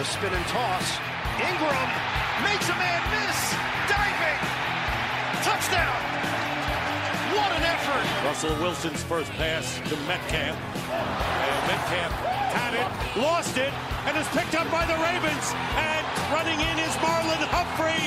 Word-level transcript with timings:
the 0.00 0.06
spin 0.06 0.32
and 0.32 0.46
toss. 0.46 0.96
Ingram 1.36 1.88
makes 2.40 2.64
a 2.72 2.76
man 2.80 3.02
miss. 3.12 3.52
Diving. 3.84 4.40
Touchdown. 5.44 6.00
What 7.36 7.52
an 7.52 7.64
effort. 7.68 8.24
Russell 8.24 8.56
Wilson's 8.64 9.02
first 9.02 9.30
pass 9.32 9.76
to 9.90 9.96
Metcalf. 10.08 10.56
And 10.56 11.60
Metcalf 11.68 12.12
had 12.56 12.72
it, 12.80 13.20
lost 13.20 13.58
it, 13.58 13.72
and 14.08 14.16
is 14.16 14.26
picked 14.28 14.54
up 14.54 14.70
by 14.70 14.86
the 14.86 14.96
Ravens. 15.04 15.52
And 15.76 16.06
running 16.32 16.56
in 16.56 16.78
is 16.80 16.96
Marlon 17.04 17.44
Humphrey 17.52 18.00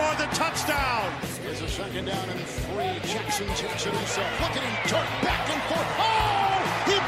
for 0.00 0.16
the 0.16 0.24
touchdown. 0.32 1.12
There's 1.44 1.60
a 1.60 1.68
second 1.68 2.06
down 2.06 2.26
and 2.26 2.40
three. 2.40 3.12
Jackson 3.12 3.48
takes 3.48 3.84
it 3.84 3.92
himself. 3.92 4.40
Look 4.40 4.56
at 4.56 4.64
him 4.64 4.88
dart 4.88 5.08
back 5.20 5.50
and 5.52 5.62
forth. 5.68 5.92
Oh! 5.98 6.43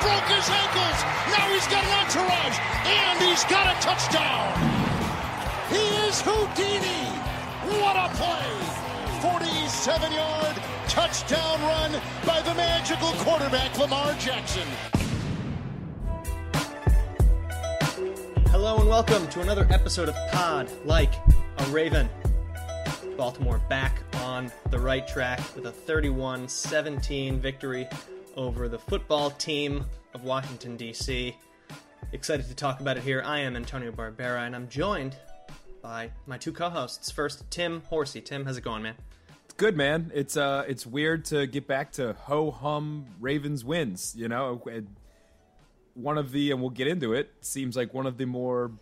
Broke 0.06 0.30
his 0.38 0.48
ankles. 0.48 1.02
Now 1.34 1.50
he's 1.50 1.66
got 1.66 1.82
an 1.82 2.06
entourage. 2.06 2.58
And 2.86 3.18
he's 3.18 3.42
got 3.46 3.66
a 3.66 3.80
touchdown. 3.82 4.54
He 5.68 5.82
is 6.06 6.20
Houdini. 6.20 7.10
What 7.82 7.96
a 7.96 8.08
play. 8.14 8.46
47 9.20 10.12
yard 10.12 10.56
touchdown 10.86 11.60
run 11.62 12.00
by 12.24 12.40
the 12.42 12.54
magical 12.54 13.10
quarterback 13.24 13.76
Lamar 13.80 14.14
Jackson. 14.20 14.68
Hello 18.52 18.78
and 18.78 18.88
welcome 18.88 19.26
to 19.30 19.40
another 19.40 19.66
episode 19.70 20.08
of 20.08 20.14
Pod 20.30 20.70
Like 20.84 21.14
a 21.58 21.64
Raven. 21.70 22.08
Baltimore 23.16 23.60
back 23.68 23.98
on 24.22 24.52
the 24.70 24.78
right 24.78 25.08
track 25.08 25.40
with 25.56 25.66
a 25.66 25.72
31 25.72 26.46
17 26.46 27.40
victory 27.40 27.88
over 28.36 28.68
the 28.68 28.78
football 28.78 29.30
team 29.30 29.84
of 30.14 30.24
Washington, 30.24 30.76
D.C. 30.76 31.34
Excited 32.12 32.46
to 32.48 32.54
talk 32.54 32.80
about 32.80 32.96
it 32.96 33.02
here. 33.02 33.22
I 33.24 33.40
am 33.40 33.56
Antonio 33.56 33.90
Barbera 33.90 34.46
and 34.46 34.54
I'm 34.54 34.68
joined 34.68 35.16
by 35.82 36.10
my 36.26 36.38
two 36.38 36.52
co 36.52 36.68
hosts. 36.68 37.10
First, 37.10 37.50
Tim 37.50 37.82
Horsey. 37.88 38.20
Tim, 38.20 38.44
how's 38.44 38.56
it 38.56 38.64
going, 38.64 38.82
man? 38.82 38.94
good, 39.56 39.76
man. 39.76 40.10
It's 40.14 40.36
uh, 40.36 40.64
it's 40.68 40.86
weird 40.86 41.24
to 41.26 41.46
get 41.46 41.66
back 41.66 41.92
to 41.92 42.12
ho 42.12 42.50
hum 42.50 43.06
Ravens 43.20 43.64
wins. 43.64 44.14
You 44.16 44.28
know, 44.28 44.62
one 45.94 46.18
of 46.18 46.32
the 46.32 46.50
and 46.50 46.60
we'll 46.60 46.70
get 46.70 46.86
into 46.86 47.12
it. 47.14 47.32
Seems 47.40 47.76
like 47.76 47.94
one 47.94 48.06
of 48.06 48.18
the 48.18 48.26
more 48.26 48.72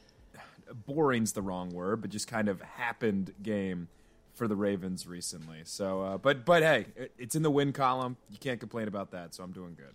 boring's 0.87 1.33
the 1.33 1.43
wrong 1.43 1.71
word, 1.71 2.01
but 2.01 2.11
just 2.11 2.29
kind 2.29 2.49
of 2.49 2.61
happened 2.61 3.33
game 3.43 3.89
for 4.35 4.49
the 4.49 4.57
Ravens 4.57 5.07
recently. 5.07 5.63
So, 5.65 6.03
uh, 6.03 6.19
but 6.19 6.45
but 6.45 6.63
hey, 6.63 6.87
it's 7.19 7.35
in 7.35 7.43
the 7.43 7.51
win 7.51 7.73
column. 7.73 8.17
You 8.31 8.39
can't 8.39 8.61
complain 8.61 8.89
about 8.89 9.13
that. 9.13 9.35
So 9.35 9.43
I'm 9.43 9.53
doing 9.53 9.75
good. 9.77 9.95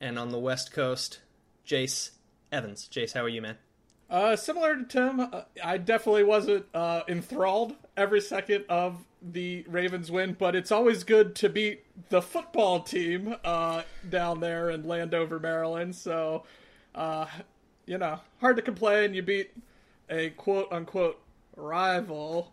And 0.00 0.18
on 0.18 0.30
the 0.30 0.38
West 0.38 0.72
Coast, 0.72 1.20
Jace 1.66 2.10
Evans. 2.50 2.88
Jace, 2.90 3.12
how 3.12 3.22
are 3.22 3.28
you, 3.28 3.42
man? 3.42 3.56
Uh, 4.10 4.36
similar 4.36 4.76
to 4.76 4.84
Tim, 4.84 5.20
uh, 5.20 5.42
I 5.62 5.78
definitely 5.78 6.24
wasn't 6.24 6.66
uh, 6.74 7.02
enthralled 7.08 7.74
every 7.96 8.20
second 8.20 8.64
of 8.68 9.02
the 9.22 9.64
Ravens 9.66 10.10
win, 10.10 10.36
but 10.38 10.54
it's 10.54 10.70
always 10.70 11.04
good 11.04 11.34
to 11.36 11.48
beat 11.48 11.84
the 12.10 12.20
football 12.20 12.80
team 12.80 13.34
uh, 13.44 13.82
down 14.08 14.40
there 14.40 14.70
in 14.70 14.86
Landover, 14.86 15.40
Maryland. 15.40 15.96
So, 15.96 16.44
uh, 16.94 17.26
you 17.86 17.96
know, 17.96 18.20
hard 18.40 18.56
to 18.56 18.62
complain. 18.62 19.14
You 19.14 19.22
beat 19.22 19.52
a 20.10 20.30
quote 20.30 20.68
unquote 20.70 21.20
rival 21.56 22.52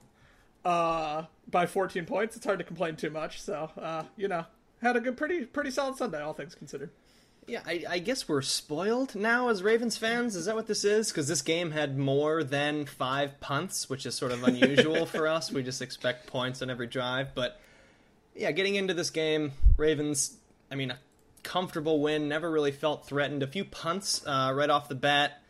uh, 0.66 1.24
by 1.50 1.66
14 1.66 2.06
points. 2.06 2.36
It's 2.36 2.46
hard 2.46 2.60
to 2.60 2.66
complain 2.66 2.96
too 2.96 3.10
much. 3.10 3.42
So, 3.42 3.72
uh, 3.78 4.04
you 4.16 4.28
know, 4.28 4.46
had 4.82 4.96
a 4.96 5.00
good, 5.00 5.18
pretty, 5.18 5.46
pretty 5.46 5.72
solid 5.72 5.98
Sunday, 5.98 6.22
all 6.22 6.34
things 6.34 6.56
considered. 6.56 6.92
Yeah, 7.48 7.62
I, 7.66 7.84
I, 7.90 8.00
guess 8.00 8.30
we're 8.30 8.44
spoiled 8.44 9.16
now 9.16 9.50
as 9.50 9.64
Ravens 9.64 9.98
fans. 9.98 10.36
Is 10.36 10.46
that 10.46 10.56
what 10.56 10.68
this 10.68 10.86
is? 10.86 11.10
Because 11.10 11.28
this 11.28 11.42
game 11.42 11.72
had 11.72 11.98
more 11.98 12.44
than 12.44 12.86
five 12.86 13.40
punts, 13.40 13.90
which 13.90 14.06
is 14.06 14.14
sort 14.14 14.32
of 14.32 14.44
unusual 14.44 15.06
for 15.08 15.28
us. 15.28 15.52
We 15.52 15.64
just 15.64 15.82
expect 15.82 16.28
points 16.28 16.62
on 16.62 16.70
every 16.70 16.86
drive. 16.86 17.34
But 17.34 17.60
yeah, 18.36 18.52
getting 18.52 18.76
into 18.76 18.94
this 18.94 19.10
game, 19.10 19.54
Ravens, 19.76 20.38
I 20.72 20.76
mean, 20.76 20.92
a 20.92 21.00
comfortable 21.42 22.00
win, 22.00 22.28
never 22.28 22.50
really 22.50 22.72
felt 22.72 23.08
threatened. 23.08 23.42
A 23.42 23.48
few 23.48 23.66
punts 23.66 24.26
uh, 24.26 24.54
right 24.56 24.70
off 24.70 24.88
the 24.88 24.96
bat, 24.96 25.41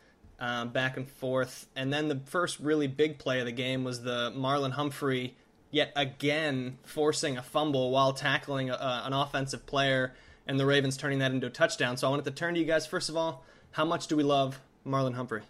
uh, 0.42 0.64
back 0.66 0.96
and 0.96 1.08
forth. 1.08 1.68
And 1.76 1.92
then 1.92 2.08
the 2.08 2.20
first 2.26 2.58
really 2.58 2.88
big 2.88 3.18
play 3.18 3.40
of 3.40 3.46
the 3.46 3.52
game 3.52 3.84
was 3.84 4.02
the 4.02 4.32
Marlon 4.36 4.72
Humphrey, 4.72 5.36
yet 5.70 5.92
again, 5.96 6.78
forcing 6.82 7.38
a 7.38 7.42
fumble 7.42 7.90
while 7.92 8.12
tackling 8.12 8.68
a, 8.68 9.02
an 9.06 9.12
offensive 9.12 9.64
player 9.64 10.12
and 10.46 10.58
the 10.58 10.66
Ravens 10.66 10.96
turning 10.96 11.20
that 11.20 11.30
into 11.30 11.46
a 11.46 11.50
touchdown. 11.50 11.96
So 11.96 12.08
I 12.08 12.10
wanted 12.10 12.24
to 12.24 12.32
turn 12.32 12.54
to 12.54 12.60
you 12.60 12.66
guys 12.66 12.86
first 12.86 13.08
of 13.08 13.16
all. 13.16 13.44
How 13.70 13.84
much 13.84 14.08
do 14.08 14.16
we 14.16 14.22
love 14.22 14.60
Marlon 14.86 15.14
Humphrey? 15.14 15.42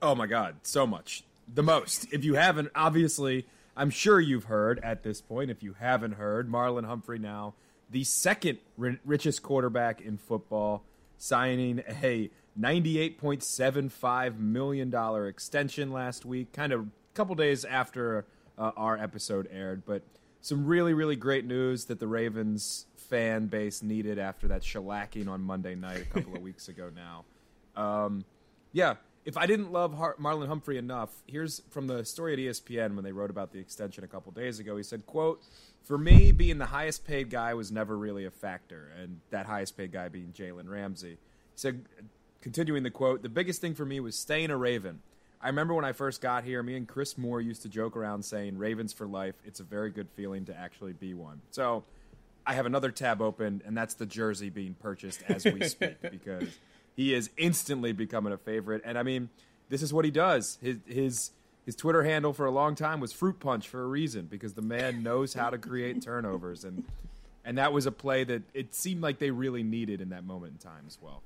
Oh 0.00 0.14
my 0.14 0.26
God, 0.26 0.56
so 0.62 0.86
much. 0.86 1.24
The 1.52 1.62
most. 1.62 2.06
If 2.12 2.24
you 2.24 2.34
haven't, 2.34 2.70
obviously, 2.74 3.46
I'm 3.76 3.90
sure 3.90 4.20
you've 4.20 4.44
heard 4.44 4.78
at 4.84 5.02
this 5.02 5.20
point. 5.20 5.50
If 5.50 5.62
you 5.62 5.74
haven't 5.80 6.12
heard, 6.12 6.48
Marlon 6.48 6.84
Humphrey 6.84 7.18
now 7.18 7.54
the 7.92 8.04
second 8.04 8.58
richest 8.76 9.42
quarterback 9.42 10.00
in 10.00 10.16
football, 10.16 10.82
signing 11.18 11.82
a 11.86 12.30
$98.75 12.58 14.38
million 14.38 15.26
extension 15.26 15.92
last 15.92 16.24
week, 16.24 16.52
kind 16.52 16.72
of 16.72 16.80
a 16.82 16.86
couple 17.14 17.34
days 17.34 17.64
after 17.64 18.26
uh, 18.58 18.72
our 18.76 18.98
episode 18.98 19.48
aired. 19.50 19.84
But 19.86 20.02
some 20.40 20.66
really, 20.66 20.92
really 20.92 21.16
great 21.16 21.44
news 21.46 21.86
that 21.86 22.00
the 22.00 22.06
Ravens 22.06 22.86
fan 22.96 23.46
base 23.46 23.82
needed 23.82 24.18
after 24.18 24.48
that 24.48 24.62
shellacking 24.62 25.28
on 25.28 25.40
Monday 25.42 25.74
night 25.74 26.02
a 26.02 26.04
couple 26.04 26.34
of 26.34 26.42
weeks 26.42 26.68
ago 26.68 26.90
now. 26.94 27.24
Um, 27.80 28.24
yeah, 28.72 28.94
if 29.24 29.36
I 29.36 29.46
didn't 29.46 29.70
love 29.70 29.94
Har- 29.94 30.16
Marlon 30.20 30.48
Humphrey 30.48 30.78
enough, 30.78 31.10
here's 31.26 31.62
from 31.70 31.86
the 31.86 32.04
story 32.04 32.32
at 32.32 32.38
ESPN 32.38 32.94
when 32.94 33.04
they 33.04 33.12
wrote 33.12 33.30
about 33.30 33.52
the 33.52 33.58
extension 33.58 34.02
a 34.02 34.08
couple 34.08 34.32
days 34.32 34.58
ago. 34.58 34.76
He 34.76 34.82
said, 34.82 35.06
"quote 35.06 35.42
For 35.82 35.96
me, 35.96 36.32
being 36.32 36.58
the 36.58 36.66
highest 36.66 37.04
paid 37.04 37.30
guy 37.30 37.54
was 37.54 37.70
never 37.70 37.96
really 37.96 38.24
a 38.24 38.30
factor, 38.30 38.90
and 39.00 39.20
that 39.30 39.46
highest 39.46 39.76
paid 39.76 39.92
guy 39.92 40.08
being 40.08 40.32
Jalen 40.32 40.68
Ramsey." 40.68 41.12
He 41.12 41.56
said, 41.56 41.84
continuing 42.42 42.82
the 42.82 42.90
quote, 42.90 43.22
"The 43.22 43.30
biggest 43.30 43.60
thing 43.60 43.74
for 43.74 43.86
me 43.86 44.00
was 44.00 44.18
staying 44.18 44.50
a 44.50 44.56
Raven. 44.56 45.00
I 45.40 45.46
remember 45.48 45.74
when 45.74 45.84
I 45.84 45.92
first 45.92 46.20
got 46.20 46.44
here, 46.44 46.62
me 46.62 46.76
and 46.76 46.86
Chris 46.86 47.16
Moore 47.16 47.40
used 47.40 47.62
to 47.62 47.68
joke 47.68 47.96
around 47.96 48.24
saying 48.24 48.58
Ravens 48.58 48.92
for 48.92 49.06
life. 49.06 49.34
It's 49.44 49.60
a 49.60 49.64
very 49.64 49.90
good 49.90 50.08
feeling 50.10 50.44
to 50.46 50.56
actually 50.56 50.92
be 50.92 51.14
one." 51.14 51.40
So. 51.50 51.84
I 52.44 52.54
have 52.54 52.66
another 52.66 52.90
tab 52.90 53.22
open, 53.22 53.62
and 53.64 53.76
that's 53.76 53.94
the 53.94 54.04
jersey 54.04 54.50
being 54.50 54.74
purchased 54.74 55.22
as 55.28 55.44
we 55.44 55.62
speak 55.68 56.00
because 56.10 56.48
he 56.96 57.14
is 57.14 57.30
instantly 57.36 57.92
becoming 57.92 58.32
a 58.32 58.36
favorite. 58.36 58.82
And 58.84 58.98
I 58.98 59.02
mean, 59.02 59.28
this 59.68 59.82
is 59.82 59.92
what 59.92 60.04
he 60.04 60.10
does. 60.10 60.58
His 60.60 60.78
his 60.86 61.30
his 61.64 61.76
Twitter 61.76 62.02
handle 62.02 62.32
for 62.32 62.46
a 62.46 62.50
long 62.50 62.74
time 62.74 63.00
was 63.00 63.12
Fruit 63.12 63.38
Punch 63.38 63.68
for 63.68 63.82
a 63.82 63.86
reason 63.86 64.26
because 64.26 64.54
the 64.54 64.62
man 64.62 65.02
knows 65.02 65.34
how 65.34 65.50
to 65.50 65.58
create 65.58 66.02
turnovers, 66.04 66.64
and 66.64 66.84
and 67.44 67.58
that 67.58 67.72
was 67.72 67.86
a 67.86 67.92
play 67.92 68.24
that 68.24 68.42
it 68.54 68.74
seemed 68.74 69.02
like 69.02 69.18
they 69.18 69.30
really 69.30 69.62
needed 69.62 70.00
in 70.00 70.10
that 70.10 70.24
moment 70.24 70.52
in 70.52 70.58
time 70.58 70.84
as 70.86 70.98
well. 71.00 71.22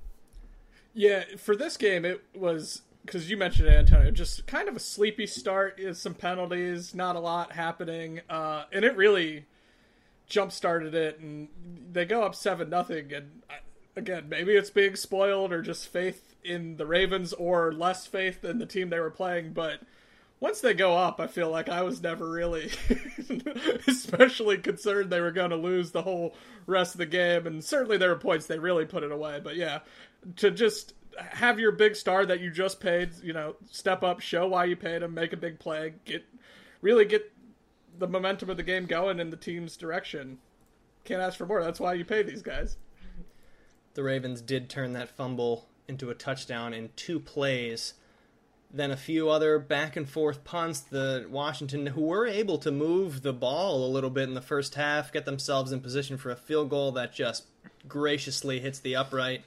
Yeah, 0.97 1.25
for 1.37 1.55
this 1.55 1.77
game, 1.77 2.05
it 2.05 2.23
was 2.33 2.81
because 3.05 3.29
you 3.29 3.37
mentioned 3.37 3.67
it, 3.67 3.75
Antonio. 3.75 4.09
Just 4.09 4.47
kind 4.47 4.67
of 4.67 4.75
a 4.75 4.79
sleepy 4.79 5.27
start. 5.27 5.79
is 5.79 6.01
Some 6.01 6.15
penalties, 6.15 6.95
not 6.95 7.15
a 7.15 7.19
lot 7.19 7.51
happening, 7.51 8.21
uh, 8.27 8.63
and 8.73 8.83
it 8.83 8.97
really 8.97 9.45
jump 10.25 10.51
started 10.51 10.95
it. 10.95 11.19
And 11.19 11.49
they 11.91 12.03
go 12.05 12.23
up 12.23 12.33
seven 12.33 12.71
nothing. 12.71 13.13
And 13.13 13.43
again, 13.95 14.27
maybe 14.27 14.55
it's 14.55 14.71
being 14.71 14.95
spoiled 14.95 15.53
or 15.53 15.61
just 15.61 15.87
faith 15.87 16.33
in 16.43 16.77
the 16.77 16.87
Ravens 16.87 17.31
or 17.31 17.71
less 17.71 18.07
faith 18.07 18.43
in 18.43 18.57
the 18.57 18.65
team 18.65 18.89
they 18.89 18.99
were 18.99 19.11
playing. 19.11 19.53
But 19.53 19.81
once 20.39 20.61
they 20.61 20.73
go 20.73 20.97
up, 20.97 21.19
I 21.19 21.27
feel 21.27 21.51
like 21.51 21.69
I 21.69 21.83
was 21.83 22.01
never 22.01 22.27
really 22.27 22.71
especially 23.87 24.57
concerned 24.57 25.11
they 25.11 25.21
were 25.21 25.31
going 25.31 25.51
to 25.51 25.55
lose 25.57 25.91
the 25.91 26.01
whole 26.01 26.35
rest 26.65 26.95
of 26.95 26.99
the 26.99 27.05
game. 27.05 27.45
And 27.45 27.63
certainly 27.63 27.97
there 27.97 28.09
were 28.09 28.15
points 28.15 28.47
they 28.47 28.57
really 28.57 28.85
put 28.85 29.03
it 29.03 29.11
away. 29.11 29.39
But 29.43 29.55
yeah, 29.55 29.79
to 30.35 30.51
just 30.51 30.93
have 31.17 31.59
your 31.59 31.71
big 31.71 31.95
star 31.95 32.25
that 32.25 32.39
you 32.39 32.51
just 32.51 32.79
paid, 32.79 33.11
you 33.23 33.33
know, 33.33 33.55
step 33.71 34.03
up, 34.03 34.19
show 34.19 34.47
why 34.47 34.65
you 34.65 34.75
paid 34.75 35.01
him, 35.01 35.13
make 35.13 35.33
a 35.33 35.37
big 35.37 35.59
play, 35.59 35.93
get 36.05 36.23
really 36.81 37.05
get 37.05 37.31
the 37.97 38.07
momentum 38.07 38.49
of 38.49 38.57
the 38.57 38.63
game 38.63 38.85
going 38.85 39.19
in 39.19 39.29
the 39.29 39.37
team's 39.37 39.77
direction. 39.77 40.37
Can't 41.03 41.21
ask 41.21 41.37
for 41.37 41.45
more. 41.45 41.63
That's 41.63 41.79
why 41.79 41.93
you 41.93 42.05
pay 42.05 42.21
these 42.21 42.41
guys. 42.41 42.77
The 43.93 44.03
Ravens 44.03 44.41
did 44.41 44.69
turn 44.69 44.93
that 44.93 45.09
fumble 45.09 45.67
into 45.87 46.09
a 46.09 46.15
touchdown 46.15 46.73
in 46.73 46.89
two 46.95 47.19
plays. 47.19 47.93
Then 48.71 48.91
a 48.91 48.97
few 48.97 49.29
other 49.29 49.57
back 49.57 49.95
and 49.95 50.07
forth 50.07 50.43
punts. 50.43 50.81
The 50.81 51.25
Washington, 51.29 51.87
who 51.87 52.01
were 52.01 52.27
able 52.27 52.57
to 52.59 52.71
move 52.71 53.21
the 53.21 53.33
ball 53.33 53.85
a 53.85 53.89
little 53.89 54.09
bit 54.09 54.27
in 54.27 54.35
the 54.35 54.41
first 54.41 54.75
half, 54.75 55.11
get 55.11 55.25
themselves 55.25 55.71
in 55.71 55.79
position 55.79 56.17
for 56.17 56.29
a 56.29 56.35
field 56.35 56.69
goal 56.69 56.91
that 56.91 57.13
just 57.13 57.45
graciously 57.87 58.59
hits 58.59 58.79
the 58.79 58.95
upright. 58.95 59.43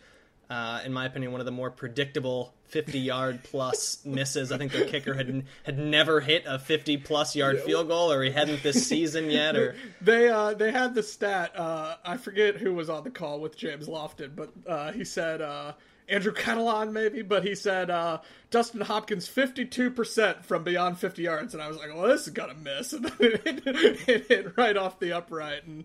Uh, 0.51 0.81
in 0.85 0.93
my 0.93 1.07
opinion, 1.07 1.31
one 1.31 1.41
of 1.41 1.45
the 1.45 1.53
more 1.53 1.71
predictable 1.71 2.53
50 2.71 2.99
yard 2.99 3.45
plus 3.45 3.99
misses. 4.05 4.51
I 4.51 4.59
think 4.59 4.73
their 4.73 4.87
kicker 4.87 5.15
had 5.15 5.45
had 5.63 5.79
never 5.79 6.21
hit 6.21 6.43
a 6.47 6.59
50 6.59 6.97
plus 6.99 7.37
yard 7.37 7.61
field 7.61 7.87
goal, 7.87 8.11
or 8.11 8.23
he 8.25 8.33
hadn't 8.33 8.63
this 8.65 8.87
season 8.87 9.31
yet. 9.31 9.55
Or 9.55 9.77
they 10.01 10.29
uh, 10.29 10.55
they 10.55 10.73
had 10.73 10.95
the 10.95 11.05
stat. 11.05 11.53
Uh, 11.57 11.95
I 12.05 12.17
forget 12.17 12.57
who 12.57 12.75
was 12.75 12.91
on 12.91 13.05
the 13.05 13.11
call 13.11 13.39
with 13.39 13.57
James 13.57 13.87
Lofton, 13.87 14.35
but 14.35 14.51
uh, 14.67 14.91
he 14.91 15.05
said 15.05 15.41
uh, 15.41 15.75
Andrew 16.09 16.33
Catalon 16.33 16.91
maybe, 16.91 17.23
but 17.23 17.45
he 17.45 17.55
said 17.55 17.89
uh, 17.89 18.19
Dustin 18.51 18.81
Hopkins 18.81 19.29
52 19.29 19.93
percent 19.93 20.45
from 20.45 20.65
beyond 20.65 20.99
50 20.99 21.23
yards, 21.23 21.55
and 21.55 21.63
I 21.63 21.69
was 21.69 21.77
like, 21.77 21.95
well, 21.95 22.09
this 22.09 22.27
is 22.27 22.33
gonna 22.33 22.55
miss, 22.55 22.93
and 22.93 23.07
it, 23.21 24.09
it 24.09 24.27
hit 24.27 24.57
right 24.57 24.77
off 24.77 24.99
the 24.99 25.13
upright, 25.13 25.65
and 25.65 25.85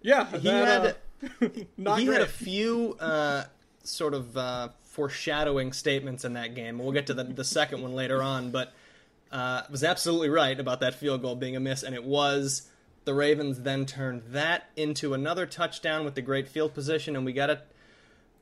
yeah, 0.00 0.24
he 0.30 0.38
that, 0.38 0.96
had 1.20 1.66
not 1.76 1.98
he 1.98 2.06
great. 2.06 2.14
had 2.20 2.22
a 2.22 2.30
few 2.30 2.96
sort 3.88 4.14
of 4.14 4.36
uh, 4.36 4.68
foreshadowing 4.82 5.72
statements 5.72 6.24
in 6.24 6.34
that 6.34 6.54
game. 6.54 6.78
We'll 6.78 6.92
get 6.92 7.06
to 7.08 7.14
the, 7.14 7.24
the 7.24 7.44
second 7.44 7.82
one 7.82 7.94
later 7.94 8.22
on, 8.22 8.50
but 8.50 8.72
uh, 9.30 9.62
was 9.70 9.84
absolutely 9.84 10.28
right 10.28 10.58
about 10.58 10.80
that 10.80 10.94
field 10.94 11.22
goal 11.22 11.36
being 11.36 11.56
a 11.56 11.60
miss, 11.60 11.82
and 11.82 11.94
it 11.94 12.04
was. 12.04 12.68
The 13.04 13.14
Ravens 13.14 13.60
then 13.62 13.86
turned 13.86 14.22
that 14.30 14.70
into 14.74 15.14
another 15.14 15.46
touchdown 15.46 16.04
with 16.04 16.16
the 16.16 16.22
great 16.22 16.48
field 16.48 16.74
position, 16.74 17.14
and 17.14 17.24
we 17.24 17.32
got 17.32 17.46
to 17.46 17.62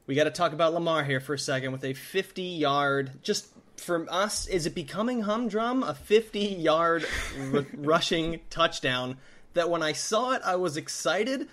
we 0.06 0.14
got 0.14 0.24
to 0.24 0.30
talk 0.30 0.52
about 0.52 0.74
Lamar 0.74 1.04
here 1.04 1.20
for 1.20 1.34
a 1.34 1.38
second 1.38 1.72
with 1.72 1.84
a 1.84 1.94
50 1.94 2.42
yard. 2.42 3.22
Just 3.22 3.48
from 3.76 4.08
us, 4.10 4.46
is 4.46 4.66
it 4.66 4.74
becoming 4.74 5.22
humdrum? 5.22 5.82
A 5.82 5.94
50 5.94 6.38
yard 6.38 7.06
r- 7.52 7.66
rushing 7.76 8.40
touchdown 8.50 9.18
that 9.54 9.70
when 9.70 9.82
I 9.82 9.92
saw 9.92 10.32
it, 10.32 10.42
I 10.44 10.56
was 10.56 10.76
excited 10.76 11.48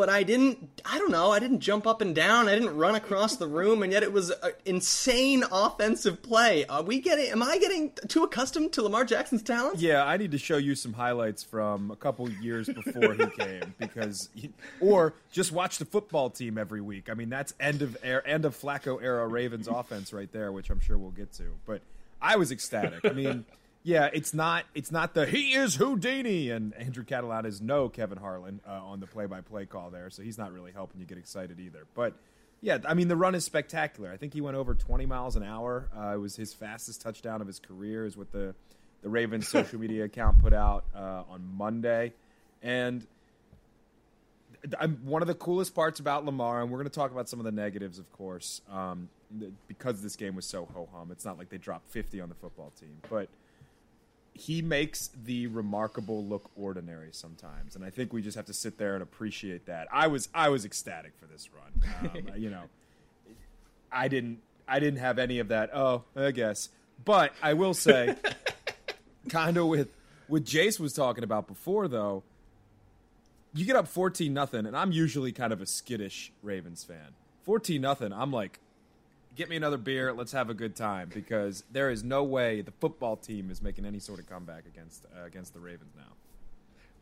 but 0.00 0.08
I 0.08 0.22
didn't. 0.22 0.80
I 0.86 0.96
don't 0.96 1.10
know. 1.10 1.30
I 1.30 1.40
didn't 1.40 1.60
jump 1.60 1.86
up 1.86 2.00
and 2.00 2.14
down. 2.14 2.48
I 2.48 2.54
didn't 2.54 2.74
run 2.74 2.94
across 2.94 3.36
the 3.36 3.46
room, 3.46 3.82
and 3.82 3.92
yet 3.92 4.02
it 4.02 4.10
was 4.10 4.30
an 4.30 4.52
insane 4.64 5.44
offensive 5.52 6.22
play. 6.22 6.64
Are 6.64 6.82
we 6.82 7.00
getting? 7.00 7.30
Am 7.30 7.42
I 7.42 7.58
getting 7.58 7.92
too 8.08 8.24
accustomed 8.24 8.72
to 8.72 8.82
Lamar 8.82 9.04
Jackson's 9.04 9.42
talent? 9.42 9.78
Yeah, 9.78 10.02
I 10.02 10.16
need 10.16 10.30
to 10.30 10.38
show 10.38 10.56
you 10.56 10.74
some 10.74 10.94
highlights 10.94 11.42
from 11.42 11.90
a 11.90 11.96
couple 11.96 12.30
years 12.30 12.66
before 12.70 13.12
he 13.12 13.26
came, 13.26 13.74
because, 13.78 14.30
he, 14.34 14.50
or 14.80 15.12
just 15.32 15.52
watch 15.52 15.76
the 15.76 15.84
football 15.84 16.30
team 16.30 16.56
every 16.56 16.80
week. 16.80 17.10
I 17.10 17.14
mean, 17.14 17.28
that's 17.28 17.52
end 17.60 17.82
of 17.82 17.94
air, 18.02 18.26
end 18.26 18.46
of 18.46 18.58
Flacco 18.58 19.02
era 19.02 19.28
Ravens 19.28 19.68
offense 19.68 20.14
right 20.14 20.32
there, 20.32 20.50
which 20.50 20.70
I'm 20.70 20.80
sure 20.80 20.96
we'll 20.96 21.10
get 21.10 21.30
to. 21.34 21.44
But 21.66 21.82
I 22.22 22.36
was 22.36 22.50
ecstatic. 22.50 23.04
I 23.04 23.12
mean. 23.12 23.44
Yeah, 23.82 24.10
it's 24.12 24.34
not 24.34 24.64
it's 24.74 24.92
not 24.92 25.14
the 25.14 25.24
he 25.24 25.54
is 25.54 25.76
Houdini 25.76 26.50
and 26.50 26.74
Andrew 26.74 27.04
Catalon 27.04 27.46
is 27.46 27.62
no 27.62 27.88
Kevin 27.88 28.18
Harlan 28.18 28.60
uh, 28.68 28.72
on 28.72 29.00
the 29.00 29.06
play-by-play 29.06 29.66
call 29.66 29.90
there, 29.90 30.10
so 30.10 30.22
he's 30.22 30.36
not 30.36 30.52
really 30.52 30.72
helping 30.72 31.00
you 31.00 31.06
get 31.06 31.16
excited 31.16 31.58
either. 31.58 31.86
But 31.94 32.14
yeah, 32.60 32.78
I 32.84 32.92
mean 32.92 33.08
the 33.08 33.16
run 33.16 33.34
is 33.34 33.44
spectacular. 33.44 34.12
I 34.12 34.18
think 34.18 34.34
he 34.34 34.42
went 34.42 34.58
over 34.58 34.74
20 34.74 35.06
miles 35.06 35.34
an 35.34 35.42
hour. 35.42 35.88
Uh, 35.96 36.14
it 36.14 36.18
was 36.18 36.36
his 36.36 36.52
fastest 36.52 37.00
touchdown 37.00 37.40
of 37.40 37.46
his 37.46 37.58
career, 37.58 38.04
is 38.04 38.18
what 38.18 38.32
the 38.32 38.54
the 39.02 39.08
Ravens 39.08 39.48
social 39.48 39.78
media 39.80 40.04
account 40.04 40.40
put 40.40 40.52
out 40.52 40.84
uh, 40.94 41.22
on 41.30 41.42
Monday, 41.56 42.12
and. 42.62 43.06
I'm, 44.78 44.98
one 45.06 45.22
of 45.22 45.28
the 45.28 45.34
coolest 45.34 45.74
parts 45.74 46.00
about 46.00 46.26
Lamar, 46.26 46.60
and 46.60 46.70
we're 46.70 46.76
going 46.76 46.90
to 46.90 46.94
talk 46.94 47.12
about 47.12 47.30
some 47.30 47.38
of 47.38 47.46
the 47.46 47.50
negatives, 47.50 47.98
of 47.98 48.12
course, 48.12 48.60
um, 48.70 49.08
because 49.68 50.02
this 50.02 50.16
game 50.16 50.36
was 50.36 50.44
so 50.44 50.68
ho 50.74 50.86
hum. 50.92 51.08
It's 51.10 51.24
not 51.24 51.38
like 51.38 51.48
they 51.48 51.56
dropped 51.56 51.88
50 51.88 52.20
on 52.20 52.28
the 52.28 52.34
football 52.34 52.70
team, 52.78 52.98
but 53.08 53.30
he 54.34 54.62
makes 54.62 55.10
the 55.24 55.46
remarkable 55.48 56.24
look 56.24 56.50
ordinary 56.56 57.10
sometimes, 57.12 57.76
and 57.76 57.84
I 57.84 57.90
think 57.90 58.12
we 58.12 58.22
just 58.22 58.36
have 58.36 58.46
to 58.46 58.54
sit 58.54 58.78
there 58.78 58.94
and 58.94 59.02
appreciate 59.02 59.66
that. 59.66 59.88
I 59.92 60.06
was 60.06 60.28
I 60.34 60.48
was 60.48 60.64
ecstatic 60.64 61.12
for 61.18 61.26
this 61.26 61.48
run. 61.52 62.10
Um, 62.14 62.34
you 62.40 62.50
know, 62.50 62.64
I 63.90 64.08
didn't 64.08 64.40
I 64.68 64.78
didn't 64.80 65.00
have 65.00 65.18
any 65.18 65.38
of 65.38 65.48
that. 65.48 65.74
Oh, 65.74 66.04
I 66.16 66.30
guess, 66.30 66.70
but 67.04 67.32
I 67.42 67.54
will 67.54 67.74
say, 67.74 68.16
kind 69.28 69.56
of 69.56 69.66
with 69.66 69.88
what 70.28 70.44
Jace 70.44 70.78
was 70.78 70.92
talking 70.92 71.24
about 71.24 71.46
before, 71.46 71.88
though. 71.88 72.22
You 73.52 73.64
get 73.64 73.74
up 73.74 73.88
fourteen 73.88 74.32
nothing, 74.32 74.64
and 74.64 74.76
I'm 74.76 74.92
usually 74.92 75.32
kind 75.32 75.52
of 75.52 75.60
a 75.60 75.66
skittish 75.66 76.32
Ravens 76.40 76.84
fan. 76.84 77.14
Fourteen 77.42 77.80
nothing, 77.80 78.12
I'm 78.12 78.32
like, 78.32 78.60
get 79.40 79.48
me 79.48 79.56
another 79.56 79.78
beer. 79.78 80.12
Let's 80.12 80.32
have 80.32 80.50
a 80.50 80.54
good 80.54 80.76
time 80.76 81.10
because 81.14 81.64
there 81.72 81.90
is 81.90 82.04
no 82.04 82.22
way 82.24 82.60
the 82.60 82.70
football 82.72 83.16
team 83.16 83.50
is 83.50 83.62
making 83.62 83.86
any 83.86 83.98
sort 83.98 84.18
of 84.20 84.26
comeback 84.28 84.66
against 84.66 85.06
uh, 85.16 85.24
against 85.24 85.54
the 85.54 85.60
Ravens 85.60 85.94
now. 85.96 86.12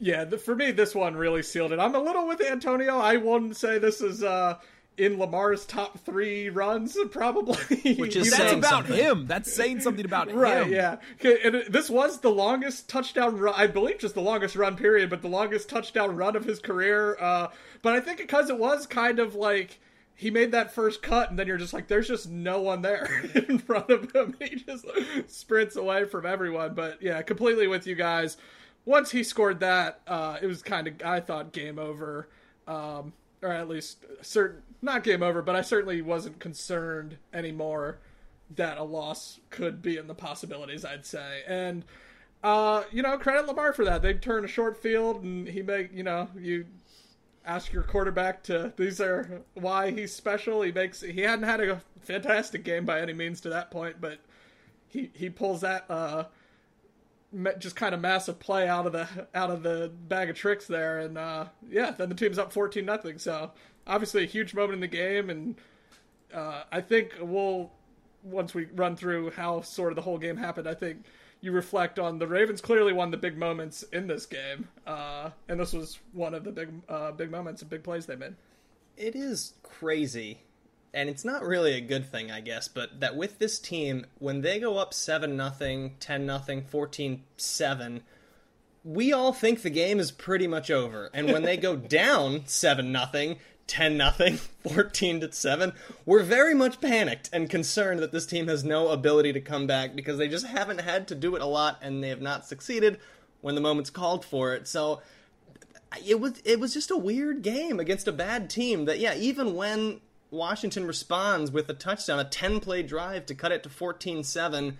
Yeah, 0.00 0.22
the, 0.24 0.38
for 0.38 0.54
me, 0.54 0.70
this 0.70 0.94
one 0.94 1.16
really 1.16 1.42
sealed 1.42 1.72
it. 1.72 1.80
I'm 1.80 1.94
a 1.96 2.00
little 2.00 2.28
with 2.28 2.40
Antonio. 2.40 2.98
I 2.98 3.16
wouldn't 3.16 3.56
say 3.56 3.78
this 3.80 4.00
is 4.00 4.22
uh, 4.22 4.58
in 4.96 5.18
Lamar's 5.18 5.66
top 5.66 5.98
three 5.98 6.48
runs, 6.50 6.96
probably. 7.10 7.94
Which 7.96 8.14
is 8.14 8.30
That's 8.30 8.52
about 8.52 8.70
something. 8.86 8.94
him. 8.94 9.26
That's 9.26 9.52
saying 9.52 9.80
something 9.80 10.04
about 10.04 10.32
Right, 10.32 10.62
him. 10.66 10.72
yeah. 10.72 10.98
'Kay, 11.18 11.38
And 11.44 11.64
this 11.68 11.90
was 11.90 12.20
the 12.20 12.30
longest 12.30 12.88
touchdown 12.88 13.36
run, 13.38 13.54
I 13.56 13.66
believe 13.66 13.98
just 13.98 14.14
the 14.14 14.20
longest 14.20 14.54
run 14.54 14.76
period, 14.76 15.10
but 15.10 15.20
the 15.22 15.28
longest 15.28 15.68
touchdown 15.68 16.14
run 16.14 16.36
of 16.36 16.44
his 16.44 16.60
career. 16.60 17.16
Uh, 17.20 17.48
but 17.82 17.94
I 17.94 18.00
think 18.00 18.18
because 18.18 18.48
it 18.50 18.58
was 18.58 18.86
kind 18.86 19.18
of 19.18 19.34
like 19.34 19.80
he 20.18 20.30
made 20.32 20.50
that 20.50 20.72
first 20.74 21.00
cut, 21.00 21.30
and 21.30 21.38
then 21.38 21.46
you're 21.46 21.58
just 21.58 21.72
like, 21.72 21.86
there's 21.86 22.08
just 22.08 22.28
no 22.28 22.60
one 22.60 22.82
there 22.82 23.08
in 23.48 23.58
front 23.60 23.88
of 23.88 24.10
him. 24.12 24.34
He 24.40 24.56
just 24.56 24.84
sprints 25.28 25.76
away 25.76 26.06
from 26.06 26.26
everyone. 26.26 26.74
But 26.74 27.00
yeah, 27.00 27.22
completely 27.22 27.68
with 27.68 27.86
you 27.86 27.94
guys. 27.94 28.36
Once 28.84 29.12
he 29.12 29.22
scored 29.22 29.60
that, 29.60 30.00
uh, 30.08 30.38
it 30.42 30.46
was 30.46 30.60
kind 30.60 30.88
of, 30.88 30.94
I 31.04 31.20
thought, 31.20 31.52
game 31.52 31.78
over. 31.78 32.28
um, 32.66 33.12
or 33.42 33.52
at 33.52 33.68
least 33.68 34.04
certain 34.22 34.62
not 34.82 35.04
game 35.04 35.22
over, 35.22 35.40
but 35.42 35.54
I 35.54 35.60
certainly 35.62 36.02
wasn't 36.02 36.40
concerned 36.40 37.18
anymore 37.32 37.98
that 38.56 38.78
a 38.78 38.82
loss 38.82 39.38
could 39.50 39.82
be 39.82 39.96
in 39.96 40.08
the 40.08 40.14
possibilities. 40.14 40.84
I'd 40.84 41.06
say, 41.06 41.42
and 41.46 41.84
uh, 42.42 42.82
you 42.92 43.02
know, 43.02 43.16
credit 43.18 43.46
Lamar 43.46 43.72
for 43.72 43.84
that. 43.84 44.02
They 44.02 44.14
turn 44.14 44.44
a 44.44 44.48
short 44.48 44.80
field, 44.82 45.22
and 45.22 45.46
he 45.48 45.62
make 45.62 45.92
you 45.92 46.02
know 46.02 46.28
you 46.36 46.66
ask 47.48 47.72
your 47.72 47.82
quarterback 47.82 48.44
to 48.44 48.72
these 48.76 49.00
are 49.00 49.42
why 49.54 49.90
he's 49.90 50.14
special. 50.14 50.62
He 50.62 50.70
makes 50.70 51.00
he 51.00 51.22
hadn't 51.22 51.44
had 51.44 51.60
a 51.60 51.82
fantastic 52.02 52.62
game 52.62 52.84
by 52.84 53.00
any 53.00 53.14
means 53.14 53.40
to 53.40 53.48
that 53.48 53.70
point, 53.70 54.00
but 54.00 54.20
he 54.86 55.10
he 55.14 55.30
pulls 55.30 55.62
that 55.62 55.86
uh 55.90 56.24
just 57.58 57.76
kind 57.76 57.94
of 57.94 58.00
massive 58.00 58.38
play 58.38 58.68
out 58.68 58.86
of 58.86 58.92
the 58.92 59.08
out 59.34 59.50
of 59.50 59.62
the 59.62 59.92
bag 60.08 60.30
of 60.30 60.36
tricks 60.36 60.66
there, 60.66 61.00
and 61.00 61.18
uh, 61.18 61.46
yeah, 61.68 61.90
then 61.90 62.08
the 62.08 62.14
team's 62.14 62.38
up 62.38 62.52
fourteen 62.52 62.86
nothing. 62.86 63.18
So 63.18 63.50
obviously 63.86 64.22
a 64.22 64.26
huge 64.26 64.54
moment 64.54 64.74
in 64.74 64.80
the 64.80 64.86
game, 64.86 65.28
and 65.28 65.56
uh, 66.32 66.62
I 66.72 66.80
think 66.80 67.14
we'll 67.20 67.70
once 68.22 68.54
we 68.54 68.66
run 68.74 68.96
through 68.96 69.30
how 69.32 69.60
sort 69.60 69.92
of 69.92 69.96
the 69.96 70.02
whole 70.02 70.18
game 70.18 70.36
happened. 70.36 70.68
I 70.68 70.74
think 70.74 71.04
you 71.40 71.52
reflect 71.52 71.98
on 71.98 72.18
the 72.18 72.26
Ravens 72.26 72.60
clearly 72.60 72.92
won 72.92 73.10
the 73.10 73.16
big 73.16 73.36
moments 73.36 73.82
in 73.92 74.06
this 74.06 74.26
game, 74.26 74.68
uh, 74.86 75.30
and 75.48 75.60
this 75.60 75.72
was 75.72 75.98
one 76.12 76.34
of 76.34 76.44
the 76.44 76.52
big 76.52 76.70
uh, 76.88 77.12
big 77.12 77.30
moments 77.30 77.62
and 77.62 77.70
big 77.70 77.82
plays 77.82 78.06
they 78.06 78.16
made. 78.16 78.34
It 78.96 79.14
is 79.14 79.54
crazy 79.62 80.40
and 80.94 81.08
it's 81.08 81.24
not 81.24 81.44
really 81.44 81.74
a 81.74 81.80
good 81.80 82.10
thing, 82.10 82.30
I 82.30 82.40
guess, 82.40 82.68
but 82.68 83.00
that 83.00 83.16
with 83.16 83.38
this 83.38 83.58
team, 83.58 84.06
when 84.18 84.40
they 84.40 84.58
go 84.58 84.78
up 84.78 84.94
7 84.94 85.36
nothing, 85.36 85.96
10 86.00 86.24
nothing, 86.24 86.62
14 86.62 87.22
7, 87.36 88.02
we 88.84 89.12
all 89.12 89.32
think 89.32 89.62
the 89.62 89.70
game 89.70 90.00
is 90.00 90.10
pretty 90.10 90.46
much 90.46 90.70
over. 90.70 91.10
And 91.12 91.30
when 91.30 91.42
they 91.42 91.56
go 91.56 91.76
down 91.76 92.46
7 92.46 92.90
nothing, 92.90 93.36
10 93.68 93.96
nothing, 93.96 94.36
14 94.68 95.20
to 95.20 95.32
7, 95.32 95.72
we're 96.04 96.22
very 96.22 96.54
much 96.54 96.80
panicked 96.80 97.30
and 97.32 97.48
concerned 97.48 98.00
that 98.00 98.10
this 98.10 98.26
team 98.26 98.48
has 98.48 98.64
no 98.64 98.88
ability 98.88 99.32
to 99.34 99.40
come 99.40 99.66
back 99.66 99.94
because 99.94 100.18
they 100.18 100.28
just 100.28 100.46
haven't 100.46 100.80
had 100.80 101.06
to 101.08 101.14
do 101.14 101.36
it 101.36 101.42
a 101.42 101.46
lot 101.46 101.78
and 101.80 102.02
they 102.02 102.08
have 102.08 102.20
not 102.20 102.46
succeeded 102.46 102.98
when 103.40 103.54
the 103.54 103.60
moment's 103.60 103.90
called 103.90 104.24
for 104.24 104.54
it. 104.54 104.66
So 104.66 105.00
it 106.04 106.20
was 106.20 106.42
it 106.44 106.60
was 106.60 106.74
just 106.74 106.90
a 106.90 106.96
weird 106.96 107.42
game 107.42 107.80
against 107.80 108.08
a 108.08 108.12
bad 108.12 108.50
team 108.50 108.84
that 108.86 108.98
yeah, 108.98 109.14
even 109.14 109.54
when 109.54 110.00
Washington 110.30 110.86
responds 110.86 111.50
with 111.50 111.68
a 111.68 111.74
touchdown, 111.74 112.18
a 112.18 112.24
10 112.24 112.60
play 112.60 112.82
drive 112.82 113.26
to 113.26 113.34
cut 113.34 113.52
it 113.52 113.62
to 113.62 113.68
14 113.68 114.24
7. 114.24 114.76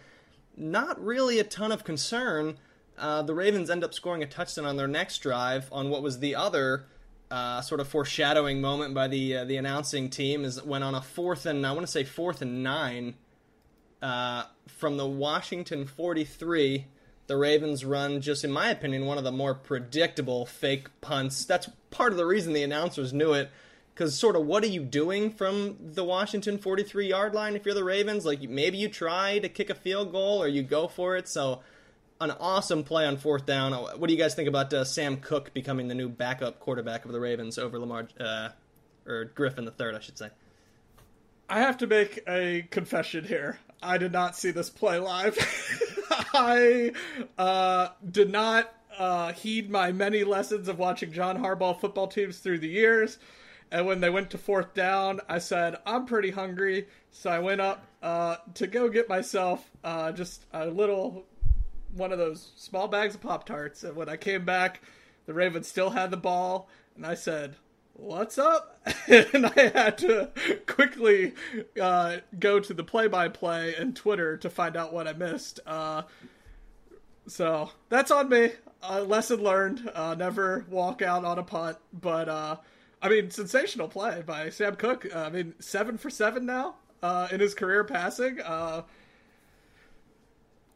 Not 0.57 1.03
really 1.03 1.39
a 1.39 1.45
ton 1.45 1.71
of 1.71 1.85
concern. 1.85 2.59
Uh, 2.99 3.23
the 3.23 3.35
Ravens 3.35 3.71
end 3.71 3.85
up 3.85 3.95
scoring 3.95 4.23
a 4.23 4.27
touchdown 4.27 4.65
on 4.65 4.77
their 4.77 4.89
next 4.89 5.19
drive 5.19 5.69
on 5.71 5.89
what 5.89 6.03
was 6.03 6.19
the 6.19 6.35
other 6.35 6.87
uh, 7.31 7.61
sort 7.61 7.81
of 7.81 7.89
foreshadowing 7.89 8.61
moment 8.61 8.95
by 8.95 9.09
the 9.09 9.39
uh, 9.39 9.45
the 9.45 9.57
announcing 9.57 10.09
team 10.09 10.45
is 10.45 10.63
when 10.63 10.83
on 10.83 10.95
a 10.95 11.03
fourth 11.03 11.47
and 11.47 11.67
I 11.67 11.73
want 11.73 11.87
to 11.87 11.91
say 11.91 12.05
fourth 12.05 12.41
and 12.41 12.63
nine 12.63 13.15
uh, 14.01 14.45
from 14.67 14.97
the 14.97 15.07
Washington 15.07 15.87
43, 15.87 16.87
the 17.27 17.37
Ravens 17.37 17.85
run 17.85 18.21
just 18.21 18.45
in 18.45 18.51
my 18.51 18.71
opinion 18.71 19.07
one 19.07 19.19
of 19.19 19.25
the 19.25 19.33
more 19.33 19.55
predictable 19.55 20.47
fake 20.47 20.89
punts. 21.01 21.45
That's 21.45 21.69
part 21.91 22.13
of 22.13 22.19
the 22.19 22.27
reason 22.27 22.53
the 22.53 22.63
announcers 22.63 23.13
knew 23.13 23.33
it 23.33 23.51
because 23.95 24.17
sort 24.19 24.37
of 24.37 24.47
what 24.47 24.63
are 24.63 24.69
you 24.69 24.85
doing 24.85 25.31
from 25.31 25.77
the 25.81 26.05
Washington 26.05 26.57
43 26.57 27.09
yard 27.09 27.35
line 27.35 27.57
if 27.57 27.67
you're 27.67 27.75
the 27.75 27.85
Ravens? 27.85 28.25
Like 28.25 28.41
maybe 28.43 28.79
you 28.79 28.89
try 28.89 29.39
to 29.41 29.49
kick 29.49 29.69
a 29.69 29.75
field 29.75 30.13
goal 30.13 30.43
or 30.43 30.49
you 30.49 30.63
go 30.63 30.89
for 30.89 31.17
it. 31.17 31.29
So 31.29 31.61
an 32.21 32.33
awesome 32.33 32.83
play 32.83 33.07
on 33.07 33.17
fourth 33.17 33.47
down. 33.47 33.73
What 33.73 34.09
do 34.09 34.13
you 34.13 34.19
guys 34.19 34.35
think 34.35 34.49
about 34.49 34.73
uh, 34.73 34.85
Sam 34.85 35.19
Koch 35.19 35.53
becoming 35.55 35.89
the 35.89 35.95
new 35.95 36.09
backup 36.09 36.59
quarterback 36.59 37.05
of 37.05 37.13
the 37.13 37.21
Ravens 37.21 37.59
over 37.59 37.79
Lamar 37.79 38.09
uh, 38.19 38.51
or 39.07 39.27
Griffin 39.27 39.65
the 39.65 39.71
third, 39.71 39.95
I 39.95 40.01
should 40.01 40.19
say? 40.19 40.31
I 41.49 41.61
have 41.61 41.79
to 41.79 41.87
make 41.87 42.21
a 42.29 42.67
confession 42.71 43.25
here. 43.25 43.59
I 43.83 43.99
did 43.99 44.13
not 44.13 44.37
see 44.37 44.51
this 44.51 44.69
play 44.69 44.99
live. 44.99 45.39
I 46.35 46.93
uh, 47.39 47.89
did 48.11 48.31
not 48.31 48.73
uh, 48.99 49.33
heed 49.33 49.71
my 49.71 49.93
many 49.93 50.25
lessons 50.25 50.69
of 50.69 50.79
watching 50.79 51.13
John 51.13 51.39
Harbaugh 51.39 51.81
football 51.81 52.09
teams 52.09 52.39
through 52.39 52.59
the 52.59 52.69
years. 52.69 53.19
And 53.71 53.87
when 53.87 54.01
they 54.01 54.11
went 54.11 54.31
to 54.31 54.39
fourth 54.39 54.75
down, 54.75 55.21
I 55.29 55.39
said, 55.39 55.77
I'm 55.87 56.07
pretty 56.07 56.31
hungry. 56.31 56.89
So 57.13 57.31
I 57.31 57.39
went 57.39 57.61
up 57.61 57.87
uh, 58.03 58.37
to 58.55 58.67
go 58.67 58.89
get 58.89 59.09
myself 59.09 59.71
uh, 59.85 60.13
just 60.13 60.45
a 60.53 60.67
little 60.67 61.25
one 61.95 62.13
of 62.13 62.19
those 62.19 62.53
small 62.57 62.89
bags 62.89 63.15
of 63.15 63.21
Pop 63.21 63.47
Tarts. 63.47 63.83
And 63.85 63.97
when 63.97 64.09
I 64.09 64.17
came 64.17 64.45
back, 64.45 64.83
the 65.27 65.35
Ravens 65.35 65.69
still 65.69 65.91
had 65.91 66.11
the 66.11 66.17
ball. 66.17 66.69
And 66.97 67.07
I 67.07 67.15
said, 67.15 67.57
What's 67.95 68.39
up? 68.39 68.81
and 69.09 69.47
I 69.47 69.73
had 69.75 69.99
to 69.99 70.31
quickly 70.67 71.35
uh, 71.81 72.19
go 72.39 72.61
to 72.61 72.73
the 72.73 72.85
play 72.85 73.09
by 73.09 73.29
play 73.29 73.75
and 73.75 73.95
Twitter 73.95 74.37
to 74.37 74.49
find 74.49 74.77
out 74.77 74.93
what 74.93 75.09
I 75.09 75.15
missed. 75.15 75.59
Uh, 75.67 76.03
so 77.27 77.71
that's 77.89 78.13
on 78.13 78.29
me. 78.29 78.53
lesson 78.89 79.43
learned. 79.43 79.91
Uh, 79.93 80.15
never 80.15 80.65
walk 80.71 81.03
out 81.03 81.25
on 81.25 81.41
a 81.41 81.43
punt. 81.43 81.77
But 81.93 82.29
uh, 82.29 82.57
I 83.03 83.09
mean, 83.09 83.31
sensational 83.31 83.89
play 83.89 84.23
by 84.25 84.51
Sam 84.51 84.77
Koch. 84.77 85.07
Uh, 85.13 85.19
I 85.19 85.31
mean, 85.31 85.55
seven 85.59 85.99
for 85.99 86.09
seven 86.09 86.47
now 86.47 86.77
uh, 87.03 87.27
in 87.33 87.41
his 87.41 87.55
career 87.55 87.83
passing. 87.83 88.41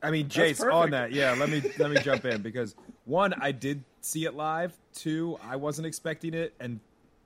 I 0.03 0.11
mean, 0.11 0.29
Jace, 0.29 0.61
on 0.73 0.91
that, 0.91 1.13
yeah. 1.13 1.35
Let 1.39 1.49
me 1.49 1.63
let 1.79 1.91
me 1.91 2.01
jump 2.01 2.25
in 2.25 2.43
because 2.43 2.75
one, 3.05 3.35
I 3.41 3.53
did 3.53 3.85
see 4.01 4.25
it 4.25 4.35
live. 4.35 4.77
Two, 4.95 5.39
I 5.43 5.57
wasn't 5.57 5.87
expecting 5.87 6.35
it, 6.35 6.55
and 6.59 6.81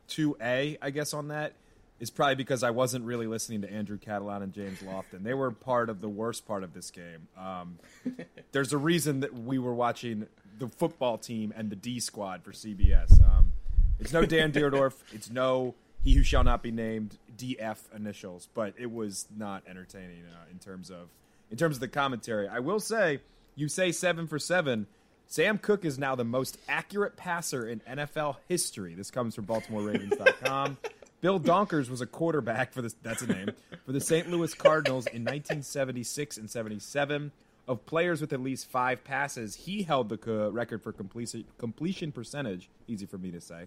two, 0.09 0.37
a, 0.41 0.77
I 0.83 0.91
guess 0.91 1.15
on 1.15 1.29
that 1.29 1.55
is 1.99 2.11
probably 2.11 2.35
because 2.35 2.63
I 2.63 2.71
wasn't 2.71 3.05
really 3.05 3.27
listening 3.27 3.63
to 3.63 3.73
Andrew 3.73 3.99
Catalon 3.99 4.43
and 4.43 4.53
James 4.53 4.81
Lofton. 4.81 5.23
They 5.23 5.35
were 5.35 5.51
part 5.51 5.89
of 5.89 6.01
the 6.01 6.09
worst 6.09 6.47
part 6.47 6.63
of 6.63 6.75
this 6.75 6.91
game. 6.91 7.29
Um, 7.39 7.79
there's 8.53 8.73
a 8.73 8.79
reason 8.79 9.21
that 9.21 9.33
we 9.33 9.59
were 9.59 9.75
watching 9.75 10.27
the 10.59 10.69
football 10.69 11.17
team 11.19 11.53
and 11.57 11.71
the 11.71 11.77
D 11.77 12.01
squad 12.01 12.43
for 12.43 12.53
CBS. 12.53 13.23
Um, 13.23 13.53
it's 13.99 14.13
no 14.13 14.27
Dan 14.27 14.53
Dierdorf. 14.53 14.95
It's 15.13 15.31
no 15.31 15.75
He 16.03 16.13
Who 16.15 16.23
Shall 16.23 16.45
Not 16.45 16.63
Be 16.63 16.71
Named 16.71 17.17
DF 17.37 17.79
initials, 17.95 18.49
but 18.53 18.75
it 18.77 18.93
was 18.93 19.27
not 19.35 19.63
entertaining 19.67 20.25
uh, 20.27 20.45
in 20.51 20.59
terms 20.59 20.91
of 20.91 21.09
in 21.51 21.57
terms 21.57 21.77
of 21.77 21.81
the 21.81 21.89
commentary. 21.89 22.49
I 22.49 22.61
will 22.61 22.81
say, 22.81 23.21
you 23.55 23.69
say 23.69 23.93
seven 23.93 24.27
for 24.27 24.39
seven. 24.39 24.87
Sam 25.27 25.59
Koch 25.59 25.85
is 25.85 25.99
now 25.99 26.15
the 26.15 26.25
most 26.25 26.59
accurate 26.69 27.17
passer 27.17 27.69
in 27.69 27.81
NFL 27.81 28.37
history. 28.49 28.95
This 28.95 29.11
comes 29.11 29.35
from 29.35 29.47
BaltimoreRavens.com. 29.47 30.79
Bill 31.21 31.41
Donckers 31.41 31.89
was 31.89 32.01
a 32.01 32.07
quarterback 32.07 32.73
for 32.73 32.83
this. 32.83 32.95
That's 33.03 33.23
a 33.23 33.27
name 33.27 33.51
for 33.85 33.93
the 33.93 34.01
St. 34.01 34.31
Louis 34.31 34.55
Cardinals 34.55 35.07
in 35.07 35.23
1976 35.23 36.37
and 36.37 36.51
77. 36.51 37.33
Of 37.69 37.85
players 37.85 38.21
with 38.21 38.33
at 38.33 38.41
least 38.41 38.71
five 38.71 39.03
passes, 39.03 39.57
he 39.57 39.83
held 39.83 40.09
the 40.09 40.51
record 40.53 40.85
for 40.85 40.93
completion 40.93 41.45
completion 41.59 42.13
percentage. 42.13 42.69
Easy 42.87 43.07
for 43.07 43.19
me 43.19 43.33
to 43.33 43.41
say 43.41 43.67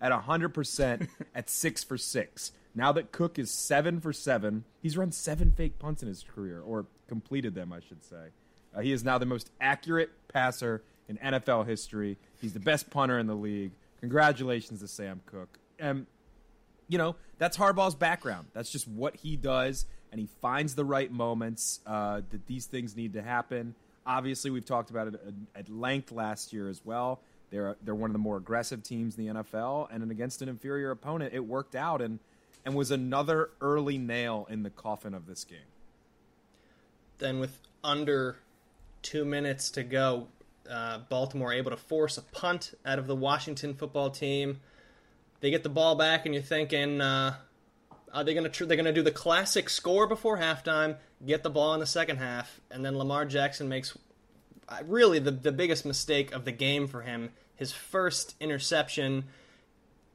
at 0.00 0.12
100% 0.12 1.08
at 1.34 1.50
6 1.50 1.84
for 1.84 1.98
6. 1.98 2.52
Now 2.74 2.92
that 2.92 3.12
Koch 3.12 3.38
is 3.38 3.50
7 3.50 4.00
for 4.00 4.12
7, 4.12 4.64
he's 4.80 4.96
run 4.96 5.12
7 5.12 5.52
fake 5.52 5.78
punts 5.78 6.02
in 6.02 6.08
his 6.08 6.22
career, 6.22 6.60
or 6.60 6.86
completed 7.08 7.54
them, 7.54 7.72
I 7.72 7.80
should 7.80 8.02
say. 8.02 8.28
Uh, 8.74 8.80
he 8.80 8.92
is 8.92 9.02
now 9.04 9.18
the 9.18 9.26
most 9.26 9.50
accurate 9.60 10.10
passer 10.28 10.82
in 11.08 11.16
NFL 11.18 11.66
history. 11.66 12.16
He's 12.40 12.52
the 12.52 12.60
best 12.60 12.90
punter 12.90 13.18
in 13.18 13.26
the 13.26 13.34
league. 13.34 13.72
Congratulations 14.00 14.80
to 14.80 14.88
Sam 14.88 15.20
Koch. 15.26 15.48
And, 15.78 16.06
you 16.88 16.98
know, 16.98 17.16
that's 17.38 17.56
Harbaugh's 17.56 17.96
background. 17.96 18.46
That's 18.52 18.70
just 18.70 18.86
what 18.86 19.16
he 19.16 19.36
does, 19.36 19.86
and 20.12 20.20
he 20.20 20.28
finds 20.40 20.74
the 20.74 20.84
right 20.84 21.10
moments 21.10 21.80
uh, 21.86 22.20
that 22.30 22.46
these 22.46 22.66
things 22.66 22.96
need 22.96 23.14
to 23.14 23.22
happen. 23.22 23.74
Obviously, 24.06 24.50
we've 24.50 24.64
talked 24.64 24.90
about 24.90 25.08
it 25.08 25.20
at 25.54 25.68
length 25.68 26.12
last 26.12 26.52
year 26.52 26.68
as 26.68 26.80
well. 26.84 27.20
They're 27.50 27.76
they're 27.82 27.94
one 27.94 28.10
of 28.10 28.12
the 28.12 28.20
more 28.20 28.36
aggressive 28.36 28.82
teams 28.82 29.18
in 29.18 29.26
the 29.26 29.34
NFL, 29.42 29.88
and 29.90 30.08
against 30.10 30.40
an 30.40 30.48
inferior 30.48 30.90
opponent, 30.92 31.34
it 31.34 31.44
worked 31.44 31.74
out 31.74 32.00
and 32.00 32.18
and 32.64 32.74
was 32.74 32.90
another 32.90 33.50
early 33.60 33.98
nail 33.98 34.46
in 34.50 34.62
the 34.62 34.70
coffin 34.70 35.14
of 35.14 35.26
this 35.26 35.44
game. 35.44 35.58
Then, 37.18 37.40
with 37.40 37.60
under 37.82 38.36
two 39.02 39.24
minutes 39.24 39.70
to 39.70 39.82
go, 39.82 40.28
uh, 40.70 40.98
Baltimore 41.08 41.52
able 41.52 41.70
to 41.70 41.76
force 41.76 42.18
a 42.18 42.22
punt 42.22 42.74
out 42.84 42.98
of 42.98 43.06
the 43.06 43.16
Washington 43.16 43.74
football 43.74 44.10
team. 44.10 44.60
They 45.40 45.50
get 45.50 45.62
the 45.62 45.68
ball 45.68 45.94
back, 45.94 46.26
and 46.26 46.34
you're 46.34 46.42
thinking, 46.42 47.00
uh, 47.00 47.34
are 48.12 48.24
they 48.24 48.34
gonna 48.34 48.48
tr- 48.48 48.64
they're 48.64 48.76
gonna 48.76 48.92
do 48.92 49.02
the 49.02 49.10
classic 49.10 49.68
score 49.68 50.06
before 50.06 50.38
halftime, 50.38 50.96
get 51.24 51.42
the 51.42 51.50
ball 51.50 51.74
in 51.74 51.80
the 51.80 51.86
second 51.86 52.18
half, 52.18 52.60
and 52.70 52.84
then 52.84 52.96
Lamar 52.96 53.24
Jackson 53.24 53.68
makes 53.68 53.96
really 54.84 55.18
the, 55.18 55.30
the 55.30 55.52
biggest 55.52 55.84
mistake 55.84 56.32
of 56.32 56.44
the 56.44 56.52
game 56.52 56.86
for 56.86 57.02
him. 57.02 57.30
His 57.54 57.72
first 57.72 58.36
interception, 58.40 59.24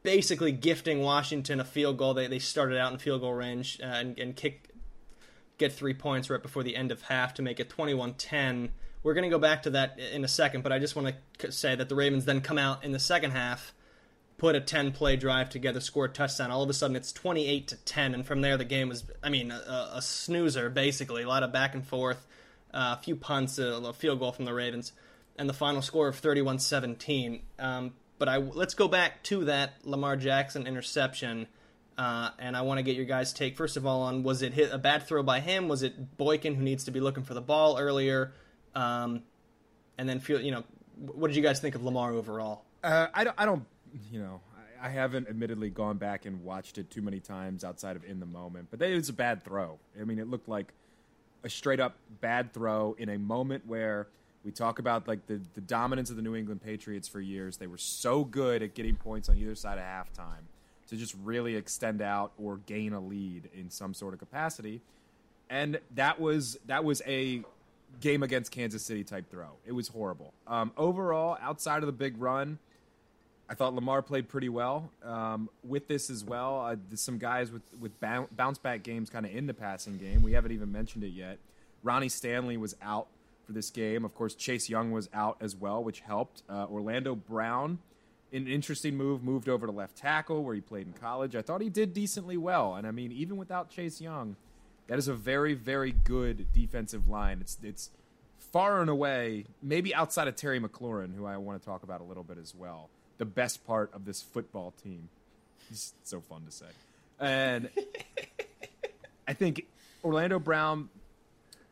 basically 0.05 0.53
gifting 0.53 1.01
Washington 1.01 1.59
a 1.59 1.65
field 1.65 1.97
goal. 1.97 2.13
They, 2.13 2.27
they 2.27 2.39
started 2.39 2.77
out 2.77 2.93
in 2.93 2.99
field 2.99 3.21
goal 3.21 3.33
range 3.33 3.79
uh, 3.83 3.87
and, 3.87 4.17
and 4.17 4.35
kick, 4.35 4.69
get 5.57 5.73
three 5.73 5.93
points 5.93 6.29
right 6.29 6.41
before 6.41 6.63
the 6.63 6.77
end 6.77 6.93
of 6.93 7.01
half 7.01 7.33
to 7.33 7.41
make 7.41 7.59
it 7.59 7.69
21 7.69 8.13
10. 8.13 8.69
We're 9.03 9.13
going 9.13 9.23
to 9.23 9.29
go 9.29 9.39
back 9.39 9.63
to 9.63 9.71
that 9.71 9.99
in 9.99 10.23
a 10.23 10.27
second, 10.27 10.61
but 10.61 10.71
I 10.71 10.79
just 10.79 10.95
want 10.95 11.13
to 11.39 11.51
say 11.51 11.75
that 11.75 11.89
the 11.89 11.95
Ravens 11.95 12.25
then 12.25 12.39
come 12.39 12.57
out 12.57 12.85
in 12.85 12.91
the 12.91 12.99
second 12.99 13.31
half 13.31 13.73
put 14.37 14.55
a 14.55 14.61
10 14.61 14.91
play 14.91 15.15
drive 15.15 15.49
together, 15.49 15.79
score 15.79 16.05
a 16.05 16.09
touchdown. 16.09 16.51
All 16.51 16.63
of 16.63 16.69
a 16.69 16.73
sudden, 16.73 16.95
it's 16.95 17.11
28 17.11 17.67
to 17.69 17.75
10, 17.77 18.13
and 18.13 18.25
from 18.25 18.41
there, 18.41 18.57
the 18.57 18.65
game 18.65 18.89
was, 18.89 19.03
I 19.23 19.29
mean, 19.29 19.51
a, 19.51 19.91
a 19.93 20.01
snoozer 20.01 20.69
basically. 20.69 21.23
A 21.23 21.27
lot 21.27 21.43
of 21.43 21.51
back 21.51 21.73
and 21.73 21.85
forth, 21.85 22.25
uh, 22.73 22.95
a 22.99 23.03
few 23.03 23.15
punts, 23.15 23.57
a, 23.59 23.67
a, 23.67 23.93
field 23.93 24.19
goal 24.19 24.31
from 24.31 24.45
the 24.45 24.53
Ravens, 24.53 24.91
and 25.37 25.47
the 25.47 25.53
final 25.53 25.81
score 25.81 26.07
of 26.07 26.17
31 26.17 26.59
17. 26.59 27.41
But 28.17 28.29
I 28.29 28.37
let's 28.37 28.73
go 28.73 28.87
back 28.87 29.23
to 29.23 29.45
that 29.45 29.73
Lamar 29.83 30.15
Jackson 30.15 30.67
interception. 30.67 31.47
Uh, 31.97 32.29
and 32.39 32.57
I 32.57 32.61
want 32.61 32.79
to 32.79 32.83
get 32.83 32.97
your 32.97 33.05
guys' 33.05 33.31
take 33.31 33.55
first 33.55 33.77
of 33.77 33.85
all 33.85 34.01
on 34.01 34.23
was 34.23 34.41
it 34.41 34.53
hit 34.53 34.73
a 34.73 34.77
bad 34.77 35.03
throw 35.03 35.23
by 35.23 35.39
him? 35.39 35.67
Was 35.67 35.81
it 35.81 36.17
Boykin 36.17 36.55
who 36.55 36.63
needs 36.63 36.85
to 36.85 36.91
be 36.91 36.99
looking 36.99 37.23
for 37.23 37.33
the 37.33 37.41
ball 37.41 37.77
earlier? 37.77 38.33
Um, 38.73 39.23
and 39.97 40.07
then 40.09 40.19
feel 40.19 40.41
you 40.41 40.51
know, 40.51 40.63
what 40.97 41.27
did 41.27 41.37
you 41.37 41.43
guys 41.43 41.59
think 41.59 41.75
of 41.75 41.83
Lamar 41.83 42.11
overall? 42.11 42.65
Uh, 42.83 43.07
I 43.13 43.23
don't, 43.23 43.35
I 43.37 43.45
don't, 43.45 43.65
you 44.11 44.19
know, 44.19 44.41
I 44.81 44.89
haven't 44.89 45.27
admittedly 45.27 45.69
gone 45.69 45.97
back 45.97 46.25
and 46.25 46.43
watched 46.43 46.77
it 46.77 46.91
too 46.91 47.01
many 47.01 47.19
times 47.19 47.63
outside 47.63 47.95
of 47.95 48.03
in 48.03 48.19
the 48.19 48.25
moment, 48.25 48.67
but 48.69 48.81
it 48.81 48.95
was 48.95 49.09
a 49.09 49.13
bad 49.13 49.43
throw. 49.43 49.79
I 49.99 50.03
mean, 50.03 50.19
it 50.19 50.29
looked 50.29 50.47
like 50.47 50.73
a 51.43 51.49
straight 51.49 51.79
up 51.79 51.97
bad 52.21 52.53
throw 52.53 52.95
in 52.97 53.09
a 53.09 53.17
moment 53.17 53.65
where 53.65 54.07
we 54.45 54.51
talk 54.51 54.77
about 54.77 55.07
like 55.07 55.25
the, 55.25 55.41
the 55.55 55.61
dominance 55.61 56.11
of 56.11 56.15
the 56.15 56.21
New 56.21 56.35
England 56.35 56.61
Patriots 56.61 57.07
for 57.07 57.19
years. 57.19 57.57
They 57.57 57.67
were 57.67 57.79
so 57.79 58.23
good 58.23 58.61
at 58.61 58.75
getting 58.75 58.95
points 58.95 59.27
on 59.27 59.37
either 59.37 59.55
side 59.55 59.79
of 59.79 59.83
halftime 59.83 60.45
to 60.87 60.95
just 60.95 61.15
really 61.23 61.55
extend 61.55 62.01
out 62.01 62.31
or 62.37 62.57
gain 62.67 62.93
a 62.93 62.99
lead 62.99 63.49
in 63.55 63.71
some 63.71 63.95
sort 63.95 64.13
of 64.13 64.19
capacity. 64.19 64.81
And 65.49 65.79
that 65.95 66.19
was 66.19 66.57
that 66.67 66.83
was 66.83 67.01
a 67.07 67.43
game 67.99 68.21
against 68.21 68.51
Kansas 68.51 68.83
City 68.83 69.03
type 69.03 69.29
throw. 69.31 69.49
It 69.65 69.71
was 69.71 69.87
horrible. 69.87 70.31
Um, 70.47 70.71
overall, 70.77 71.37
outside 71.41 71.81
of 71.81 71.87
the 71.87 71.93
big 71.93 72.21
run, 72.21 72.59
I 73.49 73.55
thought 73.55 73.73
Lamar 73.73 74.03
played 74.03 74.27
pretty 74.29 74.49
well 74.49 74.89
um, 75.03 75.49
with 75.63 75.87
this 75.87 76.09
as 76.11 76.23
well. 76.23 76.61
Uh, 76.61 76.75
some 76.95 77.17
guys 77.17 77.51
with 77.51 77.63
with 77.79 77.91
bounce 77.99 78.59
back 78.59 78.83
games 78.83 79.09
kind 79.09 79.25
of 79.25 79.35
in 79.35 79.47
the 79.47 79.55
passing 79.55 79.97
game. 79.97 80.21
We 80.21 80.33
haven't 80.33 80.51
even 80.51 80.71
mentioned 80.71 81.03
it 81.03 81.13
yet. 81.13 81.39
Ronnie 81.83 82.09
Stanley 82.09 82.57
was 82.57 82.75
out 82.81 83.07
for 83.45 83.53
this 83.53 83.69
game. 83.69 84.03
Of 84.05 84.15
course, 84.15 84.35
Chase 84.35 84.69
Young 84.69 84.91
was 84.91 85.09
out 85.13 85.37
as 85.39 85.55
well, 85.55 85.83
which 85.83 86.01
helped. 86.01 86.43
Uh, 86.49 86.65
Orlando 86.69 87.15
Brown, 87.15 87.79
an 88.33 88.47
interesting 88.47 88.95
move, 88.97 89.23
moved 89.23 89.47
over 89.47 89.65
to 89.65 89.71
left 89.71 89.97
tackle 89.97 90.43
where 90.43 90.55
he 90.55 90.61
played 90.61 90.87
in 90.87 90.93
college. 90.93 91.35
I 91.35 91.41
thought 91.41 91.61
he 91.61 91.69
did 91.69 91.93
decently 91.93 92.37
well, 92.37 92.75
and 92.75 92.85
I 92.85 92.91
mean, 92.91 93.11
even 93.11 93.37
without 93.37 93.69
Chase 93.69 94.01
Young, 94.01 94.35
that 94.87 94.97
is 94.97 95.07
a 95.07 95.13
very, 95.13 95.53
very 95.53 95.91
good 95.91 96.47
defensive 96.53 97.07
line. 97.07 97.39
It's 97.41 97.57
it's 97.63 97.89
far 98.51 98.79
and 98.81 98.89
away, 98.89 99.45
maybe 99.61 99.93
outside 99.93 100.27
of 100.27 100.35
Terry 100.35 100.59
McLaurin, 100.59 101.15
who 101.15 101.25
I 101.25 101.37
want 101.37 101.61
to 101.61 101.65
talk 101.65 101.83
about 101.83 102.01
a 102.01 102.03
little 102.03 102.23
bit 102.23 102.37
as 102.37 102.55
well, 102.55 102.89
the 103.17 103.25
best 103.25 103.65
part 103.65 103.93
of 103.93 104.05
this 104.05 104.21
football 104.21 104.73
team. 104.83 105.09
It's 105.69 105.93
so 106.03 106.21
fun 106.21 106.45
to 106.45 106.51
say. 106.51 106.65
And 107.19 107.69
I 109.27 109.33
think 109.33 109.65
Orlando 110.03 110.39
Brown 110.39 110.89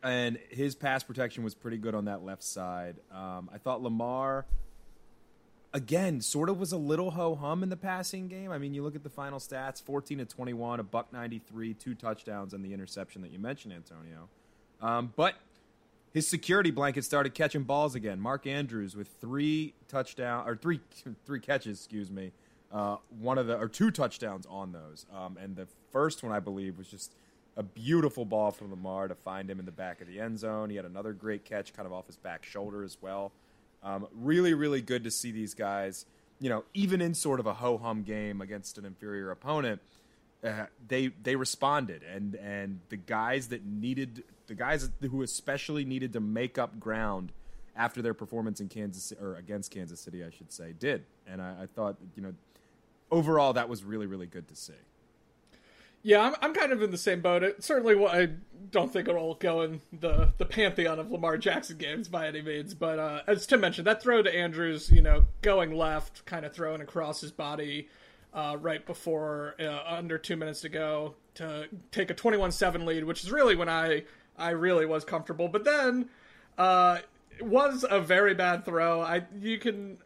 and 0.04 0.38
his 0.50 0.74
pass 0.74 1.02
protection 1.02 1.42
was 1.42 1.54
pretty 1.54 1.78
good 1.78 1.94
on 1.94 2.04
that 2.04 2.24
left 2.24 2.44
side. 2.44 2.96
Um, 3.10 3.50
I 3.52 3.58
thought 3.58 3.82
Lamar 3.82 4.46
again, 5.74 6.20
sort 6.20 6.48
of 6.48 6.58
was 6.58 6.72
a 6.72 6.76
little 6.76 7.10
ho 7.10 7.34
hum 7.34 7.62
in 7.62 7.68
the 7.68 7.76
passing 7.76 8.28
game. 8.28 8.50
I 8.52 8.58
mean, 8.58 8.72
you 8.72 8.82
look 8.82 8.94
at 8.94 9.02
the 9.02 9.10
final 9.10 9.40
stats 9.40 9.82
14 9.82 10.18
to 10.18 10.24
21, 10.24 10.80
a 10.80 10.82
buck 10.84 11.12
93, 11.12 11.74
two 11.74 11.94
touchdowns, 11.94 12.54
and 12.54 12.64
the 12.64 12.72
interception 12.72 13.20
that 13.22 13.32
you 13.32 13.40
mentioned, 13.40 13.74
Antonio. 13.74 14.28
Um, 14.80 15.12
but 15.16 15.34
his 16.12 16.28
security 16.28 16.70
blanket 16.70 17.04
started 17.04 17.34
catching 17.34 17.64
balls 17.64 17.96
again. 17.96 18.20
Mark 18.20 18.46
Andrews 18.46 18.96
with 18.96 19.08
three 19.20 19.74
touchdown 19.88 20.48
or 20.48 20.56
three 20.56 20.80
three 21.26 21.40
catches, 21.40 21.80
excuse 21.80 22.10
me. 22.10 22.32
Uh, 22.72 22.96
one 23.20 23.36
of 23.36 23.46
the 23.46 23.56
or 23.58 23.68
two 23.68 23.90
touchdowns 23.90 24.46
on 24.46 24.72
those, 24.72 25.06
um, 25.14 25.36
and 25.40 25.56
the 25.56 25.66
first 25.92 26.22
one 26.22 26.32
I 26.32 26.40
believe 26.40 26.78
was 26.78 26.88
just 26.88 27.14
a 27.56 27.62
beautiful 27.62 28.24
ball 28.24 28.50
from 28.50 28.70
Lamar 28.70 29.08
to 29.08 29.14
find 29.14 29.48
him 29.48 29.58
in 29.58 29.66
the 29.66 29.72
back 29.72 30.00
of 30.00 30.08
the 30.08 30.20
end 30.20 30.38
zone. 30.38 30.70
He 30.70 30.76
had 30.76 30.84
another 30.84 31.12
great 31.12 31.44
catch, 31.44 31.72
kind 31.72 31.86
of 31.86 31.92
off 31.92 32.06
his 32.06 32.16
back 32.16 32.44
shoulder 32.44 32.82
as 32.82 32.96
well. 33.00 33.32
Um, 33.82 34.06
really, 34.12 34.54
really 34.54 34.80
good 34.80 35.04
to 35.04 35.10
see 35.10 35.30
these 35.30 35.54
guys. 35.54 36.06
You 36.40 36.48
know, 36.48 36.64
even 36.74 37.00
in 37.00 37.14
sort 37.14 37.38
of 37.38 37.46
a 37.46 37.54
ho 37.54 37.78
hum 37.78 38.02
game 38.02 38.40
against 38.40 38.76
an 38.78 38.84
inferior 38.84 39.30
opponent, 39.30 39.80
uh, 40.42 40.66
they 40.88 41.08
they 41.22 41.36
responded, 41.36 42.02
and 42.02 42.34
and 42.34 42.80
the 42.88 42.96
guys 42.96 43.48
that 43.48 43.64
needed 43.64 44.24
the 44.46 44.54
guys 44.54 44.90
who 45.00 45.22
especially 45.22 45.84
needed 45.84 46.12
to 46.12 46.20
make 46.20 46.58
up 46.58 46.78
ground 46.80 47.32
after 47.76 48.02
their 48.02 48.14
performance 48.14 48.60
in 48.60 48.68
Kansas 48.68 49.12
or 49.20 49.36
against 49.36 49.70
Kansas 49.70 50.00
City, 50.00 50.24
I 50.24 50.30
should 50.30 50.52
say, 50.52 50.72
did. 50.78 51.04
And 51.26 51.40
I, 51.42 51.62
I 51.62 51.66
thought, 51.66 51.96
you 52.14 52.22
know, 52.22 52.34
overall 53.10 53.52
that 53.54 53.68
was 53.68 53.84
really, 53.84 54.06
really 54.06 54.26
good 54.26 54.48
to 54.48 54.56
see. 54.56 54.74
Yeah, 56.04 56.20
I'm, 56.20 56.34
I'm 56.42 56.54
kind 56.54 56.70
of 56.70 56.82
in 56.82 56.90
the 56.90 56.98
same 56.98 57.22
boat. 57.22 57.42
It, 57.42 57.64
certainly, 57.64 58.06
I 58.06 58.28
don't 58.70 58.92
think 58.92 59.08
it'll 59.08 59.34
go 59.36 59.62
in 59.62 59.80
the, 59.90 60.34
the 60.36 60.44
pantheon 60.44 60.98
of 60.98 61.10
Lamar 61.10 61.38
Jackson 61.38 61.78
games 61.78 62.08
by 62.08 62.28
any 62.28 62.42
means. 62.42 62.74
But 62.74 62.98
uh, 62.98 63.22
as 63.26 63.46
Tim 63.46 63.62
mentioned, 63.62 63.86
that 63.86 64.02
throw 64.02 64.20
to 64.22 64.32
Andrews, 64.32 64.90
you 64.90 65.00
know, 65.00 65.24
going 65.40 65.74
left, 65.74 66.26
kind 66.26 66.44
of 66.44 66.52
throwing 66.52 66.82
across 66.82 67.22
his 67.22 67.32
body 67.32 67.88
uh, 68.34 68.58
right 68.60 68.84
before 68.84 69.54
uh, 69.58 69.82
under 69.86 70.18
two 70.18 70.36
minutes 70.36 70.60
to 70.60 70.68
go 70.68 71.14
to 71.36 71.68
take 71.90 72.10
a 72.10 72.14
21-7 72.14 72.84
lead, 72.84 73.04
which 73.04 73.24
is 73.24 73.32
really 73.32 73.56
when 73.56 73.70
I 73.70 74.04
I 74.36 74.50
really 74.50 74.84
was 74.84 75.04
comfortable. 75.04 75.48
But 75.48 75.64
then 75.64 76.10
uh, 76.58 76.98
it 77.38 77.46
was 77.46 77.86
a 77.88 77.98
very 77.98 78.34
bad 78.34 78.66
throw. 78.66 79.00
I 79.00 79.22
you 79.40 79.58
can 79.58 79.96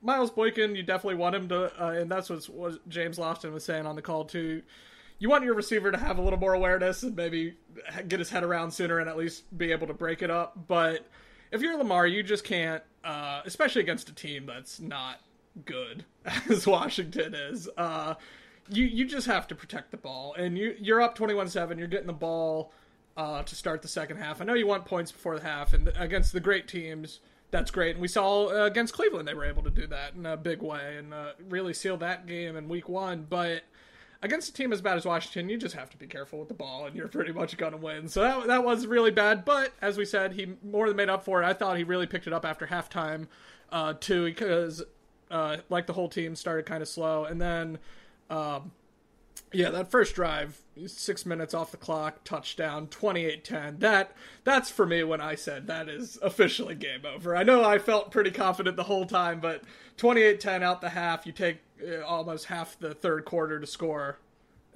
Miles 0.00 0.30
Boykin, 0.30 0.76
you 0.76 0.84
definitely 0.84 1.16
want 1.16 1.34
him 1.34 1.48
to, 1.48 1.82
uh, 1.82 1.90
and 1.90 2.10
that's 2.10 2.30
what, 2.30 2.44
what 2.44 2.88
James 2.88 3.18
Lofton 3.18 3.52
was 3.52 3.64
saying 3.64 3.84
on 3.84 3.96
the 3.96 4.02
call 4.02 4.24
too 4.24 4.62
you 5.20 5.28
want 5.28 5.44
your 5.44 5.54
receiver 5.54 5.92
to 5.92 5.98
have 5.98 6.18
a 6.18 6.22
little 6.22 6.38
more 6.38 6.54
awareness 6.54 7.04
and 7.04 7.14
maybe 7.14 7.54
get 8.08 8.18
his 8.18 8.30
head 8.30 8.42
around 8.42 8.72
sooner 8.72 8.98
and 8.98 9.08
at 9.08 9.16
least 9.16 9.56
be 9.56 9.70
able 9.70 9.86
to 9.86 9.94
break 9.94 10.22
it 10.22 10.30
up. 10.30 10.66
But 10.66 11.06
if 11.52 11.60
you're 11.60 11.76
Lamar, 11.76 12.06
you 12.06 12.22
just 12.22 12.42
can't, 12.42 12.82
uh, 13.04 13.42
especially 13.44 13.82
against 13.82 14.08
a 14.08 14.14
team 14.14 14.46
that's 14.46 14.80
not 14.80 15.20
good 15.64 16.06
as 16.48 16.66
Washington 16.66 17.34
is. 17.34 17.68
Uh, 17.76 18.14
you 18.70 18.84
you 18.84 19.04
just 19.04 19.26
have 19.26 19.46
to 19.48 19.54
protect 19.54 19.90
the 19.90 19.96
ball, 19.96 20.34
and 20.34 20.56
you 20.56 20.74
you're 20.80 21.02
up 21.02 21.18
21-7. 21.18 21.78
You're 21.78 21.88
getting 21.88 22.06
the 22.06 22.12
ball 22.12 22.72
uh, 23.16 23.42
to 23.42 23.54
start 23.54 23.82
the 23.82 23.88
second 23.88 24.16
half. 24.16 24.40
I 24.40 24.44
know 24.44 24.54
you 24.54 24.66
want 24.66 24.84
points 24.84 25.12
before 25.12 25.38
the 25.38 25.44
half, 25.44 25.74
and 25.74 25.92
against 25.96 26.32
the 26.32 26.40
great 26.40 26.66
teams. 26.66 27.20
That's 27.50 27.72
great, 27.72 27.96
and 27.96 28.00
we 28.00 28.06
saw 28.06 28.46
uh, 28.46 28.66
against 28.66 28.94
Cleveland 28.94 29.26
they 29.26 29.34
were 29.34 29.44
able 29.44 29.64
to 29.64 29.70
do 29.70 29.88
that 29.88 30.14
in 30.14 30.24
a 30.24 30.36
big 30.36 30.62
way 30.62 30.98
and 30.98 31.12
uh, 31.12 31.32
really 31.48 31.74
seal 31.74 31.96
that 31.96 32.26
game 32.26 32.56
in 32.56 32.68
Week 32.68 32.88
One. 32.88 33.26
But 33.28 33.64
against 34.22 34.48
a 34.48 34.52
team 34.52 34.72
as 34.72 34.80
bad 34.80 34.96
as 34.96 35.04
Washington, 35.04 35.48
you 35.48 35.56
just 35.56 35.74
have 35.74 35.90
to 35.90 35.96
be 35.96 36.06
careful 36.06 36.38
with 36.38 36.48
the 36.48 36.54
ball, 36.54 36.86
and 36.86 36.94
you're 36.94 37.08
pretty 37.08 37.32
much 37.32 37.56
going 37.56 37.72
to 37.72 37.78
win. 37.78 38.08
So 38.08 38.20
that 38.20 38.46
that 38.46 38.64
was 38.64 38.86
really 38.86 39.10
bad. 39.10 39.44
But 39.44 39.72
as 39.80 39.96
we 39.96 40.04
said, 40.04 40.32
he 40.32 40.54
more 40.62 40.88
than 40.88 40.96
made 40.96 41.08
up 41.08 41.24
for 41.24 41.42
it. 41.42 41.46
I 41.46 41.52
thought 41.52 41.76
he 41.78 41.84
really 41.84 42.06
picked 42.06 42.26
it 42.26 42.32
up 42.32 42.44
after 42.44 42.66
halftime, 42.66 43.26
uh, 43.70 43.94
too, 43.98 44.24
because 44.24 44.82
uh, 45.30 45.58
like 45.68 45.86
the 45.86 45.92
whole 45.92 46.08
team 46.08 46.34
started 46.36 46.66
kind 46.66 46.82
of 46.82 46.88
slow, 46.88 47.24
and 47.24 47.40
then. 47.40 47.78
Um, 48.28 48.72
yeah, 49.52 49.70
that 49.70 49.90
first 49.90 50.14
drive, 50.14 50.60
six 50.86 51.26
minutes 51.26 51.54
off 51.54 51.70
the 51.70 51.76
clock, 51.76 52.24
touchdown, 52.24 52.86
28-10. 52.88 53.80
That 53.80 54.12
that's 54.44 54.70
for 54.70 54.86
me 54.86 55.02
when 55.02 55.20
I 55.20 55.34
said 55.34 55.66
that 55.66 55.88
is 55.88 56.18
officially 56.22 56.74
game 56.74 57.04
over. 57.04 57.36
I 57.36 57.42
know 57.42 57.64
I 57.64 57.78
felt 57.78 58.10
pretty 58.10 58.30
confident 58.30 58.76
the 58.76 58.84
whole 58.84 59.06
time, 59.06 59.40
but 59.40 59.62
28-10 59.98 60.62
out 60.62 60.80
the 60.80 60.90
half, 60.90 61.26
you 61.26 61.32
take 61.32 61.58
uh, 61.86 62.00
almost 62.04 62.46
half 62.46 62.78
the 62.78 62.94
third 62.94 63.24
quarter 63.24 63.60
to 63.60 63.66
score. 63.66 64.18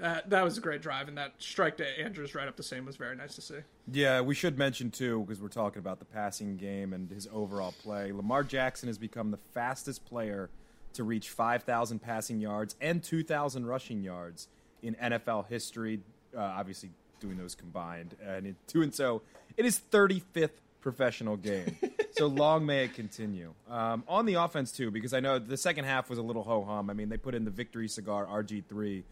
Uh, 0.03 0.21
that 0.27 0.43
was 0.43 0.59
a 0.59 0.61
great 0.61 0.83
drive, 0.83 1.07
and 1.07 1.17
that 1.17 1.35
strike 1.39 1.77
to 1.77 1.87
Andrews 2.01 2.35
right 2.35 2.49
up 2.49 2.57
the 2.57 2.63
same 2.65 2.85
was 2.85 2.97
very 2.97 3.15
nice 3.15 3.37
to 3.37 3.41
see. 3.41 3.59
Yeah, 3.93 4.23
we 4.23 4.35
should 4.35 4.59
mention 4.59 4.91
too 4.91 5.21
because 5.21 5.41
we're 5.41 5.49
talking 5.49 5.79
about 5.79 6.01
the 6.01 6.05
passing 6.05 6.57
game 6.57 6.93
and 6.93 7.11
his 7.11 7.29
overall 7.33 7.73
play. 7.81 8.11
Lamar 8.11 8.43
Jackson 8.43 8.89
has 8.89 8.99
become 8.99 9.31
the 9.31 9.39
fastest 9.53 10.05
player 10.05 10.51
to 10.95 11.05
reach 11.05 11.29
5,000 11.29 12.01
passing 12.01 12.41
yards 12.41 12.75
and 12.81 13.03
2,000 13.03 13.67
rushing 13.67 14.03
yards 14.03 14.49
in 14.85 14.95
NFL 14.95 15.49
history. 15.49 16.01
Uh, 16.37 16.41
obviously, 16.41 16.91
doing 17.21 17.37
those 17.37 17.55
combined, 17.55 18.15
and 18.25 18.47
it, 18.47 18.57
doing 18.69 18.93
so, 18.93 19.23
it 19.57 19.65
is 19.65 19.81
35th 19.91 20.51
professional 20.81 21.37
game. 21.37 21.77
so 22.13 22.27
long 22.27 22.67
may 22.67 22.85
it 22.85 22.95
continue. 22.95 23.53
Um, 23.71 24.05
on 24.07 24.27
the 24.27 24.35
offense 24.35 24.71
too, 24.71 24.91
because 24.91 25.15
I 25.15 25.21
know 25.21 25.39
the 25.39 25.57
second 25.57 25.85
half 25.85 26.11
was 26.11 26.19
a 26.19 26.23
little 26.23 26.43
ho 26.43 26.63
hum. 26.65 26.91
I 26.91 26.93
mean, 26.93 27.09
they 27.09 27.17
put 27.17 27.35
in 27.35 27.45
the 27.45 27.51
victory 27.51 27.89
cigar 27.89 28.27
RG 28.27 28.65
three 28.69 29.03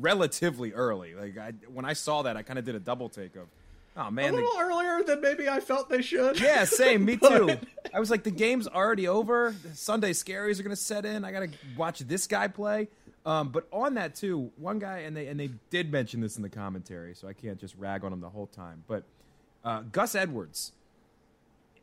relatively 0.00 0.72
early. 0.72 1.14
Like 1.14 1.38
I, 1.38 1.52
when 1.72 1.84
I 1.84 1.94
saw 1.94 2.22
that, 2.22 2.36
I 2.36 2.42
kind 2.42 2.58
of 2.58 2.64
did 2.64 2.74
a 2.74 2.80
double 2.80 3.08
take 3.08 3.36
of. 3.36 3.48
Oh 3.96 4.10
man, 4.10 4.30
a 4.30 4.36
little 4.36 4.52
the, 4.52 4.58
earlier 4.58 5.04
than 5.04 5.20
maybe 5.20 5.48
I 5.48 5.60
felt 5.60 5.88
they 5.88 6.02
should. 6.02 6.40
Yeah, 6.40 6.64
same. 6.64 7.04
Me 7.04 7.16
too. 7.28 7.56
I 7.92 8.00
was 8.00 8.10
like, 8.10 8.24
the 8.24 8.32
game's 8.32 8.66
already 8.66 9.06
over. 9.06 9.54
Sunday 9.74 10.10
scaries 10.10 10.58
are 10.58 10.64
going 10.64 10.74
to 10.74 10.82
set 10.82 11.04
in. 11.04 11.24
I 11.24 11.30
got 11.30 11.40
to 11.40 11.50
watch 11.76 12.00
this 12.00 12.26
guy 12.26 12.48
play. 12.48 12.88
Um, 13.26 13.48
but 13.48 13.66
on 13.72 13.94
that 13.94 14.14
too, 14.14 14.50
one 14.56 14.78
guy 14.78 14.98
and 14.98 15.16
they 15.16 15.28
and 15.28 15.40
they 15.40 15.50
did 15.70 15.90
mention 15.90 16.20
this 16.20 16.36
in 16.36 16.42
the 16.42 16.48
commentary, 16.50 17.14
so 17.14 17.26
I 17.26 17.32
can't 17.32 17.58
just 17.58 17.74
rag 17.76 18.04
on 18.04 18.12
him 18.12 18.20
the 18.20 18.28
whole 18.28 18.46
time. 18.46 18.84
But 18.86 19.04
uh, 19.64 19.80
Gus 19.92 20.14
Edwards, 20.14 20.72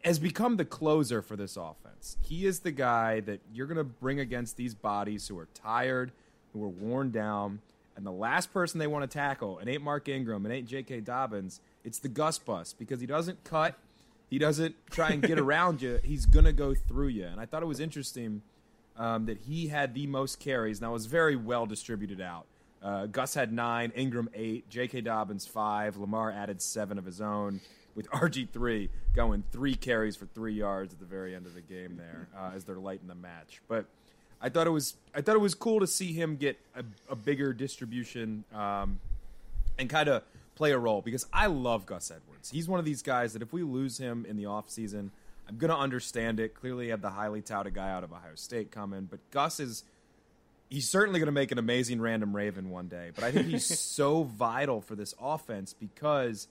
has 0.04 0.20
become 0.20 0.58
the 0.58 0.66
closer 0.66 1.22
for 1.22 1.36
this 1.36 1.58
offense. 1.58 2.18
He 2.22 2.46
is 2.46 2.60
the 2.60 2.72
guy 2.72 3.20
that 3.22 3.40
you're 3.54 3.68
going 3.68 3.78
to 3.78 3.84
bring 3.84 4.20
against 4.20 4.58
these 4.58 4.74
bodies 4.74 5.28
who 5.28 5.38
are 5.38 5.48
tired, 5.54 6.12
who 6.54 6.64
are 6.64 6.70
worn 6.70 7.12
down, 7.12 7.62
and 7.96 8.06
the 8.06 8.12
last 8.12 8.52
person 8.52 8.80
they 8.80 8.88
want 8.88 9.10
to 9.10 9.18
tackle, 9.18 9.60
it 9.60 9.68
ain't 9.68 9.84
Mark 9.84 10.08
Ingram, 10.08 10.46
it 10.46 10.54
ain't 10.54 10.68
J.K. 10.68 11.02
Dobbins, 11.02 11.62
it's 11.84 12.00
the 12.00 12.08
Gus 12.08 12.40
Bus 12.40 12.74
because 12.74 13.00
he 13.00 13.06
doesn't 13.06 13.44
cut, 13.44 13.76
he 14.30 14.40
doesn't 14.40 14.76
try 14.90 15.10
and 15.10 15.22
get 15.22 15.38
around 15.40 15.82
you. 15.82 16.00
He's 16.04 16.26
going 16.26 16.46
to 16.46 16.54
go 16.54 16.74
through 16.74 17.10
you. 17.10 17.26
And 17.26 17.40
I 17.40 17.46
thought 17.46 17.62
it 17.62 17.68
was 17.68 17.80
interesting 17.80 18.42
um, 18.98 19.26
that 19.26 19.40
he 19.40 19.68
had 19.68 19.94
the 19.94 20.08
most 20.08 20.40
carries. 20.40 20.82
Now, 20.82 20.90
it 20.90 20.94
was 20.94 21.06
very 21.06 21.36
well 21.36 21.66
distributed 21.66 22.22
out. 22.22 22.46
Uh, 22.82 23.06
Gus 23.06 23.34
had 23.34 23.54
nine, 23.54 23.92
Ingram 23.96 24.30
eight, 24.34 24.70
J.K. 24.70 25.02
Dobbins 25.02 25.46
five, 25.46 25.98
Lamar 25.98 26.32
added 26.32 26.62
seven 26.62 26.98
of 26.98 27.06
his 27.06 27.22
own, 27.22 27.62
with 27.96 28.10
RG3 28.12 28.90
going 29.14 29.44
three 29.52 29.76
carries 29.76 30.16
for 30.16 30.26
three 30.28 30.54
yards 30.54 30.94
at 30.94 31.00
the 31.00 31.06
very 31.06 31.36
end 31.36 31.46
of 31.46 31.54
the 31.54 31.62
game 31.62 31.98
there 31.98 32.28
uh, 32.38 32.52
as 32.56 32.64
they're 32.64 32.76
lighting 32.78 33.08
the 33.08 33.16
match. 33.16 33.62
But 33.68 33.86
I 34.42 34.50
thought 34.50 34.66
it 34.66 34.72
was 34.72 34.96
I 35.14 35.22
thought 35.22 35.36
it 35.36 35.40
was 35.42 35.54
cool 35.54 35.80
to 35.80 35.88
see 35.88 36.14
him 36.14 36.36
get 36.36 36.58
a, 36.76 36.84
a 37.10 37.16
bigger 37.16 37.54
distribution 37.54 38.44
um, 38.54 39.00
and 39.78 39.90
kind 39.90 40.10
of 40.10 40.24
play 40.56 40.72
a 40.72 40.78
role 40.78 41.02
because 41.02 41.28
I 41.32 41.48
love 41.48 41.86
Gus 41.86 42.12
Edwards. 42.12 42.50
He's 42.50 42.68
one 42.68 42.80
of 42.80 42.86
these 42.86 43.02
guys 43.02 43.34
that 43.34 43.42
if 43.42 43.54
we 43.54 43.64
lose 43.64 43.98
him 43.98 44.26
in 44.28 44.38
the 44.38 44.44
offseason, 44.44 45.10
I'm 45.48 45.58
going 45.58 45.72
to 45.72 45.78
understand 45.78 46.40
it. 46.40 46.54
Clearly, 46.54 46.86
you 46.86 46.92
have 46.92 47.02
the 47.02 47.10
highly 47.10 47.42
touted 47.42 47.74
guy 47.74 47.92
out 47.92 48.04
of 48.04 48.12
Ohio 48.12 48.36
State 48.36 48.72
coming, 48.72 49.06
but 49.10 49.20
Gus 49.32 49.60
is 49.60 49.84
he's 50.70 50.90
certainly 50.90 51.20
going 51.20 51.28
to 51.28 51.34
make 51.34 51.52
an 51.52 51.60
amazing 51.60 52.02
random 52.02 52.36
Raven 52.36 52.70
one 52.70 52.88
day. 52.88 53.12
But 53.14 53.24
I 53.24 53.32
think 53.32 53.48
he's 53.48 53.66
so 53.80 54.24
vital 54.24 54.82
for 54.82 54.96
this 54.96 55.14
offense 55.22 55.74
because 55.74 56.48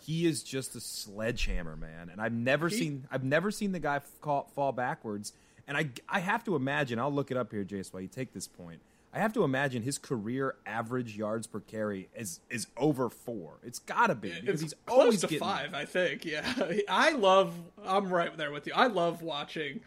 he 0.00 0.26
is 0.26 0.42
just 0.42 0.76
a 0.76 0.80
sledgehammer, 0.80 1.76
man. 1.76 2.10
And 2.10 2.20
I've 2.20 2.32
never 2.32 2.68
he, 2.68 2.76
seen 2.76 3.06
I've 3.10 3.24
never 3.24 3.50
seen 3.50 3.72
the 3.72 3.80
guy 3.80 3.98
fall, 3.98 4.50
fall 4.54 4.72
backwards. 4.72 5.32
And 5.66 5.76
I, 5.76 5.90
I 6.08 6.20
have 6.20 6.44
to 6.44 6.56
imagine, 6.56 6.98
I'll 6.98 7.12
look 7.12 7.30
it 7.30 7.36
up 7.36 7.52
here, 7.52 7.64
Jace, 7.64 7.92
while 7.92 8.02
you 8.02 8.08
take 8.08 8.32
this 8.32 8.48
point. 8.48 8.80
I 9.14 9.18
have 9.18 9.34
to 9.34 9.44
imagine 9.44 9.82
his 9.82 9.98
career 9.98 10.54
average 10.64 11.16
yards 11.16 11.46
per 11.46 11.60
carry 11.60 12.08
is 12.16 12.40
is 12.48 12.66
over 12.76 13.10
four. 13.10 13.58
It's 13.62 13.78
got 13.78 14.06
to 14.06 14.14
be 14.14 14.30
because 14.30 14.62
it's 14.62 14.72
he's 14.72 14.74
always 14.88 15.20
to 15.20 15.26
getting 15.26 15.40
five. 15.40 15.74
I 15.74 15.84
think. 15.84 16.24
Yeah, 16.24 16.50
I 16.88 17.12
love. 17.12 17.54
I'm 17.84 18.12
right 18.12 18.34
there 18.36 18.52
with 18.52 18.66
you. 18.66 18.72
I 18.74 18.86
love 18.86 19.20
watching 19.20 19.80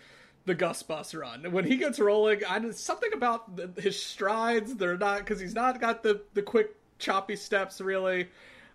the 0.46 0.54
Gus 0.54 0.84
Bus 0.84 1.16
run 1.16 1.52
when 1.52 1.66
he 1.66 1.76
gets 1.78 2.00
rolling. 2.00 2.42
I 2.48 2.70
something 2.72 3.14
about 3.14 3.56
the, 3.56 3.82
his 3.82 4.02
strides. 4.02 4.76
They're 4.76 4.98
not 4.98 5.20
because 5.20 5.40
he's 5.40 5.56
not 5.56 5.82
got 5.82 6.04
the 6.04 6.22
the 6.36 6.44
quick 6.44 6.76
choppy 7.00 7.36
steps 7.36 7.82
really 7.82 8.28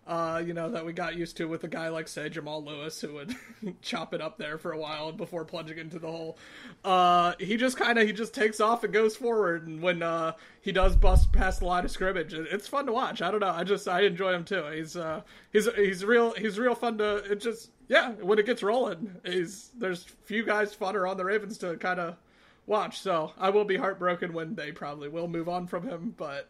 uh, 0.06 0.42
you 0.44 0.54
know, 0.54 0.70
that 0.70 0.84
we 0.84 0.92
got 0.92 1.14
used 1.14 1.36
to 1.36 1.46
with 1.46 1.62
a 1.62 1.68
guy 1.68 1.88
like, 1.88 2.08
say, 2.08 2.28
Jamal 2.28 2.64
Lewis, 2.64 3.00
who 3.00 3.14
would 3.14 3.34
chop 3.82 4.12
it 4.12 4.20
up 4.20 4.38
there 4.38 4.58
for 4.58 4.72
a 4.72 4.78
while 4.78 5.12
before 5.12 5.44
plunging 5.44 5.78
into 5.78 5.98
the 5.98 6.10
hole. 6.10 6.36
Uh, 6.84 7.34
he 7.38 7.56
just 7.56 7.76
kind 7.76 7.98
of 7.98 8.06
he 8.06 8.12
just 8.12 8.34
takes 8.34 8.60
off 8.60 8.82
and 8.82 8.92
goes 8.92 9.14
forward, 9.14 9.66
and 9.66 9.80
when 9.82 10.02
uh, 10.02 10.32
he 10.62 10.72
does 10.72 10.96
bust 10.96 11.32
past 11.32 11.60
the 11.60 11.66
line 11.66 11.84
of 11.84 11.90
scrimmage, 11.90 12.32
it's 12.34 12.66
fun 12.66 12.86
to 12.86 12.92
watch. 12.92 13.22
I 13.22 13.30
don't 13.30 13.40
know, 13.40 13.50
I 13.50 13.62
just 13.62 13.86
I 13.86 14.02
enjoy 14.02 14.32
him 14.32 14.44
too. 14.44 14.64
He's 14.74 14.96
uh, 14.96 15.20
he's 15.52 15.68
he's 15.76 16.04
real 16.04 16.32
he's 16.32 16.58
real 16.58 16.74
fun 16.74 16.98
to. 16.98 17.16
It 17.30 17.40
just 17.40 17.70
yeah, 17.88 18.12
when 18.12 18.38
it 18.38 18.46
gets 18.46 18.62
rolling, 18.62 19.16
he's 19.24 19.70
there's 19.78 20.04
few 20.24 20.44
guys 20.44 20.74
funner 20.74 21.08
on 21.08 21.18
the 21.18 21.24
Ravens 21.24 21.58
to 21.58 21.76
kind 21.76 22.00
of 22.00 22.16
watch. 22.66 23.00
So 23.00 23.32
I 23.38 23.50
will 23.50 23.64
be 23.64 23.76
heartbroken 23.76 24.32
when 24.32 24.54
they 24.54 24.72
probably 24.72 25.08
will 25.08 25.28
move 25.28 25.48
on 25.48 25.66
from 25.66 25.86
him, 25.86 26.14
but 26.16 26.48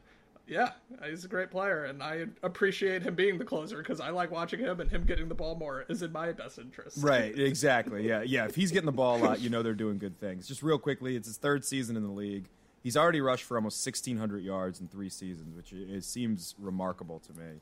yeah, 0.51 0.73
he's 1.09 1.25
a 1.25 1.29
great 1.29 1.51
player, 1.53 1.85
and 1.85 2.03
I 2.03 2.27
appreciate 2.43 3.05
him 3.05 3.15
being 3.15 3.39
the 3.39 3.45
closer 3.45 3.79
because 3.79 4.01
I 4.01 4.11
like 4.11 4.33
watching 4.33 4.59
him, 4.59 4.81
and 4.81 4.91
him 4.91 5.05
getting 5.05 5.29
the 5.29 5.35
ball 5.35 5.55
more 5.55 5.85
is 5.89 6.03
in 6.03 6.11
my 6.11 6.33
best 6.33 6.59
interest. 6.59 6.99
Right, 7.01 7.39
exactly. 7.39 8.07
Yeah, 8.07 8.23
yeah. 8.23 8.47
If 8.47 8.57
he's 8.57 8.73
getting 8.73 8.87
the 8.87 8.93
ball 8.93 9.17
a 9.17 9.23
lot, 9.23 9.41
you 9.41 9.49
know 9.49 9.63
they're 9.63 9.75
doing 9.75 9.99
good 9.99 10.19
things. 10.19 10.49
Just 10.49 10.65
real 10.65 10.79
quickly, 10.79 11.15
it's 11.15 11.29
his 11.29 11.37
third 11.37 11.65
season 11.65 11.97
in 11.97 12.03
the 12.03 12.11
league. 12.11 12.47
He's 12.83 12.97
already 12.97 13.21
rushed 13.21 13.45
for 13.45 13.57
almost 13.57 13.87
1,600 13.87 14.43
yards 14.43 14.81
in 14.81 14.89
three 14.89 15.09
seasons, 15.09 15.55
which 15.55 15.73
it 15.73 16.03
seems 16.03 16.57
remarkable 16.59 17.21
to 17.21 17.33
me. 17.33 17.61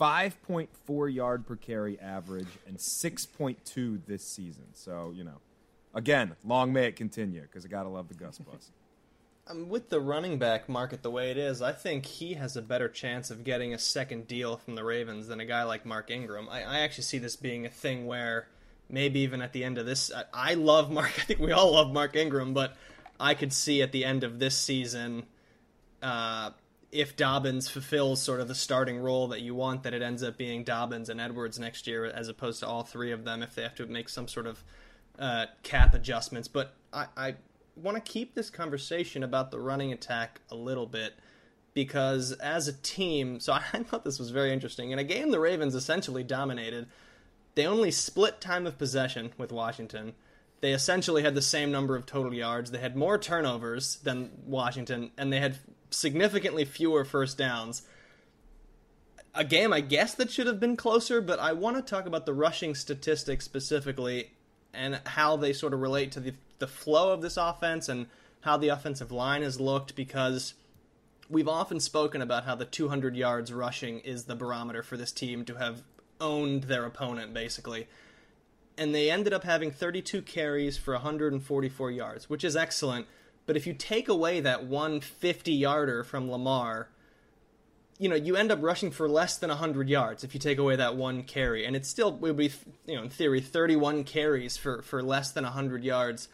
5.4 0.00 1.14
yard 1.14 1.46
per 1.46 1.56
carry 1.56 2.00
average 2.00 2.48
and 2.66 2.78
6.2 2.78 4.00
this 4.06 4.24
season. 4.24 4.64
So, 4.72 5.12
you 5.14 5.24
know, 5.24 5.40
again, 5.94 6.36
long 6.44 6.72
may 6.72 6.86
it 6.86 6.96
continue 6.96 7.42
because 7.42 7.66
I 7.66 7.68
got 7.68 7.82
to 7.82 7.90
love 7.90 8.08
the 8.08 8.14
Gus 8.14 8.38
Bus. 8.38 8.70
Um, 9.48 9.68
with 9.68 9.88
the 9.88 10.00
running 10.00 10.38
back 10.38 10.68
market 10.68 11.02
the 11.02 11.10
way 11.10 11.30
it 11.30 11.36
is, 11.36 11.60
I 11.62 11.72
think 11.72 12.06
he 12.06 12.34
has 12.34 12.56
a 12.56 12.62
better 12.62 12.88
chance 12.88 13.30
of 13.30 13.42
getting 13.42 13.74
a 13.74 13.78
second 13.78 14.28
deal 14.28 14.56
from 14.56 14.76
the 14.76 14.84
Ravens 14.84 15.26
than 15.26 15.40
a 15.40 15.44
guy 15.44 15.64
like 15.64 15.84
Mark 15.84 16.10
Ingram. 16.10 16.48
I, 16.48 16.62
I 16.62 16.78
actually 16.80 17.04
see 17.04 17.18
this 17.18 17.34
being 17.34 17.66
a 17.66 17.70
thing 17.70 18.06
where 18.06 18.46
maybe 18.88 19.20
even 19.20 19.42
at 19.42 19.52
the 19.52 19.64
end 19.64 19.78
of 19.78 19.86
this, 19.86 20.12
I, 20.14 20.52
I 20.52 20.54
love 20.54 20.92
Mark. 20.92 21.12
I 21.18 21.22
think 21.22 21.40
we 21.40 21.50
all 21.50 21.72
love 21.72 21.92
Mark 21.92 22.14
Ingram, 22.14 22.54
but 22.54 22.76
I 23.18 23.34
could 23.34 23.52
see 23.52 23.82
at 23.82 23.90
the 23.90 24.04
end 24.04 24.22
of 24.22 24.38
this 24.38 24.56
season, 24.56 25.24
uh, 26.02 26.50
if 26.92 27.16
Dobbins 27.16 27.68
fulfills 27.68 28.22
sort 28.22 28.40
of 28.40 28.48
the 28.48 28.54
starting 28.54 28.98
role 28.98 29.28
that 29.28 29.40
you 29.40 29.54
want, 29.54 29.82
that 29.84 29.94
it 29.94 30.02
ends 30.02 30.22
up 30.22 30.36
being 30.36 30.62
Dobbins 30.62 31.08
and 31.08 31.20
Edwards 31.20 31.58
next 31.58 31.86
year, 31.88 32.04
as 32.04 32.28
opposed 32.28 32.60
to 32.60 32.66
all 32.66 32.84
three 32.84 33.10
of 33.10 33.24
them 33.24 33.42
if 33.42 33.54
they 33.54 33.62
have 33.62 33.74
to 33.76 33.86
make 33.86 34.08
some 34.08 34.28
sort 34.28 34.46
of 34.46 34.62
uh, 35.18 35.46
cap 35.62 35.94
adjustments. 35.94 36.48
But 36.48 36.74
I, 36.92 37.06
I 37.16 37.34
want 37.76 37.96
to 37.96 38.12
keep 38.12 38.34
this 38.34 38.50
conversation 38.50 39.22
about 39.22 39.50
the 39.50 39.58
running 39.58 39.92
attack 39.92 40.40
a 40.50 40.54
little 40.54 40.86
bit 40.86 41.14
because 41.74 42.32
as 42.32 42.68
a 42.68 42.72
team, 42.72 43.40
so 43.40 43.52
I 43.72 43.82
thought 43.82 44.04
this 44.04 44.18
was 44.18 44.30
very 44.30 44.52
interesting. 44.52 44.90
In 44.90 44.98
a 44.98 45.04
game 45.04 45.30
the 45.30 45.40
Ravens 45.40 45.74
essentially 45.74 46.24
dominated, 46.24 46.86
they 47.54 47.66
only 47.66 47.90
split 47.90 48.40
time 48.40 48.66
of 48.66 48.78
possession 48.78 49.32
with 49.36 49.52
Washington. 49.52 50.14
They 50.60 50.72
essentially 50.72 51.22
had 51.22 51.34
the 51.34 51.42
same 51.42 51.72
number 51.72 51.96
of 51.96 52.06
total 52.06 52.32
yards. 52.32 52.70
They 52.70 52.78
had 52.78 52.96
more 52.96 53.18
turnovers 53.18 53.96
than 53.96 54.30
Washington, 54.46 55.10
and 55.18 55.32
they 55.32 55.40
had 55.40 55.58
significantly 55.90 56.64
fewer 56.64 57.04
first 57.04 57.36
downs. 57.36 57.82
A 59.34 59.44
game, 59.44 59.72
I 59.72 59.80
guess, 59.80 60.14
that 60.14 60.30
should 60.30 60.46
have 60.46 60.60
been 60.60 60.76
closer, 60.76 61.20
but 61.20 61.40
I 61.40 61.52
want 61.52 61.76
to 61.76 61.82
talk 61.82 62.06
about 62.06 62.26
the 62.26 62.34
rushing 62.34 62.74
statistics 62.74 63.44
specifically 63.44 64.30
and 64.72 65.00
how 65.04 65.36
they 65.36 65.52
sort 65.52 65.74
of 65.74 65.80
relate 65.80 66.12
to 66.12 66.20
the 66.20 66.34
the 66.62 66.68
flow 66.68 67.12
of 67.12 67.22
this 67.22 67.36
offense 67.36 67.88
and 67.88 68.06
how 68.42 68.56
the 68.56 68.68
offensive 68.68 69.10
line 69.10 69.42
has 69.42 69.58
looked 69.58 69.96
because 69.96 70.54
we've 71.28 71.48
often 71.48 71.80
spoken 71.80 72.22
about 72.22 72.44
how 72.44 72.54
the 72.54 72.64
200 72.64 73.16
yards 73.16 73.52
rushing 73.52 73.98
is 73.98 74.26
the 74.26 74.36
barometer 74.36 74.80
for 74.80 74.96
this 74.96 75.10
team 75.10 75.44
to 75.44 75.56
have 75.56 75.82
owned 76.20 76.62
their 76.64 76.84
opponent 76.84 77.34
basically. 77.34 77.88
And 78.78 78.94
they 78.94 79.10
ended 79.10 79.32
up 79.32 79.42
having 79.42 79.72
32 79.72 80.22
carries 80.22 80.78
for 80.78 80.94
144 80.94 81.90
yards, 81.90 82.30
which 82.30 82.44
is 82.44 82.54
excellent. 82.54 83.08
But 83.44 83.56
if 83.56 83.66
you 83.66 83.74
take 83.74 84.08
away 84.08 84.38
that 84.38 84.64
150 84.64 85.52
yarder 85.52 86.04
from 86.04 86.30
Lamar, 86.30 86.90
you 87.98 88.08
know, 88.08 88.14
you 88.14 88.36
end 88.36 88.52
up 88.52 88.62
rushing 88.62 88.92
for 88.92 89.08
less 89.08 89.36
than 89.36 89.50
100 89.50 89.88
yards 89.88 90.22
if 90.22 90.32
you 90.32 90.38
take 90.38 90.58
away 90.58 90.76
that 90.76 90.94
one 90.94 91.24
carry. 91.24 91.66
And 91.66 91.74
it 91.74 91.84
still 91.84 92.12
would 92.18 92.36
be, 92.36 92.52
you 92.86 92.94
know, 92.94 93.02
in 93.02 93.10
theory, 93.10 93.40
31 93.40 94.04
carries 94.04 94.56
for, 94.56 94.80
for 94.82 95.02
less 95.02 95.32
than 95.32 95.42
100 95.42 95.82
yards 95.82 96.28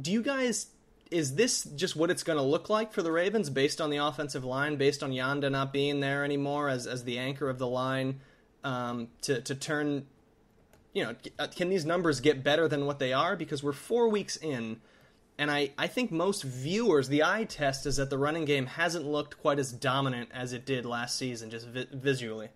do 0.00 0.12
you 0.12 0.22
guys 0.22 0.68
is 1.10 1.36
this 1.36 1.64
just 1.64 1.94
what 1.94 2.10
it's 2.10 2.22
going 2.22 2.38
to 2.38 2.42
look 2.42 2.68
like 2.68 2.92
for 2.92 3.02
the 3.02 3.12
Ravens 3.12 3.50
based 3.50 3.80
on 3.80 3.90
the 3.90 3.98
offensive 3.98 4.44
line, 4.44 4.76
based 4.76 5.02
on 5.02 5.12
Yanda 5.12 5.50
not 5.50 5.72
being 5.72 6.00
there 6.00 6.24
anymore 6.24 6.68
as 6.68 6.86
as 6.86 7.04
the 7.04 7.18
anchor 7.18 7.48
of 7.48 7.58
the 7.58 7.66
line 7.66 8.20
um, 8.64 9.08
to 9.22 9.40
to 9.42 9.54
turn? 9.54 10.06
You 10.92 11.04
know, 11.04 11.14
uh, 11.38 11.46
can 11.48 11.68
these 11.68 11.84
numbers 11.84 12.20
get 12.20 12.42
better 12.42 12.68
than 12.68 12.86
what 12.86 12.98
they 12.98 13.12
are? 13.12 13.36
Because 13.36 13.62
we're 13.62 13.72
four 13.72 14.08
weeks 14.08 14.36
in, 14.36 14.80
and 15.38 15.50
I 15.50 15.70
I 15.78 15.86
think 15.86 16.10
most 16.10 16.42
viewers 16.42 17.08
the 17.08 17.22
eye 17.22 17.44
test 17.44 17.86
is 17.86 17.96
that 17.96 18.10
the 18.10 18.18
running 18.18 18.44
game 18.44 18.66
hasn't 18.66 19.06
looked 19.06 19.38
quite 19.38 19.58
as 19.58 19.72
dominant 19.72 20.30
as 20.32 20.52
it 20.52 20.66
did 20.66 20.84
last 20.84 21.16
season, 21.16 21.50
just 21.50 21.68
vi- 21.68 21.86
visually. 21.92 22.48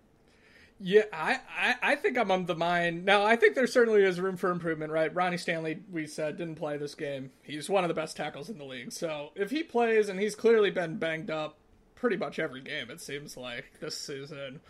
Yeah, 0.82 1.02
I, 1.12 1.40
I, 1.58 1.74
I 1.82 1.94
think 1.96 2.16
I'm 2.16 2.30
on 2.30 2.46
the 2.46 2.54
mind. 2.54 3.04
Now, 3.04 3.22
I 3.22 3.36
think 3.36 3.54
there 3.54 3.66
certainly 3.66 4.02
is 4.02 4.18
room 4.18 4.38
for 4.38 4.50
improvement, 4.50 4.90
right? 4.90 5.14
Ronnie 5.14 5.36
Stanley, 5.36 5.82
we 5.92 6.06
said, 6.06 6.38
didn't 6.38 6.54
play 6.54 6.78
this 6.78 6.94
game. 6.94 7.32
He's 7.42 7.68
one 7.68 7.84
of 7.84 7.88
the 7.88 7.94
best 7.94 8.16
tackles 8.16 8.48
in 8.48 8.56
the 8.56 8.64
league. 8.64 8.90
So 8.90 9.30
if 9.34 9.50
he 9.50 9.62
plays, 9.62 10.08
and 10.08 10.18
he's 10.18 10.34
clearly 10.34 10.70
been 10.70 10.96
banged 10.96 11.30
up 11.30 11.58
pretty 11.96 12.16
much 12.16 12.38
every 12.38 12.62
game, 12.62 12.90
it 12.90 13.02
seems 13.02 13.36
like, 13.36 13.72
this 13.80 13.98
season. 13.98 14.60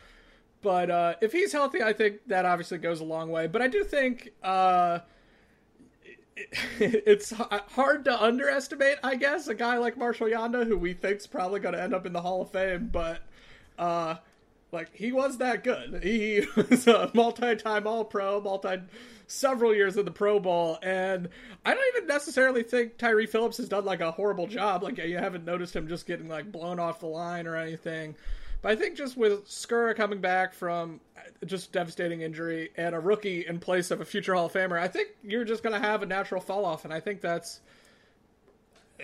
But 0.63 0.91
uh, 0.91 1.15
if 1.21 1.31
he's 1.31 1.53
healthy, 1.53 1.81
I 1.81 1.93
think 1.93 2.27
that 2.27 2.45
obviously 2.45 2.79
goes 2.79 3.01
a 3.01 3.05
long 3.05 3.31
way. 3.31 3.47
But 3.47 3.63
I 3.63 3.69
do 3.69 3.85
think 3.85 4.31
uh, 4.43 4.99
it, 6.05 6.19
it's 7.07 7.31
hard 7.31 8.05
to 8.07 8.21
underestimate, 8.21 8.99
I 9.05 9.15
guess, 9.15 9.47
a 9.47 9.55
guy 9.55 9.79
like 9.79 9.97
Marshall 9.97 10.27
Yanda, 10.27 10.67
who 10.67 10.77
we 10.77 10.93
think's 10.93 11.29
probably 11.29 11.61
going 11.61 11.75
to 11.75 11.81
end 11.81 11.95
up 11.95 12.05
in 12.05 12.13
the 12.13 12.23
Hall 12.23 12.43
of 12.43 12.51
Fame. 12.51 12.91
But. 12.93 13.23
Uh, 13.79 14.17
like 14.73 14.95
he 14.95 15.13
was 15.13 15.39
that 15.39 15.65
good. 15.65 16.03
He 16.03 16.47
was 16.57 16.87
a 16.87 17.11
multi-time 17.15 17.87
All-Pro, 17.87 18.41
multi 18.41 18.81
several 19.27 19.75
years 19.75 19.97
in 19.97 20.05
the 20.05 20.11
Pro 20.11 20.41
Bowl, 20.41 20.79
and 20.83 21.29
I 21.65 21.75
don't 21.75 21.97
even 21.97 22.09
necessarily 22.09 22.63
think 22.63 22.99
Tyre 22.99 23.27
Phillips 23.27 23.59
has 23.59 23.69
done 23.69 23.85
like 23.85 24.01
a 24.01 24.11
horrible 24.11 24.47
job. 24.47 24.83
Like 24.83 24.99
you 24.99 25.19
haven't 25.19 25.45
noticed 25.45 25.75
him 25.75 25.89
just 25.89 26.07
getting 26.07 26.29
like 26.29 26.51
blown 26.51 26.79
off 26.79 27.01
the 27.01 27.07
line 27.07 27.47
or 27.47 27.57
anything. 27.57 28.17
But 28.63 28.73
I 28.73 28.77
think 28.77 28.97
just 28.97 29.17
with 29.17 29.49
Skura 29.49 29.97
coming 29.97 30.21
back 30.21 30.53
from 30.53 31.01
just 31.47 31.73
devastating 31.73 32.21
injury 32.21 32.71
and 32.77 32.95
a 32.95 33.01
rookie 33.01 33.47
in 33.47 33.59
place 33.59 33.91
of 33.91 34.01
a 34.01 34.05
future 34.05 34.35
Hall 34.35 34.47
of 34.47 34.53
Famer, 34.53 34.79
I 34.79 34.89
think 34.89 35.11
you're 35.23 35.45
just 35.45 35.63
going 35.63 35.81
to 35.81 35.87
have 35.87 36.03
a 36.03 36.07
natural 36.07 36.41
fall 36.41 36.65
off, 36.65 36.85
and 36.85 36.93
I 36.93 37.01
think 37.01 37.21
that's. 37.21 37.61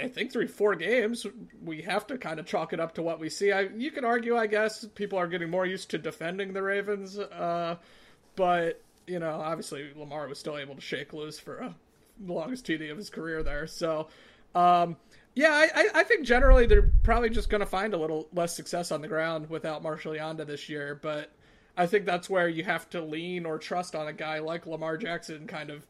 I 0.03 0.09
think 0.09 0.33
three, 0.33 0.47
four 0.47 0.75
games, 0.75 1.27
we 1.65 1.83
have 1.83 2.07
to 2.09 2.19
kind 2.19 2.39
of 2.39 2.47
chalk 2.47 2.73
it 2.73 2.81
up 2.81 2.95
to 2.95 3.03
what 3.03 3.21
we 3.21 3.29
see. 3.29 3.53
I, 3.53 3.63
you 3.77 3.91
could 3.91 4.05
argue, 4.05 4.37
I 4.37 4.47
guess, 4.47 4.85
people 4.95 5.19
are 5.19 5.27
getting 5.27 5.51
more 5.51 5.67
used 5.67 5.91
to 5.91 5.99
defending 5.99 6.53
the 6.53 6.63
Ravens, 6.63 7.19
uh, 7.19 7.77
but 8.35 8.83
you 9.07 9.19
know, 9.19 9.41
obviously 9.41 9.91
Lamar 9.95 10.29
was 10.29 10.39
still 10.39 10.59
able 10.59 10.75
to 10.75 10.81
shake 10.81 11.13
loose 11.13 11.39
for 11.39 11.59
a, 11.59 11.75
the 12.21 12.33
longest 12.33 12.67
TD 12.67 12.91
of 12.91 12.97
his 12.97 13.11
career 13.11 13.43
there. 13.43 13.67
So, 13.67 14.09
um, 14.55 14.97
yeah, 15.35 15.69
I, 15.75 15.89
I 15.95 16.05
think 16.05 16.25
generally 16.25 16.67
they're 16.67 16.91
probably 17.03 17.31
just 17.31 17.51
going 17.51 17.61
to 17.61 17.67
find 17.67 17.95
a 17.95 17.99
little 17.99 18.27
less 18.33 18.57
success 18.57 18.91
on 18.91 19.03
the 19.03 19.09
ground 19.09 19.51
without 19.51 19.83
Marshall 19.83 20.13
Yanda 20.13 20.47
this 20.47 20.69
year. 20.69 20.99
But 21.01 21.31
I 21.77 21.87
think 21.87 22.07
that's 22.07 22.31
where 22.31 22.49
you 22.49 22.65
have 22.65 22.89
to 22.91 23.03
lean 23.03 23.45
or 23.45 23.59
trust 23.59 23.95
on 23.95 24.09
a 24.09 24.13
guy 24.13 24.39
like 24.39 24.67
Lamar 24.67 24.97
Jackson, 24.97 25.47
kind 25.47 25.71
of 25.71 25.87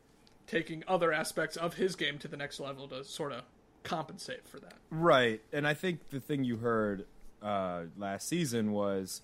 taking 0.47 0.83
other 0.88 1.12
aspects 1.12 1.57
of 1.57 1.75
his 1.75 1.97
game 1.97 2.19
to 2.19 2.29
the 2.29 2.37
next 2.37 2.61
level 2.61 2.88
to 2.88 3.05
sort 3.05 3.33
of 3.33 3.42
compensate 3.87 4.46
for 4.49 4.59
that. 4.61 4.75
Right, 4.90 5.40
and 5.53 5.66
I 5.66 5.75
think 5.75 6.11
the 6.11 6.20
thing 6.20 6.44
you 6.44 6.57
heard 6.57 7.07
uh, 7.42 7.83
last 7.96 8.29
season 8.29 8.72
was 8.72 9.22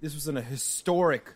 this 0.00 0.14
was 0.14 0.28
an, 0.28 0.36
a 0.36 0.42
historic 0.42 1.34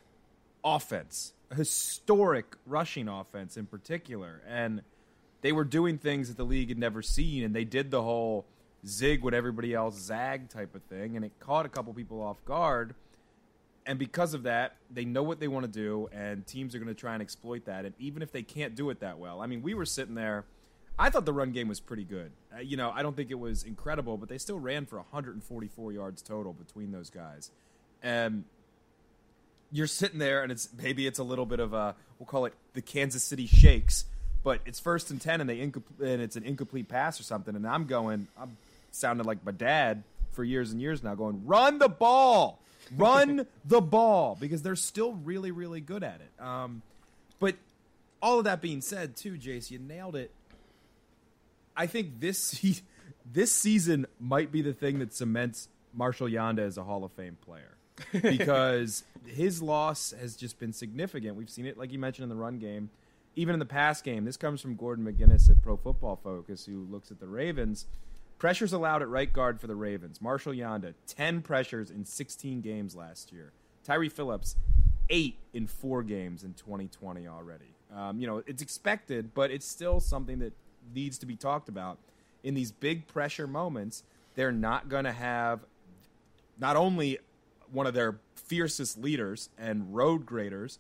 offense, 0.65 1.33
a 1.51 1.55
historic 1.55 2.57
rushing 2.67 3.09
offense 3.09 3.57
in 3.57 3.67
particular, 3.67 4.43
and 4.49 4.83
they 5.43 5.53
were 5.53 5.65
doing 5.65 5.99
things 5.99 6.29
that 6.29 6.37
the 6.37 6.45
league 6.45 6.69
had 6.69 6.79
never 6.79 7.03
seen, 7.03 7.45
and 7.45 7.55
they 7.55 7.65
did 7.65 7.91
the 7.91 8.03
whole 8.03 8.45
zig 8.87 9.23
what 9.23 9.35
everybody 9.35 9.75
else 9.75 9.99
zag 9.99 10.49
type 10.49 10.75
of 10.75 10.83
thing, 10.85 11.17
and 11.17 11.25
it 11.25 11.33
caught 11.39 11.67
a 11.67 11.69
couple 11.69 11.93
people 11.95 12.21
off 12.23 12.45
guard. 12.45 12.95
And 13.87 14.01
because 14.01 14.35
of 14.35 14.43
that, 14.43 14.77
they 14.91 15.05
know 15.05 15.23
what 15.23 15.39
they 15.39 15.47
want 15.47 15.65
to 15.65 15.71
do, 15.71 16.09
and 16.13 16.45
teams 16.45 16.75
are 16.75 16.79
going 16.79 16.93
to 16.93 17.01
try 17.01 17.13
and 17.13 17.23
exploit 17.23 17.67
that. 17.67 17.85
And 17.85 17.95
even 18.01 18.21
if 18.21 18.33
they 18.33 18.43
can't 18.43 18.75
do 18.75 18.91
it 18.91 19.01
that 19.01 19.19
well, 19.19 19.41
I 19.41 19.47
mean, 19.47 19.63
we 19.63 19.75
were 19.75 19.85
sitting 19.85 20.17
there. 20.17 20.45
I 20.99 21.11
thought 21.11 21.25
the 21.25 21.33
run 21.33 21.53
game 21.53 21.69
was 21.69 21.81
pretty 21.81 22.05
good. 22.05 22.33
Uh, 22.55 22.61
you 22.61 22.77
know, 22.77 22.91
I 22.91 23.03
don't 23.03 23.15
think 23.15 23.31
it 23.31 23.39
was 23.39 23.65
incredible, 23.65 24.17
but 24.17 24.29
they 24.29 24.39
still 24.39 24.59
ran 24.59 24.87
for 24.87 24.97
144 24.97 25.93
yards 25.93 26.23
total 26.23 26.53
between 26.53 26.91
those 26.91 27.11
guys. 27.11 27.51
And 28.03 28.45
you're 29.73 29.87
sitting 29.87 30.19
there, 30.19 30.43
and 30.43 30.51
it's 30.51 30.69
maybe 30.81 31.07
it's 31.07 31.19
a 31.19 31.25
little 31.25 31.47
bit 31.47 31.61
of 31.61 31.75
a 31.75 31.95
we'll 32.19 32.27
call 32.27 32.47
it 32.47 32.55
the 32.75 32.83
Kansas 32.83 33.23
City 33.23 33.47
Shakes, 33.47 34.05
but 34.43 34.61
it's 34.65 34.81
first 34.81 35.11
and 35.11 35.21
ten, 35.21 35.41
and 35.41 35.51
they 35.51 35.61
and 35.61 35.83
it's 35.99 36.37
an 36.37 36.45
incomplete 36.45 36.89
pass 36.89 37.21
or 37.21 37.25
something, 37.25 37.55
and 37.55 37.67
I'm 37.67 37.85
going, 37.85 38.29
I'm 38.41 38.57
sounding 38.91 39.27
like 39.27 39.45
my 39.45 39.53
dad 39.53 40.03
for 40.33 40.45
years 40.45 40.73
and 40.73 40.81
years 40.81 41.03
now, 41.03 41.15
going, 41.15 41.47
run 41.47 41.79
the 41.79 41.89
ball, 41.89 42.61
run 42.97 43.47
the 43.65 43.81
ball, 43.81 44.37
because 44.41 44.63
they're 44.63 44.77
still 44.77 45.13
really 45.13 45.51
really 45.51 45.81
good 45.81 46.03
at 46.05 46.21
it. 46.21 46.43
Um, 46.43 46.83
but 47.39 47.57
all 48.23 48.39
of 48.39 48.45
that 48.45 48.63
being 48.63 48.81
said, 48.81 49.17
too, 49.17 49.33
Jace, 49.33 49.71
you 49.71 49.79
nailed 49.79 50.17
it. 50.17 50.31
I 51.77 51.87
think 51.87 52.21
this 52.21 52.83
this 53.33 53.53
season 53.53 54.07
might 54.19 54.53
be 54.53 54.63
the 54.63 54.73
thing 54.73 54.99
that 55.01 55.13
cements 55.13 55.69
Marshall 55.93 56.29
Yanda 56.29 56.61
as 56.61 56.77
a 56.77 56.85
Hall 56.85 57.05
of 57.05 57.13
Fame 57.13 57.37
player 57.45 57.77
because 58.23 59.05
his 59.27 59.63
loss 59.63 60.13
has 60.21 60.37
just 60.37 60.59
been 60.59 60.73
significant. 60.73 61.37
We've 61.37 61.51
seen 61.51 61.67
it, 61.67 61.79
like 61.79 61.93
you 61.93 61.99
mentioned, 61.99 62.25
in 62.25 62.29
the 62.29 62.43
run 62.43 62.59
game, 62.59 62.91
even 63.35 63.55
in 63.55 63.59
the 63.59 63.67
pass 63.67 64.03
game. 64.03 64.25
This 64.25 64.37
comes 64.37 64.61
from 64.61 64.77
Gordon 64.77 65.05
McGuinness 65.05 65.51
at 65.51 65.63
Pro 65.63 65.77
Football 65.77 66.17
Focus, 66.23 66.67
who 66.67 66.87
looks 66.91 67.11
at 67.11 67.21
the 67.21 67.27
Ravens. 67.27 67.87
Pressures 68.39 68.75
allowed 68.75 69.01
at 69.01 69.09
right 69.09 69.33
guard 69.33 69.61
for 69.61 69.67
the 69.67 69.75
Ravens. 69.75 70.21
Marshall 70.21 70.53
Yanda, 70.53 70.93
10 71.07 71.41
pressures 71.41 71.91
in 71.91 72.05
16 72.05 72.61
games 72.61 72.95
last 72.95 73.33
year. 73.33 73.53
Tyre 73.83 74.11
Phillips, 74.11 74.57
eight 75.09 75.39
in 75.55 75.67
four 75.67 76.03
games 76.03 76.45
in 76.45 76.53
2020 76.53 77.27
already. 77.27 77.75
Um, 77.95 78.21
you 78.21 78.27
know, 78.27 78.43
it's 78.47 78.61
expected, 78.61 79.33
but 79.33 79.51
it's 79.51 79.67
still 79.67 80.01
something 80.01 80.41
that 80.41 80.53
needs 80.95 81.19
to 81.19 81.27
be 81.27 81.37
talked 81.37 81.69
about. 81.69 81.99
In 82.43 82.55
these 82.55 82.71
big 82.71 83.07
pressure 83.07 83.47
moments, 83.47 84.03
they're 84.35 84.53
not 84.53 84.89
going 84.89 85.05
to 85.05 85.13
have 85.13 85.61
not 86.59 86.77
only 86.77 87.19
one 87.73 87.87
of 87.87 87.95
their 87.95 88.19
fiercest 88.35 88.99
leaders 88.99 89.49
and 89.59 89.95
road 89.95 90.25
graders, 90.27 90.79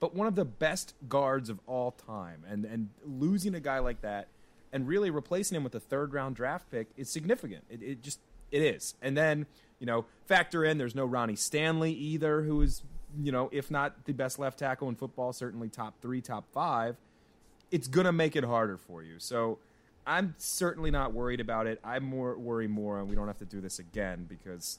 but 0.00 0.14
one 0.14 0.26
of 0.26 0.34
the 0.34 0.44
best 0.44 0.94
guards 1.08 1.48
of 1.48 1.58
all 1.66 1.92
time. 1.92 2.44
And 2.48 2.64
and 2.64 2.90
losing 3.04 3.54
a 3.54 3.60
guy 3.60 3.78
like 3.78 4.02
that 4.02 4.28
and 4.72 4.86
really 4.86 5.10
replacing 5.10 5.56
him 5.56 5.64
with 5.64 5.74
a 5.74 5.80
third 5.80 6.12
round 6.12 6.36
draft 6.36 6.70
pick 6.70 6.88
is 6.96 7.08
significant. 7.08 7.64
It, 7.70 7.82
it 7.82 8.02
just 8.02 8.20
it 8.50 8.62
is. 8.62 8.94
And 9.00 9.16
then 9.16 9.46
you 9.78 9.86
know 9.86 10.04
factor 10.26 10.64
in 10.64 10.78
there's 10.78 10.94
no 10.94 11.06
Ronnie 11.06 11.36
Stanley 11.36 11.92
either, 11.92 12.42
who 12.42 12.60
is 12.60 12.82
you 13.18 13.32
know 13.32 13.48
if 13.52 13.70
not 13.70 14.04
the 14.04 14.12
best 14.12 14.38
left 14.38 14.58
tackle 14.58 14.88
in 14.88 14.94
football, 14.94 15.32
certainly 15.32 15.68
top 15.68 15.94
three, 16.02 16.20
top 16.20 16.44
five. 16.52 16.96
It's 17.70 17.88
gonna 17.88 18.12
make 18.12 18.36
it 18.36 18.44
harder 18.44 18.76
for 18.76 19.02
you. 19.02 19.18
So. 19.18 19.58
I'm 20.08 20.36
certainly 20.38 20.92
not 20.92 21.12
worried 21.14 21.40
about 21.40 21.66
it. 21.66 21.80
I'm 21.82 22.04
more 22.04 22.38
worry 22.38 22.68
more, 22.68 23.00
and 23.00 23.08
we 23.08 23.16
don't 23.16 23.26
have 23.26 23.38
to 23.38 23.44
do 23.44 23.60
this 23.60 23.80
again 23.80 24.24
because 24.28 24.78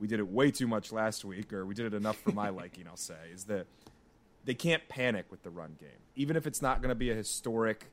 we 0.00 0.08
did 0.08 0.18
it 0.18 0.26
way 0.26 0.50
too 0.50 0.66
much 0.66 0.90
last 0.90 1.24
week, 1.24 1.52
or 1.52 1.64
we 1.64 1.74
did 1.74 1.86
it 1.86 1.94
enough 1.94 2.16
for 2.16 2.32
my 2.32 2.48
liking, 2.48 2.86
I'll 2.88 2.96
say, 2.96 3.14
is 3.32 3.44
that 3.44 3.66
they 4.44 4.54
can't 4.54 4.88
panic 4.88 5.26
with 5.30 5.42
the 5.42 5.50
run 5.50 5.76
game. 5.78 5.90
Even 6.16 6.36
if 6.36 6.46
it's 6.46 6.62
not 6.62 6.80
going 6.80 6.88
to 6.88 6.94
be 6.94 7.10
a 7.10 7.14
historic 7.14 7.92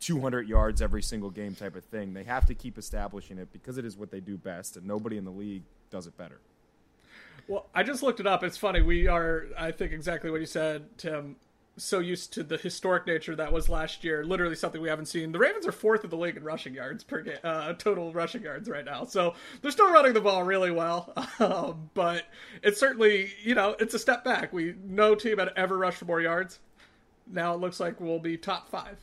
200 0.00 0.48
yards 0.48 0.82
every 0.82 1.02
single 1.02 1.30
game 1.30 1.54
type 1.54 1.76
of 1.76 1.84
thing, 1.84 2.12
they 2.12 2.24
have 2.24 2.44
to 2.46 2.54
keep 2.54 2.76
establishing 2.76 3.38
it 3.38 3.52
because 3.52 3.78
it 3.78 3.84
is 3.84 3.96
what 3.96 4.10
they 4.10 4.20
do 4.20 4.36
best, 4.36 4.76
and 4.76 4.86
nobody 4.86 5.16
in 5.16 5.24
the 5.24 5.30
league 5.30 5.62
does 5.90 6.06
it 6.06 6.16
better. 6.18 6.40
Well, 7.46 7.66
I 7.74 7.82
just 7.82 8.02
looked 8.02 8.20
it 8.20 8.26
up. 8.26 8.42
It's 8.42 8.58
funny. 8.58 8.82
We 8.82 9.06
are, 9.06 9.46
I 9.56 9.70
think, 9.70 9.92
exactly 9.92 10.30
what 10.30 10.40
you 10.40 10.46
said, 10.46 10.98
Tim 10.98 11.36
so 11.78 11.98
used 11.98 12.32
to 12.34 12.42
the 12.42 12.56
historic 12.56 13.06
nature 13.06 13.34
that 13.36 13.52
was 13.52 13.68
last 13.68 14.04
year. 14.04 14.24
Literally 14.24 14.54
something 14.54 14.80
we 14.80 14.88
haven't 14.88 15.06
seen. 15.06 15.32
The 15.32 15.38
Ravens 15.38 15.66
are 15.66 15.72
fourth 15.72 16.04
in 16.04 16.10
the 16.10 16.16
league 16.16 16.36
in 16.36 16.44
rushing 16.44 16.74
yards 16.74 17.04
per 17.04 17.22
game, 17.22 17.38
uh, 17.44 17.72
total 17.74 18.12
rushing 18.12 18.42
yards 18.42 18.68
right 18.68 18.84
now. 18.84 19.04
So 19.04 19.34
they're 19.60 19.70
still 19.70 19.92
running 19.92 20.12
the 20.12 20.20
ball 20.20 20.42
really 20.42 20.70
well. 20.70 21.12
Um, 21.40 21.90
but 21.94 22.24
it's 22.64 22.80
certainly, 22.80 23.30
you 23.44 23.54
know, 23.54 23.76
it's 23.78 23.94
a 23.94 23.98
step 23.98 24.24
back. 24.24 24.52
We 24.52 24.74
no 24.84 25.14
team 25.14 25.38
had 25.38 25.50
ever 25.56 25.78
rushed 25.78 25.98
for 25.98 26.04
more 26.04 26.20
yards. 26.20 26.58
Now 27.30 27.54
it 27.54 27.60
looks 27.60 27.78
like 27.78 28.00
we'll 28.00 28.18
be 28.18 28.36
top 28.36 28.68
five, 28.68 28.96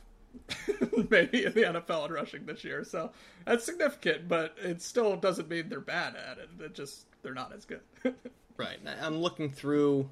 maybe 1.10 1.44
in 1.46 1.54
the 1.54 1.62
NFL 1.62 2.08
in 2.08 2.12
rushing 2.12 2.44
this 2.44 2.62
year. 2.62 2.84
So 2.84 3.10
that's 3.46 3.64
significant, 3.64 4.28
but 4.28 4.54
it 4.62 4.82
still 4.82 5.16
doesn't 5.16 5.48
mean 5.48 5.70
they're 5.70 5.80
bad 5.80 6.14
at 6.14 6.36
it. 6.38 6.50
It 6.60 6.74
just 6.74 7.06
they're 7.22 7.32
not 7.32 7.54
as 7.54 7.64
good. 7.64 7.80
right. 8.58 8.78
I'm 9.00 9.16
looking 9.16 9.50
through 9.50 10.10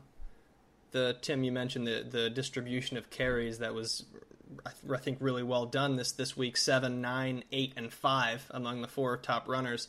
the 0.95 1.17
Tim 1.21 1.43
you 1.43 1.53
mentioned 1.53 1.87
the 1.87 2.07
the 2.09 2.31
distribution 2.31 2.97
of 2.97 3.11
carries 3.11 3.59
that 3.59 3.75
was 3.75 4.05
I 4.65 4.97
think 4.97 5.19
really 5.21 5.43
well 5.43 5.67
done 5.67 5.97
this 5.97 6.13
this 6.13 6.37
week 6.37 6.57
seven 6.57 7.01
nine 7.03 7.43
eight 7.51 7.73
and 7.77 7.93
five 7.93 8.47
among 8.51 8.81
the 8.81 8.89
four 8.89 9.17
top 9.17 9.49
runners 9.49 9.89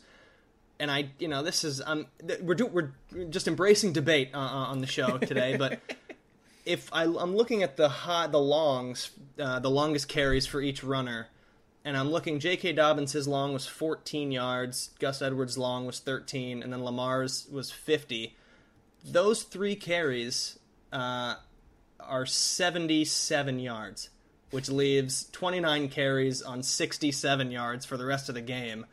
and 0.80 0.90
I 0.90 1.10
you 1.20 1.28
know 1.28 1.44
this 1.44 1.62
is 1.62 1.80
um 1.80 2.06
we're 2.42 2.56
do, 2.56 2.66
we're 2.66 2.90
just 3.30 3.46
embracing 3.46 3.92
debate 3.92 4.30
uh, 4.34 4.38
on 4.38 4.80
the 4.80 4.88
show 4.88 5.16
today 5.16 5.56
but 5.56 5.80
if 6.66 6.92
I, 6.92 7.04
am 7.04 7.36
looking 7.36 7.62
at 7.62 7.76
the 7.76 7.88
high 7.88 8.26
the 8.26 8.40
longs 8.40 9.12
uh, 9.38 9.60
the 9.60 9.70
longest 9.70 10.08
carries 10.08 10.44
for 10.44 10.60
each 10.60 10.82
runner 10.82 11.28
and 11.84 11.96
I'm 11.96 12.10
looking 12.10 12.40
J.K. 12.40 12.72
Dobbins 12.72 13.12
his 13.12 13.28
long 13.28 13.52
was 13.52 13.64
14 13.64 14.32
yards 14.32 14.90
Gus 14.98 15.22
Edwards 15.22 15.56
long 15.56 15.86
was 15.86 16.00
13 16.00 16.64
and 16.64 16.72
then 16.72 16.82
Lamar's 16.82 17.46
was 17.48 17.70
50 17.70 18.34
those 19.04 19.44
three 19.44 19.76
carries 19.76 20.58
uh, 20.92 21.36
are 22.00 22.26
77 22.26 23.58
yards, 23.58 24.10
which 24.50 24.68
leaves 24.68 25.28
29 25.32 25.88
carries 25.88 26.42
on 26.42 26.62
67 26.62 27.50
yards 27.50 27.84
for 27.84 27.96
the 27.96 28.04
rest 28.04 28.28
of 28.28 28.34
the 28.34 28.40
game. 28.40 28.86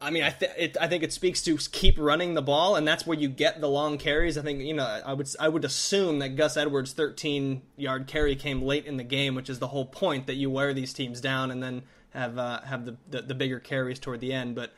I 0.00 0.10
mean, 0.10 0.22
I, 0.22 0.30
th- 0.30 0.52
it, 0.58 0.76
I 0.80 0.88
think 0.88 1.02
it 1.02 1.12
speaks 1.12 1.40
to 1.42 1.56
keep 1.56 1.96
running 1.98 2.34
the 2.34 2.42
ball, 2.42 2.76
and 2.76 2.86
that's 2.86 3.06
where 3.06 3.18
you 3.18 3.28
get 3.28 3.60
the 3.60 3.68
long 3.68 3.96
carries. 3.96 4.36
I 4.36 4.42
think 4.42 4.60
you 4.60 4.74
know 4.74 4.84
I 4.84 5.14
would 5.14 5.28
I 5.40 5.48
would 5.48 5.64
assume 5.64 6.18
that 6.18 6.36
Gus 6.36 6.56
Edwards' 6.56 6.92
13 6.92 7.62
yard 7.76 8.06
carry 8.06 8.36
came 8.36 8.60
late 8.62 8.86
in 8.86 8.96
the 8.96 9.04
game, 9.04 9.34
which 9.34 9.48
is 9.48 9.60
the 9.60 9.68
whole 9.68 9.86
point 9.86 10.26
that 10.26 10.34
you 10.34 10.50
wear 10.50 10.74
these 10.74 10.92
teams 10.92 11.20
down 11.20 11.50
and 11.50 11.62
then 11.62 11.82
have 12.10 12.38
uh, 12.38 12.60
have 12.62 12.84
the, 12.84 12.96
the, 13.08 13.22
the 13.22 13.34
bigger 13.34 13.60
carries 13.60 13.98
toward 13.98 14.20
the 14.20 14.32
end. 14.32 14.54
But 14.54 14.72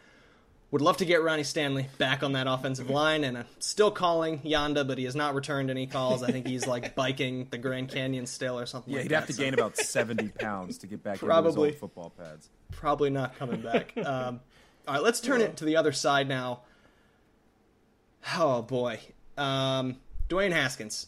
would 0.71 0.83
love 0.83 0.97
to 0.97 1.05
get 1.05 1.23
Ronnie 1.23 1.45
Stanley 1.45 1.89
back 1.99 2.23
on 2.23 2.33
that 2.33 2.47
offensive 2.49 2.91
line, 2.91 3.23
and 3.23 3.37
uh, 3.37 3.43
still 3.61 3.91
calling 3.91 4.41
Yanda, 4.41 4.87
but 4.87 4.99
he 4.99 5.05
has 5.05 5.15
not 5.15 5.35
returned 5.35 5.71
any 5.71 5.87
calls. 5.87 6.23
I 6.23 6.33
think 6.33 6.47
he's 6.47 6.67
like 6.67 6.95
biking 6.97 7.47
the 7.51 7.59
Grand 7.59 7.89
Canyon 7.89 8.27
still 8.27 8.59
or 8.59 8.67
something. 8.67 8.93
Yeah, 8.93 8.99
like 8.99 9.05
he'd 9.05 9.11
that, 9.11 9.21
have 9.21 9.27
to 9.29 9.33
so. 9.33 9.43
gain 9.43 9.55
about 9.55 9.77
seventy 9.77 10.29
pounds 10.41 10.79
to 10.79 10.87
get 10.87 11.03
back 11.03 11.19
Probably. 11.19 11.51
into 11.51 11.63
his 11.63 11.73
old 11.73 11.81
football 11.81 12.11
pads. 12.19 12.49
Probably 12.73 13.11
not 13.11 13.39
coming 13.39 13.61
back. 13.61 13.97
um, 14.05 14.41
all 14.89 14.95
right, 14.95 15.03
let's 15.03 15.21
turn 15.21 15.41
it 15.41 15.57
to 15.59 15.65
the 15.65 15.77
other 15.77 15.93
side 15.93 16.29
now. 16.29 16.63
Oh 18.37 18.63
boy, 18.63 18.99
um, 19.39 19.97
Dwayne 20.29 20.53
Haskins. 20.53 21.07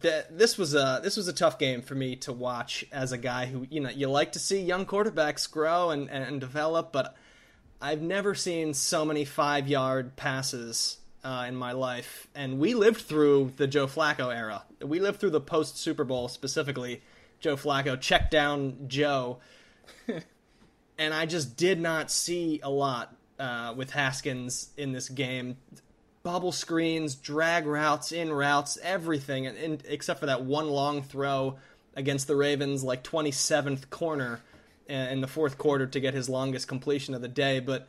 The, 0.00 0.24
this 0.30 0.56
was 0.56 0.74
a 0.74 1.00
this 1.02 1.16
was 1.16 1.26
a 1.26 1.32
tough 1.32 1.58
game 1.58 1.82
for 1.82 1.94
me 1.94 2.16
to 2.16 2.32
watch 2.32 2.84
as 2.92 3.12
a 3.12 3.18
guy 3.18 3.46
who 3.46 3.66
you 3.70 3.80
know 3.80 3.90
you 3.90 4.08
like 4.08 4.32
to 4.32 4.38
see 4.38 4.60
young 4.60 4.84
quarterbacks 4.86 5.50
grow 5.50 5.90
and, 5.90 6.08
and 6.10 6.38
develop, 6.38 6.92
but 6.92 7.16
I've 7.82 8.02
never 8.02 8.34
seen 8.34 8.74
so 8.74 9.06
many 9.06 9.24
five 9.24 9.66
yard 9.66 10.14
passes 10.14 10.98
uh, 11.24 11.46
in 11.48 11.56
my 11.56 11.72
life, 11.72 12.28
and 12.34 12.58
we 12.58 12.74
lived 12.74 13.00
through 13.00 13.54
the 13.56 13.66
Joe 13.66 13.86
Flacco 13.86 14.34
era. 14.34 14.64
We 14.84 15.00
lived 15.00 15.18
through 15.18 15.30
the 15.30 15.40
post 15.40 15.78
Super 15.78 16.04
Bowl 16.04 16.28
specifically. 16.28 17.00
Joe 17.40 17.56
Flacco 17.56 17.98
check 17.98 18.30
down 18.30 18.86
Joe, 18.86 19.38
and 20.98 21.14
I 21.14 21.24
just 21.24 21.56
did 21.56 21.80
not 21.80 22.10
see 22.10 22.60
a 22.62 22.68
lot 22.68 23.16
uh, 23.38 23.72
with 23.74 23.92
Haskins 23.92 24.70
in 24.76 24.92
this 24.92 25.08
game. 25.08 25.56
Bubble 26.22 26.52
screens, 26.52 27.14
drag 27.14 27.64
routes, 27.64 28.12
in 28.12 28.30
routes, 28.30 28.76
everything, 28.82 29.46
and, 29.46 29.56
and, 29.56 29.82
except 29.88 30.20
for 30.20 30.26
that 30.26 30.44
one 30.44 30.68
long 30.68 31.02
throw 31.02 31.56
against 31.96 32.26
the 32.26 32.36
Ravens, 32.36 32.84
like 32.84 33.02
27th 33.02 33.88
corner 33.88 34.42
in 34.90 35.20
the 35.20 35.26
fourth 35.26 35.58
quarter 35.58 35.86
to 35.86 36.00
get 36.00 36.14
his 36.14 36.28
longest 36.28 36.68
completion 36.68 37.14
of 37.14 37.22
the 37.22 37.28
day. 37.28 37.60
But 37.60 37.88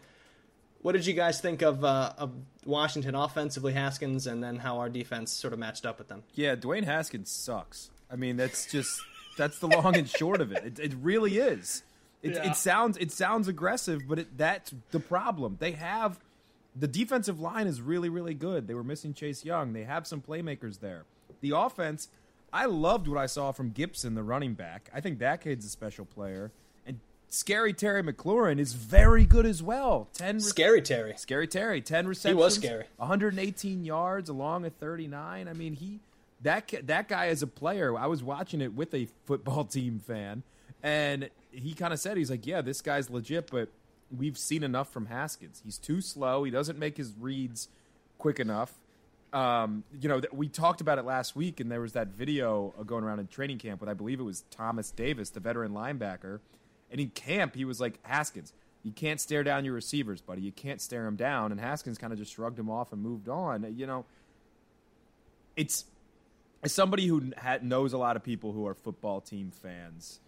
what 0.81 0.93
did 0.93 1.05
you 1.05 1.13
guys 1.13 1.39
think 1.39 1.61
of, 1.61 1.83
uh, 1.83 2.13
of 2.17 2.31
Washington 2.65 3.15
offensively, 3.15 3.73
Haskins, 3.73 4.27
and 4.27 4.43
then 4.43 4.57
how 4.57 4.79
our 4.79 4.89
defense 4.89 5.31
sort 5.31 5.53
of 5.53 5.59
matched 5.59 5.85
up 5.85 5.99
with 5.99 6.07
them? 6.07 6.23
Yeah, 6.33 6.55
Dwayne 6.55 6.83
Haskins 6.83 7.29
sucks. 7.29 7.89
I 8.09 8.15
mean, 8.15 8.37
that's 8.37 8.65
just 8.71 9.01
that's 9.37 9.59
the 9.59 9.67
long 9.67 9.95
and 9.95 10.09
short 10.09 10.41
of 10.41 10.51
it. 10.51 10.65
It, 10.65 10.79
it 10.79 10.93
really 11.01 11.37
is. 11.37 11.83
It, 12.21 12.33
yeah. 12.33 12.51
it, 12.51 12.55
sounds 12.55 12.97
it 12.97 13.11
sounds 13.11 13.47
aggressive, 13.47 14.01
but 14.07 14.19
it, 14.19 14.37
that's 14.37 14.73
the 14.91 14.99
problem. 14.99 15.57
They 15.59 15.71
have 15.71 16.19
the 16.75 16.87
defensive 16.87 17.39
line 17.39 17.67
is 17.67 17.81
really 17.81 18.09
really 18.09 18.33
good. 18.33 18.67
They 18.67 18.73
were 18.73 18.83
missing 18.83 19.13
Chase 19.13 19.43
Young. 19.45 19.73
They 19.73 19.83
have 19.83 20.05
some 20.05 20.21
playmakers 20.21 20.79
there. 20.79 21.05
The 21.41 21.51
offense, 21.55 22.09
I 22.53 22.65
loved 22.65 23.07
what 23.07 23.17
I 23.17 23.25
saw 23.25 23.51
from 23.51 23.71
Gibson, 23.71 24.13
the 24.13 24.23
running 24.23 24.53
back. 24.53 24.89
I 24.93 25.01
think 25.01 25.19
that 25.19 25.41
kid's 25.41 25.65
a 25.65 25.69
special 25.69 26.05
player. 26.05 26.51
Scary 27.33 27.71
Terry 27.71 28.03
McLaurin 28.03 28.59
is 28.59 28.73
very 28.73 29.23
good 29.23 29.45
as 29.45 29.63
well. 29.63 30.09
Ten 30.13 30.35
re- 30.35 30.41
Scary 30.41 30.81
Terry. 30.81 31.13
Scary 31.15 31.47
Terry. 31.47 31.79
Ten 31.79 32.05
receptions. 32.05 32.37
He 32.37 32.43
was 32.43 32.55
scary. 32.55 32.83
118 32.97 33.85
yards 33.85 34.27
along 34.27 34.65
a 34.65 34.69
39. 34.69 35.47
I 35.47 35.53
mean, 35.53 35.73
he 35.73 36.01
that 36.41 36.69
that 36.87 37.07
guy 37.07 37.27
as 37.27 37.41
a 37.41 37.47
player. 37.47 37.97
I 37.97 38.07
was 38.07 38.21
watching 38.21 38.59
it 38.59 38.73
with 38.73 38.93
a 38.93 39.07
football 39.23 39.63
team 39.77 39.99
fan, 39.99 40.43
and 40.83 41.29
he 41.53 41.73
kind 41.73 41.93
of 41.93 41.99
said 41.99 42.17
he's 42.17 42.29
like, 42.29 42.45
yeah, 42.45 42.59
this 42.59 42.81
guy's 42.81 43.09
legit, 43.09 43.49
but 43.49 43.69
we've 44.15 44.37
seen 44.37 44.61
enough 44.61 44.91
from 44.91 45.05
Haskins. 45.05 45.61
He's 45.63 45.77
too 45.77 46.01
slow. 46.01 46.43
He 46.43 46.51
doesn't 46.51 46.77
make 46.77 46.97
his 46.97 47.13
reads 47.17 47.69
quick 48.17 48.41
enough. 48.41 48.73
Um, 49.31 49.85
you 50.01 50.09
know, 50.09 50.19
we 50.33 50.49
talked 50.49 50.81
about 50.81 50.97
it 50.97 51.05
last 51.05 51.37
week, 51.37 51.61
and 51.61 51.71
there 51.71 51.79
was 51.79 51.93
that 51.93 52.09
video 52.09 52.73
going 52.85 53.05
around 53.05 53.19
in 53.19 53.27
training 53.27 53.59
camp 53.59 53.79
with 53.79 53.89
I 53.89 53.93
believe 53.93 54.19
it 54.19 54.23
was 54.23 54.43
Thomas 54.51 54.91
Davis, 54.91 55.29
the 55.29 55.39
veteran 55.39 55.71
linebacker, 55.71 56.39
and 56.91 56.99
in 56.99 57.09
camp 57.09 57.55
he 57.55 57.65
was 57.65 57.79
like 57.79 57.99
Haskins. 58.03 58.53
You 58.83 58.91
can't 58.91 59.19
stare 59.19 59.43
down 59.43 59.63
your 59.63 59.75
receivers, 59.75 60.21
buddy. 60.21 60.41
You 60.41 60.51
can't 60.51 60.81
stare 60.81 61.03
them 61.03 61.15
down. 61.15 61.51
And 61.51 61.61
Haskins 61.61 61.97
kind 61.97 62.11
of 62.11 62.17
just 62.17 62.33
shrugged 62.33 62.57
him 62.57 62.69
off 62.69 62.91
and 62.91 63.01
moved 63.01 63.29
on. 63.29 63.65
You 63.77 63.85
know, 63.85 64.05
it's 65.55 65.85
as 66.63 66.73
somebody 66.73 67.07
who 67.07 67.31
knows 67.61 67.93
a 67.93 67.97
lot 67.97 68.15
of 68.15 68.23
people 68.23 68.51
who 68.53 68.67
are 68.67 68.73
football 68.73 69.21
team 69.21 69.51
fans. 69.51 70.19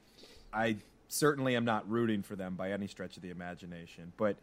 I 0.53 0.77
certainly 1.07 1.55
am 1.55 1.65
not 1.65 1.89
rooting 1.89 2.23
for 2.23 2.35
them 2.35 2.55
by 2.55 2.71
any 2.71 2.87
stretch 2.87 3.17
of 3.17 3.23
the 3.23 3.29
imagination, 3.29 4.13
but 4.17 4.35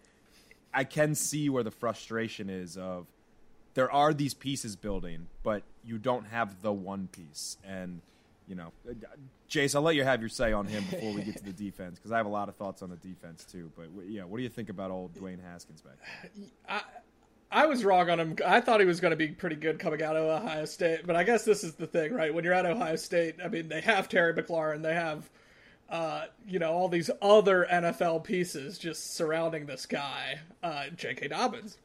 I 0.72 0.84
can 0.84 1.14
see 1.14 1.48
where 1.48 1.62
the 1.62 1.70
frustration 1.70 2.48
is 2.48 2.76
of 2.76 3.06
there 3.74 3.90
are 3.90 4.12
these 4.12 4.34
pieces 4.34 4.76
building, 4.76 5.26
but 5.42 5.62
you 5.84 5.98
don't 5.98 6.26
have 6.26 6.62
the 6.62 6.72
one 6.72 7.08
piece. 7.10 7.56
And 7.64 8.02
you 8.46 8.54
know, 8.54 8.72
Jace, 9.48 9.74
I'll 9.74 9.82
let 9.82 9.94
you 9.94 10.04
have 10.04 10.20
your 10.20 10.28
say 10.28 10.52
on 10.52 10.66
him 10.66 10.84
before 10.90 11.12
we 11.12 11.22
get 11.22 11.36
to 11.36 11.44
the 11.44 11.52
defense 11.52 11.98
because 11.98 12.12
I 12.12 12.16
have 12.16 12.26
a 12.26 12.30
lot 12.30 12.48
of 12.48 12.56
thoughts 12.56 12.82
on 12.82 12.90
the 12.90 12.96
defense 12.96 13.44
too. 13.44 13.70
But 13.76 13.88
yeah, 14.08 14.24
what 14.24 14.38
do 14.38 14.42
you 14.42 14.48
think 14.48 14.68
about 14.68 14.90
old 14.90 15.14
Dwayne 15.14 15.42
Haskins 15.42 15.82
back? 15.82 15.96
I, 16.68 16.82
I 17.62 17.66
was 17.66 17.84
wrong 17.84 18.10
on 18.10 18.20
him. 18.20 18.36
I 18.46 18.60
thought 18.60 18.80
he 18.80 18.86
was 18.86 19.00
going 19.00 19.10
to 19.10 19.16
be 19.16 19.28
pretty 19.28 19.56
good 19.56 19.78
coming 19.78 20.02
out 20.02 20.16
of 20.16 20.22
Ohio 20.22 20.64
State, 20.64 21.06
but 21.06 21.16
I 21.16 21.24
guess 21.24 21.44
this 21.44 21.64
is 21.64 21.74
the 21.74 21.86
thing, 21.86 22.12
right? 22.12 22.32
When 22.32 22.44
you're 22.44 22.54
at 22.54 22.66
Ohio 22.66 22.96
State, 22.96 23.36
I 23.44 23.48
mean, 23.48 23.68
they 23.68 23.80
have 23.80 24.08
Terry 24.08 24.34
McLaurin, 24.34 24.82
they 24.82 24.94
have 24.94 25.28
uh, 25.90 26.26
you 26.46 26.60
know, 26.60 26.72
all 26.72 26.88
these 26.88 27.10
other 27.20 27.66
NFL 27.70 28.22
pieces 28.22 28.78
just 28.78 29.14
surrounding 29.14 29.66
this 29.66 29.86
guy. 29.86 30.38
Uh, 30.62 30.84
J.K. 30.94 31.28
Dobbins 31.28 31.78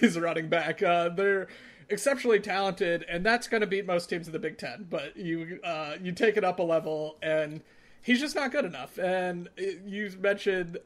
his 0.00 0.16
running 0.18 0.48
back. 0.48 0.82
Uh, 0.82 1.08
they're 1.08 1.48
exceptionally 1.88 2.40
talented, 2.40 3.04
and 3.08 3.24
that's 3.24 3.48
going 3.48 3.60
to 3.60 3.66
beat 3.66 3.86
most 3.86 4.08
teams 4.08 4.26
in 4.26 4.32
the 4.32 4.38
Big 4.38 4.58
Ten. 4.58 4.86
But 4.88 5.16
you 5.16 5.60
uh, 5.64 5.96
you 6.02 6.12
take 6.12 6.36
it 6.36 6.44
up 6.44 6.58
a 6.58 6.62
level, 6.62 7.16
and 7.22 7.62
he's 8.02 8.20
just 8.20 8.34
not 8.34 8.52
good 8.52 8.64
enough. 8.64 8.98
And 8.98 9.48
you 9.86 10.10
mentioned 10.20 10.78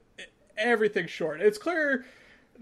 everything 0.57 1.07
short. 1.07 1.41
It's 1.41 1.59
clear 1.59 2.05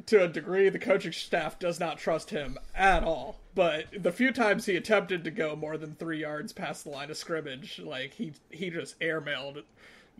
to 0.06 0.24
a 0.24 0.28
degree 0.28 0.68
the 0.68 0.78
coaching 0.78 1.12
staff 1.12 1.58
does 1.58 1.80
not 1.80 1.98
trust 1.98 2.30
him 2.30 2.58
at 2.74 3.02
all. 3.02 3.40
But 3.54 3.86
the 3.96 4.12
few 4.12 4.32
times 4.32 4.66
he 4.66 4.76
attempted 4.76 5.24
to 5.24 5.30
go 5.30 5.56
more 5.56 5.78
than 5.78 5.94
three 5.94 6.20
yards 6.20 6.52
past 6.52 6.84
the 6.84 6.90
line 6.90 7.10
of 7.10 7.16
scrimmage, 7.16 7.78
like 7.78 8.14
he 8.14 8.32
he 8.50 8.70
just 8.70 9.00
airmailed 9.00 9.62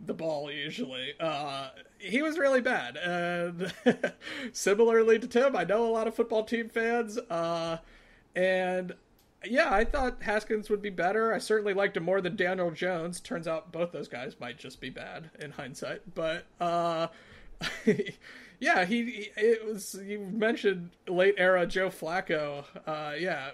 the 0.03 0.13
ball 0.13 0.51
usually. 0.51 1.13
Uh, 1.19 1.69
he 1.99 2.21
was 2.21 2.37
really 2.37 2.61
bad. 2.61 2.97
And 2.97 3.73
similarly 4.51 5.19
to 5.19 5.27
Tim, 5.27 5.55
I 5.55 5.63
know 5.63 5.85
a 5.85 5.91
lot 5.91 6.07
of 6.07 6.15
football 6.15 6.43
team 6.43 6.69
fans. 6.69 7.17
Uh, 7.17 7.77
and 8.37 8.93
yeah, 9.43 9.73
I 9.73 9.83
thought 9.83 10.21
Haskins 10.21 10.69
would 10.69 10.81
be 10.81 10.89
better. 10.89 11.33
I 11.33 11.39
certainly 11.39 11.73
liked 11.73 11.97
him 11.97 12.03
more 12.03 12.21
than 12.21 12.35
Daniel 12.35 12.71
Jones. 12.71 13.19
Turns 13.19 13.47
out 13.47 13.71
both 13.71 13.91
those 13.91 14.07
guys 14.07 14.35
might 14.39 14.57
just 14.57 14.79
be 14.79 14.89
bad 14.89 15.31
in 15.39 15.51
hindsight. 15.51 16.01
But 16.13 16.45
uh, 16.61 17.07
yeah, 18.59 18.85
he, 18.85 19.05
he, 19.05 19.31
it 19.35 19.65
was. 19.65 19.99
You 20.03 20.19
mentioned 20.19 20.91
late 21.07 21.35
era 21.37 21.65
Joe 21.65 21.89
Flacco. 21.89 22.65
Uh, 22.85 23.13
yeah, 23.17 23.51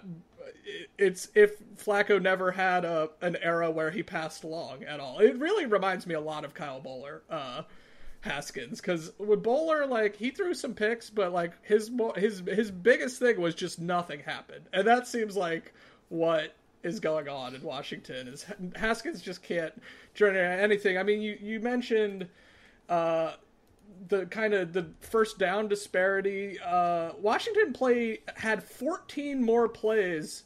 it's 0.98 1.28
if 1.34 1.58
Flacco 1.76 2.20
never 2.20 2.52
had 2.52 2.84
a 2.84 3.10
an 3.22 3.36
era 3.40 3.70
where 3.70 3.90
he 3.90 4.02
passed 4.02 4.44
long 4.44 4.84
at 4.84 5.00
all. 5.00 5.18
It 5.18 5.38
really 5.38 5.66
reminds 5.66 6.06
me 6.06 6.14
a 6.14 6.20
lot 6.20 6.44
of 6.44 6.54
Kyle 6.54 6.80
Boller. 6.80 7.20
Uh, 7.30 7.62
Haskins 8.24 8.80
because 8.80 9.12
with 9.18 9.42
Boller, 9.42 9.86
like 9.88 10.16
he 10.16 10.30
threw 10.30 10.54
some 10.54 10.72
picks, 10.74 11.10
but 11.10 11.32
like 11.32 11.52
his 11.62 11.90
his 12.16 12.42
his 12.46 12.70
biggest 12.70 13.18
thing 13.18 13.38
was 13.38 13.54
just 13.54 13.78
nothing 13.78 14.20
happened, 14.20 14.64
and 14.72 14.86
that 14.86 15.06
seems 15.06 15.36
like 15.36 15.74
what 16.08 16.54
is 16.82 17.00
going 17.00 17.28
on 17.28 17.54
in 17.54 17.62
Washington. 17.62 18.28
Is 18.28 18.46
Haskins 18.76 19.20
just 19.20 19.42
can't 19.42 19.74
generate 20.14 20.58
anything. 20.58 20.96
I 20.96 21.02
mean, 21.02 21.20
you 21.20 21.36
you 21.38 21.60
mentioned 21.60 22.26
uh, 22.88 23.32
the 24.08 24.24
kind 24.26 24.54
of 24.54 24.72
the 24.72 24.88
first 25.00 25.38
down 25.38 25.68
disparity. 25.68 26.58
Uh, 26.60 27.12
Washington 27.20 27.74
play 27.74 28.20
had 28.36 28.62
14 28.62 29.42
more 29.44 29.68
plays 29.68 30.44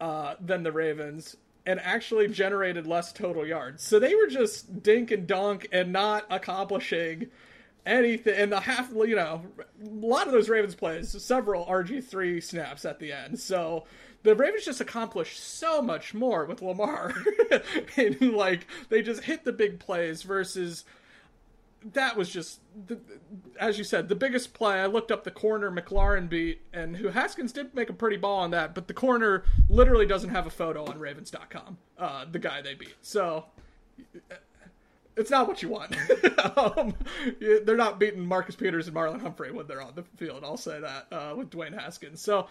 uh, 0.00 0.34
than 0.40 0.64
the 0.64 0.72
Ravens 0.72 1.36
and 1.66 1.80
actually 1.80 2.28
generated 2.28 2.86
less 2.86 3.12
total 3.12 3.46
yards. 3.46 3.82
So 3.82 3.98
they 3.98 4.14
were 4.14 4.28
just 4.28 4.82
dink 4.82 5.10
and 5.10 5.26
dunk 5.26 5.68
and 5.72 5.92
not 5.92 6.24
accomplishing 6.30 7.26
anything. 7.84 8.34
And 8.34 8.52
the 8.52 8.60
half, 8.60 8.90
you 8.92 9.16
know, 9.16 9.42
a 9.84 9.88
lot 9.88 10.28
of 10.28 10.32
those 10.32 10.48
Ravens 10.48 10.76
plays, 10.76 11.20
several 11.22 11.66
RG3 11.66 12.42
snaps 12.42 12.84
at 12.84 13.00
the 13.00 13.12
end. 13.12 13.40
So 13.40 13.84
the 14.22 14.34
Ravens 14.34 14.64
just 14.64 14.80
accomplished 14.80 15.38
so 15.42 15.82
much 15.82 16.14
more 16.14 16.44
with 16.46 16.62
Lamar. 16.62 17.12
and 17.96 18.32
like 18.32 18.66
they 18.88 19.02
just 19.02 19.24
hit 19.24 19.44
the 19.44 19.52
big 19.52 19.80
plays 19.80 20.22
versus 20.22 20.84
that 21.92 22.16
was 22.16 22.28
just, 22.28 22.60
the, 22.86 22.98
as 23.58 23.78
you 23.78 23.84
said, 23.84 24.08
the 24.08 24.14
biggest 24.14 24.54
play. 24.54 24.80
I 24.80 24.86
looked 24.86 25.10
up 25.10 25.24
the 25.24 25.30
corner 25.30 25.70
McLaurin 25.70 26.28
beat, 26.28 26.62
and 26.72 26.96
who 26.96 27.08
Haskins 27.08 27.52
did 27.52 27.74
make 27.74 27.90
a 27.90 27.92
pretty 27.92 28.16
ball 28.16 28.40
on 28.40 28.50
that, 28.52 28.74
but 28.74 28.88
the 28.88 28.94
corner 28.94 29.44
literally 29.68 30.06
doesn't 30.06 30.30
have 30.30 30.46
a 30.46 30.50
photo 30.50 30.84
on 30.84 30.98
Ravens.com. 30.98 31.78
Uh, 31.98 32.24
the 32.30 32.38
guy 32.38 32.62
they 32.62 32.74
beat, 32.74 32.94
so 33.02 33.46
it's 35.16 35.30
not 35.30 35.48
what 35.48 35.62
you 35.62 35.70
want. 35.70 35.96
um, 36.56 36.94
they're 37.40 37.76
not 37.76 37.98
beating 37.98 38.24
Marcus 38.24 38.54
Peters 38.54 38.86
and 38.86 38.96
Marlon 38.96 39.20
Humphrey 39.20 39.50
when 39.50 39.66
they're 39.66 39.82
on 39.82 39.94
the 39.94 40.02
field. 40.16 40.44
I'll 40.44 40.56
say 40.56 40.80
that 40.80 41.06
uh, 41.10 41.34
with 41.34 41.50
Dwayne 41.50 41.78
Haskins. 41.78 42.20
So 42.20 42.48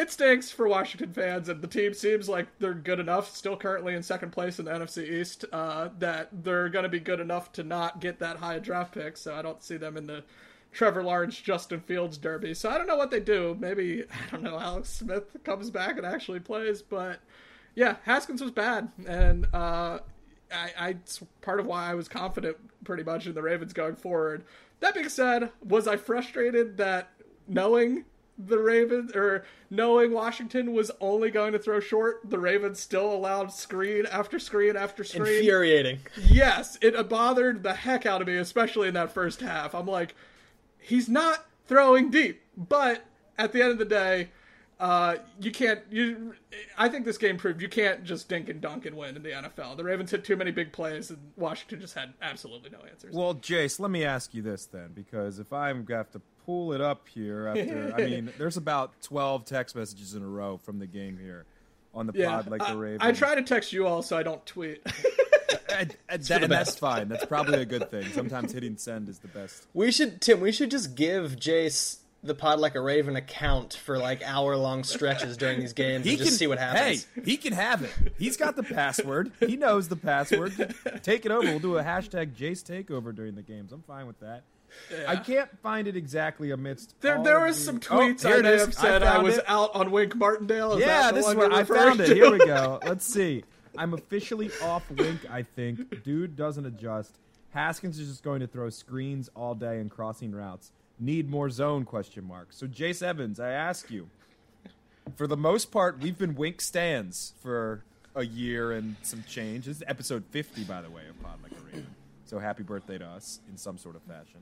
it 0.00 0.10
stinks 0.10 0.50
for 0.50 0.66
Washington 0.66 1.12
fans, 1.12 1.50
and 1.50 1.60
the 1.60 1.68
team 1.68 1.92
seems 1.92 2.26
like 2.26 2.46
they're 2.58 2.72
good 2.72 3.00
enough, 3.00 3.36
still 3.36 3.54
currently 3.54 3.94
in 3.94 4.02
second 4.02 4.30
place 4.30 4.58
in 4.58 4.64
the 4.64 4.70
NFC 4.70 5.20
East, 5.20 5.44
uh, 5.52 5.90
that 5.98 6.30
they're 6.42 6.70
going 6.70 6.84
to 6.84 6.88
be 6.88 7.00
good 7.00 7.20
enough 7.20 7.52
to 7.52 7.62
not 7.62 8.00
get 8.00 8.18
that 8.20 8.38
high 8.38 8.58
draft 8.58 8.94
pick. 8.94 9.18
So 9.18 9.34
I 9.34 9.42
don't 9.42 9.62
see 9.62 9.76
them 9.76 9.98
in 9.98 10.06
the 10.06 10.24
Trevor 10.72 11.02
Lawrence, 11.02 11.38
Justin 11.38 11.80
Fields 11.80 12.16
derby. 12.16 12.54
So 12.54 12.70
I 12.70 12.78
don't 12.78 12.86
know 12.86 12.96
what 12.96 13.10
they 13.10 13.20
do. 13.20 13.54
Maybe, 13.60 14.04
I 14.28 14.30
don't 14.30 14.42
know, 14.42 14.58
Alex 14.58 14.88
Smith 14.88 15.36
comes 15.44 15.70
back 15.70 15.98
and 15.98 16.06
actually 16.06 16.40
plays. 16.40 16.80
But 16.80 17.20
yeah, 17.74 17.96
Haskins 18.04 18.40
was 18.40 18.52
bad. 18.52 18.90
And 19.06 19.48
uh, 19.52 19.98
I, 20.50 20.70
I, 20.78 20.88
it's 20.90 21.22
part 21.42 21.60
of 21.60 21.66
why 21.66 21.90
I 21.90 21.94
was 21.94 22.08
confident 22.08 22.56
pretty 22.84 23.02
much 23.02 23.26
in 23.26 23.34
the 23.34 23.42
Ravens 23.42 23.74
going 23.74 23.96
forward. 23.96 24.44
That 24.80 24.94
being 24.94 25.10
said, 25.10 25.50
was 25.62 25.86
I 25.86 25.98
frustrated 25.98 26.78
that 26.78 27.10
knowing 27.46 28.06
the 28.46 28.58
Ravens 28.58 29.14
or 29.14 29.44
knowing 29.70 30.12
Washington 30.12 30.72
was 30.72 30.90
only 31.00 31.30
going 31.30 31.52
to 31.52 31.58
throw 31.58 31.80
short, 31.80 32.20
the 32.24 32.38
Ravens 32.38 32.80
still 32.80 33.12
allowed 33.12 33.52
screen 33.52 34.06
after 34.06 34.38
screen 34.38 34.76
after 34.76 35.04
screen. 35.04 35.38
Infuriating. 35.38 36.00
Yes, 36.16 36.78
it 36.80 37.08
bothered 37.08 37.62
the 37.62 37.74
heck 37.74 38.06
out 38.06 38.20
of 38.20 38.26
me, 38.26 38.36
especially 38.36 38.88
in 38.88 38.94
that 38.94 39.12
first 39.12 39.40
half. 39.40 39.74
I'm 39.74 39.86
like, 39.86 40.14
he's 40.78 41.08
not 41.08 41.46
throwing 41.66 42.10
deep. 42.10 42.42
But 42.56 43.04
at 43.38 43.52
the 43.52 43.62
end 43.62 43.72
of 43.72 43.78
the 43.78 43.84
day, 43.86 44.28
uh, 44.78 45.16
you 45.40 45.50
can't. 45.50 45.80
You, 45.90 46.34
I 46.76 46.88
think 46.88 47.04
this 47.04 47.18
game 47.18 47.36
proved 47.36 47.62
you 47.62 47.68
can't 47.68 48.02
just 48.02 48.28
dink 48.28 48.48
and 48.48 48.60
dunk 48.60 48.86
and 48.86 48.96
win 48.96 49.16
in 49.16 49.22
the 49.22 49.30
NFL. 49.30 49.76
The 49.76 49.84
Ravens 49.84 50.10
hit 50.10 50.24
too 50.24 50.36
many 50.36 50.50
big 50.50 50.72
plays, 50.72 51.10
and 51.10 51.18
Washington 51.36 51.80
just 51.80 51.94
had 51.94 52.14
absolutely 52.22 52.70
no 52.70 52.78
answers. 52.90 53.14
Well, 53.14 53.34
Jace, 53.34 53.78
let 53.78 53.90
me 53.90 54.04
ask 54.04 54.34
you 54.34 54.42
this 54.42 54.66
then, 54.66 54.92
because 54.94 55.38
if 55.38 55.52
I'm 55.52 55.84
gonna 55.84 55.98
have 55.98 56.10
to 56.12 56.22
pull 56.50 56.72
it 56.72 56.80
up 56.80 57.06
here 57.06 57.46
after, 57.46 57.94
I 57.96 57.98
mean, 58.04 58.32
there's 58.36 58.56
about 58.56 59.00
12 59.02 59.44
text 59.44 59.76
messages 59.76 60.14
in 60.14 60.22
a 60.22 60.26
row 60.26 60.56
from 60.56 60.80
the 60.80 60.86
game 60.86 61.16
here 61.16 61.44
on 61.94 62.06
the 62.06 62.12
yeah, 62.14 62.28
pod, 62.28 62.50
like 62.50 62.66
the 62.66 62.76
Ravens. 62.76 63.02
I, 63.02 63.08
I 63.08 63.12
try 63.12 63.36
to 63.36 63.42
text 63.42 63.72
you 63.72 63.86
all 63.86 64.02
so 64.02 64.16
I 64.16 64.24
don't 64.24 64.44
tweet. 64.46 64.80
and, 65.72 65.96
and, 66.08 66.22
that, 66.24 66.42
and 66.42 66.52
that's 66.52 66.76
fine. 66.76 67.08
That's 67.08 67.24
probably 67.24 67.62
a 67.62 67.64
good 67.64 67.90
thing. 67.90 68.04
Sometimes 68.12 68.52
hitting 68.52 68.76
send 68.76 69.08
is 69.08 69.20
the 69.20 69.28
best. 69.28 69.66
We 69.74 69.92
should, 69.92 70.20
Tim. 70.20 70.40
We 70.40 70.50
should 70.50 70.72
just 70.72 70.96
give 70.96 71.36
Jace 71.36 71.98
the 72.22 72.34
pod 72.34 72.58
like 72.58 72.74
a 72.74 72.80
raven 72.80 73.16
account 73.16 73.74
for 73.74 73.96
like 73.96 74.22
hour 74.22 74.56
long 74.56 74.84
stretches 74.84 75.36
during 75.36 75.58
these 75.58 75.72
games 75.72 76.04
he 76.04 76.10
and 76.10 76.18
just 76.18 76.32
can, 76.32 76.38
see 76.38 76.46
what 76.46 76.58
happens. 76.58 77.06
Hey, 77.14 77.22
he 77.24 77.36
can 77.36 77.52
have 77.52 77.82
it. 77.82 77.92
He's 78.18 78.36
got 78.36 78.56
the 78.56 78.62
password. 78.62 79.32
He 79.40 79.56
knows 79.56 79.88
the 79.88 79.96
password. 79.96 80.74
Take 81.02 81.24
it 81.24 81.32
over. 81.32 81.46
We'll 81.46 81.60
do 81.60 81.78
a 81.78 81.82
hashtag 81.82 82.34
Jace 82.34 82.62
takeover 82.62 83.14
during 83.14 83.36
the 83.36 83.42
games. 83.42 83.72
I'm 83.72 83.82
fine 83.82 84.06
with 84.06 84.20
that. 84.20 84.42
Yeah. 84.90 85.10
I 85.10 85.16
can't 85.16 85.50
find 85.60 85.88
it 85.88 85.96
exactly 85.96 86.50
amidst. 86.50 87.00
There, 87.00 87.22
there 87.22 87.40
was 87.40 87.58
the... 87.58 87.64
some 87.64 87.76
oh, 87.76 88.00
tweets 88.00 88.24
oh, 88.24 88.38
I 88.38 88.42
may 88.42 88.58
have 88.58 88.74
said 88.74 89.02
I, 89.02 89.16
I 89.16 89.18
was 89.18 89.38
it. 89.38 89.44
out 89.46 89.74
on 89.74 89.90
Wink 89.90 90.14
Martindale. 90.16 90.74
Is 90.74 90.80
yeah, 90.80 91.12
this 91.12 91.26
is 91.26 91.34
what 91.34 91.52
I 91.52 91.64
found 91.64 91.98
to? 91.98 92.04
it. 92.04 92.16
Here 92.16 92.30
we 92.30 92.38
go. 92.38 92.80
Let's 92.86 93.04
see. 93.04 93.44
I'm 93.78 93.94
officially 93.94 94.50
off 94.62 94.90
Wink. 94.90 95.20
I 95.30 95.42
think 95.42 96.02
dude 96.02 96.36
doesn't 96.36 96.66
adjust. 96.66 97.18
Haskins 97.50 97.98
is 97.98 98.08
just 98.08 98.22
going 98.22 98.40
to 98.40 98.46
throw 98.46 98.70
screens 98.70 99.28
all 99.34 99.54
day 99.54 99.80
and 99.80 99.90
crossing 99.90 100.32
routes 100.32 100.72
need 101.00 101.28
more 101.28 101.50
zone 101.50 101.84
question 101.84 102.24
mark. 102.24 102.48
So 102.50 102.66
Jace 102.66 103.02
Evans, 103.02 103.40
I 103.40 103.50
ask 103.50 103.90
you, 103.90 104.08
for 105.16 105.26
the 105.26 105.36
most 105.36 105.72
part, 105.72 105.98
we've 105.98 106.18
been 106.18 106.34
wink 106.34 106.60
stands 106.60 107.32
for 107.40 107.82
a 108.14 108.24
year 108.24 108.72
and 108.72 108.96
some 109.02 109.24
change. 109.26 109.64
This 109.64 109.78
is 109.78 109.82
episode 109.86 110.24
50, 110.30 110.64
by 110.64 110.82
the 110.82 110.90
way, 110.90 111.02
of 111.08 111.20
Pod 111.22 111.38
Like 111.42 111.52
a 111.52 111.64
Raven. 111.64 111.86
So 112.26 112.38
happy 112.38 112.62
birthday 112.62 112.98
to 112.98 113.06
us 113.06 113.40
in 113.50 113.56
some 113.56 113.78
sort 113.78 113.96
of 113.96 114.02
fashion. 114.02 114.40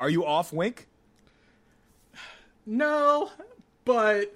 Are 0.00 0.10
you 0.10 0.24
off 0.24 0.52
wink? 0.52 0.88
No, 2.66 3.30
but 3.84 4.34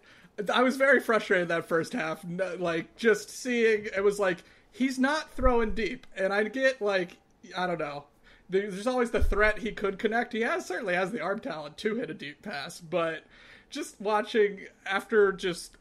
I 0.52 0.62
was 0.62 0.76
very 0.76 1.00
frustrated 1.00 1.48
that 1.48 1.66
first 1.66 1.92
half. 1.92 2.24
Like, 2.58 2.94
just 2.96 3.30
seeing, 3.30 3.86
it 3.96 4.04
was 4.04 4.18
like, 4.20 4.38
he's 4.70 4.98
not 4.98 5.30
throwing 5.32 5.74
deep. 5.74 6.06
And 6.16 6.32
I 6.32 6.44
get, 6.44 6.80
like, 6.80 7.16
I 7.56 7.66
don't 7.66 7.80
know 7.80 8.04
there's 8.48 8.86
always 8.86 9.10
the 9.10 9.22
threat 9.22 9.58
he 9.58 9.72
could 9.72 9.98
connect. 9.98 10.32
He 10.32 10.42
has 10.42 10.66
certainly 10.66 10.94
has 10.94 11.10
the 11.10 11.20
arm 11.20 11.40
talent 11.40 11.76
to 11.78 11.94
hit 11.94 12.10
a 12.10 12.14
deep 12.14 12.42
pass, 12.42 12.80
but 12.80 13.24
just 13.70 14.00
watching 14.00 14.66
after 14.86 15.32
just 15.32 15.76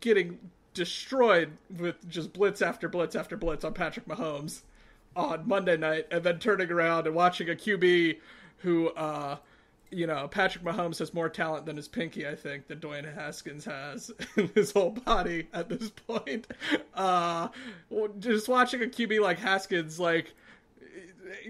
getting 0.00 0.38
destroyed 0.74 1.52
with 1.76 2.08
just 2.08 2.32
blitz 2.32 2.60
after 2.60 2.88
blitz 2.88 3.16
after 3.16 3.36
blitz 3.36 3.64
on 3.64 3.74
Patrick 3.74 4.06
Mahomes 4.06 4.62
on 5.16 5.46
Monday 5.46 5.76
night, 5.76 6.06
and 6.10 6.24
then 6.24 6.38
turning 6.38 6.70
around 6.70 7.06
and 7.06 7.14
watching 7.14 7.48
a 7.48 7.54
QB 7.54 8.18
who, 8.58 8.88
uh, 8.90 9.36
you 9.90 10.06
know, 10.06 10.28
Patrick 10.28 10.64
Mahomes 10.64 10.98
has 10.98 11.14
more 11.14 11.28
talent 11.28 11.66
than 11.66 11.76
his 11.76 11.88
pinky, 11.88 12.26
I 12.26 12.34
think, 12.34 12.66
than 12.66 12.80
Dwayne 12.80 13.12
Haskins 13.12 13.64
has 13.64 14.10
in 14.36 14.48
his 14.54 14.72
whole 14.72 14.90
body 14.90 15.48
at 15.52 15.68
this 15.68 15.90
point. 15.90 16.46
Uh, 16.94 17.48
just 18.20 18.48
watching 18.48 18.80
a 18.80 18.86
QB 18.86 19.20
like 19.20 19.40
Haskins, 19.40 19.98
like 19.98 20.32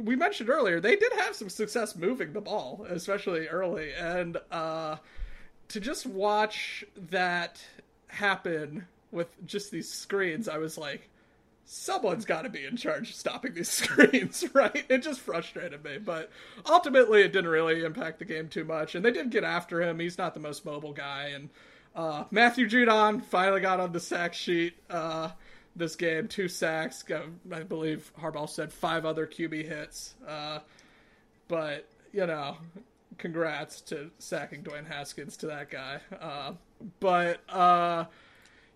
we 0.01 0.17
mentioned 0.17 0.49
earlier, 0.49 0.81
they 0.81 0.97
did 0.97 1.13
have 1.13 1.35
some 1.35 1.51
success 1.51 1.97
moving 1.97 2.33
the 2.33 2.41
ball, 2.41 2.87
especially 2.89 3.47
early, 3.47 3.93
and 3.93 4.39
uh, 4.51 4.97
to 5.69 5.81
just 5.81 6.07
watch 6.07 6.85
that 7.11 7.63
happen 8.09 8.87
with 9.11 9.29
just 9.47 9.71
these 9.71 9.91
screens, 9.91 10.49
I 10.49 10.59
was 10.59 10.77
like, 10.79 11.09
someone's 11.65 12.25
got 12.25 12.43
to 12.43 12.49
be 12.49 12.65
in 12.65 12.77
charge 12.77 13.11
of 13.11 13.17
stopping 13.17 13.55
these 13.55 13.69
screens, 13.71 14.45
right? 14.53 14.85
It 14.89 14.99
just 15.03 15.21
frustrated 15.21 15.85
me, 15.85 15.99
but 15.99 16.31
ultimately 16.67 17.23
it 17.23 17.33
didn't 17.33 17.51
really 17.51 17.85
impact 17.85 18.19
the 18.19 18.25
game 18.25 18.49
too 18.49 18.65
much, 18.65 18.95
and 18.95 19.05
they 19.05 19.11
did 19.11 19.31
get 19.31 19.45
after 19.45 19.83
him. 19.83 19.99
He's 19.99 20.19
not 20.19 20.35
the 20.35 20.41
most 20.41 20.65
mobile 20.65 20.93
guy, 20.93 21.33
and 21.35 21.49
uh, 21.95 22.25
Matthew 22.31 22.69
Judon 22.69 23.23
finally 23.25 23.61
got 23.61 23.81
on 23.81 23.93
the 23.93 24.01
sack 24.01 24.35
sheet. 24.35 24.75
Uh, 24.91 25.31
this 25.77 25.97
game, 25.97 26.29
two 26.29 26.49
sacks. 26.49 27.05
I 27.53 27.63
believe 27.63 28.13
Harbaugh 28.21 28.49
said 28.49 28.73
five 28.73 29.05
other 29.05 29.27
QB 29.27 29.69
hits. 29.69 30.15
Uh, 30.27 30.61
but 31.49 31.89
you 32.13 32.27
know, 32.27 32.57
congrats 33.19 33.81
to 33.83 34.11
sacking 34.19 34.63
Dwayne 34.63 34.87
Haskins 34.87 35.37
to 35.39 35.47
that 35.49 35.71
guy. 35.71 36.01
Uh, 36.21 36.53
but 37.01 37.41
uh, 37.49 38.05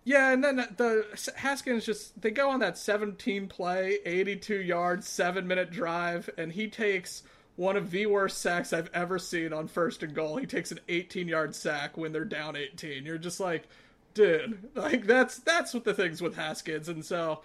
yeah, 0.09 0.33
and 0.33 0.43
then 0.43 0.57
the 0.79 1.05
Haskins 1.37 1.85
just 1.85 2.19
they 2.23 2.31
go 2.31 2.49
on 2.49 2.61
that 2.61 2.79
17 2.79 3.47
play, 3.47 3.99
82 4.07 4.63
yard, 4.63 5.05
seven 5.05 5.47
minute 5.47 5.71
drive, 5.71 6.31
and 6.39 6.51
he 6.51 6.67
takes 6.67 7.25
one 7.57 7.77
of 7.77 7.91
the 7.91 8.07
worst 8.07 8.39
sacks 8.39 8.73
I've 8.73 8.89
ever 8.95 9.19
seen 9.19 9.53
on 9.53 9.69
first 9.69 10.03
and 10.03 10.15
goal. 10.15 10.39
He 10.39 10.47
takes 10.47 10.73
an 10.73 10.81
18 10.89 11.29
yard 11.29 11.55
sack 11.55 11.99
when 11.99 12.13
they're 12.13 12.25
down 12.25 12.57
18. 12.57 13.05
You're 13.05 13.19
just 13.19 13.39
like 13.39 13.69
dude. 14.15 14.71
Like 14.75 15.07
that's 15.07 15.41
that's 15.41 15.75
what 15.75 15.85
the 15.85 15.93
things 15.93 16.23
with 16.23 16.37
Haskins, 16.37 16.89
and 16.89 17.05
so 17.05 17.43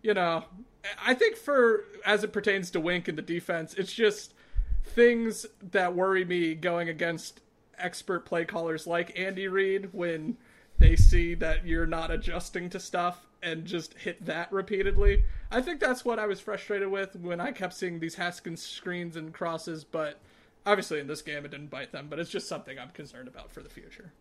you 0.00 0.14
know, 0.14 0.42
I 1.04 1.12
think 1.12 1.36
for 1.36 1.84
as 2.06 2.24
it 2.24 2.32
pertains 2.32 2.70
to 2.70 2.80
Wink 2.80 3.08
and 3.08 3.18
the 3.18 3.22
defense, 3.22 3.74
it's 3.74 3.92
just 3.92 4.32
things 4.84 5.44
that 5.70 5.94
worry 5.94 6.24
me 6.24 6.54
going 6.54 6.88
against 6.88 7.42
expert 7.76 8.24
play 8.24 8.46
callers 8.46 8.86
like 8.86 9.18
Andy 9.18 9.48
Reid 9.48 9.92
when 9.92 10.38
they 10.78 10.96
see 10.96 11.34
that 11.34 11.66
you're 11.66 11.86
not 11.86 12.10
adjusting 12.10 12.70
to 12.70 12.80
stuff 12.80 13.26
and 13.42 13.64
just 13.64 13.94
hit 13.94 14.24
that 14.24 14.50
repeatedly. 14.52 15.24
I 15.50 15.62
think 15.62 15.80
that's 15.80 16.04
what 16.04 16.18
I 16.18 16.26
was 16.26 16.40
frustrated 16.40 16.88
with 16.88 17.16
when 17.16 17.40
I 17.40 17.52
kept 17.52 17.74
seeing 17.74 18.00
these 18.00 18.16
Haskins 18.16 18.62
screens 18.62 19.16
and 19.16 19.32
crosses, 19.32 19.84
but 19.84 20.18
obviously 20.64 20.98
in 21.00 21.06
this 21.06 21.22
game 21.22 21.44
it 21.44 21.50
didn't 21.50 21.70
bite 21.70 21.92
them, 21.92 22.08
but 22.08 22.18
it's 22.18 22.30
just 22.30 22.48
something 22.48 22.78
I'm 22.78 22.90
concerned 22.90 23.28
about 23.28 23.50
for 23.50 23.62
the 23.62 23.68
future. 23.68 24.12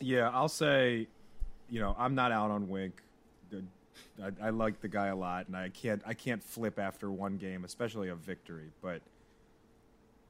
Yeah, 0.00 0.30
I'll 0.32 0.48
say 0.48 1.08
you 1.72 1.80
know, 1.80 1.96
I'm 1.98 2.14
not 2.14 2.32
out 2.32 2.50
on 2.50 2.68
Wink. 2.68 3.02
I, 4.22 4.30
I, 4.46 4.50
like 4.50 4.80
the 4.82 4.88
guy 4.88 5.06
a 5.06 5.16
lot, 5.16 5.46
and 5.48 5.56
I 5.56 5.70
can't 5.70 6.02
I 6.06 6.12
can't 6.12 6.44
flip 6.44 6.78
after 6.78 7.10
one 7.10 7.38
game, 7.38 7.64
especially 7.64 8.08
a 8.08 8.14
victory. 8.14 8.70
But 8.82 9.00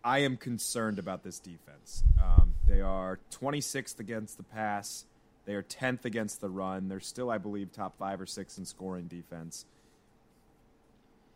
I 0.04 0.20
am 0.20 0.36
concerned 0.36 1.00
about 1.00 1.24
this 1.24 1.40
defense. 1.40 2.04
Um, 2.22 2.54
they 2.66 2.80
are 2.80 3.18
26th 3.32 3.98
against 3.98 4.36
the 4.36 4.44
pass. 4.44 5.04
They 5.44 5.54
are 5.54 5.62
10th 5.62 6.04
against 6.04 6.40
the 6.40 6.48
run. 6.48 6.88
They're 6.88 7.00
still, 7.00 7.30
I 7.30 7.38
believe, 7.38 7.72
top 7.72 7.98
five 7.98 8.20
or 8.20 8.26
six 8.26 8.58
in 8.58 8.64
scoring 8.64 9.06
defense. 9.06 9.66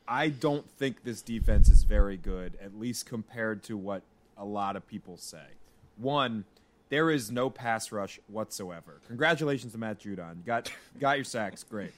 I 0.08 0.28
don't 0.28 0.68
think 0.78 1.02
this 1.02 1.22
defense 1.22 1.68
is 1.68 1.82
very 1.82 2.16
good, 2.16 2.56
at 2.62 2.78
least 2.78 3.06
compared 3.06 3.62
to 3.64 3.76
what 3.76 4.02
a 4.36 4.44
lot 4.44 4.76
of 4.76 4.86
people 4.86 5.16
say. 5.16 5.44
One, 5.96 6.44
there 6.88 7.10
is 7.10 7.30
no 7.30 7.50
pass 7.50 7.90
rush 7.90 8.20
whatsoever. 8.28 9.00
Congratulations 9.08 9.72
to 9.72 9.78
Matt 9.78 9.98
Judon. 9.98 10.44
got 10.44 10.70
got 11.00 11.16
your 11.16 11.24
sacks, 11.24 11.64
great. 11.64 11.92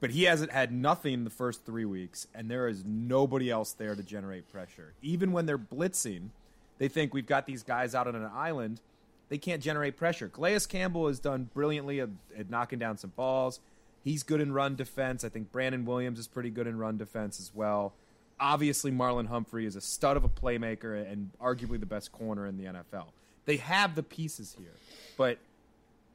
But 0.00 0.10
he 0.10 0.24
hasn't 0.24 0.52
had 0.52 0.72
nothing 0.72 1.24
the 1.24 1.30
first 1.30 1.64
three 1.64 1.84
weeks, 1.84 2.26
and 2.34 2.50
there 2.50 2.68
is 2.68 2.84
nobody 2.84 3.50
else 3.50 3.72
there 3.72 3.94
to 3.94 4.02
generate 4.02 4.50
pressure. 4.52 4.92
Even 5.00 5.32
when 5.32 5.46
they're 5.46 5.56
blitzing, 5.56 6.30
they 6.78 6.88
think 6.88 7.14
we've 7.14 7.26
got 7.26 7.46
these 7.46 7.62
guys 7.62 7.94
out 7.94 8.06
on 8.06 8.14
an 8.14 8.30
island. 8.34 8.80
They 9.28 9.38
can't 9.38 9.62
generate 9.62 9.96
pressure. 9.96 10.28
Calais 10.28 10.60
Campbell 10.68 11.08
has 11.08 11.18
done 11.18 11.50
brilliantly 11.52 12.00
at, 12.00 12.10
at 12.38 12.48
knocking 12.48 12.78
down 12.78 12.96
some 12.96 13.10
balls. 13.16 13.60
He's 14.04 14.22
good 14.22 14.40
in 14.40 14.52
run 14.52 14.76
defense. 14.76 15.24
I 15.24 15.28
think 15.28 15.50
Brandon 15.50 15.84
Williams 15.84 16.18
is 16.18 16.28
pretty 16.28 16.50
good 16.50 16.66
in 16.66 16.78
run 16.78 16.96
defense 16.96 17.40
as 17.40 17.50
well. 17.54 17.92
Obviously, 18.38 18.92
Marlon 18.92 19.26
Humphrey 19.26 19.66
is 19.66 19.74
a 19.74 19.80
stud 19.80 20.16
of 20.16 20.22
a 20.22 20.28
playmaker 20.28 21.10
and 21.10 21.30
arguably 21.40 21.80
the 21.80 21.86
best 21.86 22.12
corner 22.12 22.46
in 22.46 22.56
the 22.56 22.64
NFL. 22.64 23.06
They 23.46 23.56
have 23.56 23.94
the 23.94 24.02
pieces 24.02 24.54
here, 24.58 24.74
but 25.16 25.38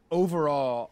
overall, 0.09 0.91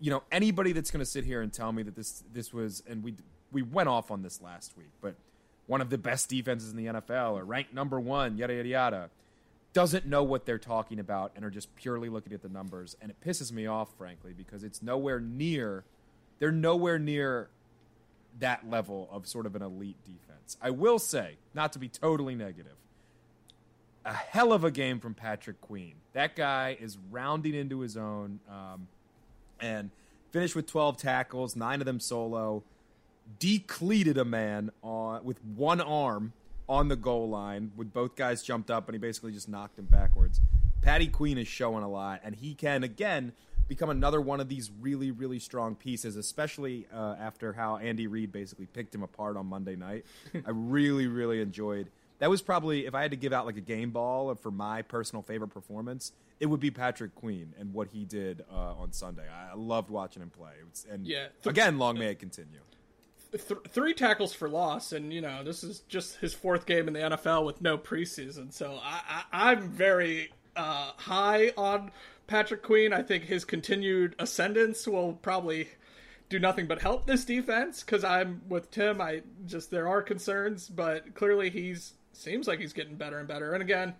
you 0.00 0.10
know, 0.10 0.22
anybody 0.30 0.72
that's 0.72 0.90
going 0.90 1.00
to 1.00 1.10
sit 1.10 1.24
here 1.24 1.40
and 1.40 1.52
tell 1.52 1.72
me 1.72 1.82
that 1.84 1.96
this 1.96 2.22
this 2.32 2.52
was 2.52 2.82
and 2.88 3.02
we 3.02 3.14
we 3.52 3.62
went 3.62 3.88
off 3.88 4.10
on 4.10 4.22
this 4.22 4.42
last 4.42 4.76
week, 4.76 4.90
but 5.00 5.14
one 5.66 5.80
of 5.80 5.90
the 5.90 5.98
best 5.98 6.28
defenses 6.28 6.70
in 6.70 6.76
the 6.76 6.86
NFL 6.86 7.34
or 7.34 7.44
ranked 7.44 7.72
number 7.72 7.98
one, 7.98 8.36
yada 8.36 8.54
yada 8.54 8.68
yada, 8.68 9.10
doesn't 9.72 10.06
know 10.06 10.22
what 10.22 10.46
they're 10.46 10.58
talking 10.58 10.98
about 10.98 11.32
and 11.36 11.44
are 11.44 11.50
just 11.50 11.74
purely 11.76 12.08
looking 12.08 12.32
at 12.32 12.42
the 12.42 12.48
numbers, 12.48 12.96
and 13.00 13.10
it 13.10 13.16
pisses 13.24 13.52
me 13.52 13.66
off, 13.66 13.96
frankly, 13.96 14.32
because 14.32 14.64
it's 14.64 14.82
nowhere 14.82 15.20
near. 15.20 15.84
They're 16.38 16.50
nowhere 16.50 16.98
near 16.98 17.50
that 18.38 18.68
level 18.68 19.08
of 19.12 19.26
sort 19.26 19.46
of 19.46 19.54
an 19.54 19.62
elite 19.62 19.96
defense. 20.04 20.56
I 20.60 20.70
will 20.70 20.98
say, 20.98 21.36
not 21.54 21.72
to 21.74 21.78
be 21.78 21.88
totally 21.88 22.34
negative, 22.34 22.76
a 24.04 24.12
hell 24.12 24.52
of 24.52 24.64
a 24.64 24.70
game 24.70 24.98
from 24.98 25.14
Patrick 25.14 25.60
Queen. 25.60 25.94
That 26.14 26.34
guy 26.34 26.76
is 26.80 26.98
rounding 27.10 27.54
into 27.54 27.80
his 27.80 27.96
own 27.96 28.40
um, 28.48 28.88
and 29.60 29.90
finished 30.30 30.56
with 30.56 30.66
12 30.66 30.96
tackles, 30.96 31.54
nine 31.54 31.80
of 31.80 31.86
them 31.86 32.00
solo. 32.00 32.64
Decleated 33.38 34.18
a 34.18 34.24
man 34.24 34.70
on, 34.82 35.24
with 35.24 35.44
one 35.44 35.80
arm 35.80 36.32
on 36.70 36.86
the 36.86 36.94
goal 36.94 37.28
line 37.28 37.72
with 37.76 37.92
both 37.92 38.14
guys 38.14 38.44
jumped 38.44 38.70
up 38.70 38.86
and 38.86 38.94
he 38.94 38.98
basically 38.98 39.32
just 39.32 39.48
knocked 39.48 39.76
him 39.76 39.86
backwards. 39.86 40.40
Patty 40.82 41.08
Queen 41.08 41.36
is 41.36 41.48
showing 41.48 41.82
a 41.82 41.88
lot, 41.90 42.20
and 42.24 42.36
he 42.36 42.54
can 42.54 42.84
again 42.84 43.32
become 43.68 43.90
another 43.90 44.20
one 44.20 44.40
of 44.40 44.48
these 44.48 44.70
really, 44.80 45.10
really 45.10 45.40
strong 45.40 45.74
pieces, 45.74 46.16
especially 46.16 46.86
uh, 46.94 47.16
after 47.20 47.52
how 47.52 47.76
Andy 47.76 48.06
Reid 48.06 48.32
basically 48.32 48.66
picked 48.66 48.94
him 48.94 49.02
apart 49.02 49.36
on 49.36 49.46
Monday 49.46 49.76
night. 49.76 50.06
I 50.34 50.50
really, 50.50 51.08
really 51.08 51.40
enjoyed. 51.40 51.88
That 52.20 52.30
was 52.30 52.40
probably 52.40 52.86
if 52.86 52.94
I 52.94 53.02
had 53.02 53.10
to 53.10 53.16
give 53.16 53.32
out 53.32 53.46
like 53.46 53.56
a 53.56 53.62
game 53.62 53.90
ball 53.90 54.34
for 54.36 54.52
my 54.52 54.82
personal 54.82 55.22
favorite 55.22 55.48
performance, 55.48 56.12
it 56.38 56.46
would 56.46 56.60
be 56.60 56.70
Patrick 56.70 57.14
Queen 57.16 57.52
and 57.58 57.74
what 57.74 57.88
he 57.88 58.04
did 58.04 58.44
uh, 58.50 58.74
on 58.74 58.92
Sunday. 58.92 59.24
I 59.28 59.56
loved 59.56 59.90
watching 59.90 60.22
him 60.22 60.30
play. 60.30 60.52
Was, 60.68 60.86
and 60.90 61.06
yeah, 61.06 61.26
again, 61.44 61.78
long 61.78 61.98
may 61.98 62.12
it 62.12 62.20
continue. 62.20 62.60
Th- 63.32 63.60
three 63.68 63.94
tackles 63.94 64.32
for 64.32 64.48
loss, 64.48 64.92
and 64.92 65.12
you 65.12 65.20
know 65.20 65.44
this 65.44 65.62
is 65.62 65.80
just 65.88 66.16
his 66.16 66.34
fourth 66.34 66.66
game 66.66 66.88
in 66.88 66.94
the 66.94 67.00
NFL 67.00 67.46
with 67.46 67.60
no 67.60 67.78
preseason. 67.78 68.52
So 68.52 68.78
I, 68.82 69.00
I, 69.08 69.50
I'm 69.50 69.68
very 69.68 70.32
uh, 70.56 70.92
high 70.96 71.52
on 71.56 71.92
Patrick 72.26 72.62
Queen. 72.62 72.92
I 72.92 73.02
think 73.02 73.24
his 73.24 73.44
continued 73.44 74.14
ascendance 74.18 74.86
will 74.86 75.14
probably 75.14 75.68
do 76.28 76.38
nothing 76.38 76.66
but 76.66 76.80
help 76.80 77.06
this 77.06 77.24
defense 77.24 77.82
because 77.82 78.04
I'm 78.04 78.42
with 78.48 78.70
Tim. 78.70 79.00
I 79.00 79.22
just 79.46 79.70
there 79.70 79.88
are 79.88 80.02
concerns, 80.02 80.68
but 80.68 81.14
clearly 81.14 81.50
he's 81.50 81.94
seems 82.12 82.46
like 82.46 82.60
he's 82.60 82.72
getting 82.72 82.96
better 82.96 83.18
and 83.18 83.28
better. 83.28 83.52
And 83.52 83.62
again, 83.62 83.94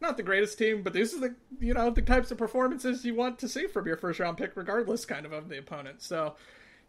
not 0.00 0.16
the 0.16 0.22
greatest 0.22 0.58
team, 0.58 0.82
but 0.82 0.92
these 0.92 1.14
are 1.14 1.20
the 1.20 1.34
you 1.60 1.74
know 1.74 1.90
the 1.90 2.02
types 2.02 2.30
of 2.30 2.38
performances 2.38 3.04
you 3.04 3.14
want 3.14 3.38
to 3.40 3.48
see 3.48 3.66
from 3.66 3.86
your 3.86 3.96
first 3.96 4.20
round 4.20 4.38
pick, 4.38 4.56
regardless 4.56 5.04
kind 5.04 5.26
of 5.26 5.32
of 5.32 5.48
the 5.48 5.58
opponent. 5.58 6.02
So 6.02 6.36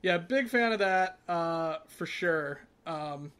yeah, 0.02 0.18
big 0.18 0.50
fan 0.50 0.72
of 0.74 0.80
that 0.80 1.20
uh, 1.28 1.78
for 1.88 2.06
sure. 2.06 2.60
Um, 2.86 3.32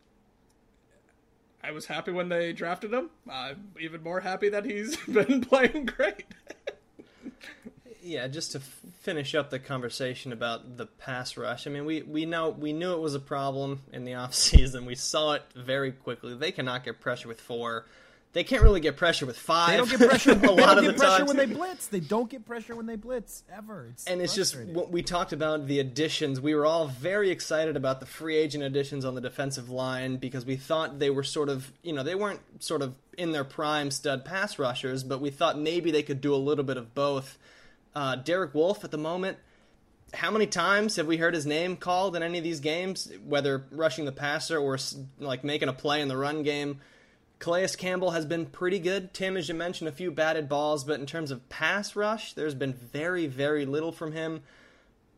I 1.64 1.72
was 1.72 1.86
happy 1.86 2.12
when 2.12 2.30
they 2.30 2.54
drafted 2.54 2.94
him. 2.94 3.10
I'm 3.30 3.72
even 3.80 4.04
more 4.04 4.22
happy 4.22 4.50
that 4.50 4.66
he's 4.66 4.96
been 5.08 5.42
playing 5.42 5.86
great. 5.86 6.26
yeah, 8.02 8.28
just 8.28 8.54
to 8.54 8.60
f- 8.60 8.82
finish 9.02 9.36
up 9.36 9.50
the 9.50 9.60
conversation 9.60 10.32
about 10.32 10.78
the 10.78 10.86
pass 10.86 11.36
rush. 11.38 11.68
I 11.68 11.70
mean, 11.70 11.86
we 11.86 12.02
we 12.04 12.26
know 12.26 12.50
we 12.50 12.74
knew 12.74 12.94
it 12.94 13.00
was 13.00 13.16
a 13.16 13.20
problem 13.20 13.82
in 13.92 14.06
the 14.06 14.12
offseason. 14.14 14.86
We 14.86 14.96
saw 14.96 15.34
it 15.34 15.44
very 15.56 15.92
quickly. 15.92 16.36
They 16.36 16.52
cannot 16.52 16.84
get 16.86 17.00
pressure 17.02 17.28
with 17.28 17.42
four. 17.42 17.86
They 18.34 18.44
can't 18.44 18.62
really 18.62 18.82
get 18.82 18.98
pressure 18.98 19.26
with 19.26 19.38
five. 19.38 19.72
They 19.72 19.78
don't 19.78 19.90
get 19.90 20.10
pressure. 20.10 20.32
a 20.44 20.52
lot 20.52 20.78
of 20.78 20.86
the 20.86 20.94
pressure 20.94 20.96
They 20.96 20.96
don't 20.96 20.96
get 20.96 20.98
pressure 20.98 21.26
when 21.26 21.38
they 21.38 21.46
blitz. 21.46 21.88
They 21.88 22.00
don't 22.00 22.30
get 22.30 22.46
pressure 22.46 22.76
when 22.76 22.86
they 22.86 22.96
blitz 22.96 23.44
ever. 23.52 23.88
It's 23.92 24.06
and 24.06 24.22
it's 24.22 24.36
just 24.36 24.58
what 24.60 24.92
we 24.92 25.02
talked 25.02 25.34
about 25.34 25.66
the 25.68 25.80
additions. 25.80 26.40
We 26.40 26.54
were 26.54 26.66
all 26.66 26.88
very 26.88 27.32
excited 27.32 27.78
about 27.78 28.00
the 28.00 28.06
free 28.06 28.36
agent 28.36 28.64
additions 28.64 29.06
on 29.06 29.16
the 29.16 29.22
defensive 29.22 29.70
line 29.70 30.18
because 30.18 30.46
we 30.46 30.56
thought 30.56 31.00
they 31.00 31.10
were 31.10 31.24
sort 31.24 31.50
of, 31.50 31.72
you 31.82 31.94
know, 31.94 32.04
they 32.04 32.16
weren't 32.16 32.42
sort 32.62 32.82
of 32.82 32.96
in 33.18 33.32
their 33.32 33.44
prime 33.44 33.90
stud 33.92 34.26
pass 34.26 34.60
rushers, 34.60 35.04
but 35.04 35.20
we 35.22 35.30
thought 35.30 35.58
maybe 35.58 35.90
they 35.90 36.04
could 36.04 36.22
do 36.22 36.36
a 36.36 36.38
little 36.38 36.66
bit 36.66 36.78
of 36.78 36.94
both. 36.94 37.38
Uh, 37.96 38.16
Derek 38.16 38.54
Wolfe 38.54 38.84
at 38.84 38.92
the 38.92 38.98
moment. 38.98 39.38
How 40.14 40.32
many 40.32 40.48
times 40.48 40.96
have 40.98 41.08
we 41.08 41.18
heard 41.18 41.34
his 41.34 41.46
name 41.46 41.76
called 41.76 42.16
in 42.16 42.24
any 42.24 42.38
of 42.38 42.44
these 42.44 42.60
games, 42.60 43.12
whether 43.26 43.66
rushing 43.72 44.06
the 44.06 44.12
passer 44.12 44.58
or 44.58 44.78
like 45.20 45.44
making 45.44 45.68
a 45.70 45.74
play 45.74 46.02
in 46.02 46.08
the 46.08 46.16
run 46.16 46.44
game? 46.44 46.80
Calais 47.40 47.68
Campbell 47.78 48.12
has 48.12 48.26
been 48.26 48.46
pretty 48.46 48.80
good. 48.80 49.14
Tim, 49.14 49.38
as 49.38 49.48
you 49.48 49.56
mentioned, 49.56 49.88
a 49.88 49.94
few 49.94 50.12
batted 50.12 50.50
balls, 50.50 50.84
but 50.84 51.00
in 51.00 51.06
terms 51.06 51.32
of 51.32 51.48
pass 51.50 51.96
rush, 51.96 52.34
there's 52.34 52.56
been 52.56 52.74
very, 52.74 53.28
very 53.28 53.66
little 53.66 53.92
from 53.92 54.12
him. 54.12 54.42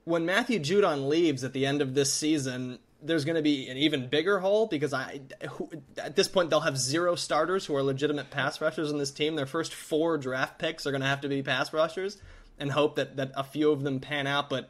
When 0.03 0.25
Matthew 0.25 0.59
Judon 0.59 1.07
leaves 1.07 1.43
at 1.43 1.53
the 1.53 1.65
end 1.65 1.81
of 1.81 1.93
this 1.93 2.11
season, 2.13 2.79
there's 3.01 3.23
going 3.23 3.35
to 3.35 3.41
be 3.41 3.69
an 3.69 3.77
even 3.77 4.07
bigger 4.07 4.39
hole 4.39 4.67
because 4.67 4.93
I, 4.93 5.21
who, 5.51 5.69
at 5.97 6.15
this 6.15 6.27
point, 6.27 6.49
they'll 6.49 6.59
have 6.59 6.77
zero 6.77 7.15
starters 7.15 7.65
who 7.65 7.75
are 7.75 7.83
legitimate 7.83 8.29
pass 8.29 8.59
rushers 8.59 8.91
in 8.91 8.97
this 8.97 9.11
team. 9.11 9.35
Their 9.35 9.45
first 9.45 9.73
four 9.73 10.17
draft 10.17 10.59
picks 10.59 10.85
are 10.85 10.91
going 10.91 11.01
to 11.01 11.07
have 11.07 11.21
to 11.21 11.29
be 11.29 11.41
pass 11.41 11.71
rushers 11.71 12.17
and 12.57 12.71
hope 12.71 12.97
that, 12.97 13.15
that 13.15 13.31
a 13.35 13.43
few 13.43 13.71
of 13.71 13.83
them 13.83 14.01
pan 14.01 14.27
out. 14.27 14.49
But 14.49 14.69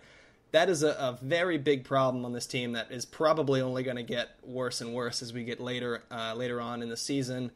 that 0.52 0.70
is 0.70 0.84
a, 0.84 0.90
a, 0.90 1.20
very 1.22 1.58
big 1.58 1.84
problem 1.84 2.26
on 2.26 2.34
this 2.34 2.48
team 2.48 2.74
that 2.74 2.92
is 2.92 3.06
probably 3.06 3.62
only 3.62 3.84
going 3.84 3.98
to 3.98 4.04
get 4.04 4.30
worse 4.44 4.82
and 4.82 4.94
worse 4.94 5.22
as 5.22 5.32
we 5.32 5.44
get 5.44 5.60
later 5.60 6.04
uh, 6.12 6.34
later 6.36 6.60
on 6.60 6.82
in 6.82 6.90
the 6.90 6.98
season. 6.98 7.52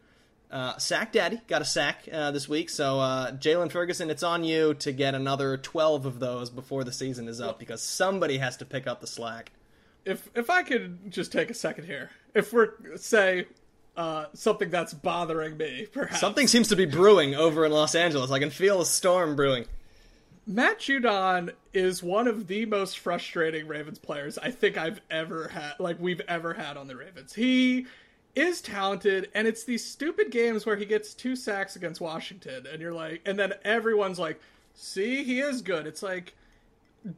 Uh, 0.51 0.77
sack 0.77 1.11
Daddy 1.11 1.41
got 1.47 1.63
a 1.63 1.65
sack 1.65 2.07
uh, 2.11 2.29
this 2.29 2.47
week, 2.47 2.69
so 2.69 2.99
uh, 2.99 3.31
Jaylon 3.31 3.71
Ferguson, 3.71 4.11
it's 4.11 4.21
on 4.21 4.43
you 4.43 4.75
to 4.75 4.91
get 4.91 5.15
another 5.15 5.57
twelve 5.57 6.05
of 6.05 6.19
those 6.19 6.51
before 6.51 6.83
the 6.83 6.91
season 6.91 7.27
is 7.27 7.41
up 7.41 7.57
because 7.57 7.81
somebody 7.81 8.37
has 8.37 8.57
to 8.57 8.65
pick 8.65 8.85
up 8.85 9.01
the 9.01 9.07
slack. 9.07 9.51
If 10.05 10.29
if 10.35 10.49
I 10.51 10.61
could 10.61 11.11
just 11.11 11.31
take 11.31 11.49
a 11.49 11.55
second 11.55 11.85
here, 11.85 12.11
if 12.35 12.53
we're 12.53 12.73
say 12.97 13.47
uh, 13.97 14.25
something 14.33 14.69
that's 14.69 14.93
bothering 14.93 15.57
me, 15.57 15.87
perhaps 15.91 16.19
something 16.19 16.47
seems 16.47 16.67
to 16.67 16.75
be 16.75 16.85
brewing 16.85 17.33
over 17.33 17.65
in 17.65 17.71
Los 17.71 17.95
Angeles. 17.95 18.29
I 18.29 18.37
can 18.37 18.51
feel 18.51 18.79
a 18.79 18.85
storm 18.85 19.35
brewing. 19.35 19.65
Matt 20.45 20.79
Judon 20.79 21.53
is 21.73 22.03
one 22.03 22.27
of 22.27 22.47
the 22.47 22.65
most 22.65 22.99
frustrating 22.99 23.65
Ravens 23.65 23.97
players 23.97 24.37
I 24.37 24.51
think 24.51 24.77
I've 24.77 24.99
ever 25.09 25.47
had, 25.47 25.73
like 25.79 25.97
we've 25.99 26.21
ever 26.27 26.53
had 26.53 26.75
on 26.75 26.87
the 26.87 26.97
Ravens. 26.97 27.33
He 27.33 27.85
is 28.35 28.61
talented, 28.61 29.29
and 29.33 29.47
it's 29.47 29.63
these 29.63 29.85
stupid 29.85 30.31
games 30.31 30.65
where 30.65 30.75
he 30.75 30.85
gets 30.85 31.13
two 31.13 31.37
sacks 31.37 31.77
against 31.77 32.01
Washington, 32.01 32.67
and 32.71 32.81
you're 32.81 32.93
like, 32.93 33.21
and 33.25 33.39
then 33.39 33.53
everyone's 33.63 34.19
like, 34.19 34.39
see, 34.73 35.23
he 35.23 35.39
is 35.39 35.61
good. 35.61 35.87
It's 35.87 36.03
like, 36.03 36.35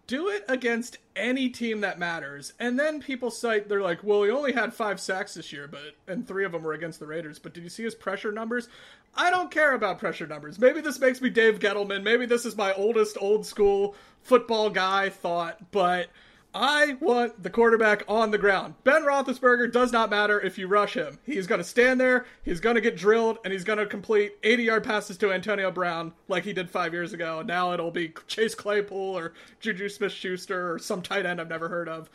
do 0.07 0.29
it 0.29 0.45
against 0.47 0.97
any 1.15 1.49
team 1.49 1.81
that 1.81 1.99
matters. 1.99 2.53
And 2.59 2.79
then 2.79 3.01
people 3.01 3.31
cite 3.31 3.69
they're 3.69 3.81
like, 3.81 4.03
well, 4.03 4.23
he 4.23 4.31
only 4.31 4.53
had 4.53 4.73
five 4.73 4.99
sacks 4.99 5.35
this 5.35 5.53
year, 5.53 5.67
but 5.67 5.95
and 6.07 6.27
three 6.27 6.45
of 6.45 6.51
them 6.51 6.63
were 6.63 6.73
against 6.73 6.99
the 6.99 7.07
Raiders. 7.07 7.39
But 7.39 7.53
did 7.53 7.63
you 7.63 7.69
see 7.69 7.83
his 7.83 7.95
pressure 7.95 8.31
numbers? 8.31 8.67
I 9.15 9.29
don't 9.29 9.51
care 9.51 9.73
about 9.73 9.99
pressure 9.99 10.27
numbers. 10.27 10.59
Maybe 10.59 10.81
this 10.81 10.99
makes 10.99 11.21
me 11.21 11.29
Dave 11.29 11.59
Gettleman. 11.59 12.03
Maybe 12.03 12.25
this 12.25 12.45
is 12.45 12.57
my 12.57 12.73
oldest 12.73 13.17
old 13.19 13.45
school 13.45 13.95
football 14.23 14.69
guy 14.69 15.09
thought, 15.09 15.71
but 15.71 16.09
I 16.55 16.95
want 17.01 17.43
the 17.43 17.49
quarterback 17.49 18.03
on 18.07 18.31
the 18.31 18.37
ground. 18.37 18.75
Ben 18.85 19.03
Roethlisberger 19.03 19.73
does 19.73 19.91
not 19.91 20.09
matter 20.09 20.39
if 20.39 20.57
you 20.57 20.67
rush 20.67 20.93
him. 20.93 21.19
He's 21.25 21.47
going 21.47 21.59
to 21.59 21.65
stand 21.65 21.99
there, 21.99 22.25
he's 22.43 22.61
going 22.61 22.75
to 22.75 22.81
get 22.81 22.95
drilled, 22.95 23.39
and 23.43 23.51
he's 23.51 23.65
going 23.65 23.77
to 23.77 23.85
complete 23.85 24.37
80 24.41 24.63
yard 24.63 24.83
passes 24.85 25.17
to 25.17 25.33
Antonio 25.33 25.69
Brown 25.69 26.13
like 26.29 26.45
he 26.45 26.53
did 26.53 26.69
five 26.69 26.93
years 26.93 27.11
ago. 27.11 27.41
Now 27.45 27.73
it'll 27.73 27.91
be 27.91 28.13
Chase 28.27 28.55
Claypool 28.55 29.17
or 29.17 29.33
Juju 29.59 29.89
Smith 29.89 30.13
Schuster 30.13 30.71
or 30.71 30.79
some 30.79 31.01
tight 31.01 31.25
end 31.25 31.41
I've 31.41 31.49
never 31.49 31.67
heard 31.67 31.89
of 31.89 32.09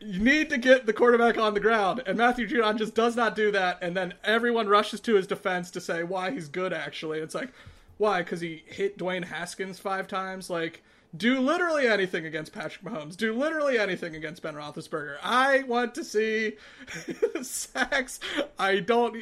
you 0.00 0.20
need 0.20 0.50
to 0.50 0.58
get 0.58 0.84
the 0.84 0.92
quarterback 0.92 1.38
on 1.38 1.54
the 1.54 1.60
ground, 1.60 2.02
and 2.04 2.18
Matthew 2.18 2.46
Judon 2.46 2.76
just 2.76 2.94
does 2.94 3.16
not 3.16 3.34
do 3.34 3.50
that. 3.52 3.78
And 3.80 3.96
then 3.96 4.12
everyone 4.22 4.68
rushes 4.68 5.00
to 5.00 5.14
his 5.14 5.26
defense 5.26 5.70
to 5.70 5.80
say 5.80 6.02
why 6.02 6.30
he's 6.30 6.48
good. 6.48 6.74
Actually, 6.74 7.20
it's 7.20 7.34
like 7.34 7.50
why? 7.98 8.22
Because 8.22 8.40
he 8.40 8.64
hit 8.66 8.98
Dwayne 8.98 9.24
Haskins 9.24 9.78
five 9.78 10.08
times. 10.08 10.50
Like, 10.50 10.82
do 11.16 11.40
literally 11.40 11.86
anything 11.86 12.26
against 12.26 12.52
Patrick 12.52 12.84
Mahomes. 12.84 13.16
Do 13.16 13.32
literally 13.34 13.78
anything 13.78 14.16
against 14.16 14.42
Ben 14.42 14.54
Roethlisberger. 14.54 15.16
I 15.22 15.62
want 15.64 15.94
to 15.94 16.04
see 16.04 16.54
sacks. 17.42 18.20
I 18.58 18.80
don't. 18.80 19.16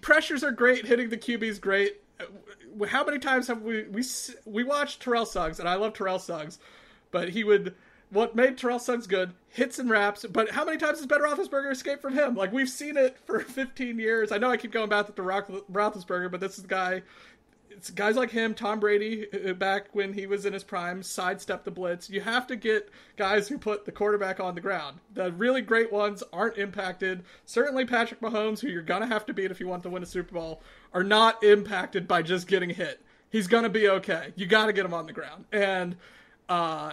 Pressures 0.00 0.42
are 0.42 0.52
great. 0.52 0.86
Hitting 0.86 1.10
the 1.10 1.16
QB's 1.16 1.58
great. 1.58 2.00
Uh, 2.20 2.86
how 2.86 3.04
many 3.04 3.18
times 3.18 3.46
have 3.48 3.62
we 3.62 3.84
we 3.84 4.02
we 4.44 4.64
watched 4.64 5.02
Terrell 5.02 5.26
Suggs, 5.26 5.60
and 5.60 5.68
I 5.68 5.74
love 5.74 5.94
Terrell 5.94 6.18
Suggs, 6.18 6.58
but 7.10 7.30
he 7.30 7.44
would 7.44 7.74
what 8.10 8.34
made 8.34 8.56
Terrell 8.56 8.78
Suggs 8.78 9.06
good, 9.06 9.32
hits 9.48 9.78
and 9.78 9.90
raps. 9.90 10.24
But 10.30 10.50
how 10.50 10.64
many 10.64 10.78
times 10.78 10.98
has 10.98 11.06
Ben 11.06 11.20
Roethlisberger 11.20 11.70
escaped 11.70 12.02
from 12.02 12.14
him? 12.14 12.34
Like 12.34 12.52
we've 12.52 12.68
seen 12.68 12.96
it 12.96 13.18
for 13.24 13.40
15 13.40 13.98
years. 13.98 14.32
I 14.32 14.38
know 14.38 14.50
I 14.50 14.56
keep 14.56 14.72
going 14.72 14.88
back 14.88 15.06
to 15.06 15.12
Roethlisberger, 15.12 16.30
but 16.30 16.40
this 16.40 16.56
is 16.56 16.62
the 16.62 16.68
guy. 16.68 17.02
Guys 17.94 18.16
like 18.16 18.30
him, 18.30 18.54
Tom 18.54 18.80
Brady, 18.80 19.26
uh, 19.32 19.52
back 19.54 19.88
when 19.92 20.12
he 20.12 20.26
was 20.26 20.46
in 20.46 20.52
his 20.52 20.64
prime, 20.64 21.02
sidestep 21.02 21.64
the 21.64 21.70
blitz. 21.70 22.10
You 22.10 22.20
have 22.20 22.46
to 22.48 22.56
get 22.56 22.90
guys 23.16 23.48
who 23.48 23.58
put 23.58 23.84
the 23.84 23.92
quarterback 23.92 24.40
on 24.40 24.54
the 24.54 24.60
ground. 24.60 24.98
The 25.14 25.32
really 25.32 25.62
great 25.62 25.92
ones 25.92 26.22
aren't 26.32 26.58
impacted. 26.58 27.24
Certainly, 27.44 27.86
Patrick 27.86 28.20
Mahomes, 28.20 28.60
who 28.60 28.68
you're 28.68 28.82
gonna 28.82 29.06
have 29.06 29.26
to 29.26 29.34
beat 29.34 29.50
if 29.50 29.60
you 29.60 29.68
want 29.68 29.82
to 29.84 29.90
win 29.90 30.02
a 30.02 30.06
Super 30.06 30.34
Bowl, 30.34 30.62
are 30.92 31.04
not 31.04 31.42
impacted 31.44 32.08
by 32.08 32.22
just 32.22 32.46
getting 32.46 32.70
hit. 32.70 33.00
He's 33.30 33.46
gonna 33.46 33.68
be 33.68 33.88
okay. 33.88 34.32
You 34.36 34.46
got 34.46 34.66
to 34.66 34.72
get 34.72 34.84
him 34.84 34.94
on 34.94 35.06
the 35.06 35.12
ground, 35.12 35.44
and 35.52 35.96
uh, 36.48 36.92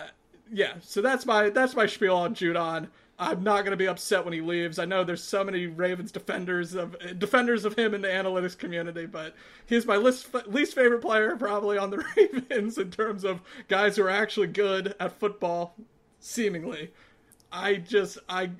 yeah, 0.51 0.73
so 0.81 1.01
that's 1.01 1.25
my 1.25 1.49
that's 1.49 1.75
my 1.75 1.85
spiel 1.85 2.15
on 2.15 2.35
Judon. 2.35 2.89
I'm 3.17 3.43
not 3.43 3.61
going 3.61 3.71
to 3.71 3.77
be 3.77 3.87
upset 3.87 4.25
when 4.25 4.33
he 4.33 4.41
leaves. 4.41 4.77
I 4.77 4.85
know 4.85 5.03
there's 5.03 5.23
so 5.23 5.43
many 5.43 5.67
Ravens 5.67 6.11
defenders 6.11 6.73
of 6.73 6.97
defenders 7.17 7.63
of 7.63 7.75
him 7.75 7.93
in 7.93 8.01
the 8.01 8.09
analytics 8.09 8.57
community, 8.57 9.05
but 9.05 9.35
he's 9.65 9.85
my 9.85 9.95
least 9.95 10.33
least 10.47 10.75
favorite 10.75 11.01
player 11.01 11.37
probably 11.37 11.77
on 11.77 11.91
the 11.91 12.03
Ravens 12.17 12.77
in 12.77 12.91
terms 12.91 13.23
of 13.23 13.41
guys 13.69 13.95
who 13.95 14.03
are 14.03 14.09
actually 14.09 14.47
good 14.47 14.95
at 14.99 15.17
football. 15.17 15.75
Seemingly, 16.19 16.91
I 17.51 17.75
just 17.75 18.17
I 18.27 18.51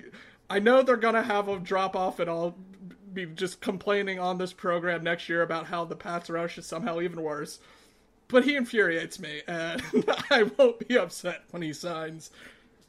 I 0.48 0.58
know 0.58 0.82
they're 0.82 0.96
going 0.96 1.14
to 1.14 1.22
have 1.22 1.48
a 1.48 1.58
drop 1.58 1.94
off, 1.94 2.18
and 2.18 2.30
I'll 2.30 2.56
be 3.12 3.26
just 3.26 3.60
complaining 3.60 4.18
on 4.18 4.38
this 4.38 4.52
program 4.54 5.04
next 5.04 5.28
year 5.28 5.42
about 5.42 5.66
how 5.66 5.84
the 5.84 5.96
pass 5.96 6.30
rush 6.30 6.56
is 6.56 6.66
somehow 6.66 7.00
even 7.00 7.20
worse 7.20 7.58
but 8.28 8.44
he 8.44 8.56
infuriates 8.56 9.20
me, 9.20 9.42
and 9.46 9.82
I 10.30 10.44
won't 10.58 10.86
be 10.86 10.98
upset 10.98 11.42
when 11.50 11.62
he 11.62 11.72
signs. 11.72 12.30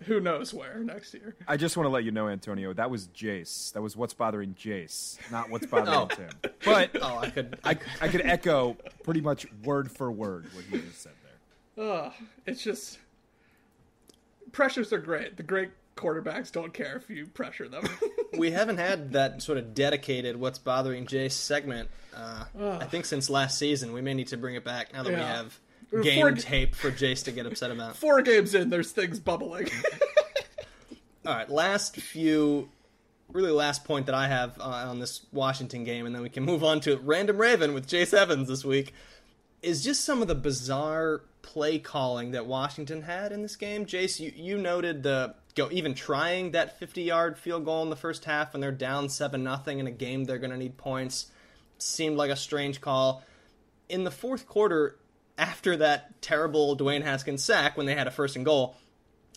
Who 0.06 0.20
knows 0.20 0.54
where 0.54 0.80
next 0.80 1.14
year. 1.14 1.36
I 1.48 1.58
just 1.58 1.76
want 1.78 1.86
to 1.86 1.92
let 1.92 2.04
you 2.04 2.12
know, 2.12 2.28
Antonio, 2.28 2.74
that 2.74 2.90
was 2.90 3.08
Jace. 3.10 3.72
That 3.74 3.82
was 3.82 3.96
what's 3.98 4.14
bothering 4.14 4.54
Jace, 4.54 5.18
not 5.32 5.50
what's 5.50 5.66
bothering 5.66 5.88
Oh. 5.98 6.08
Tim. 6.08 6.30
But 6.64 6.92
Oh, 7.02 7.18
I 7.20 7.30
could. 7.30 7.58
I, 7.64 7.78
I 8.02 8.08
could 8.08 8.22
echo 8.22 8.78
pretty 9.04 9.22
much 9.22 9.48
word 9.64 9.92
for 9.92 10.12
word 10.12 10.46
what 10.54 10.66
he 10.66 10.80
just 10.80 11.02
said 11.02 11.14
there. 11.76 11.86
Ugh, 11.86 12.14
it's 12.46 12.64
just 12.64 13.00
pressures 14.52 14.92
are 14.94 15.00
great. 15.00 15.38
The 15.38 15.44
great 15.44 15.72
quarterbacks 15.96 16.52
don't 16.52 16.74
care 16.74 16.96
if 16.98 17.10
you 17.10 17.26
pressure 17.26 17.68
them. 17.68 17.84
we 18.38 18.52
haven't 18.52 18.78
had 18.78 19.14
that 19.14 19.42
sort 19.42 19.58
of 19.58 19.74
dedicated 19.74 20.36
"What's 20.38 20.60
Bothering 20.60 21.06
Jace" 21.08 21.32
segment. 21.32 21.90
Uh, 22.16 22.46
I 22.80 22.86
think 22.86 23.06
since 23.06 23.30
last 23.30 23.58
season, 23.60 23.94
we 23.94 24.02
may 24.02 24.14
need 24.14 24.28
to 24.30 24.38
bring 24.38 24.56
it 24.56 24.64
back 24.64 24.94
now 24.94 25.04
that 25.04 25.10
we 25.10 25.16
have 25.16 25.54
Four 25.54 25.67
game 26.02 26.36
g- 26.36 26.42
tape 26.42 26.76
for 26.76 26.92
Jace 26.92 27.24
to 27.26 27.32
get 27.32 27.46
upset 27.46 27.72
about. 27.72 27.96
Four 27.98 28.22
games 28.22 28.54
in, 28.54 28.70
there's 28.70 28.92
things 28.92 29.20
bubbling. 29.20 29.70
All 31.26 31.34
right, 31.34 31.50
last 31.50 31.98
few, 31.98 32.70
really 33.32 33.52
last 33.52 33.84
point 33.84 34.06
that 34.06 34.16
I 34.16 34.28
have 34.28 34.58
uh, 34.60 34.64
on 34.64 35.00
this 35.00 35.26
Washington 35.32 35.84
game, 35.84 36.06
and 36.06 36.16
then 36.16 36.22
we 36.22 36.30
can 36.30 36.44
move 36.44 36.64
on 36.64 36.80
to 36.82 36.98
Random 36.98 37.38
Raven 37.38 37.74
with 37.74 37.88
Jace 37.88 38.14
Evans 38.14 38.48
this 38.48 38.64
week, 38.64 38.94
is 39.62 39.84
just 39.84 40.06
some 40.06 40.22
of 40.22 40.28
the 40.28 40.36
bizarre 40.36 41.24
play 41.42 41.80
calling 41.80 42.32
that 42.32 42.46
Washington 42.46 43.02
had 43.02 43.32
in 43.32 43.42
this 43.42 43.56
game. 43.56 43.86
Jace, 43.86 44.20
you, 44.20 44.32
you 44.36 44.58
noted 44.58 45.04
the 45.04 45.36
go 45.56 45.70
even 45.72 45.94
trying 45.94 46.52
that 46.52 46.78
50 46.80 47.02
yard 47.02 47.38
field 47.38 47.66
goal 47.66 47.82
in 47.84 47.90
the 47.90 47.96
first 47.96 48.26
half 48.26 48.54
when 48.54 48.62
they're 48.62 48.72
down 48.72 49.10
7 49.10 49.44
nothing 49.44 49.80
in 49.80 49.88
a 49.88 49.92
game 49.92 50.26
they're 50.26 50.38
going 50.38 50.52
to 50.52 50.58
need 50.58 50.78
points 50.78 51.32
seemed 51.78 52.18
like 52.18 52.32
a 52.32 52.36
strange 52.36 52.82
call. 52.82 53.24
In 53.90 54.04
the 54.04 54.12
fourth 54.12 54.48
quarter, 54.48 54.98
after 55.38 55.78
that 55.78 56.22
terrible 56.22 56.76
Dwayne 56.76 57.04
Haskins 57.04 57.44
sack 57.44 57.78
when 57.78 57.86
they 57.86 57.96
had 57.96 58.08
a 58.08 58.12
first 58.12 58.36
and 58.36 58.46
goal, 58.46 58.76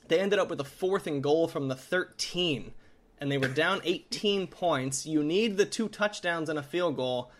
they 0.09 0.19
ended 0.21 0.39
up 0.39 0.51
with 0.51 0.61
a 0.61 0.65
fourth 0.65 1.07
and 1.07 1.23
goal 1.23 1.49
from 1.49 1.69
the 1.69 1.77
13 1.77 2.73
and 3.21 3.31
they 3.31 3.39
were 3.39 3.49
down 3.49 3.81
18 3.85 4.47
points. 4.47 5.05
You 5.05 5.23
need 5.23 5.57
the 5.57 5.67
two 5.67 5.89
touchdowns 5.89 6.49
and 6.49 6.59
a 6.59 6.63
field 6.63 6.97
goal. 6.97 7.31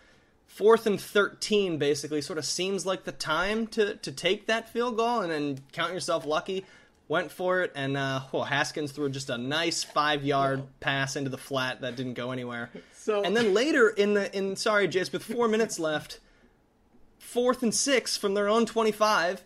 Fourth 0.45 0.85
and 0.85 1.01
13 1.01 1.77
basically 1.77 2.21
sort 2.21 2.37
of 2.37 2.45
seems 2.45 2.85
like 2.85 3.03
the 3.03 3.11
time 3.11 3.67
to, 3.67 3.95
to 3.95 4.11
take 4.11 4.47
that 4.47 4.69
field 4.69 4.97
goal 4.97 5.21
and 5.21 5.31
then 5.31 5.59
count 5.71 5.93
yourself 5.93 6.25
lucky 6.25 6.65
went 7.07 7.29
for 7.29 7.61
it 7.61 7.73
and 7.75 7.97
uh, 7.97 8.21
oh, 8.31 8.41
haskins 8.41 8.93
threw 8.93 9.09
just 9.09 9.29
a 9.29 9.37
nice 9.37 9.83
five 9.83 10.23
yard 10.23 10.63
pass 10.79 11.17
into 11.17 11.29
the 11.29 11.37
flat 11.37 11.81
that 11.81 11.97
didn't 11.97 12.13
go 12.13 12.31
anywhere. 12.31 12.69
So- 12.93 13.21
and 13.21 13.35
then 13.35 13.53
later 13.53 13.89
in 13.89 14.13
the 14.13 14.33
in 14.35 14.55
sorry 14.55 14.87
jace 14.87 15.11
with 15.11 15.23
four 15.23 15.49
minutes 15.49 15.77
left 15.77 16.21
fourth 17.31 17.63
and 17.63 17.73
six 17.73 18.17
from 18.17 18.33
their 18.33 18.47
own 18.49 18.65
25 18.65 19.43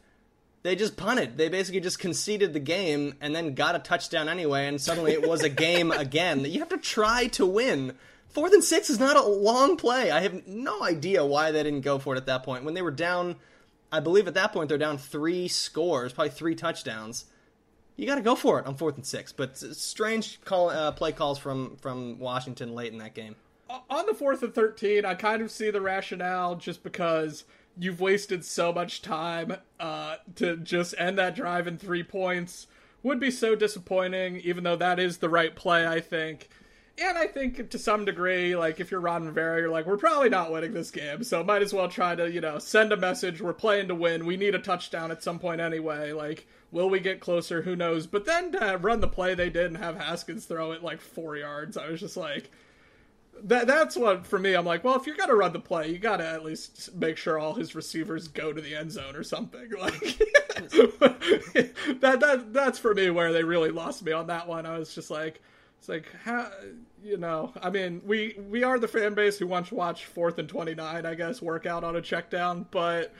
they 0.65 0.75
just 0.75 0.97
punted. 0.97 1.37
They 1.37 1.47
basically 1.47 1.79
just 1.81 1.99
conceded 1.99 2.53
the 2.53 2.59
game 2.59 3.13
and 3.21 3.35
then 3.35 3.53
got 3.53 3.75
a 3.75 3.79
touchdown 3.79 4.27
anyway, 4.27 4.65
and 4.65 4.81
suddenly 4.81 5.11
it 5.11 5.27
was 5.27 5.43
a 5.43 5.49
game 5.49 5.91
again. 6.05 6.43
You 6.43 6.57
have 6.57 6.69
to 6.69 6.79
try 6.79 7.27
to 7.33 7.45
win. 7.45 7.93
Fourth 8.29 8.51
and 8.51 8.63
six 8.63 8.89
is 8.89 8.99
not 8.99 9.15
a 9.15 9.21
long 9.21 9.77
play. 9.77 10.09
I 10.09 10.21
have 10.21 10.47
no 10.47 10.81
idea 10.81 11.23
why 11.23 11.51
they 11.51 11.61
didn't 11.61 11.81
go 11.81 11.99
for 11.99 12.15
it 12.15 12.17
at 12.17 12.25
that 12.25 12.41
point. 12.41 12.63
When 12.63 12.73
they 12.73 12.81
were 12.81 12.89
down, 12.89 13.35
I 13.91 13.99
believe 13.99 14.27
at 14.27 14.33
that 14.33 14.53
point 14.53 14.69
they're 14.69 14.79
down 14.79 14.97
three 14.97 15.47
scores, 15.47 16.13
probably 16.13 16.31
three 16.31 16.55
touchdowns. 16.55 17.25
You 17.95 18.07
got 18.07 18.15
to 18.15 18.21
go 18.21 18.33
for 18.33 18.59
it 18.59 18.65
on 18.65 18.73
fourth 18.73 18.95
and 18.95 19.05
six. 19.05 19.31
But 19.31 19.55
strange 19.59 20.41
call, 20.45 20.71
uh, 20.71 20.93
play 20.93 21.11
calls 21.11 21.37
from 21.37 21.77
from 21.77 22.17
Washington 22.17 22.73
late 22.73 22.91
in 22.91 22.97
that 22.97 23.13
game. 23.13 23.35
on 23.69 24.07
the 24.07 24.15
fourth 24.15 24.41
and 24.41 24.53
13 24.55 25.05
i 25.05 25.13
kind 25.13 25.41
of 25.43 25.51
see 25.51 25.69
the 25.69 25.81
rationale 25.81 26.55
just 26.55 26.81
because 26.83 27.45
you've 27.77 28.01
wasted 28.01 28.45
so 28.45 28.71
much 28.71 29.01
time 29.01 29.57
uh, 29.79 30.15
to 30.35 30.57
just 30.57 30.95
end 30.97 31.17
that 31.17 31.35
drive 31.35 31.67
in 31.67 31.77
three 31.77 32.03
points 32.03 32.67
would 33.03 33.19
be 33.19 33.31
so 33.31 33.55
disappointing 33.55 34.37
even 34.37 34.63
though 34.63 34.75
that 34.75 34.99
is 34.99 35.17
the 35.17 35.29
right 35.29 35.55
play 35.55 35.85
i 35.85 35.99
think. 35.99 36.49
And 36.97 37.17
i 37.17 37.27
think 37.27 37.69
to 37.69 37.77
some 37.77 38.05
degree 38.05 38.55
like 38.55 38.79
if 38.79 38.89
you're 38.89 39.01
ron 39.01 39.25
rivera 39.25 39.59
you're 39.59 39.69
like 39.69 39.85
we're 39.85 39.97
probably 39.97 40.29
not 40.29 40.51
winning 40.51 40.73
this 40.73 40.91
game 40.91 41.23
so 41.23 41.43
might 41.43 41.61
as 41.61 41.73
well 41.73 41.89
try 41.89 42.15
to 42.15 42.31
you 42.31 42.41
know 42.41 42.57
send 42.57 42.91
a 42.93 42.97
message 42.97 43.41
we're 43.41 43.53
playing 43.53 43.89
to 43.89 43.95
win 43.95 44.25
we 44.25 44.37
need 44.37 44.55
a 44.55 44.59
touchdown 44.59 45.11
at 45.11 45.21
some 45.21 45.37
point 45.37 45.59
anyway 45.59 46.13
like 46.13 46.47
will 46.71 46.89
we 46.89 46.99
get 46.99 47.21
closer? 47.21 47.61
Who 47.61 47.75
knows? 47.75 48.05
But 48.05 48.25
then 48.25 48.51
to 48.51 48.77
run 48.81 48.99
the 48.99 49.07
play 49.07 49.33
they 49.33 49.49
did 49.49 49.67
and 49.67 49.77
have 49.77 49.95
haskins 49.95 50.45
throw 50.45 50.73
it 50.73 50.83
like 50.83 50.99
four 50.99 51.37
yards 51.37 51.77
i 51.77 51.89
was 51.89 51.99
just 52.01 52.17
like 52.17 52.51
that 53.43 53.67
that's 53.67 53.95
what 53.95 54.25
for 54.25 54.39
me. 54.39 54.53
I'm 54.53 54.65
like, 54.65 54.83
well, 54.83 54.95
if 54.95 55.05
you're 55.05 55.15
gonna 55.15 55.35
run 55.35 55.53
the 55.53 55.59
play, 55.59 55.89
you 55.89 55.97
gotta 55.97 56.27
at 56.27 56.43
least 56.43 56.95
make 56.95 57.17
sure 57.17 57.37
all 57.37 57.53
his 57.53 57.75
receivers 57.75 58.27
go 58.27 58.53
to 58.53 58.61
the 58.61 58.75
end 58.75 58.91
zone 58.91 59.15
or 59.15 59.23
something. 59.23 59.71
Like 59.79 59.99
that 61.99 62.19
that 62.21 62.53
that's 62.53 62.79
for 62.79 62.93
me 62.93 63.09
where 63.09 63.33
they 63.33 63.43
really 63.43 63.71
lost 63.71 64.03
me 64.03 64.13
on 64.13 64.27
that 64.27 64.47
one. 64.47 64.65
I 64.65 64.77
was 64.77 64.95
just 64.95 65.11
like, 65.11 65.41
it's 65.77 65.89
like 65.89 66.05
how 66.23 66.49
you 67.03 67.17
know. 67.17 67.51
I 67.61 67.69
mean, 67.69 68.01
we 68.05 68.37
we 68.49 68.63
are 68.63 68.79
the 68.79 68.87
fan 68.87 69.13
base 69.13 69.37
who 69.37 69.47
wants 69.47 69.69
to 69.69 69.75
watch 69.75 70.05
fourth 70.05 70.39
and 70.39 70.47
twenty 70.47 70.73
nine. 70.73 71.05
I 71.05 71.15
guess 71.15 71.41
work 71.41 71.65
out 71.65 71.83
on 71.83 71.97
a 71.97 72.01
check 72.01 72.29
down, 72.29 72.65
but 72.71 73.13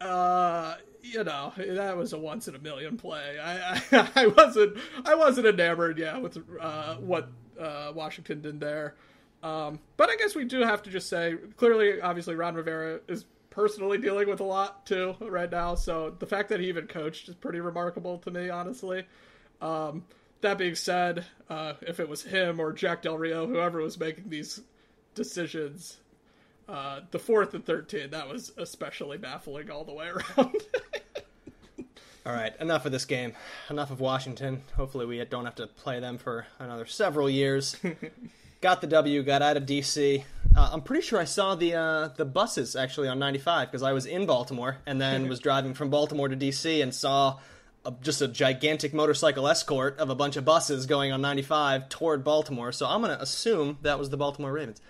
uh 0.00 0.76
you 1.02 1.24
know 1.24 1.52
that 1.56 1.96
was 1.96 2.12
a 2.12 2.18
once 2.18 2.48
in 2.48 2.54
a 2.54 2.58
million 2.58 2.96
play 2.96 3.38
i 3.38 3.82
i, 3.92 4.08
I 4.16 4.26
wasn't 4.26 4.76
i 5.04 5.14
wasn't 5.14 5.46
enamored 5.46 5.98
yeah 5.98 6.18
with 6.18 6.38
uh 6.60 6.96
what 6.96 7.28
uh 7.60 7.92
washington 7.94 8.40
did 8.40 8.60
there 8.60 8.94
um 9.42 9.78
but 9.96 10.10
i 10.10 10.16
guess 10.16 10.34
we 10.34 10.44
do 10.44 10.60
have 10.60 10.82
to 10.82 10.90
just 10.90 11.08
say 11.08 11.36
clearly 11.56 12.00
obviously 12.00 12.34
ron 12.34 12.54
rivera 12.54 13.00
is 13.08 13.24
personally 13.50 13.98
dealing 13.98 14.28
with 14.28 14.40
a 14.40 14.44
lot 14.44 14.86
too 14.86 15.14
right 15.20 15.50
now 15.50 15.74
so 15.74 16.14
the 16.18 16.26
fact 16.26 16.48
that 16.48 16.60
he 16.60 16.68
even 16.68 16.86
coached 16.86 17.28
is 17.28 17.34
pretty 17.34 17.60
remarkable 17.60 18.18
to 18.18 18.30
me 18.30 18.48
honestly 18.48 19.04
um 19.60 20.04
that 20.40 20.58
being 20.58 20.74
said 20.74 21.24
uh 21.48 21.72
if 21.82 22.00
it 22.00 22.08
was 22.08 22.22
him 22.22 22.60
or 22.60 22.72
jack 22.72 23.02
del 23.02 23.18
rio 23.18 23.46
whoever 23.46 23.80
was 23.80 23.98
making 23.98 24.28
these 24.28 24.60
decisions 25.14 25.98
uh, 26.70 27.00
the 27.10 27.18
fourth 27.18 27.52
and 27.54 27.64
thirteen 27.66 28.10
that 28.10 28.28
was 28.28 28.52
especially 28.56 29.18
baffling 29.18 29.70
all 29.70 29.84
the 29.84 29.92
way 29.92 30.06
around. 30.06 30.54
All 32.26 32.34
right, 32.34 32.54
enough 32.60 32.84
of 32.86 32.92
this 32.92 33.06
game. 33.06 33.32
Enough 33.70 33.90
of 33.90 33.98
Washington. 33.98 34.62
Hopefully, 34.76 35.06
we 35.06 35.24
don't 35.24 35.46
have 35.46 35.54
to 35.56 35.66
play 35.66 36.00
them 36.00 36.18
for 36.18 36.46
another 36.58 36.86
several 36.86 37.28
years. 37.28 37.76
got 38.60 38.80
the 38.80 38.86
W. 38.86 39.22
Got 39.22 39.42
out 39.42 39.56
of 39.56 39.64
DC. 39.64 40.24
Uh, 40.56 40.70
I'm 40.72 40.82
pretty 40.82 41.02
sure 41.02 41.18
I 41.18 41.24
saw 41.24 41.54
the 41.54 41.74
uh, 41.74 42.08
the 42.16 42.24
buses 42.24 42.76
actually 42.76 43.08
on 43.08 43.18
95 43.18 43.68
because 43.68 43.82
I 43.82 43.92
was 43.92 44.06
in 44.06 44.26
Baltimore 44.26 44.78
and 44.86 45.00
then 45.00 45.28
was 45.28 45.38
driving 45.40 45.74
from 45.74 45.90
Baltimore 45.90 46.28
to 46.28 46.36
DC 46.36 46.82
and 46.82 46.94
saw 46.94 47.38
a, 47.84 47.92
just 48.02 48.20
a 48.20 48.28
gigantic 48.28 48.92
motorcycle 48.92 49.46
escort 49.48 49.98
of 49.98 50.10
a 50.10 50.14
bunch 50.14 50.36
of 50.36 50.44
buses 50.44 50.86
going 50.86 51.12
on 51.12 51.20
95 51.20 51.88
toward 51.88 52.24
Baltimore. 52.24 52.72
So 52.72 52.86
I'm 52.86 53.00
gonna 53.00 53.18
assume 53.20 53.78
that 53.82 53.98
was 53.98 54.10
the 54.10 54.16
Baltimore 54.16 54.52
Ravens. 54.52 54.80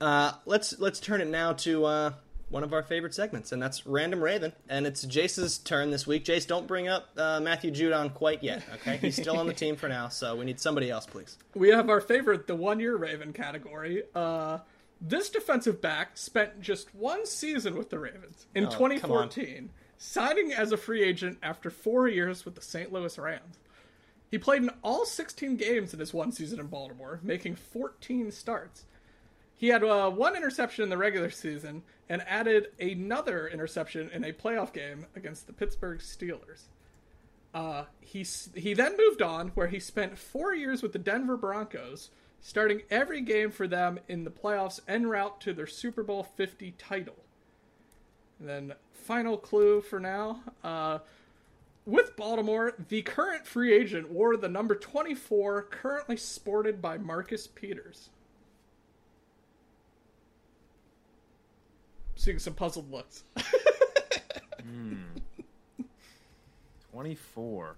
Uh, 0.00 0.32
let's 0.46 0.78
let's 0.78 0.98
turn 0.98 1.20
it 1.20 1.28
now 1.28 1.52
to 1.52 1.84
uh, 1.84 2.12
one 2.50 2.62
of 2.64 2.72
our 2.72 2.82
favorite 2.82 3.14
segments, 3.14 3.52
and 3.52 3.62
that's 3.62 3.86
Random 3.86 4.22
Raven. 4.22 4.52
And 4.68 4.86
it's 4.86 5.04
Jace's 5.06 5.56
turn 5.58 5.90
this 5.90 6.06
week. 6.06 6.24
Jace, 6.24 6.46
don't 6.46 6.66
bring 6.66 6.88
up 6.88 7.08
uh, 7.16 7.40
Matthew 7.40 7.70
Judon 7.70 8.12
quite 8.12 8.42
yet. 8.42 8.62
Okay, 8.74 8.96
he's 8.98 9.16
still 9.16 9.38
on 9.38 9.46
the 9.46 9.54
team 9.54 9.76
for 9.76 9.88
now, 9.88 10.08
so 10.08 10.34
we 10.36 10.44
need 10.44 10.60
somebody 10.60 10.90
else, 10.90 11.06
please. 11.06 11.38
we 11.54 11.68
have 11.70 11.88
our 11.88 12.00
favorite, 12.00 12.46
the 12.46 12.56
one 12.56 12.80
year 12.80 12.96
Raven 12.96 13.32
category. 13.32 14.02
Uh, 14.14 14.58
this 15.00 15.30
defensive 15.30 15.80
back 15.80 16.18
spent 16.18 16.60
just 16.60 16.94
one 16.94 17.24
season 17.24 17.76
with 17.76 17.88
the 17.88 17.98
Ravens 17.98 18.46
in 18.54 18.66
Oh, 18.66 18.70
2014, 18.70 19.70
signing 19.96 20.52
as 20.52 20.72
a 20.72 20.76
free 20.76 21.02
agent 21.02 21.38
after 21.42 21.70
four 21.70 22.08
years 22.08 22.44
with 22.44 22.54
the 22.54 22.60
St. 22.62 22.92
Louis 22.92 23.16
Rams. 23.18 23.58
He 24.30 24.38
played 24.38 24.62
in 24.62 24.70
all 24.82 25.04
16 25.06 25.56
games 25.56 25.92
in 25.94 25.98
his 26.00 26.12
one 26.14 26.30
season 26.32 26.60
in 26.60 26.66
Baltimore, 26.66 27.18
making 27.22 27.56
14 27.56 28.30
starts. 28.30 28.84
He 29.60 29.68
had 29.68 29.84
uh, 29.84 30.08
one 30.08 30.36
interception 30.36 30.84
in 30.84 30.88
the 30.88 30.96
regular 30.96 31.28
season 31.28 31.82
and 32.08 32.22
added 32.26 32.68
another 32.80 33.46
interception 33.46 34.08
in 34.08 34.24
a 34.24 34.32
playoff 34.32 34.72
game 34.72 35.04
against 35.14 35.46
the 35.46 35.52
Pittsburgh 35.52 35.98
Steelers. 35.98 36.62
Uh, 37.52 37.84
he 38.00 38.24
he 38.54 38.72
then 38.72 38.96
moved 38.96 39.20
on, 39.20 39.48
where 39.48 39.66
he 39.66 39.78
spent 39.78 40.16
four 40.16 40.54
years 40.54 40.82
with 40.82 40.94
the 40.94 40.98
Denver 40.98 41.36
Broncos, 41.36 42.08
starting 42.40 42.84
every 42.88 43.20
game 43.20 43.50
for 43.50 43.68
them 43.68 44.00
in 44.08 44.24
the 44.24 44.30
playoffs 44.30 44.80
en 44.88 45.06
route 45.08 45.42
to 45.42 45.52
their 45.52 45.66
Super 45.66 46.02
Bowl 46.02 46.22
50 46.22 46.70
title. 46.78 47.22
And 48.38 48.48
then 48.48 48.72
final 48.94 49.36
clue 49.36 49.82
for 49.82 50.00
now. 50.00 50.40
Uh, 50.64 51.00
with 51.84 52.16
Baltimore, 52.16 52.72
the 52.88 53.02
current 53.02 53.46
free 53.46 53.74
agent 53.74 54.10
wore 54.10 54.38
the 54.38 54.48
number 54.48 54.74
24 54.74 55.64
currently 55.64 56.16
sported 56.16 56.80
by 56.80 56.96
Marcus 56.96 57.46
Peters. 57.46 58.08
Seeing 62.20 62.38
some 62.38 62.52
puzzled 62.52 62.92
looks. 62.92 63.24
24. 66.92 67.76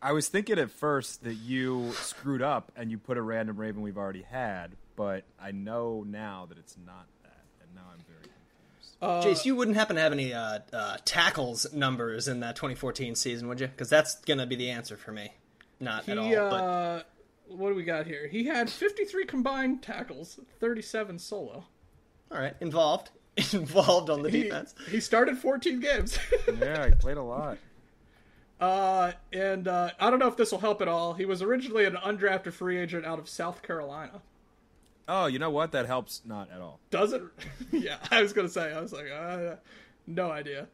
I 0.00 0.12
was 0.12 0.28
thinking 0.28 0.58
at 0.58 0.70
first 0.70 1.22
that 1.24 1.34
you 1.34 1.92
screwed 1.92 2.40
up 2.40 2.72
and 2.76 2.90
you 2.90 2.96
put 2.96 3.18
a 3.18 3.22
random 3.22 3.58
raven 3.58 3.82
we've 3.82 3.98
already 3.98 4.22
had, 4.22 4.70
but 4.96 5.24
I 5.38 5.50
know 5.50 6.02
now 6.08 6.46
that 6.48 6.56
it's 6.56 6.78
not 6.86 7.04
that, 7.24 7.44
and 7.60 7.74
now 7.74 7.82
I'm 7.92 8.02
very 8.08 8.22
confused. 8.22 8.96
Uh, 9.02 9.22
Jace, 9.22 9.44
you 9.44 9.54
wouldn't 9.54 9.76
happen 9.76 9.96
to 9.96 10.02
have 10.02 10.12
any 10.12 10.32
uh, 10.32 10.60
uh, 10.72 10.96
tackles 11.04 11.70
numbers 11.74 12.26
in 12.26 12.40
that 12.40 12.56
2014 12.56 13.16
season, 13.16 13.48
would 13.48 13.60
you? 13.60 13.66
Because 13.66 13.90
that's 13.90 14.14
gonna 14.14 14.46
be 14.46 14.56
the 14.56 14.70
answer 14.70 14.96
for 14.96 15.12
me. 15.12 15.34
Not 15.78 16.06
he, 16.06 16.12
at 16.12 16.16
all. 16.16 16.30
But 16.30 16.64
uh, 16.64 17.02
what 17.48 17.68
do 17.68 17.74
we 17.74 17.84
got 17.84 18.06
here? 18.06 18.28
He 18.28 18.46
had 18.46 18.70
53 18.70 19.26
combined 19.26 19.82
tackles, 19.82 20.40
37 20.58 21.18
solo. 21.18 21.66
All 22.30 22.38
right, 22.38 22.54
involved, 22.60 23.10
involved 23.52 24.10
on 24.10 24.22
the 24.22 24.30
He, 24.30 24.42
defense. 24.44 24.74
he 24.90 25.00
started 25.00 25.38
14 25.38 25.80
games. 25.80 26.18
Yeah, 26.60 26.86
he 26.86 26.92
played 26.94 27.16
a 27.16 27.22
lot. 27.22 27.58
uh, 28.60 29.12
and 29.32 29.66
uh, 29.68 29.90
I 29.98 30.10
don't 30.10 30.18
know 30.18 30.28
if 30.28 30.36
this 30.36 30.52
will 30.52 30.58
help 30.60 30.82
at 30.82 30.88
all. 30.88 31.14
He 31.14 31.24
was 31.24 31.42
originally 31.42 31.84
an 31.86 31.94
undrafted 31.96 32.52
free 32.52 32.78
agent 32.78 33.06
out 33.06 33.18
of 33.18 33.28
South 33.28 33.62
Carolina. 33.62 34.20
Oh, 35.08 35.26
you 35.26 35.38
know 35.38 35.50
what? 35.50 35.72
That 35.72 35.86
helps 35.86 36.22
not 36.24 36.50
at 36.52 36.60
all. 36.60 36.78
Does 36.90 37.12
it? 37.12 37.22
yeah, 37.72 37.96
I 38.10 38.22
was 38.22 38.32
gonna 38.32 38.48
say. 38.48 38.72
I 38.72 38.80
was 38.80 38.92
like, 38.92 39.06
uh, 39.10 39.56
no 40.06 40.30
idea. 40.30 40.68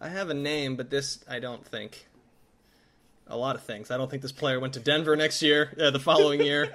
I 0.00 0.08
have 0.08 0.30
a 0.30 0.34
name, 0.34 0.74
but 0.76 0.90
this 0.90 1.20
I 1.28 1.38
don't 1.38 1.64
think. 1.64 2.08
A 3.28 3.36
lot 3.36 3.54
of 3.54 3.62
things. 3.62 3.90
I 3.92 3.96
don't 3.98 4.10
think 4.10 4.20
this 4.22 4.32
player 4.32 4.58
went 4.58 4.74
to 4.74 4.80
Denver 4.80 5.14
next 5.14 5.42
year, 5.42 5.72
uh, 5.80 5.90
the 5.92 6.00
following 6.00 6.40
year. 6.42 6.74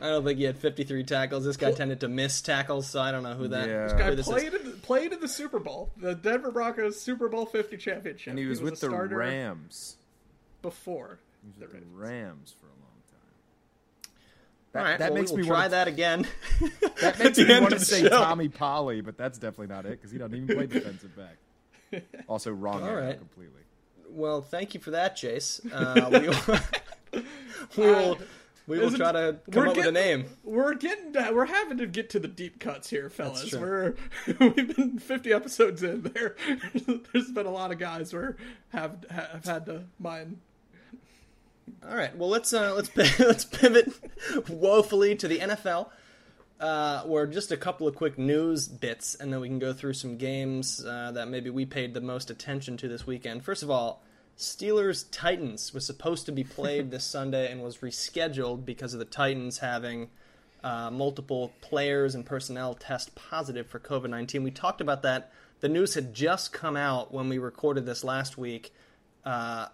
I 0.00 0.08
don't 0.08 0.24
think 0.24 0.38
he 0.38 0.44
had 0.44 0.56
53 0.58 1.04
tackles. 1.04 1.44
This 1.44 1.56
guy 1.56 1.72
tended 1.72 2.00
to 2.00 2.08
miss 2.08 2.40
tackles, 2.40 2.86
so 2.88 3.00
I 3.00 3.10
don't 3.12 3.22
know 3.22 3.34
who 3.34 3.48
that. 3.48 3.68
Yeah. 3.68 3.92
who 3.92 3.98
Guy 3.98 4.14
this 4.14 4.26
is. 4.26 4.32
played 4.32 4.54
in, 4.54 4.64
the, 4.64 4.76
played 4.78 5.12
in 5.12 5.20
the 5.20 5.28
Super 5.28 5.58
Bowl, 5.58 5.90
the 5.96 6.14
Denver 6.14 6.50
Broncos 6.50 7.00
Super 7.00 7.28
Bowl 7.28 7.46
50 7.46 7.76
championship. 7.76 8.30
And 8.30 8.38
he 8.38 8.46
was, 8.46 8.60
a 8.60 8.64
with 8.64 8.80
the 8.80 8.88
Rams. 8.90 9.96
before. 10.62 11.18
He 11.42 11.48
was 11.48 11.56
the 11.58 11.66
with 11.66 11.84
the 11.84 11.96
Rams 11.96 12.54
for 12.58 12.66
a 12.66 12.68
long 12.68 13.02
time. 14.72 14.80
All 14.82 14.82
right, 14.90 14.98
that 14.98 15.12
well, 15.12 15.20
makes 15.20 15.30
we 15.32 15.36
will 15.38 15.42
me 15.42 15.48
try 15.48 15.56
wanna- 15.58 15.68
that 15.70 15.88
again. 15.88 16.26
That 17.00 17.02
At 17.02 17.18
makes 17.24 17.38
me 17.38 17.60
want 17.60 17.70
to 17.72 17.80
say 17.80 18.02
show. 18.02 18.08
Tommy 18.10 18.48
Polley, 18.48 19.00
but 19.00 19.16
that's 19.16 19.38
definitely 19.38 19.74
not 19.74 19.86
it 19.86 19.92
because 19.92 20.10
he 20.10 20.18
doesn't 20.18 20.34
even 20.36 20.54
play 20.54 20.66
defensive 20.66 21.16
back. 21.16 21.36
Also 22.28 22.52
wrong 22.52 22.82
All 22.82 22.88
area 22.88 23.06
right. 23.08 23.18
completely. 23.18 23.62
Well, 24.10 24.42
thank 24.42 24.74
you 24.74 24.80
for 24.80 24.92
that, 24.92 25.16
Jace. 25.16 25.60
Uh, 25.72 26.08
we 26.20 26.28
will, 26.28 27.22
we 27.76 27.82
will, 27.92 28.18
we 28.70 28.78
will 28.78 28.86
Isn't- 28.86 29.00
try 29.00 29.10
to 29.10 29.36
come 29.50 29.68
up 29.68 29.76
with 29.76 29.84
a 29.86 29.90
name. 29.90 30.26
We're 30.44 30.74
getting 30.74 31.12
to, 31.14 31.32
we're 31.34 31.46
having 31.46 31.78
to 31.78 31.88
get 31.88 32.08
to 32.10 32.20
the 32.20 32.28
deep 32.28 32.60
cuts 32.60 32.88
here, 32.88 33.10
fellas. 33.10 33.52
We're 33.52 33.96
we've 34.38 34.76
been 34.76 35.00
50 35.00 35.32
episodes 35.32 35.82
in 35.82 36.02
there. 36.02 36.36
There's 37.12 37.32
been 37.32 37.46
a 37.46 37.50
lot 37.50 37.72
of 37.72 37.78
guys 37.80 38.12
where 38.14 38.36
have 38.68 39.04
have 39.10 39.44
had 39.44 39.66
to 39.66 39.86
mine. 39.98 40.38
All 41.88 41.96
right. 41.96 42.16
Well, 42.16 42.28
let's 42.28 42.52
uh, 42.52 42.74
let's 42.76 42.96
let's 43.18 43.44
pivot 43.44 43.92
woefully 44.48 45.16
to 45.16 45.26
the 45.26 45.40
NFL. 45.40 45.88
Uh, 46.60 47.02
where 47.04 47.26
just 47.26 47.50
a 47.50 47.56
couple 47.56 47.88
of 47.88 47.96
quick 47.96 48.18
news 48.18 48.68
bits, 48.68 49.16
and 49.16 49.32
then 49.32 49.40
we 49.40 49.48
can 49.48 49.58
go 49.58 49.72
through 49.72 49.94
some 49.94 50.16
games 50.16 50.84
uh, 50.84 51.10
that 51.10 51.26
maybe 51.26 51.50
we 51.50 51.64
paid 51.66 51.92
the 51.94 52.00
most 52.02 52.30
attention 52.30 52.76
to 52.76 52.86
this 52.86 53.04
weekend. 53.04 53.42
First 53.42 53.62
of 53.64 53.70
all, 53.70 54.04
Steelers 54.40 55.04
Titans 55.10 55.74
was 55.74 55.84
supposed 55.84 56.24
to 56.24 56.32
be 56.32 56.44
played 56.44 56.90
this 56.90 57.04
Sunday 57.16 57.52
and 57.52 57.62
was 57.62 57.78
rescheduled 57.78 58.64
because 58.64 58.94
of 58.94 58.98
the 58.98 59.04
Titans 59.04 59.58
having 59.58 60.08
uh, 60.64 60.90
multiple 60.90 61.52
players 61.60 62.14
and 62.14 62.24
personnel 62.24 62.72
test 62.72 63.14
positive 63.14 63.66
for 63.66 63.78
COVID 63.78 64.08
19. 64.08 64.42
We 64.42 64.50
talked 64.50 64.80
about 64.80 65.02
that. 65.02 65.30
The 65.60 65.68
news 65.68 65.92
had 65.92 66.14
just 66.14 66.54
come 66.54 66.74
out 66.74 67.12
when 67.12 67.28
we 67.28 67.36
recorded 67.36 67.84
this 67.84 68.02
last 68.02 68.38
week. 68.38 68.72
Uh, 69.26 69.66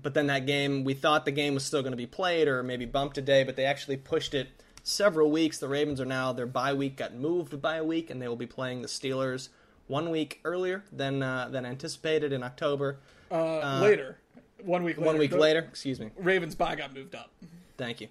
but 0.00 0.14
then 0.14 0.28
that 0.28 0.46
game, 0.46 0.82
we 0.82 0.94
thought 0.94 1.26
the 1.26 1.30
game 1.30 1.52
was 1.52 1.64
still 1.64 1.82
going 1.82 1.92
to 1.92 1.96
be 1.98 2.06
played 2.06 2.48
or 2.48 2.62
maybe 2.62 2.86
bumped 2.86 3.18
a 3.18 3.22
day, 3.22 3.44
but 3.44 3.54
they 3.56 3.66
actually 3.66 3.98
pushed 3.98 4.32
it 4.32 4.48
several 4.82 5.30
weeks. 5.30 5.58
The 5.58 5.68
Ravens 5.68 6.00
are 6.00 6.06
now, 6.06 6.32
their 6.32 6.46
bye 6.46 6.72
week 6.72 6.96
got 6.96 7.14
moved 7.14 7.60
by 7.60 7.76
a 7.76 7.84
week, 7.84 8.08
and 8.08 8.22
they 8.22 8.28
will 8.28 8.36
be 8.36 8.46
playing 8.46 8.80
the 8.80 8.88
Steelers 8.88 9.50
one 9.88 10.08
week 10.08 10.40
earlier 10.42 10.84
than 10.90 11.22
uh, 11.22 11.50
than 11.50 11.66
anticipated 11.66 12.32
in 12.32 12.42
October. 12.42 12.98
Uh, 13.30 13.80
later, 13.82 14.18
one 14.62 14.82
week 14.82 14.96
later. 14.98 15.06
One 15.06 15.18
week 15.18 15.30
The 15.30 15.38
later, 15.38 15.60
excuse 15.60 16.00
me. 16.00 16.10
Ravens 16.16 16.54
bye 16.54 16.74
got 16.74 16.94
moved 16.94 17.14
up. 17.14 17.30
Thank 17.76 18.00
you. 18.00 18.08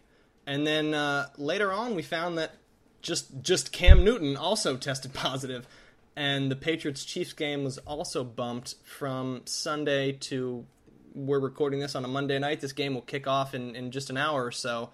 And 0.48 0.66
then 0.66 0.94
uh, 0.94 1.28
later 1.38 1.72
on, 1.72 1.96
we 1.96 2.02
found 2.02 2.38
that 2.38 2.56
just 3.02 3.42
just 3.42 3.72
Cam 3.72 4.04
Newton 4.04 4.36
also 4.36 4.78
tested 4.78 5.14
positive, 5.14 5.68
and 6.16 6.52
the 6.52 6.56
Patriots 6.56 7.06
Chiefs 7.06 7.34
game 7.34 7.64
was 7.64 7.78
also 7.80 8.24
bumped 8.24 8.76
from 8.84 9.42
Sunday 9.46 10.14
to. 10.14 10.66
We're 11.16 11.40
recording 11.40 11.80
this 11.80 11.96
on 11.96 12.06
a 12.06 12.08
Monday 12.08 12.38
night. 12.38 12.62
This 12.62 12.72
game 12.72 12.94
will 12.94 13.02
kick 13.02 13.28
off 13.28 13.56
in, 13.56 13.76
in 13.76 13.90
just 13.92 14.10
an 14.12 14.18
hour 14.18 14.46
or 14.46 14.52
so. 14.52 14.92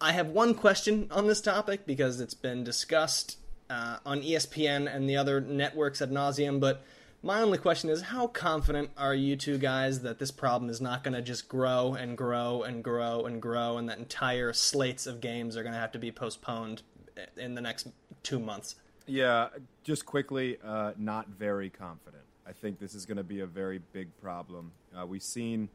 I 0.00 0.12
have 0.12 0.28
one 0.28 0.54
question 0.54 1.06
on 1.10 1.26
this 1.26 1.40
topic 1.40 1.86
because 1.86 2.20
it's 2.20 2.34
been 2.34 2.64
discussed 2.64 3.38
uh, 3.70 3.98
on 4.04 4.20
ESPN 4.22 4.92
and 4.92 5.08
the 5.08 5.16
other 5.16 5.40
networks 5.40 6.02
ad 6.02 6.10
nauseum, 6.10 6.58
but 6.58 6.82
my 7.22 7.40
only 7.40 7.58
question 7.58 7.90
is 7.90 8.00
how 8.02 8.26
confident 8.26 8.90
are 8.96 9.14
you 9.14 9.36
two 9.36 9.58
guys 9.58 10.00
that 10.00 10.18
this 10.18 10.30
problem 10.30 10.70
is 10.70 10.80
not 10.80 11.04
going 11.04 11.14
to 11.14 11.22
just 11.22 11.48
grow 11.48 11.94
and 11.94 12.16
grow 12.16 12.62
and 12.62 12.82
grow 12.82 13.26
and 13.26 13.42
grow 13.42 13.76
and 13.76 13.88
that 13.88 13.98
entire 13.98 14.52
slates 14.52 15.06
of 15.06 15.20
games 15.20 15.56
are 15.56 15.62
going 15.62 15.74
to 15.74 15.78
have 15.78 15.92
to 15.92 15.98
be 15.98 16.10
postponed 16.10 16.82
in 17.36 17.54
the 17.54 17.60
next 17.60 17.88
two 18.22 18.38
months? 18.38 18.76
Yeah, 19.06 19.48
just 19.84 20.06
quickly, 20.06 20.56
uh, 20.64 20.92
not 20.96 21.28
very 21.28 21.68
confident. 21.68 22.22
I 22.46 22.52
think 22.52 22.78
this 22.78 22.94
is 22.94 23.06
going 23.06 23.18
to 23.18 23.24
be 23.24 23.40
a 23.40 23.46
very 23.46 23.80
big 23.92 24.08
problem. 24.20 24.72
Uh, 24.96 25.06
we've 25.06 25.22
seen 25.22 25.68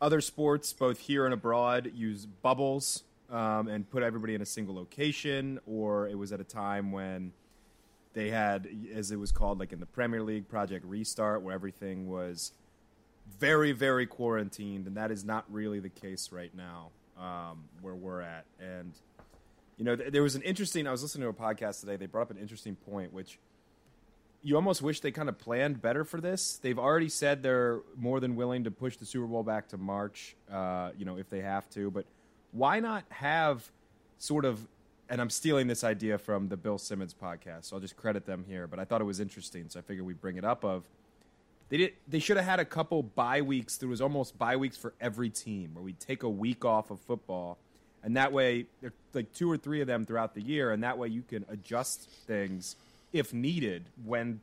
other 0.00 0.20
sports, 0.20 0.72
both 0.72 0.98
here 0.98 1.24
and 1.24 1.32
abroad, 1.32 1.90
use 1.94 2.26
bubbles 2.26 3.04
um, 3.30 3.68
and 3.68 3.88
put 3.88 4.02
everybody 4.02 4.34
in 4.34 4.42
a 4.42 4.46
single 4.46 4.74
location, 4.74 5.60
or 5.66 6.08
it 6.08 6.18
was 6.18 6.32
at 6.32 6.40
a 6.40 6.44
time 6.44 6.92
when 6.92 7.32
they 8.16 8.30
had, 8.30 8.66
as 8.94 9.10
it 9.10 9.16
was 9.16 9.30
called, 9.30 9.60
like 9.60 9.74
in 9.74 9.78
the 9.78 9.86
Premier 9.86 10.22
League, 10.22 10.48
Project 10.48 10.86
Restart, 10.86 11.42
where 11.42 11.54
everything 11.54 12.08
was 12.08 12.52
very, 13.38 13.72
very 13.72 14.06
quarantined, 14.06 14.86
and 14.86 14.96
that 14.96 15.10
is 15.10 15.22
not 15.22 15.44
really 15.50 15.80
the 15.80 15.90
case 15.90 16.32
right 16.32 16.52
now 16.56 16.88
um, 17.20 17.64
where 17.82 17.94
we're 17.94 18.22
at. 18.22 18.46
And 18.58 18.94
you 19.76 19.84
know, 19.84 19.94
th- 19.94 20.12
there 20.12 20.22
was 20.22 20.34
an 20.34 20.40
interesting. 20.42 20.86
I 20.86 20.92
was 20.92 21.02
listening 21.02 21.24
to 21.24 21.28
a 21.28 21.34
podcast 21.34 21.80
today. 21.80 21.96
They 21.96 22.06
brought 22.06 22.22
up 22.22 22.30
an 22.30 22.38
interesting 22.38 22.74
point, 22.74 23.12
which 23.12 23.38
you 24.42 24.56
almost 24.56 24.80
wish 24.80 25.00
they 25.00 25.10
kind 25.10 25.28
of 25.28 25.38
planned 25.38 25.82
better 25.82 26.02
for 26.02 26.18
this. 26.18 26.56
They've 26.56 26.78
already 26.78 27.10
said 27.10 27.42
they're 27.42 27.80
more 27.96 28.18
than 28.18 28.34
willing 28.34 28.64
to 28.64 28.70
push 28.70 28.96
the 28.96 29.04
Super 29.04 29.26
Bowl 29.26 29.42
back 29.42 29.68
to 29.68 29.76
March, 29.76 30.36
uh, 30.50 30.92
you 30.96 31.04
know, 31.04 31.18
if 31.18 31.28
they 31.28 31.42
have 31.42 31.68
to. 31.70 31.90
But 31.90 32.06
why 32.52 32.80
not 32.80 33.04
have 33.10 33.70
sort 34.16 34.46
of? 34.46 34.66
And 35.08 35.20
I'm 35.20 35.30
stealing 35.30 35.68
this 35.68 35.84
idea 35.84 36.18
from 36.18 36.48
the 36.48 36.56
Bill 36.56 36.78
Simmons 36.78 37.14
podcast, 37.14 37.66
so 37.66 37.76
I'll 37.76 37.80
just 37.80 37.96
credit 37.96 38.26
them 38.26 38.44
here. 38.48 38.66
But 38.66 38.80
I 38.80 38.84
thought 38.84 39.00
it 39.00 39.04
was 39.04 39.20
interesting, 39.20 39.68
so 39.68 39.78
I 39.78 39.82
figured 39.82 40.04
we'd 40.04 40.20
bring 40.20 40.36
it 40.36 40.44
up. 40.44 40.64
Of 40.64 40.82
they 41.68 41.76
did. 41.76 41.92
They 42.08 42.18
should 42.18 42.36
have 42.36 42.46
had 42.46 42.60
a 42.60 42.64
couple 42.64 43.02
bye 43.02 43.42
weeks. 43.42 43.76
There 43.76 43.88
was 43.88 44.00
almost 44.00 44.36
bye 44.36 44.56
weeks 44.56 44.76
for 44.76 44.94
every 45.00 45.30
team, 45.30 45.74
where 45.74 45.84
we 45.84 45.92
take 45.92 46.24
a 46.24 46.28
week 46.28 46.64
off 46.64 46.90
of 46.90 46.98
football, 47.00 47.58
and 48.02 48.16
that 48.16 48.32
way, 48.32 48.66
like 49.14 49.32
two 49.32 49.50
or 49.50 49.56
three 49.56 49.80
of 49.80 49.86
them 49.86 50.06
throughout 50.06 50.34
the 50.34 50.42
year, 50.42 50.72
and 50.72 50.82
that 50.82 50.98
way 50.98 51.08
you 51.08 51.22
can 51.22 51.44
adjust 51.48 52.08
things 52.26 52.74
if 53.12 53.32
needed 53.32 53.84
when 54.04 54.40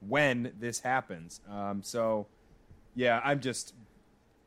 when 0.00 0.52
this 0.58 0.80
happens. 0.80 1.40
Um, 1.48 1.82
so, 1.82 2.26
yeah, 2.96 3.20
I'm 3.24 3.40
just 3.40 3.74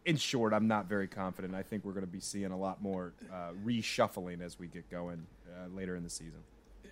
in 0.05 0.15
short, 0.15 0.53
I'm 0.53 0.67
not 0.67 0.87
very 0.87 1.07
confident. 1.07 1.53
I 1.53 1.63
think 1.63 1.83
we're 1.83 1.91
going 1.91 2.05
to 2.05 2.11
be 2.11 2.21
seeing 2.21 2.51
a 2.51 2.57
lot 2.57 2.81
more 2.81 3.11
uh, 3.31 3.51
reshuffling 3.65 4.41
as 4.41 4.57
we 4.57 4.67
get 4.67 4.89
going 4.89 5.25
uh, 5.57 5.67
later 5.75 5.95
in 5.95 6.03
the 6.03 6.09
season. 6.09 6.43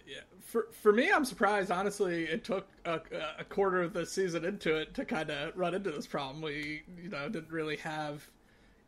Yeah, 0.07 0.21
for 0.39 0.67
for 0.81 0.91
me, 0.91 1.11
I'm 1.11 1.25
surprised. 1.25 1.71
Honestly, 1.71 2.25
it 2.25 2.43
took 2.43 2.67
a, 2.85 2.99
a 3.39 3.43
quarter 3.43 3.81
of 3.81 3.93
the 3.93 4.05
season 4.05 4.45
into 4.45 4.75
it 4.75 4.93
to 4.95 5.05
kind 5.05 5.31
of 5.31 5.55
run 5.55 5.73
into 5.73 5.91
this 5.91 6.05
problem. 6.05 6.41
We, 6.41 6.83
you 7.01 7.09
know, 7.09 7.27
didn't 7.27 7.51
really 7.51 7.77
have 7.77 8.29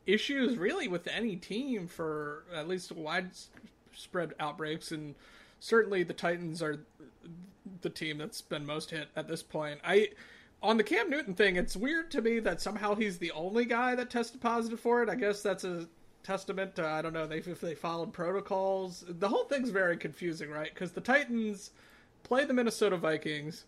issues 0.05 0.57
really 0.57 0.87
with 0.87 1.07
any 1.07 1.35
team 1.35 1.87
for 1.87 2.43
at 2.53 2.67
least 2.67 2.91
widespread 2.91 4.33
outbreaks, 4.39 4.91
and 4.91 5.15
certainly 5.59 6.03
the 6.03 6.13
Titans 6.13 6.61
are 6.61 6.85
the 7.81 7.89
team 7.89 8.17
that's 8.19 8.41
been 8.41 8.65
most 8.65 8.91
hit 8.91 9.07
at 9.15 9.27
this 9.27 9.41
point. 9.41 9.79
I 9.83 10.09
on 10.61 10.77
the 10.77 10.83
Cam 10.83 11.09
Newton 11.09 11.33
thing, 11.33 11.55
it's 11.55 11.75
weird 11.75 12.09
to 12.11 12.21
me 12.21 12.39
that 12.39 12.61
somehow 12.61 12.95
he's 12.95 13.17
the 13.17 13.31
only 13.31 13.65
guy 13.65 13.95
that 13.95 14.09
tested 14.09 14.41
positive 14.41 14.79
for 14.79 15.03
it. 15.03 15.09
I 15.09 15.15
guess 15.15 15.41
that's 15.41 15.63
a 15.63 15.87
testament 16.27 16.75
to 16.75 16.85
I 16.85 17.01
don't 17.01 17.13
know 17.13 17.25
they 17.25 17.37
if 17.37 17.61
they 17.61 17.73
followed 17.73 18.11
protocols. 18.11 19.05
The 19.07 19.29
whole 19.29 19.45
thing's 19.45 19.69
very 19.69 19.95
confusing, 19.95 20.49
right? 20.49 20.73
Because 20.73 20.91
the 20.91 21.01
Titans 21.01 21.71
play 22.23 22.43
the 22.43 22.53
Minnesota 22.53 22.97
Vikings, 22.97 23.63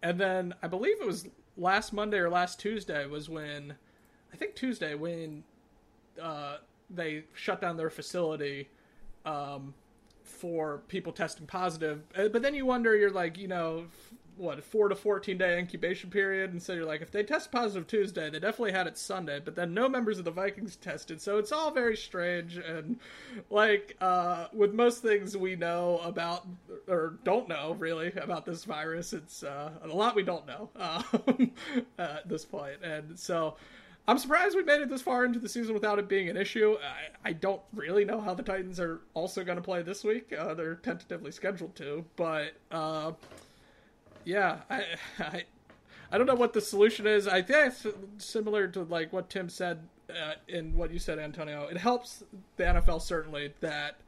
and 0.00 0.20
then 0.20 0.54
I 0.62 0.68
believe 0.68 1.00
it 1.00 1.06
was 1.06 1.26
last 1.56 1.92
Monday 1.92 2.18
or 2.18 2.30
last 2.30 2.60
Tuesday 2.60 3.04
was 3.06 3.28
when 3.28 3.74
I 4.32 4.36
think 4.36 4.54
Tuesday 4.54 4.94
when 4.94 5.42
uh, 6.22 6.58
they 6.88 7.24
shut 7.34 7.60
down 7.60 7.76
their 7.76 7.90
facility 7.90 8.68
um, 9.26 9.74
for 10.22 10.82
people 10.86 11.12
testing 11.12 11.46
positive. 11.46 12.02
Uh, 12.16 12.28
But 12.28 12.42
then 12.42 12.54
you 12.54 12.64
wonder, 12.64 12.94
you're 12.96 13.10
like, 13.10 13.36
you 13.36 13.48
know, 13.48 13.86
what 14.36 14.62
four 14.64 14.88
to 14.88 14.94
fourteen 14.94 15.38
day 15.38 15.58
incubation 15.58 16.10
period, 16.10 16.52
and 16.52 16.62
so 16.62 16.72
you're 16.72 16.84
like, 16.84 17.02
if 17.02 17.10
they 17.10 17.22
test 17.22 17.52
positive 17.52 17.86
Tuesday, 17.86 18.30
they 18.30 18.38
definitely 18.40 18.72
had 18.72 18.86
it 18.86 18.96
Sunday, 18.96 19.40
but 19.44 19.54
then 19.54 19.74
no 19.74 19.88
members 19.88 20.18
of 20.18 20.24
the 20.24 20.30
Vikings 20.30 20.76
tested, 20.76 21.20
so 21.20 21.38
it's 21.38 21.52
all 21.52 21.70
very 21.70 21.96
strange. 21.96 22.56
And 22.56 22.98
like 23.50 23.96
uh, 24.00 24.46
with 24.52 24.72
most 24.72 25.02
things 25.02 25.36
we 25.36 25.54
know 25.54 26.00
about 26.02 26.46
or 26.88 27.18
don't 27.24 27.48
know 27.48 27.76
really 27.78 28.12
about 28.12 28.46
this 28.46 28.64
virus, 28.64 29.12
it's 29.12 29.42
uh, 29.42 29.70
a 29.82 29.88
lot 29.88 30.16
we 30.16 30.22
don't 30.22 30.46
know 30.46 30.70
um, 30.76 31.52
at 31.98 32.28
this 32.28 32.44
point. 32.44 32.54
point, 32.54 32.78
and 32.82 33.18
so. 33.18 33.56
I'm 34.06 34.18
surprised 34.18 34.54
we 34.54 34.62
made 34.62 34.82
it 34.82 34.90
this 34.90 35.00
far 35.00 35.24
into 35.24 35.38
the 35.38 35.48
season 35.48 35.72
without 35.72 35.98
it 35.98 36.08
being 36.08 36.28
an 36.28 36.36
issue. 36.36 36.76
I, 37.24 37.30
I 37.30 37.32
don't 37.32 37.62
really 37.72 38.04
know 38.04 38.20
how 38.20 38.34
the 38.34 38.42
Titans 38.42 38.78
are 38.78 39.00
also 39.14 39.42
going 39.44 39.56
to 39.56 39.62
play 39.62 39.80
this 39.80 40.04
week. 40.04 40.30
Uh, 40.30 40.52
they're 40.52 40.74
tentatively 40.74 41.32
scheduled 41.32 41.74
to, 41.76 42.04
but 42.16 42.52
uh, 42.70 43.12
yeah, 44.24 44.58
I, 44.70 44.84
I, 45.18 45.44
I 46.10 46.18
don't 46.18 46.26
know 46.26 46.34
what 46.34 46.52
the 46.52 46.60
solution 46.60 47.06
is. 47.06 47.26
I 47.26 47.42
think 47.42 47.74
it's 47.74 47.86
similar 48.24 48.68
to 48.68 48.82
like 48.82 49.12
what 49.12 49.30
Tim 49.30 49.48
said 49.48 49.88
uh, 50.10 50.34
in 50.48 50.76
what 50.76 50.92
you 50.92 50.98
said, 50.98 51.18
Antonio. 51.18 51.66
It 51.66 51.76
helps 51.76 52.22
the 52.56 52.64
NFL 52.64 53.02
certainly 53.02 53.52
that 53.60 54.00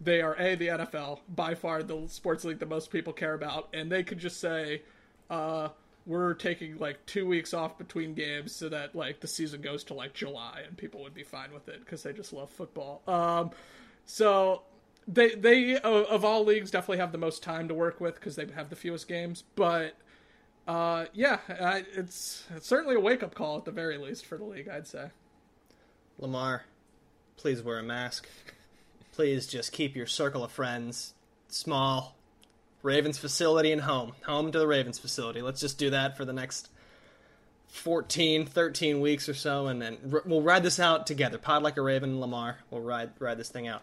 they 0.00 0.20
are 0.20 0.36
a 0.38 0.54
the 0.54 0.68
NFL 0.68 1.20
by 1.28 1.54
far 1.54 1.82
the 1.82 2.06
sports 2.08 2.44
league 2.44 2.58
that 2.58 2.68
most 2.68 2.90
people 2.90 3.12
care 3.12 3.34
about, 3.34 3.68
and 3.72 3.90
they 3.90 4.02
could 4.02 4.18
just 4.18 4.40
say, 4.40 4.82
uh, 5.30 5.68
"We're 6.06 6.34
taking 6.34 6.78
like 6.78 7.04
two 7.06 7.26
weeks 7.26 7.54
off 7.54 7.78
between 7.78 8.14
games 8.14 8.54
so 8.54 8.68
that 8.68 8.94
like 8.94 9.20
the 9.20 9.28
season 9.28 9.60
goes 9.62 9.84
to 9.84 9.94
like 9.94 10.14
July, 10.14 10.62
and 10.66 10.76
people 10.76 11.02
would 11.02 11.14
be 11.14 11.22
fine 11.22 11.52
with 11.52 11.68
it 11.68 11.80
because 11.80 12.02
they 12.02 12.12
just 12.12 12.32
love 12.32 12.50
football." 12.50 13.02
Um, 13.06 13.50
so 14.04 14.62
they 15.06 15.34
they 15.34 15.78
of 15.78 16.24
all 16.24 16.44
leagues 16.44 16.70
definitely 16.70 16.98
have 16.98 17.12
the 17.12 17.18
most 17.18 17.42
time 17.42 17.68
to 17.68 17.74
work 17.74 18.00
with 18.00 18.14
because 18.16 18.36
they 18.36 18.46
have 18.54 18.70
the 18.70 18.76
fewest 18.76 19.08
games. 19.08 19.44
But 19.56 19.94
uh, 20.66 21.06
yeah, 21.12 21.38
it's, 21.48 22.44
it's 22.54 22.66
certainly 22.66 22.94
a 22.94 23.00
wake 23.00 23.22
up 23.22 23.34
call 23.34 23.58
at 23.58 23.64
the 23.64 23.72
very 23.72 23.98
least 23.98 24.26
for 24.26 24.38
the 24.38 24.44
league. 24.44 24.68
I'd 24.68 24.86
say. 24.86 25.10
Lamar, 26.18 26.64
please 27.36 27.62
wear 27.62 27.78
a 27.78 27.82
mask. 27.82 28.28
Please 29.12 29.46
just 29.46 29.72
keep 29.72 29.96
your 29.96 30.06
circle 30.06 30.44
of 30.44 30.52
friends 30.52 31.14
small. 31.48 32.16
Ravens 32.82 33.18
facility 33.18 33.70
and 33.70 33.82
home. 33.82 34.12
Home 34.26 34.50
to 34.50 34.58
the 34.58 34.66
Ravens 34.66 34.98
facility. 34.98 35.40
Let's 35.42 35.60
just 35.60 35.78
do 35.78 35.90
that 35.90 36.16
for 36.16 36.24
the 36.24 36.32
next 36.32 36.68
14, 37.68 38.46
13 38.46 39.00
weeks 39.00 39.28
or 39.28 39.34
so, 39.34 39.68
and 39.68 39.80
then 39.80 39.96
we'll 40.24 40.42
ride 40.42 40.62
this 40.62 40.80
out 40.80 41.06
together. 41.06 41.38
Pod 41.38 41.62
like 41.62 41.76
a 41.76 41.82
Raven, 41.82 42.20
Lamar. 42.20 42.58
We'll 42.70 42.82
ride 42.82 43.10
ride 43.18 43.38
this 43.38 43.48
thing 43.48 43.68
out. 43.68 43.82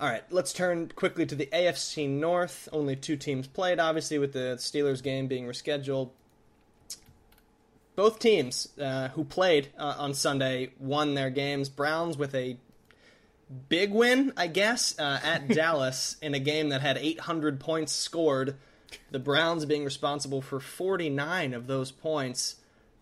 All 0.00 0.08
right, 0.08 0.24
let's 0.30 0.52
turn 0.52 0.90
quickly 0.96 1.24
to 1.24 1.36
the 1.36 1.46
AFC 1.46 2.08
North. 2.08 2.68
Only 2.72 2.96
two 2.96 3.16
teams 3.16 3.46
played, 3.46 3.78
obviously, 3.78 4.18
with 4.18 4.32
the 4.32 4.56
Steelers 4.58 5.02
game 5.02 5.28
being 5.28 5.46
rescheduled. 5.46 6.10
Both 7.94 8.18
teams 8.18 8.68
uh, 8.80 9.08
who 9.08 9.22
played 9.22 9.68
uh, 9.78 9.94
on 9.96 10.14
Sunday 10.14 10.72
won 10.80 11.14
their 11.14 11.30
games. 11.30 11.68
Browns 11.68 12.18
with 12.18 12.34
a 12.34 12.56
big 13.68 13.92
win, 13.92 14.32
I 14.36 14.48
guess, 14.48 14.98
uh, 14.98 15.20
at 15.22 15.46
Dallas 15.54 16.16
in 16.20 16.34
a 16.34 16.40
game 16.40 16.70
that 16.70 16.80
had 16.80 16.98
800 16.98 17.60
points 17.60 17.92
scored. 17.92 18.56
The 19.12 19.20
Browns 19.20 19.64
being 19.64 19.84
responsible 19.84 20.42
for 20.42 20.58
49 20.58 21.54
of 21.54 21.68
those 21.68 21.92
points. 21.92 22.56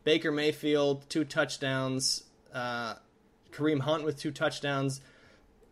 Baker 0.04 0.30
Mayfield, 0.30 1.08
two 1.08 1.24
touchdowns. 1.24 2.24
Uh, 2.52 2.94
Kareem 3.50 3.80
Hunt 3.80 4.04
with 4.04 4.18
two 4.18 4.30
touchdowns. 4.30 5.00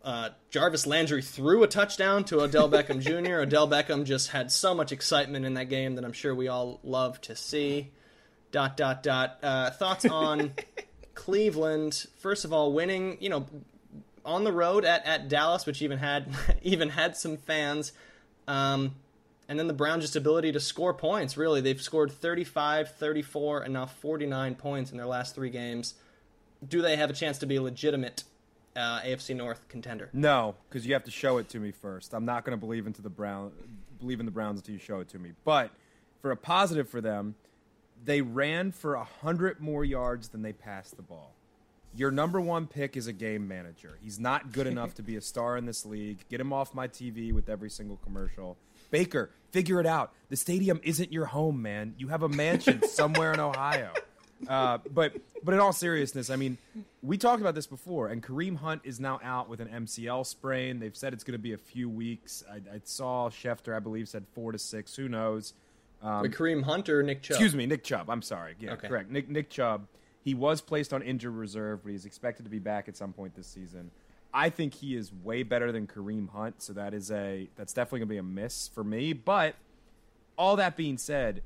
Uh, 0.03 0.29
Jarvis 0.49 0.87
Landry 0.87 1.21
threw 1.21 1.61
a 1.63 1.67
touchdown 1.67 2.23
to 2.25 2.41
Odell 2.41 2.69
Beckham 2.69 2.99
Jr. 3.25 3.41
Odell 3.41 3.67
Beckham 3.67 4.03
just 4.03 4.29
had 4.29 4.51
so 4.51 4.73
much 4.73 4.91
excitement 4.91 5.45
in 5.45 5.53
that 5.53 5.69
game 5.69 5.95
that 5.95 6.03
I'm 6.05 6.13
sure 6.13 6.33
we 6.33 6.47
all 6.47 6.79
love 6.83 7.21
to 7.21 7.35
see. 7.35 7.91
Dot 8.51 8.75
dot 8.75 9.03
dot. 9.03 9.37
Uh, 9.41 9.69
thoughts 9.69 10.05
on 10.05 10.53
Cleveland? 11.13 12.05
First 12.17 12.45
of 12.45 12.51
all, 12.51 12.73
winning, 12.73 13.17
you 13.21 13.29
know, 13.29 13.45
on 14.25 14.43
the 14.43 14.51
road 14.51 14.85
at, 14.85 15.05
at 15.05 15.29
Dallas, 15.29 15.65
which 15.65 15.81
even 15.81 15.99
had 15.99 16.27
even 16.61 16.89
had 16.89 17.15
some 17.15 17.37
fans. 17.37 17.91
Um, 18.47 18.95
and 19.47 19.59
then 19.59 19.67
the 19.67 19.73
Browns' 19.73 20.03
just 20.03 20.15
ability 20.15 20.53
to 20.53 20.59
score 20.59 20.93
points. 20.93 21.37
Really, 21.37 21.61
they've 21.61 21.81
scored 21.81 22.11
35, 22.11 22.95
34, 22.95 23.63
and 23.63 23.73
now 23.73 23.85
49 23.85 24.55
points 24.55 24.91
in 24.91 24.97
their 24.97 25.05
last 25.05 25.35
three 25.35 25.49
games. 25.49 25.95
Do 26.65 26.81
they 26.81 26.95
have 26.95 27.09
a 27.09 27.13
chance 27.13 27.37
to 27.39 27.45
be 27.45 27.59
legitimate 27.59 28.23
uh, 28.75 29.01
AFC 29.01 29.35
North 29.35 29.67
contender? 29.67 30.09
No, 30.13 30.55
because 30.69 30.85
you 30.85 30.93
have 30.93 31.03
to 31.05 31.11
show 31.11 31.37
it 31.37 31.49
to 31.49 31.59
me 31.59 31.71
first. 31.71 32.13
I'm 32.13 32.25
not 32.25 32.45
going 32.45 32.57
to 32.57 32.59
believe 32.59 32.87
into 32.87 33.01
the 33.01 33.09
Brown, 33.09 33.51
believe 33.99 34.19
in 34.19 34.25
the 34.25 34.31
Browns 34.31 34.59
until 34.59 34.73
you 34.73 34.79
show 34.79 34.99
it 34.99 35.09
to 35.09 35.19
me. 35.19 35.31
But 35.43 35.71
for 36.21 36.31
a 36.31 36.37
positive 36.37 36.89
for 36.89 37.01
them, 37.01 37.35
they 38.03 38.21
ran 38.21 38.71
for 38.71 38.95
hundred 38.97 39.59
more 39.59 39.85
yards 39.85 40.29
than 40.29 40.41
they 40.41 40.53
passed 40.53 40.95
the 40.95 41.03
ball. 41.03 41.35
Your 41.93 42.09
number 42.09 42.39
one 42.39 42.67
pick 42.67 42.95
is 42.95 43.07
a 43.07 43.13
game 43.13 43.47
manager. 43.47 43.97
He's 44.01 44.19
not 44.19 44.51
good 44.51 44.67
enough 44.73 44.95
to 44.95 45.03
be 45.03 45.15
a 45.17 45.21
star 45.21 45.57
in 45.57 45.65
this 45.65 45.85
league. 45.85 46.19
Get 46.29 46.39
him 46.39 46.53
off 46.53 46.73
my 46.73 46.87
TV 46.87 47.33
with 47.33 47.49
every 47.49 47.69
single 47.69 47.97
commercial. 47.97 48.57
Baker, 48.91 49.31
figure 49.51 49.79
it 49.79 49.85
out. 49.85 50.13
The 50.29 50.37
stadium 50.37 50.79
isn't 50.83 51.11
your 51.11 51.25
home, 51.25 51.61
man. 51.61 51.95
You 51.97 52.07
have 52.09 52.23
a 52.23 52.29
mansion 52.29 52.81
somewhere 52.87 53.33
in 53.33 53.39
Ohio. 53.39 53.93
Uh, 54.47 54.79
but 54.93 55.13
but 55.43 55.53
in 55.53 55.59
all 55.59 55.73
seriousness, 55.73 56.29
I 56.29 56.35
mean, 56.35 56.57
we 57.01 57.17
talked 57.17 57.41
about 57.41 57.55
this 57.55 57.67
before, 57.67 58.07
and 58.07 58.21
Kareem 58.23 58.57
Hunt 58.57 58.81
is 58.83 58.99
now 58.99 59.19
out 59.23 59.49
with 59.49 59.59
an 59.59 59.67
MCL 59.67 60.25
sprain. 60.25 60.79
They've 60.79 60.95
said 60.95 61.13
it's 61.13 61.23
going 61.23 61.33
to 61.33 61.39
be 61.39 61.53
a 61.53 61.57
few 61.57 61.89
weeks. 61.89 62.43
I, 62.49 62.55
I, 62.55 62.81
saw 62.83 63.29
Schefter, 63.29 63.75
I 63.75 63.79
believe, 63.79 64.09
said 64.09 64.25
four 64.33 64.51
to 64.51 64.57
six. 64.57 64.95
Who 64.95 65.07
knows? 65.07 65.53
Um, 66.01 66.23
Wait, 66.23 66.31
Kareem 66.31 66.63
Hunt 66.63 66.89
or 66.89 67.03
Nick 67.03 67.21
Chubb? 67.21 67.35
Excuse 67.35 67.55
me, 67.55 67.65
Nick 67.65 67.83
Chubb. 67.83 68.09
I'm 68.09 68.21
sorry. 68.21 68.55
Yeah, 68.59 68.73
okay. 68.73 68.87
correct. 68.87 69.11
Nick 69.11 69.29
Nick 69.29 69.49
Chubb. 69.49 69.87
He 70.23 70.35
was 70.35 70.61
placed 70.61 70.93
on 70.93 71.01
injured 71.01 71.33
reserve, 71.33 71.81
but 71.83 71.91
he's 71.91 72.05
expected 72.05 72.43
to 72.43 72.49
be 72.49 72.59
back 72.59 72.87
at 72.87 72.95
some 72.95 73.11
point 73.11 73.35
this 73.35 73.47
season. 73.47 73.89
I 74.33 74.49
think 74.49 74.75
he 74.75 74.95
is 74.95 75.11
way 75.23 75.43
better 75.43 75.71
than 75.71 75.87
Kareem 75.87 76.29
Hunt, 76.29 76.61
so 76.61 76.73
that 76.73 76.93
is 76.93 77.11
a 77.11 77.49
that's 77.55 77.73
definitely 77.73 77.99
going 77.99 78.07
to 78.07 78.13
be 78.13 78.17
a 78.17 78.23
miss 78.23 78.67
for 78.67 78.83
me. 78.83 79.13
But 79.13 79.55
all 80.37 80.55
that 80.55 80.77
being 80.77 80.97
said, 80.97 81.41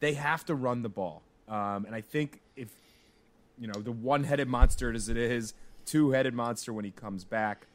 they 0.00 0.14
have 0.14 0.44
to 0.46 0.54
run 0.54 0.82
the 0.82 0.88
ball. 0.88 1.22
Um, 1.52 1.84
and 1.84 1.94
I 1.94 2.00
think 2.00 2.40
if 2.56 2.70
you 3.58 3.66
know 3.66 3.78
the 3.78 3.92
one-headed 3.92 4.48
monster 4.48 4.90
as 4.90 5.10
it 5.10 5.18
is, 5.18 5.52
two-headed 5.84 6.32
monster 6.32 6.72
when 6.72 6.86
he 6.86 6.90
comes 6.90 7.24
back, 7.24 7.66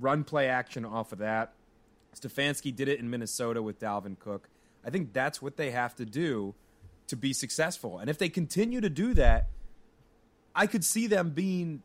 run 0.00 0.24
play 0.24 0.48
action 0.48 0.84
off 0.84 1.12
of 1.12 1.18
that. 1.18 1.52
Stefanski 2.16 2.74
did 2.74 2.88
it 2.88 2.98
in 2.98 3.08
Minnesota 3.08 3.62
with 3.62 3.78
Dalvin 3.78 4.18
Cook. 4.18 4.48
I 4.84 4.90
think 4.90 5.12
that's 5.12 5.40
what 5.40 5.56
they 5.56 5.70
have 5.70 5.94
to 5.96 6.04
do 6.04 6.54
to 7.06 7.16
be 7.16 7.32
successful. 7.32 7.98
And 7.98 8.10
if 8.10 8.18
they 8.18 8.28
continue 8.28 8.80
to 8.80 8.90
do 8.90 9.14
that, 9.14 9.50
I 10.54 10.66
could 10.66 10.84
see 10.84 11.06
them 11.06 11.30
being 11.30 11.82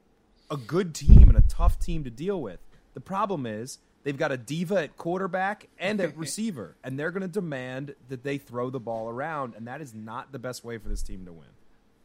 a 0.50 0.58
good 0.58 0.96
team 0.96 1.30
and 1.30 1.38
a 1.38 1.42
tough 1.42 1.78
team 1.78 2.04
to 2.06 2.10
deal 2.10 2.42
with. 2.42 2.60
The 2.96 3.02
problem 3.02 3.46
is 3.46 3.78
they've 4.04 4.18
got 4.18 4.32
a 4.32 4.38
diva 4.38 4.84
at 4.84 4.98
quarterback 4.98 5.68
and 5.80 6.00
at 6.02 6.18
receiver, 6.18 6.76
and 6.84 7.00
they're 7.00 7.12
going 7.12 7.22
to 7.22 7.28
demand 7.28 7.96
that 8.10 8.24
they 8.24 8.38
throw 8.38 8.70
the 8.70 8.80
ball 8.80 9.10
around, 9.10 9.56
and 9.56 9.68
that 9.68 9.82
is 9.82 9.94
not 9.94 10.32
the 10.32 10.40
best 10.40 10.64
way 10.64 10.78
for 10.78 10.90
this 10.90 11.02
team 11.02 11.26
to 11.26 11.34
win. 11.34 11.48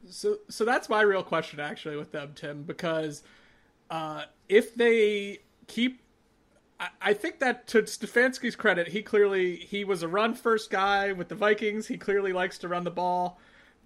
So, 0.08 0.38
so 0.48 0.64
that's 0.64 0.88
my 0.88 1.02
real 1.02 1.22
question 1.22 1.58
actually 1.58 1.96
with 1.96 2.12
them, 2.12 2.32
Tim, 2.34 2.62
because 2.62 3.22
uh, 3.90 4.24
if 4.48 4.74
they 4.74 5.40
keep 5.66 6.00
I 7.00 7.14
think 7.14 7.38
that 7.38 7.66
to 7.68 7.82
Stefanski's 7.82 8.54
credit, 8.54 8.88
he 8.88 9.02
clearly 9.02 9.56
he 9.56 9.84
was 9.84 10.02
a 10.02 10.08
run 10.08 10.34
first 10.34 10.70
guy 10.70 11.12
with 11.12 11.28
the 11.28 11.34
Vikings. 11.34 11.86
He 11.86 11.96
clearly 11.96 12.34
likes 12.34 12.58
to 12.58 12.68
run 12.68 12.84
the 12.84 12.90
ball, 12.90 13.40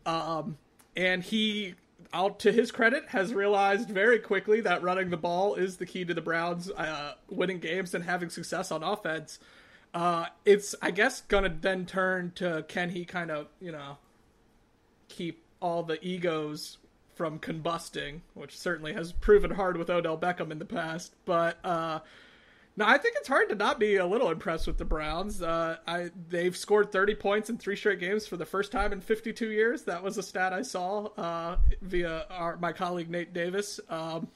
um, 0.06 0.58
and 0.96 1.22
he, 1.22 1.74
out 2.12 2.38
to 2.40 2.52
his 2.52 2.70
credit, 2.70 3.04
has 3.08 3.32
realized 3.32 3.88
very 3.88 4.18
quickly 4.18 4.60
that 4.62 4.82
running 4.82 5.10
the 5.10 5.16
ball 5.16 5.54
is 5.54 5.76
the 5.76 5.86
key 5.86 6.04
to 6.04 6.14
the 6.14 6.20
Browns 6.20 6.70
uh, 6.70 7.14
winning 7.28 7.58
games 7.58 7.94
and 7.94 8.04
having 8.04 8.30
success 8.30 8.70
on 8.70 8.82
offense. 8.82 9.38
Uh, 9.92 10.26
it's 10.44 10.74
I 10.80 10.90
guess 10.90 11.22
gonna 11.22 11.54
then 11.60 11.86
turn 11.86 12.32
to 12.36 12.64
can 12.68 12.90
he 12.90 13.04
kind 13.04 13.30
of 13.30 13.48
you 13.60 13.72
know 13.72 13.98
keep 15.08 15.42
all 15.60 15.82
the 15.82 16.04
egos 16.04 16.78
from 17.14 17.38
combusting, 17.38 18.20
which 18.34 18.56
certainly 18.56 18.92
has 18.94 19.12
proven 19.12 19.50
hard 19.52 19.76
with 19.76 19.90
Odell 19.90 20.16
Beckham 20.18 20.50
in 20.50 20.58
the 20.58 20.64
past, 20.64 21.14
but. 21.24 21.58
Uh, 21.64 22.00
now 22.76 22.88
I 22.88 22.98
think 22.98 23.16
it's 23.18 23.28
hard 23.28 23.48
to 23.50 23.54
not 23.54 23.78
be 23.78 23.96
a 23.96 24.06
little 24.06 24.30
impressed 24.30 24.66
with 24.66 24.78
the 24.78 24.84
Browns. 24.84 25.42
Uh, 25.42 25.76
I 25.86 26.10
they've 26.28 26.56
scored 26.56 26.92
30 26.92 27.14
points 27.16 27.50
in 27.50 27.58
three 27.58 27.76
straight 27.76 28.00
games 28.00 28.26
for 28.26 28.36
the 28.36 28.46
first 28.46 28.72
time 28.72 28.92
in 28.92 29.00
52 29.00 29.50
years. 29.50 29.82
That 29.84 30.02
was 30.02 30.18
a 30.18 30.22
stat 30.22 30.52
I 30.52 30.62
saw 30.62 31.06
uh, 31.16 31.56
via 31.82 32.26
our, 32.30 32.56
my 32.56 32.72
colleague 32.72 33.10
Nate 33.10 33.32
Davis. 33.32 33.80
Um, 33.88 34.28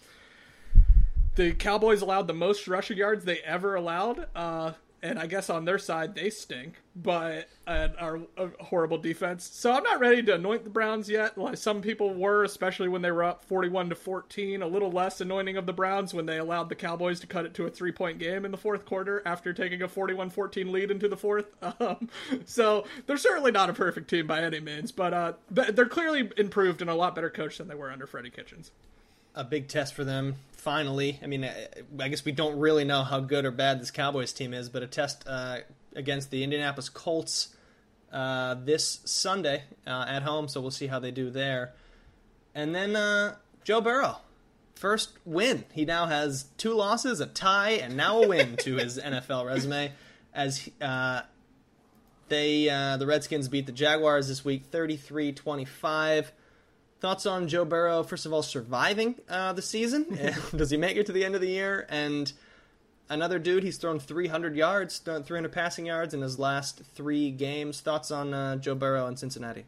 the 1.35 1.53
Cowboys 1.53 2.01
allowed 2.01 2.27
the 2.27 2.35
most 2.35 2.69
rushing 2.69 2.97
yards 2.97 3.25
they 3.25 3.39
ever 3.39 3.75
allowed, 3.75 4.29
uh, 4.37 4.73
and 5.05 5.19
I 5.19 5.27
guess 5.27 5.51
on 5.51 5.67
their 5.67 5.79
side 5.79 6.15
they 6.15 6.31
stink, 6.31 6.81
but 6.97 7.51
and 7.67 7.95
are 7.99 8.21
a 8.39 8.49
horrible 8.65 8.97
defense. 8.97 9.49
So 9.53 9.71
I'm 9.71 9.83
not 9.83 10.01
ready 10.01 10.23
to 10.23 10.35
anoint 10.37 10.65
the 10.65 10.71
Browns 10.71 11.11
yet, 11.11 11.37
like 11.37 11.59
some 11.59 11.83
people 11.83 12.15
were, 12.15 12.43
especially 12.43 12.89
when 12.89 13.03
they 13.03 13.11
were 13.11 13.23
up 13.23 13.45
41 13.45 13.91
to 13.91 13.95
14. 13.95 14.63
A 14.63 14.67
little 14.67 14.91
less 14.91 15.21
anointing 15.21 15.59
of 15.59 15.67
the 15.67 15.75
Browns 15.75 16.15
when 16.15 16.25
they 16.25 16.39
allowed 16.39 16.71
the 16.71 16.75
Cowboys 16.75 17.21
to 17.21 17.27
cut 17.27 17.45
it 17.45 17.53
to 17.55 17.67
a 17.67 17.71
three 17.71 17.93
point 17.93 18.19
game 18.19 18.47
in 18.47 18.51
the 18.51 18.57
fourth 18.57 18.87
quarter 18.87 19.23
after 19.27 19.53
taking 19.53 19.83
a 19.83 19.89
41-14 19.89 20.71
lead 20.71 20.91
into 20.91 21.09
the 21.09 21.17
fourth. 21.17 21.47
Um, 21.81 22.09
so 22.47 22.85
they're 23.07 23.17
certainly 23.17 23.51
not 23.51 23.69
a 23.69 23.73
perfect 23.73 24.09
team 24.09 24.29
by 24.29 24.43
any 24.43 24.61
means, 24.61 24.93
but 24.93 25.13
uh, 25.13 25.33
they're 25.51 25.87
clearly 25.87 26.31
improved 26.37 26.81
and 26.81 26.89
a 26.89 26.95
lot 26.95 27.17
better 27.17 27.31
coach 27.31 27.59
than 27.59 27.67
they 27.67 27.75
were 27.75 27.91
under 27.91 28.07
Freddie 28.07 28.31
Kitchens 28.31 28.71
a 29.35 29.45
big 29.45 29.69
test 29.69 29.95
for 29.95 30.05
them. 30.05 30.37
Finally, 30.53 31.21
I 31.23 31.27
mean, 31.27 31.49
I 32.01 32.09
guess 32.09 32.25
we 32.25 32.33
don't 32.33 32.59
really 32.59 32.85
know 32.85 33.03
how 33.03 33.21
good 33.21 33.45
or 33.45 33.51
bad 33.51 33.81
this 33.81 33.91
Cowboys 33.91 34.33
team 34.33 34.55
is, 34.55 34.69
but 34.69 34.83
a 34.83 34.87
test 34.87 35.25
uh, 35.27 35.59
against 35.95 36.31
the 36.31 36.43
Indianapolis 36.43 36.89
Colts 36.89 37.55
uh, 38.13 38.55
this 38.55 39.01
Sunday 39.05 39.65
uh, 39.87 40.07
at 40.09 40.23
home. 40.23 40.49
So 40.49 40.61
we'll 40.61 40.71
see 40.71 40.87
how 40.87 40.99
they 40.99 41.11
do 41.11 41.31
there. 41.31 41.75
And 42.55 42.75
then 42.75 42.97
uh, 42.97 43.37
Joe 43.65 43.81
Burrow, 43.81 44.19
first 44.75 45.11
win. 45.25 45.65
He 45.73 45.85
now 45.85 46.07
has 46.07 46.47
two 46.57 46.75
losses, 46.75 47.21
a 47.21 47.27
tie, 47.27 47.73
and 47.73 47.97
now 47.97 48.23
a 48.23 48.29
win 48.29 48.57
to 48.59 48.77
his 48.77 48.99
NFL 49.05 49.47
resume. 49.47 49.93
As 50.33 50.69
uh, 50.81 51.23
they 52.29 52.69
uh, 52.69 52.97
the 52.97 53.07
Redskins 53.07 53.49
beat 53.49 53.67
the 53.67 53.73
Jaguars 53.73 54.29
this 54.29 54.45
week, 54.45 54.71
33-25. 54.71 56.27
Thoughts 57.01 57.27
on 57.27 57.49
Joe 57.49 57.65
Burrow? 57.65 58.03
First 58.03 58.25
of 58.27 58.33
all, 58.33 58.43
surviving 58.43 59.17
uh, 59.29 59.53
the 59.53 59.63
season. 59.63 60.19
Does 60.57 60.71
he 60.71 60.77
make 60.77 60.97
it 60.97 61.07
to 61.07 61.13
the 61.13 61.25
end 61.25 61.35
of 61.35 61.41
the 61.41 61.49
year? 61.49 61.87
And 61.91 62.33
another 63.09 63.39
dude, 63.39 63.63
he's 63.63 63.77
thrown 63.77 63.99
300 63.99 64.57
yards, 64.57 64.99
300 64.99 65.53
passing 65.53 65.87
yards 65.87 66.15
in 66.15 66.23
his 66.23 66.39
last 66.39 66.83
three 66.95 67.31
games. 67.31 67.81
Thoughts 67.81 68.11
on 68.11 68.33
uh, 68.33 68.57
Joe 68.57 68.75
Burrow 68.75 69.07
and 69.07 69.19
Cincinnati? 69.19 69.67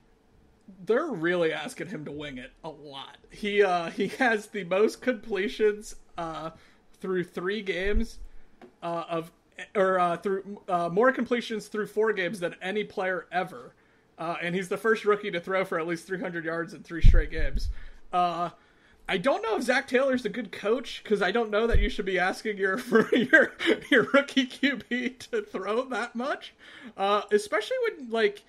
They're 0.84 1.06
really 1.06 1.52
asking 1.52 1.88
him 1.88 2.04
to 2.06 2.12
wing 2.12 2.38
it 2.38 2.52
a 2.64 2.70
lot. 2.70 3.18
He 3.30 3.62
uh, 3.62 3.90
he 3.90 4.08
has 4.08 4.46
the 4.46 4.64
most 4.64 5.00
completions 5.00 5.94
uh, 6.18 6.50
through 7.00 7.22
three 7.24 7.62
games 7.62 8.18
uh, 8.82 9.04
of 9.08 9.30
or 9.76 10.00
uh, 10.00 10.16
through 10.16 10.60
uh, 10.68 10.88
more 10.88 11.12
completions 11.12 11.68
through 11.68 11.86
four 11.86 12.12
games 12.12 12.40
than 12.40 12.56
any 12.60 12.82
player 12.82 13.26
ever 13.30 13.74
uh, 14.18 14.36
and 14.40 14.54
he's 14.54 14.68
the 14.68 14.76
first 14.76 15.04
rookie 15.04 15.30
to 15.30 15.40
throw 15.40 15.64
for 15.64 15.78
at 15.78 15.86
least 15.86 16.06
300 16.06 16.44
yards 16.44 16.74
in 16.74 16.82
three 16.82 17.02
straight 17.02 17.30
games. 17.30 17.68
Uh, 18.12 18.50
I 19.08 19.18
don't 19.18 19.42
know 19.42 19.56
if 19.56 19.62
Zac 19.62 19.86
Taylor's 19.86 20.24
a 20.24 20.28
good 20.28 20.50
coach 20.50 21.00
because 21.02 21.22
I 21.22 21.30
don't 21.30 21.50
know 21.50 21.66
that 21.66 21.78
you 21.78 21.88
should 21.88 22.06
be 22.06 22.18
asking 22.18 22.58
your 22.58 22.80
your 23.12 23.52
your 23.90 24.02
rookie 24.12 24.46
QB 24.46 25.18
to 25.30 25.42
throw 25.42 25.84
that 25.84 26.16
much, 26.16 26.54
uh, 26.96 27.22
especially 27.30 27.76
when 27.84 28.10
like 28.10 28.42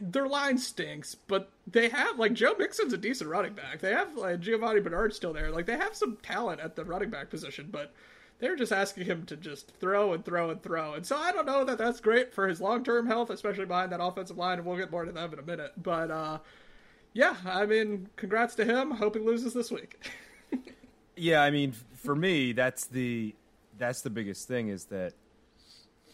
their 0.00 0.28
line 0.28 0.58
stinks. 0.58 1.14
But 1.14 1.50
they 1.66 1.88
have 1.88 2.18
like 2.18 2.34
Joe 2.34 2.54
Mixon's 2.58 2.92
a 2.92 2.98
decent 2.98 3.30
running 3.30 3.54
back. 3.54 3.80
They 3.80 3.92
have 3.92 4.16
like 4.16 4.40
Giovani 4.40 4.80
Bernard 4.80 5.14
still 5.14 5.32
there. 5.32 5.50
Like 5.50 5.64
they 5.64 5.78
have 5.78 5.96
some 5.96 6.18
talent 6.22 6.60
at 6.60 6.76
the 6.76 6.84
running 6.84 7.08
back 7.10 7.30
position, 7.30 7.68
but 7.70 7.94
they're 8.40 8.56
just 8.56 8.72
asking 8.72 9.04
him 9.04 9.24
to 9.26 9.36
just 9.36 9.70
throw 9.78 10.14
and 10.14 10.24
throw 10.24 10.50
and 10.50 10.62
throw. 10.62 10.94
And 10.94 11.06
so 11.06 11.16
I 11.16 11.30
don't 11.30 11.46
know 11.46 11.62
that 11.64 11.78
that's 11.78 12.00
great 12.00 12.34
for 12.34 12.48
his 12.48 12.60
long 12.60 12.82
term 12.82 13.06
health, 13.06 13.30
especially 13.30 13.66
behind 13.66 13.92
that 13.92 14.02
offensive 14.02 14.38
line. 14.38 14.58
And 14.58 14.66
we'll 14.66 14.78
get 14.78 14.90
more 14.90 15.04
to 15.04 15.12
them 15.12 15.32
in 15.32 15.38
a 15.38 15.42
minute. 15.42 15.72
But 15.76 16.10
uh, 16.10 16.38
yeah, 17.12 17.36
I 17.44 17.66
mean, 17.66 18.08
congrats 18.16 18.54
to 18.56 18.64
him. 18.64 18.92
Hope 18.92 19.14
he 19.14 19.20
loses 19.20 19.52
this 19.52 19.70
week. 19.70 20.10
yeah, 21.16 21.42
I 21.42 21.50
mean, 21.50 21.72
for 21.94 22.16
me, 22.16 22.52
that's 22.52 22.86
the 22.86 23.34
that's 23.78 24.00
the 24.00 24.10
biggest 24.10 24.48
thing 24.48 24.68
is 24.68 24.86
that 24.86 25.12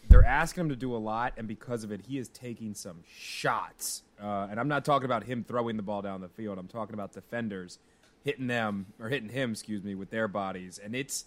they're 0.09 0.25
asking 0.25 0.61
him 0.61 0.69
to 0.69 0.75
do 0.75 0.95
a 0.95 0.97
lot, 0.97 1.33
and 1.37 1.47
because 1.47 1.83
of 1.83 1.91
it, 1.91 2.01
he 2.07 2.17
is 2.17 2.29
taking 2.29 2.73
some 2.73 3.03
shots. 3.05 4.03
Uh, 4.21 4.47
and 4.49 4.59
I'm 4.59 4.69
not 4.69 4.85
talking 4.85 5.05
about 5.05 5.23
him 5.23 5.43
throwing 5.43 5.77
the 5.77 5.83
ball 5.83 6.01
down 6.01 6.21
the 6.21 6.29
field. 6.29 6.57
I'm 6.57 6.67
talking 6.67 6.93
about 6.93 7.13
defenders 7.13 7.79
hitting 8.23 8.47
them 8.47 8.87
or 8.99 9.09
hitting 9.09 9.29
him, 9.29 9.51
excuse 9.51 9.83
me, 9.83 9.95
with 9.95 10.09
their 10.09 10.27
bodies, 10.27 10.79
and 10.83 10.95
it's 10.95 11.25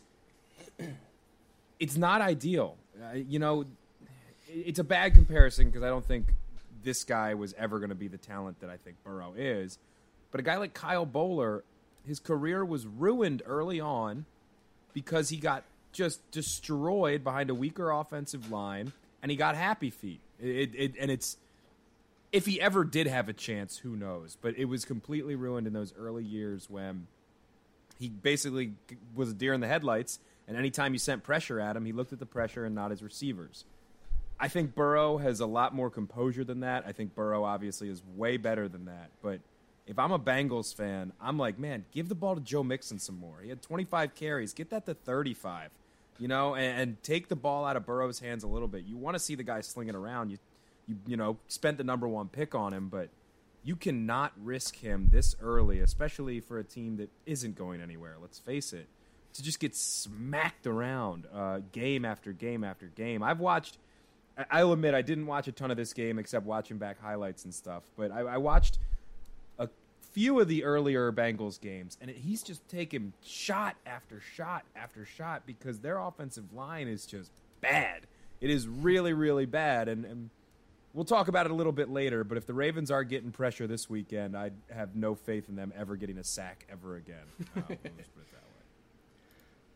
it's 1.80 1.96
not 1.96 2.20
ideal. 2.20 2.76
Uh, 3.02 3.14
you 3.14 3.38
know, 3.38 3.64
it's 4.48 4.78
a 4.78 4.84
bad 4.84 5.14
comparison 5.14 5.66
because 5.66 5.82
I 5.82 5.88
don't 5.88 6.04
think 6.04 6.34
this 6.82 7.04
guy 7.04 7.34
was 7.34 7.54
ever 7.58 7.78
going 7.78 7.90
to 7.90 7.94
be 7.94 8.08
the 8.08 8.18
talent 8.18 8.60
that 8.60 8.70
I 8.70 8.76
think 8.76 8.96
Burrow 9.04 9.34
is. 9.36 9.78
But 10.30 10.40
a 10.40 10.42
guy 10.42 10.56
like 10.56 10.74
Kyle 10.74 11.06
Boller, 11.06 11.62
his 12.06 12.20
career 12.20 12.64
was 12.64 12.86
ruined 12.86 13.42
early 13.46 13.80
on 13.80 14.26
because 14.92 15.28
he 15.28 15.36
got 15.36 15.64
just 15.92 16.28
destroyed 16.30 17.24
behind 17.24 17.50
a 17.50 17.54
weaker 17.54 17.90
offensive 17.90 18.50
line 18.50 18.92
and 19.22 19.30
he 19.30 19.36
got 19.36 19.56
happy 19.56 19.90
feet. 19.90 20.20
It, 20.40 20.74
it, 20.74 20.94
and 20.98 21.10
it's 21.10 21.36
if 22.32 22.46
he 22.46 22.60
ever 22.60 22.84
did 22.84 23.06
have 23.06 23.28
a 23.28 23.32
chance, 23.32 23.78
who 23.78 23.96
knows? 23.96 24.36
But 24.40 24.56
it 24.56 24.66
was 24.66 24.84
completely 24.84 25.34
ruined 25.34 25.66
in 25.66 25.72
those 25.72 25.92
early 25.98 26.24
years 26.24 26.70
when 26.70 27.06
he 27.98 28.08
basically 28.08 28.72
was 29.14 29.30
a 29.30 29.34
deer 29.34 29.52
in 29.52 29.60
the 29.60 29.66
headlights 29.66 30.20
and 30.50 30.58
anytime 30.58 30.92
you 30.92 30.98
sent 30.98 31.22
pressure 31.22 31.60
at 31.60 31.76
him, 31.76 31.84
he 31.84 31.92
looked 31.92 32.12
at 32.12 32.18
the 32.18 32.26
pressure 32.26 32.64
and 32.64 32.74
not 32.74 32.90
his 32.90 33.04
receivers. 33.04 33.64
I 34.40 34.48
think 34.48 34.74
Burrow 34.74 35.18
has 35.18 35.38
a 35.38 35.46
lot 35.46 35.76
more 35.76 35.90
composure 35.90 36.42
than 36.42 36.60
that. 36.60 36.82
I 36.84 36.90
think 36.90 37.14
Burrow 37.14 37.44
obviously 37.44 37.88
is 37.88 38.02
way 38.16 38.36
better 38.36 38.66
than 38.66 38.86
that. 38.86 39.10
But 39.22 39.38
if 39.86 39.96
I'm 39.96 40.10
a 40.10 40.18
Bengals 40.18 40.74
fan, 40.74 41.12
I'm 41.20 41.38
like, 41.38 41.60
man, 41.60 41.84
give 41.92 42.08
the 42.08 42.16
ball 42.16 42.34
to 42.34 42.40
Joe 42.40 42.64
Mixon 42.64 42.98
some 42.98 43.16
more. 43.16 43.36
He 43.40 43.48
had 43.48 43.62
25 43.62 44.16
carries. 44.16 44.52
Get 44.52 44.70
that 44.70 44.86
to 44.86 44.94
35, 44.94 45.70
you 46.18 46.26
know, 46.26 46.56
and, 46.56 46.80
and 46.80 47.02
take 47.04 47.28
the 47.28 47.36
ball 47.36 47.64
out 47.64 47.76
of 47.76 47.86
Burrow's 47.86 48.18
hands 48.18 48.42
a 48.42 48.48
little 48.48 48.66
bit. 48.66 48.82
You 48.84 48.96
want 48.96 49.14
to 49.14 49.20
see 49.20 49.36
the 49.36 49.44
guy 49.44 49.60
slinging 49.60 49.94
around. 49.94 50.30
You, 50.30 50.38
you, 50.88 50.96
you 51.06 51.16
know, 51.16 51.36
spent 51.46 51.78
the 51.78 51.84
number 51.84 52.08
one 52.08 52.26
pick 52.26 52.56
on 52.56 52.72
him, 52.72 52.88
but 52.88 53.08
you 53.62 53.76
cannot 53.76 54.32
risk 54.42 54.74
him 54.74 55.10
this 55.12 55.36
early, 55.40 55.78
especially 55.78 56.40
for 56.40 56.58
a 56.58 56.64
team 56.64 56.96
that 56.96 57.10
isn't 57.24 57.54
going 57.54 57.80
anywhere. 57.80 58.16
Let's 58.20 58.40
face 58.40 58.72
it 58.72 58.88
to 59.34 59.42
just 59.42 59.60
get 59.60 59.76
smacked 59.76 60.66
around 60.66 61.26
uh, 61.32 61.60
game 61.72 62.04
after 62.04 62.32
game 62.32 62.64
after 62.64 62.86
game. 62.86 63.22
I've 63.22 63.40
watched. 63.40 63.78
I'll 64.50 64.72
admit 64.72 64.94
I 64.94 65.02
didn't 65.02 65.26
watch 65.26 65.48
a 65.48 65.52
ton 65.52 65.70
of 65.70 65.76
this 65.76 65.92
game 65.92 66.18
except 66.18 66.46
watching 66.46 66.78
back 66.78 67.00
highlights 67.00 67.44
and 67.44 67.54
stuff. 67.54 67.82
But 67.96 68.10
I, 68.10 68.20
I 68.20 68.36
watched 68.38 68.78
a 69.58 69.68
few 70.12 70.40
of 70.40 70.48
the 70.48 70.64
earlier 70.64 71.12
Bengals 71.12 71.60
games, 71.60 71.98
and 72.00 72.10
it, 72.10 72.16
he's 72.16 72.42
just 72.42 72.66
taking 72.68 73.12
shot 73.22 73.76
after 73.84 74.20
shot 74.34 74.64
after 74.74 75.04
shot 75.04 75.42
because 75.46 75.80
their 75.80 75.98
offensive 75.98 76.52
line 76.54 76.88
is 76.88 77.06
just 77.06 77.30
bad. 77.60 78.06
It 78.40 78.50
is 78.50 78.66
really, 78.66 79.12
really 79.12 79.44
bad, 79.46 79.88
and, 79.88 80.06
and 80.06 80.30
we'll 80.94 81.04
talk 81.04 81.28
about 81.28 81.44
it 81.44 81.52
a 81.52 81.54
little 81.54 81.72
bit 81.72 81.90
later. 81.90 82.24
But 82.24 82.38
if 82.38 82.46
the 82.46 82.54
Ravens 82.54 82.90
are 82.90 83.04
getting 83.04 83.30
pressure 83.32 83.66
this 83.66 83.90
weekend, 83.90 84.36
I 84.36 84.52
have 84.74 84.96
no 84.96 85.14
faith 85.14 85.48
in 85.50 85.56
them 85.56 85.72
ever 85.76 85.96
getting 85.96 86.16
a 86.16 86.24
sack 86.24 86.66
ever 86.70 86.96
again. 86.96 87.16
Uh, 87.56 87.74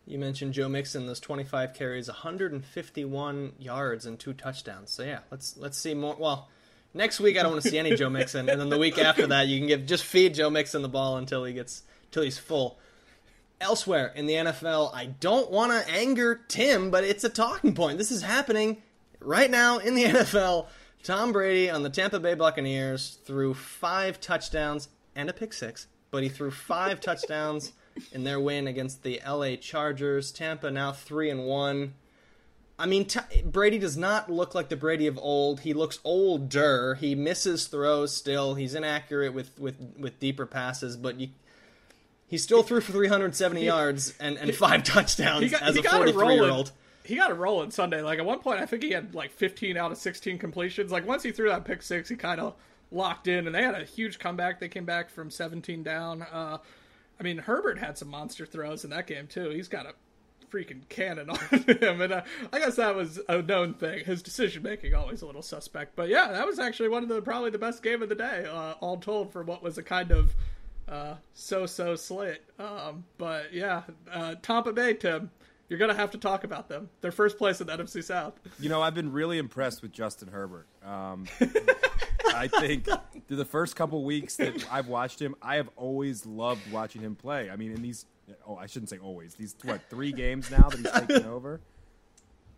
you 0.06 0.18
mentioned 0.18 0.52
Joe 0.52 0.68
Mixon, 0.68 1.06
those 1.06 1.20
25 1.20 1.74
carries, 1.74 2.08
151 2.08 3.52
yards 3.58 4.06
and 4.06 4.18
two 4.18 4.34
touchdowns. 4.34 4.90
So 4.90 5.02
yeah, 5.02 5.20
let's 5.30 5.56
let's 5.56 5.78
see 5.78 5.94
more. 5.94 6.16
Well, 6.18 6.48
next 6.92 7.20
week 7.20 7.38
I 7.38 7.42
don't 7.42 7.52
want 7.52 7.64
to 7.64 7.70
see 7.70 7.78
any 7.78 7.94
Joe 7.96 8.10
Mixon, 8.10 8.48
and 8.48 8.60
then 8.60 8.68
the 8.68 8.78
week 8.78 8.98
after 8.98 9.26
that 9.28 9.48
you 9.48 9.58
can 9.58 9.68
give 9.68 9.86
just 9.86 10.04
feed 10.04 10.34
Joe 10.34 10.50
Mixon 10.50 10.82
the 10.82 10.88
ball 10.88 11.16
until 11.16 11.44
he 11.44 11.54
gets 11.54 11.82
until 12.06 12.22
he's 12.22 12.38
full. 12.38 12.78
Elsewhere 13.60 14.12
in 14.14 14.26
the 14.26 14.34
NFL, 14.34 14.94
I 14.94 15.06
don't 15.06 15.50
want 15.50 15.72
to 15.72 15.90
anger 15.90 16.38
Tim, 16.48 16.90
but 16.90 17.04
it's 17.04 17.24
a 17.24 17.30
talking 17.30 17.74
point. 17.74 17.96
This 17.96 18.10
is 18.10 18.20
happening 18.20 18.82
right 19.20 19.50
now 19.50 19.78
in 19.78 19.94
the 19.94 20.04
NFL. 20.04 20.66
Tom 21.02 21.32
Brady 21.32 21.70
on 21.70 21.82
the 21.82 21.90
Tampa 21.90 22.18
Bay 22.18 22.34
Buccaneers 22.34 23.18
threw 23.24 23.54
five 23.54 24.20
touchdowns 24.20 24.88
and 25.14 25.30
a 25.30 25.32
pick 25.32 25.52
six, 25.52 25.86
but 26.10 26.22
he 26.22 26.28
threw 26.28 26.50
five 26.50 27.00
touchdowns 27.00 27.72
in 28.12 28.24
their 28.24 28.40
win 28.40 28.66
against 28.66 29.02
the 29.02 29.20
LA 29.26 29.56
Chargers. 29.56 30.32
Tampa 30.32 30.70
now 30.70 30.92
3 30.92 31.30
and 31.30 31.44
1. 31.44 31.94
I 32.78 32.86
mean, 32.86 33.04
t- 33.06 33.20
Brady 33.44 33.78
does 33.78 33.96
not 33.96 34.30
look 34.30 34.54
like 34.54 34.68
the 34.68 34.76
Brady 34.76 35.06
of 35.06 35.16
old. 35.18 35.60
He 35.60 35.72
looks 35.72 36.00
older. 36.02 36.96
He 36.96 37.14
misses 37.14 37.66
throws 37.68 38.16
still. 38.16 38.54
He's 38.54 38.74
inaccurate 38.74 39.32
with, 39.32 39.58
with, 39.58 39.76
with 39.98 40.18
deeper 40.18 40.44
passes, 40.44 40.96
but 40.96 41.20
you, 41.20 41.28
he 42.26 42.36
still 42.36 42.64
threw 42.64 42.80
for 42.80 42.92
370 42.92 43.60
he, 43.60 43.66
yards 43.66 44.14
and, 44.18 44.36
and 44.38 44.52
five 44.54 44.82
touchdowns 44.82 45.52
got, 45.52 45.62
as 45.62 45.76
a 45.76 45.82
43 45.82 46.34
year 46.34 46.50
old. 46.50 46.72
He 47.04 47.16
got 47.16 47.30
a 47.30 47.34
roll 47.34 47.60
on 47.60 47.70
Sunday. 47.70 48.02
Like 48.02 48.18
at 48.18 48.24
one 48.24 48.40
point, 48.40 48.60
I 48.60 48.66
think 48.66 48.82
he 48.82 48.90
had 48.90 49.14
like 49.14 49.30
15 49.30 49.76
out 49.76 49.92
of 49.92 49.98
16 49.98 50.38
completions. 50.38 50.90
Like 50.90 51.06
once 51.06 51.22
he 51.22 51.30
threw 51.30 51.48
that 51.50 51.64
pick 51.64 51.82
six, 51.82 52.08
he 52.08 52.16
kind 52.16 52.40
of 52.40 52.54
locked 52.90 53.28
in, 53.28 53.46
and 53.46 53.54
they 53.54 53.62
had 53.62 53.74
a 53.74 53.84
huge 53.84 54.18
comeback. 54.18 54.58
They 54.58 54.68
came 54.68 54.84
back 54.84 55.10
from 55.10 55.30
17 55.30 55.82
down. 55.82 56.22
Uh, 56.22 56.58
I 57.18 57.22
mean, 57.22 57.38
Herbert 57.38 57.78
had 57.78 57.96
some 57.98 58.08
monster 58.08 58.46
throws 58.46 58.84
in 58.84 58.90
that 58.90 59.06
game 59.06 59.26
too. 59.26 59.50
He's 59.50 59.68
got 59.68 59.86
a 59.86 59.94
freaking 60.50 60.88
cannon 60.88 61.30
on 61.30 61.38
him, 61.38 62.00
and 62.00 62.12
uh, 62.12 62.22
I 62.52 62.58
guess 62.58 62.76
that 62.76 62.94
was 62.94 63.20
a 63.28 63.42
known 63.42 63.74
thing. 63.74 64.04
His 64.04 64.22
decision 64.22 64.62
making 64.62 64.94
always 64.94 65.22
a 65.22 65.26
little 65.26 65.42
suspect, 65.42 65.96
but 65.96 66.08
yeah, 66.08 66.32
that 66.32 66.46
was 66.46 66.58
actually 66.58 66.88
one 66.88 67.02
of 67.02 67.08
the 67.08 67.20
probably 67.22 67.50
the 67.50 67.58
best 67.58 67.82
game 67.82 68.02
of 68.02 68.08
the 68.08 68.14
day, 68.14 68.46
uh, 68.50 68.74
all 68.80 68.96
told, 68.96 69.32
for 69.32 69.42
what 69.42 69.62
was 69.62 69.78
a 69.78 69.82
kind 69.82 70.10
of 70.10 70.34
uh, 70.88 71.14
so-so 71.32 71.96
slate. 71.96 72.42
Um, 72.58 73.04
but 73.18 73.52
yeah, 73.52 73.82
uh, 74.12 74.34
Tampa 74.42 74.72
Bay, 74.72 74.94
Tim, 74.94 75.30
you're 75.68 75.78
gonna 75.78 75.94
have 75.94 76.10
to 76.12 76.18
talk 76.18 76.44
about 76.44 76.68
them. 76.68 76.88
They're 77.00 77.12
first 77.12 77.38
place 77.38 77.60
in 77.60 77.66
the 77.66 77.76
NFC 77.76 78.02
South. 78.04 78.38
You 78.60 78.68
know, 78.68 78.82
I've 78.82 78.94
been 78.94 79.12
really 79.12 79.38
impressed 79.38 79.82
with 79.82 79.92
Justin 79.92 80.28
Herbert. 80.28 80.66
Um, 80.84 81.26
I 82.34 82.48
think 82.48 82.88
through 83.28 83.36
the 83.36 83.44
first 83.44 83.76
couple 83.76 84.04
weeks 84.04 84.36
that 84.36 84.66
I've 84.70 84.88
watched 84.88 85.20
him, 85.20 85.34
I 85.42 85.56
have 85.56 85.68
always 85.76 86.26
loved 86.26 86.70
watching 86.72 87.02
him 87.02 87.14
play. 87.14 87.50
I 87.50 87.56
mean, 87.56 87.72
in 87.72 87.82
these, 87.82 88.06
oh, 88.46 88.56
I 88.56 88.66
shouldn't 88.66 88.90
say 88.90 88.98
always. 88.98 89.34
These 89.34 89.54
what 89.64 89.80
three 89.88 90.12
games 90.12 90.50
now 90.50 90.68
that 90.68 90.78
he's 90.78 90.90
taken 90.90 91.26
over. 91.26 91.60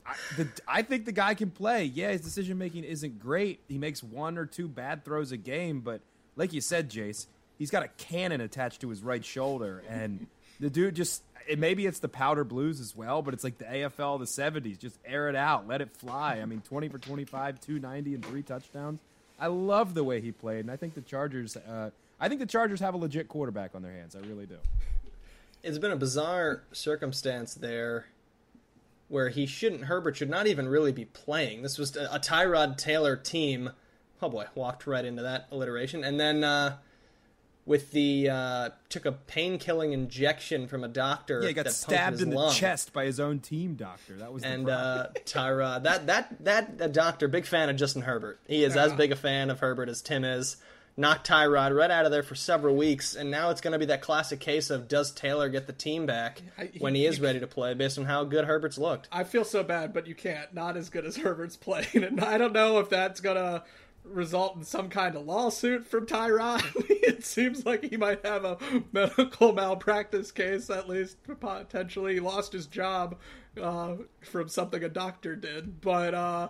I, 0.07 0.14
the, 0.37 0.49
I 0.68 0.83
think 0.83 1.05
the 1.05 1.12
guy 1.12 1.35
can 1.35 1.51
play. 1.51 1.85
Yeah, 1.85 2.12
his 2.12 2.20
decision 2.20 2.59
making 2.59 2.85
isn't 2.85 3.18
great. 3.18 3.61
He 3.68 3.79
makes 3.79 4.03
one 4.03 4.39
or 4.39 4.47
two 4.47 4.68
bad 4.68 5.05
throws 5.05 5.33
a 5.33 5.37
game, 5.37 5.81
but 5.81 6.01
like 6.37 6.53
you 6.53 6.61
said, 6.61 6.91
Jace, 6.91 7.27
he's 7.59 7.70
got 7.70 7.83
a 7.83 7.89
cannon 7.89 8.41
attached 8.41 8.81
to 8.83 8.91
his 8.91 9.03
right 9.03 9.24
shoulder, 9.24 9.83
and 9.89 10.27
the 10.61 10.70
dude 10.70 10.95
just 10.95 11.22
it, 11.49 11.59
maybe 11.59 11.87
it's 11.87 11.99
the 11.99 12.09
powder 12.09 12.45
blues 12.45 12.81
as 12.81 12.95
well, 12.95 13.22
but 13.22 13.35
it's 13.35 13.45
like 13.45 13.59
the 13.59 13.64
AFL 13.64 14.14
of 14.14 14.20
the 14.20 14.27
70s. 14.27 14.79
Just 14.79 14.99
air 15.05 15.29
it 15.29 15.37
out, 15.37 15.66
let 15.66 15.81
it 15.81 15.97
fly. 15.97 16.41
I 16.41 16.45
mean, 16.45 16.61
20 16.62 16.89
for 16.89 16.99
25, 16.99 17.61
290, 17.61 18.14
and 18.14 18.24
three 18.24 18.43
touchdowns. 18.43 19.01
I 19.39 19.49
love 19.49 19.95
the 19.95 20.05
way 20.05 20.20
he 20.20 20.32
played, 20.32 20.61
and 20.61 20.70
I 20.70 20.76
think 20.76 20.95
the 20.95 21.01
Chargers. 21.03 21.57
Uh, 21.57 21.91
I 22.18 22.28
think 22.28 22.41
the 22.41 22.47
Chargers 22.47 22.80
have 22.80 22.95
a 22.95 22.97
legit 22.97 23.28
quarterback 23.28 23.74
on 23.74 23.82
their 23.82 23.93
hands. 23.93 24.16
I 24.16 24.20
really 24.26 24.47
do. 24.47 24.57
It's 25.62 25.78
been 25.78 25.91
a 25.91 25.97
bizarre 25.97 26.62
circumstance 26.72 27.55
there, 27.55 28.07
where 29.09 29.28
he 29.28 29.47
shouldn't. 29.47 29.84
Herbert 29.84 30.16
should 30.16 30.30
not 30.30 30.47
even 30.47 30.68
really 30.68 30.93
be 30.93 31.05
playing. 31.05 31.62
This 31.62 31.78
was 31.78 31.97
a, 31.97 32.18
Tyrod 32.18 32.78
Taylor 32.78 33.16
team. 33.16 33.70
Oh 34.22 34.28
boy, 34.28 34.47
walked 34.55 34.87
right 34.87 35.05
into 35.05 35.22
that 35.22 35.49
alliteration, 35.51 36.05
and 36.05 36.18
then. 36.18 36.45
Uh, 36.45 36.76
with 37.67 37.91
the 37.91 38.31
uh, 38.31 38.71
took 38.89 39.05
a 39.05 39.12
pain 39.12 39.59
killing 39.59 39.93
injection 39.93 40.69
from 40.69 40.85
a 40.85 40.89
doctor. 40.89 41.41
Yeah, 41.43 41.49
he 41.49 41.55
got 41.55 41.71
stabbed 41.71 42.21
in 42.21 42.31
the 42.31 42.37
lung. 42.37 42.55
chest 42.55 42.93
by 42.93 43.05
his 43.05 43.19
own 43.21 43.41
team 43.41 43.75
doctor. 43.75 44.14
That 44.17 44.33
was 44.33 44.43
the 44.43 44.49
and 44.49 44.67
problem. 44.67 45.07
uh, 45.14 45.19
Tyrod. 45.27 45.83
That 45.83 46.07
that 46.07 46.45
that 46.45 46.79
that 46.79 46.93
doctor, 46.93 47.29
big 47.29 47.45
fan 47.45 47.69
of 47.69 47.77
Justin 47.77 48.03
Herbert. 48.03 48.39
He 48.47 48.64
is 48.64 48.77
as 48.77 48.93
big 48.93 49.12
a 49.12 49.17
fan 49.17 49.51
of 49.51 49.61
Herbert 49.61 49.89
as 49.89 50.01
Tim 50.01 50.25
is. 50.25 50.57
Knocked 50.99 51.29
Tyrod 51.29 51.77
right 51.77 51.91
out 51.91 52.07
of 52.07 52.11
there 52.11 52.23
for 52.23 52.35
several 52.35 52.75
weeks, 52.75 53.14
and 53.17 53.31
now 53.31 53.51
it's 53.51 53.61
going 53.61 53.73
to 53.73 53.79
be 53.79 53.85
that 53.85 54.01
classic 54.01 54.41
case 54.41 54.71
of 54.71 54.89
does 54.89 55.11
Taylor 55.12 55.51
get 55.51 55.67
the 55.67 55.75
team 55.75 56.07
back 56.07 56.41
I- 56.57 56.71
he- 56.73 56.79
when 56.79 56.95
he 56.95 57.05
is 57.05 57.21
ready 57.21 57.39
to 57.39 57.47
play, 57.47 57.75
based 57.75 57.99
on 57.99 58.07
how 58.07 58.25
good 58.25 58.47
Herbert's 58.47 58.79
looked. 58.79 59.07
I 59.12 59.25
feel 59.25 59.45
so 59.45 59.62
bad, 59.62 59.93
but 59.93 60.07
you 60.07 60.14
can't. 60.14 60.55
Not 60.55 60.75
as 60.79 60.89
good 60.89 61.05
as 61.05 61.17
Herbert's 61.19 61.55
playing, 61.59 62.03
and 62.03 62.19
I 62.23 62.39
don't 62.39 62.55
know 62.55 62.79
if 62.79 62.89
that's 62.89 63.21
gonna 63.21 63.62
result 64.09 64.57
in 64.57 64.64
some 64.64 64.88
kind 64.88 65.16
of 65.16 65.26
lawsuit 65.26 65.86
from 65.86 66.07
Tyrod. 66.07 66.62
it 66.88 67.24
seems 67.24 67.66
like 67.66 67.84
he 67.84 67.96
might 67.96 68.24
have 68.24 68.44
a 68.44 68.59
medical 68.92 69.52
malpractice 69.52 70.32
case, 70.32 70.70
at 70.70 70.88
least 70.88 71.18
potentially. 71.40 72.14
He 72.14 72.20
lost 72.20 72.52
his 72.52 72.66
job 72.66 73.16
uh, 73.61 73.96
from 74.22 74.48
something 74.48 74.82
a 74.82 74.88
doctor 74.88 75.36
did, 75.36 75.80
but. 75.80 76.14
Uh, 76.14 76.48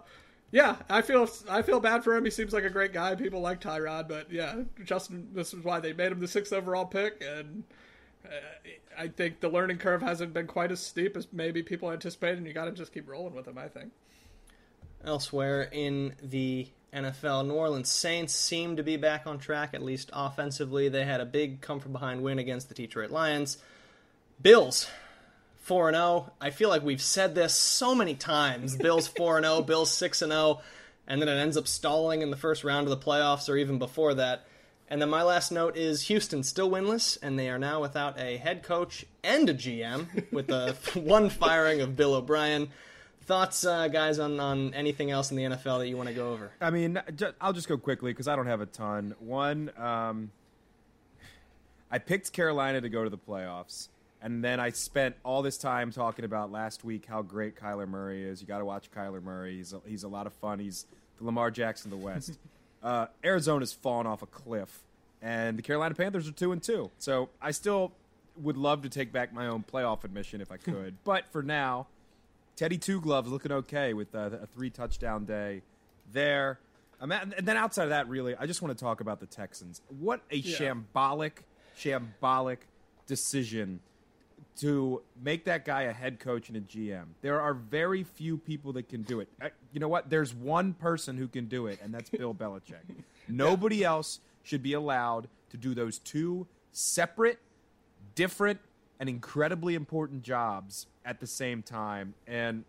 yeah, 0.53 0.77
I 0.89 1.03
feel 1.03 1.29
I 1.51 1.63
feel 1.63 1.81
bad 1.81 2.05
for 2.05 2.17
him. 2.17 2.25
He 2.25 2.31
seems 2.31 2.53
like 2.53 2.65
a 2.65 2.71
great 2.71 2.93
guy. 2.93 3.15
People 3.15 3.41
like 3.41 3.61
Tyrod, 3.61 4.09
but 4.09 4.31
yeah, 4.31 4.63
Justin. 4.85 5.29
This 5.33 5.53
is 5.53 5.65
why 5.65 5.81
they 5.81 5.93
made 5.93 6.13
him 6.13 6.21
the 6.21 6.29
sixth 6.29 6.53
overall 6.53 6.87
pick, 6.87 7.23
and 7.23 7.65
uh, 8.25 8.29
I 8.97 9.09
think 9.09 9.41
the 9.41 9.49
learning 9.49 9.79
curve 9.79 10.03
hasn't 10.03 10.33
been 10.33 10.47
quite 10.47 10.71
as 10.71 10.81
steep 10.81 11.17
as 11.17 11.27
maybe 11.33 11.63
people 11.63 11.91
anticipated. 11.91 12.39
And 12.39 12.47
you 12.47 12.53
got 12.53 12.67
to 12.67 12.73
just 12.73 12.95
keep 12.95 13.09
rolling 13.09 13.35
with 13.35 13.49
him. 13.49 13.59
I 13.59 13.69
think. 13.69 13.91
Elsewhere 15.05 15.69
in 15.73 16.15
the 16.23 16.69
NFL, 16.97 17.47
New 17.47 17.55
Orleans 17.55 17.91
Saints 17.91 18.33
seem 18.35 18.77
to 18.77 18.83
be 18.83 18.97
back 18.97 19.27
on 19.27 19.39
track, 19.39 19.75
at 19.75 19.83
least 19.83 20.11
offensively. 20.15 20.89
They 20.89 21.05
had 21.05 21.21
a 21.21 21.27
big 21.27 21.61
come 21.61 21.79
from 21.79 21.93
behind 21.93 22.23
win 22.23 22.39
against 22.39 22.69
the 22.69 22.75
Detroit 22.75 23.11
Lions. 23.11 23.59
Bills, 24.41 24.89
4 25.61 25.93
0. 25.93 26.33
I 26.41 26.51
feel 26.51 26.71
like 26.71 26.83
we've 26.83 27.03
said 27.03 27.35
this 27.35 27.53
so 27.53 27.95
many 27.95 28.15
times. 28.15 28.77
Bills 28.79 29.09
4 29.09 29.43
0, 29.43 29.63
Bills 29.63 29.91
6 29.93 30.21
0, 30.21 30.61
and 31.07 31.21
then 31.21 31.29
it 31.29 31.37
ends 31.37 31.59
up 31.59 31.69
stalling 31.69 32.23
in 32.23 32.31
the 32.31 32.37
first 32.37 32.65
round 32.65 32.89
of 32.89 32.91
the 32.91 33.05
playoffs 33.05 33.49
or 33.51 33.59
even 33.59 33.79
before 33.79 34.15
that. 34.15 34.47
And 34.89 35.03
then 35.03 35.11
my 35.11 35.23
last 35.23 35.53
note 35.53 35.77
is 35.77 36.03
Houston 36.03 36.43
still 36.45 36.71
winless, 36.71 37.19
and 37.21 37.39
they 37.39 37.51
are 37.51 37.59
now 37.59 37.83
without 37.83 38.19
a 38.19 38.39
head 38.39 38.63
coach 38.63 39.05
and 39.23 39.51
a 39.51 39.55
GM, 39.55 40.33
with 40.33 40.47
the 40.47 40.77
one 40.95 41.29
firing 41.29 41.83
of 41.83 41.95
Bill 41.95 42.15
O'Brien. 42.15 42.69
Thoughts, 43.27 43.67
uh, 43.67 43.89
guys, 43.89 44.21
on, 44.21 44.39
on 44.39 44.73
anything 44.73 45.11
else 45.11 45.33
in 45.33 45.37
the 45.37 45.43
NFL 45.43 45.81
that 45.81 45.89
you 45.89 45.97
want 45.97 46.09
to 46.09 46.15
go 46.15 46.33
over? 46.33 46.53
I 46.61 46.71
mean, 46.71 47.01
I'll 47.41 47.53
just 47.53 47.67
go 47.67 47.77
quickly 47.77 48.13
because 48.13 48.29
I 48.29 48.37
don't 48.37 48.47
have 48.47 48.61
a 48.61 48.67
ton. 48.67 49.17
One, 49.19 49.73
um, 49.77 50.31
I 51.91 51.99
picked 51.99 52.33
Carolina 52.33 52.81
to 52.81 52.89
go 52.89 53.03
to 53.03 53.11
the 53.11 53.19
playoffs, 53.19 53.89
and 54.23 54.45
then 54.45 54.61
I 54.61 54.71
spent 54.71 55.17
all 55.25 55.43
this 55.43 55.59
time 55.59 55.91
talking 55.91 56.25
about 56.25 56.53
last 56.53 56.85
week 56.85 57.07
how 57.07 57.23
great 57.23 57.57
Kyler 57.57 57.89
Murray 57.89 58.23
is. 58.23 58.41
You 58.41 58.47
got 58.47 58.59
to 58.59 58.65
watch 58.65 58.93
Kyler 58.93 59.21
Murray. 59.21 59.57
He's 59.57 59.73
a, 59.73 59.81
he's 59.85 60.05
a 60.05 60.09
lot 60.09 60.29
of 60.29 60.33
fun. 60.35 60.61
He's 60.61 60.87
the 61.19 61.25
Lamar 61.25 61.51
Jackson 61.51 61.93
of 61.93 61.99
the 61.99 62.05
West. 62.05 62.39
uh, 62.85 63.07
Arizona's 63.25 63.73
fallen 63.73 64.07
off 64.07 64.23
a 64.23 64.27
cliff, 64.27 64.83
and 65.21 65.59
the 65.59 65.63
Carolina 65.63 65.97
Panthers 65.97 66.29
are 66.29 66.33
two 66.33 66.53
and 66.53 66.63
two. 66.63 66.93
So 66.99 67.29
I 67.43 67.51
still 67.51 67.91
would 68.41 68.57
love 68.57 68.83
to 68.83 68.89
take 68.89 69.11
back 69.11 69.33
my 69.33 69.49
own 69.49 69.65
playoff 69.65 70.05
admission 70.05 70.41
if 70.41 70.53
I 70.53 70.59
could, 70.59 70.95
but 71.05 71.27
for 71.33 71.43
now. 71.43 71.89
Teddy 72.57 72.79
Two 72.79 73.01
Gloves 73.01 73.31
looking 73.31 73.53
okay 73.53 73.93
with 73.93 74.15
uh, 74.15 74.31
a 74.43 74.47
three 74.47 74.71
touchdown 74.71 75.25
day 75.25 75.63
there. 76.13 76.59
Um, 77.01 77.13
and 77.13 77.35
then 77.43 77.57
outside 77.59 77.85
of 77.85 77.91
that, 77.91 78.09
really, 78.09 78.35
I 78.35 78.47
just 78.47 78.63
want 78.63 78.77
to 78.77 78.83
talk 78.83 79.01
about 79.03 79.21
the 79.21 79.27
Texans. 79.27 79.83
What 80.01 80.23
a 80.31 80.41
shambolic, 80.43 81.33
shambolic 81.79 82.59
decision 83.07 83.81
to 84.61 85.03
make 85.23 85.45
that 85.45 85.67
guy 85.67 85.83
a 85.83 85.93
head 85.93 86.19
coach 86.19 86.49
and 86.49 86.57
a 86.57 86.61
GM. 86.63 87.05
There 87.21 87.41
are 87.43 87.53
very 87.53 88.03
few 88.05 88.39
people 88.39 88.73
that 88.75 88.89
can 88.89 89.03
do 89.03 89.21
it. 89.21 89.29
Uh, 89.43 89.49
You 89.75 89.81
know 89.81 89.89
what? 89.89 90.09
There's 90.09 90.33
one 90.35 90.73
person 90.73 91.19
who 91.19 91.29
can 91.29 91.45
do 91.47 91.67
it, 91.67 91.79
and 91.83 91.93
that's 91.93 92.09
Bill 92.09 92.33
Belichick. 92.43 92.81
Nobody 93.29 93.85
else 93.85 94.21
should 94.43 94.63
be 94.63 94.73
allowed 94.73 95.29
to 95.51 95.59
do 95.59 95.75
those 95.75 95.99
two 95.99 96.47
separate, 96.73 97.39
different, 98.15 98.61
and 98.99 99.09
incredibly 99.09 99.75
important 99.75 100.23
jobs 100.23 100.87
at 101.05 101.21
the 101.21 101.27
same 101.27 101.63
time. 101.63 102.15
And 102.27 102.65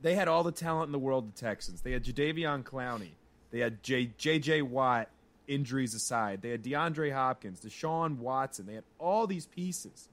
they 0.00 0.14
had 0.14 0.28
all 0.28 0.42
the 0.42 0.52
talent 0.52 0.88
in 0.88 0.92
the 0.92 0.98
world, 0.98 1.34
the 1.34 1.40
Texans. 1.40 1.80
They 1.80 1.92
had 1.92 2.04
Jadeveon 2.04 2.62
Clowney. 2.64 3.12
They 3.50 3.60
had 3.60 3.82
J- 3.82 4.10
J.J. 4.18 4.62
Watt, 4.62 5.08
injuries 5.46 5.94
aside. 5.94 6.42
They 6.42 6.50
had 6.50 6.62
DeAndre 6.62 7.12
Hopkins, 7.12 7.60
Deshaun 7.60 8.18
Watson. 8.18 8.66
They 8.66 8.74
had 8.74 8.84
all 8.98 9.26
these 9.26 9.46
pieces. 9.46 10.08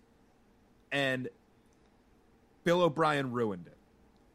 And 0.92 1.30
Bill 2.64 2.82
O'Brien 2.82 3.32
ruined 3.32 3.68
it. 3.68 3.78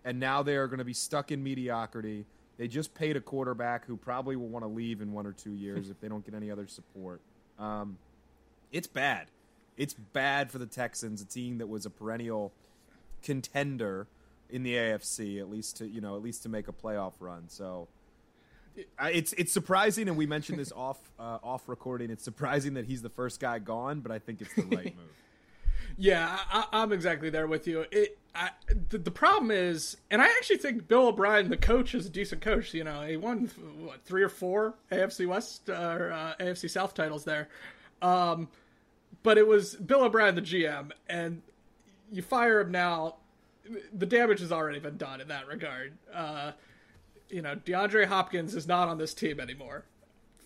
And 0.04 0.20
now 0.20 0.42
they 0.42 0.56
are 0.56 0.66
going 0.66 0.78
to 0.78 0.84
be 0.84 0.94
stuck 0.94 1.32
in 1.32 1.42
mediocrity. 1.42 2.24
They 2.58 2.68
just 2.68 2.94
paid 2.94 3.16
a 3.16 3.20
quarterback 3.20 3.86
who 3.86 3.96
probably 3.96 4.36
will 4.36 4.48
want 4.48 4.64
to 4.64 4.70
leave 4.70 5.00
in 5.00 5.12
one 5.12 5.26
or 5.26 5.32
two 5.32 5.52
years 5.52 5.90
if 5.90 6.00
they 6.00 6.08
don't 6.08 6.24
get 6.24 6.34
any 6.34 6.50
other 6.50 6.66
support. 6.66 7.20
Um, 7.58 7.98
it's 8.72 8.86
bad. 8.86 9.26
It's 9.76 9.94
bad 9.94 10.50
for 10.50 10.58
the 10.58 10.66
Texans, 10.66 11.20
a 11.22 11.24
team 11.24 11.58
that 11.58 11.68
was 11.68 11.86
a 11.86 11.90
perennial 11.90 12.52
contender 13.22 14.06
in 14.48 14.62
the 14.62 14.74
AFC, 14.74 15.40
at 15.40 15.50
least 15.50 15.78
to 15.78 15.86
you 15.86 16.00
know 16.00 16.16
at 16.16 16.22
least 16.22 16.42
to 16.44 16.48
make 16.48 16.68
a 16.68 16.72
playoff 16.72 17.14
run. 17.20 17.44
So 17.48 17.88
it's 19.02 19.32
it's 19.34 19.52
surprising, 19.52 20.08
and 20.08 20.16
we 20.16 20.26
mentioned 20.26 20.58
this 20.58 20.72
off 20.76 20.98
uh, 21.18 21.38
off 21.42 21.68
recording. 21.68 22.10
It's 22.10 22.24
surprising 22.24 22.74
that 22.74 22.86
he's 22.86 23.02
the 23.02 23.10
first 23.10 23.40
guy 23.40 23.58
gone, 23.58 24.00
but 24.00 24.12
I 24.12 24.18
think 24.18 24.40
it's 24.40 24.54
the 24.54 24.62
right 24.62 24.84
move. 24.96 25.10
Yeah, 25.98 26.38
I, 26.50 26.66
I'm 26.72 26.92
exactly 26.92 27.30
there 27.30 27.46
with 27.46 27.66
you. 27.66 27.86
It 27.90 28.18
I, 28.36 28.50
the, 28.90 28.98
the 28.98 29.10
problem 29.10 29.50
is, 29.50 29.96
and 30.10 30.20
I 30.20 30.26
actually 30.26 30.58
think 30.58 30.88
Bill 30.88 31.08
O'Brien, 31.08 31.48
the 31.48 31.56
coach, 31.56 31.94
is 31.94 32.06
a 32.06 32.10
decent 32.10 32.42
coach. 32.42 32.74
You 32.74 32.84
know, 32.84 33.00
he 33.02 33.16
won 33.16 33.50
what 33.78 34.04
three 34.04 34.22
or 34.22 34.28
four 34.28 34.74
AFC 34.92 35.26
West 35.26 35.70
uh, 35.70 35.96
or 35.98 36.12
uh, 36.12 36.34
AFC 36.38 36.68
South 36.68 36.94
titles 36.94 37.24
there. 37.24 37.48
Um, 38.02 38.48
but 39.26 39.38
it 39.38 39.48
was 39.48 39.74
Bill 39.74 40.04
O'Brien, 40.04 40.36
the 40.36 40.40
GM, 40.40 40.92
and 41.08 41.42
you 42.12 42.22
fire 42.22 42.60
him 42.60 42.70
now. 42.70 43.16
The 43.92 44.06
damage 44.06 44.38
has 44.38 44.52
already 44.52 44.78
been 44.78 44.98
done 44.98 45.20
in 45.20 45.26
that 45.26 45.48
regard. 45.48 45.94
Uh, 46.14 46.52
you 47.28 47.42
know, 47.42 47.56
DeAndre 47.56 48.06
Hopkins 48.06 48.54
is 48.54 48.68
not 48.68 48.86
on 48.86 48.98
this 48.98 49.12
team 49.12 49.40
anymore. 49.40 49.84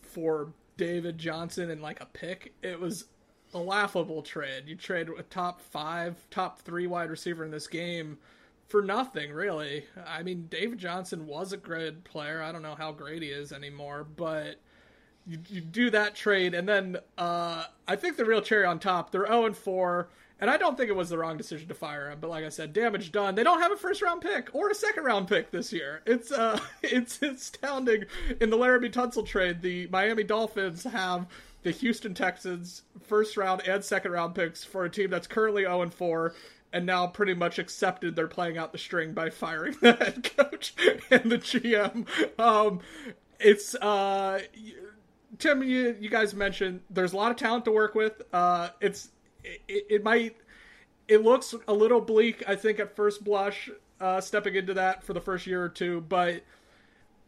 For 0.01 0.55
David 0.79 1.19
Johnson 1.19 1.69
and 1.69 1.83
like 1.83 2.01
a 2.01 2.07
pick, 2.07 2.55
it 2.63 2.81
was 2.81 3.05
a 3.53 3.59
laughable 3.59 4.23
trade. 4.23 4.63
You 4.67 4.77
trade 4.77 5.11
a 5.11 5.25
top 5.25 5.61
five, 5.61 6.17
top 6.31 6.63
three 6.63 6.87
wide 6.87 7.11
receiver 7.11 7.45
in 7.45 7.51
this 7.51 7.67
game 7.67 8.17
for 8.69 8.81
nothing, 8.81 9.31
really. 9.31 9.85
I 10.07 10.23
mean, 10.23 10.47
David 10.49 10.79
Johnson 10.79 11.27
was 11.27 11.53
a 11.53 11.59
great 11.59 12.05
player. 12.05 12.43
I 12.43 12.51
don't 12.51 12.63
know 12.63 12.77
how 12.77 12.93
great 12.93 13.21
he 13.21 13.29
is 13.29 13.53
anymore, 13.53 14.07
but 14.17 14.59
you, 15.27 15.39
you 15.49 15.61
do 15.61 15.91
that 15.91 16.15
trade, 16.15 16.55
and 16.55 16.69
then 16.69 16.97
uh, 17.19 17.65
I 17.87 17.97
think 17.97 18.17
the 18.17 18.25
real 18.25 18.43
cherry 18.43 18.65
on 18.65 18.79
top, 18.79 19.11
they're 19.11 19.27
0 19.27 19.47
and 19.47 19.57
4. 19.57 20.09
And 20.43 20.49
I 20.49 20.57
don't 20.57 20.75
think 20.75 20.89
it 20.89 20.97
was 20.97 21.11
the 21.11 21.19
wrong 21.19 21.37
decision 21.37 21.69
to 21.69 21.75
fire 21.75 22.11
him, 22.11 22.19
but 22.19 22.31
like 22.31 22.47
I 22.47 22.49
said, 22.49 22.73
damage 22.73 23.13
done. 23.13 23.35
They 23.35 23.45
don't 23.45 23.61
have 23.61 23.73
a 23.73 23.77
first 23.77 24.01
round 24.01 24.23
pick 24.23 24.49
or 24.55 24.71
a 24.71 24.75
second 24.75 25.05
round 25.05 25.29
pick 25.29 25.51
this 25.51 25.71
year. 25.71 26.01
It's 26.07 26.33
uh, 26.33 26.59
it's 26.83 27.21
astounding. 27.21 28.07
In 28.41 28.49
the 28.49 28.57
Laremy 28.57 28.91
Tunsil 28.91 29.27
trade, 29.27 29.61
the 29.61 29.87
Miami 29.89 30.25
Dolphins 30.25 30.85
have 30.85 31.27
the 31.63 31.71
Houston 31.73 32.15
Texans 32.15 32.85
first 33.03 33.37
round 33.37 33.69
and 33.69 33.85
second 33.85 34.13
round 34.13 34.35
picks 34.35 34.65
for 34.65 34.87
a 34.87 34.91
team 34.91 35.11
that's 35.11 35.27
currently 35.27 35.65
0 35.65 35.83
and 35.83 35.93
4. 35.93 36.35
and 36.73 36.87
now 36.87 37.07
pretty 37.07 37.35
much 37.35 37.59
accepted 37.59 38.17
they're 38.17 38.27
playing 38.27 38.57
out 38.57 38.73
the 38.73 38.79
string 38.79 39.13
by 39.13 39.29
firing 39.29 39.77
the 39.83 39.93
head 39.93 40.31
coach 40.37 40.75
and 41.11 41.31
the 41.31 41.37
GM. 41.37 42.07
Um, 42.39 42.81
it's 43.39 43.75
uh, 43.75 44.41
Tim, 45.41 45.63
you 45.63 45.97
you 45.99 46.09
guys 46.09 46.35
mentioned 46.35 46.83
there's 46.91 47.13
a 47.13 47.17
lot 47.17 47.31
of 47.31 47.37
talent 47.37 47.65
to 47.65 47.73
work 47.73 47.95
with. 47.95 48.23
Uh, 48.33 48.69
it's 48.81 49.09
it, 49.43 49.63
it 49.69 50.05
might 50.05 50.37
it 51.09 51.23
looks 51.25 51.55
a 51.67 51.73
little 51.73 52.01
bleak, 52.01 52.45
I 52.47 52.55
think, 52.55 52.79
at 52.79 52.95
first 52.95 53.25
blush, 53.25 53.69
uh, 54.01 54.21
stepping 54.21 54.55
into 54.55 54.75
that 54.75 55.03
for 55.03 55.13
the 55.13 55.21
first 55.21 55.47
year 55.47 55.63
or 55.63 55.69
two, 55.69 56.03
but 56.03 56.43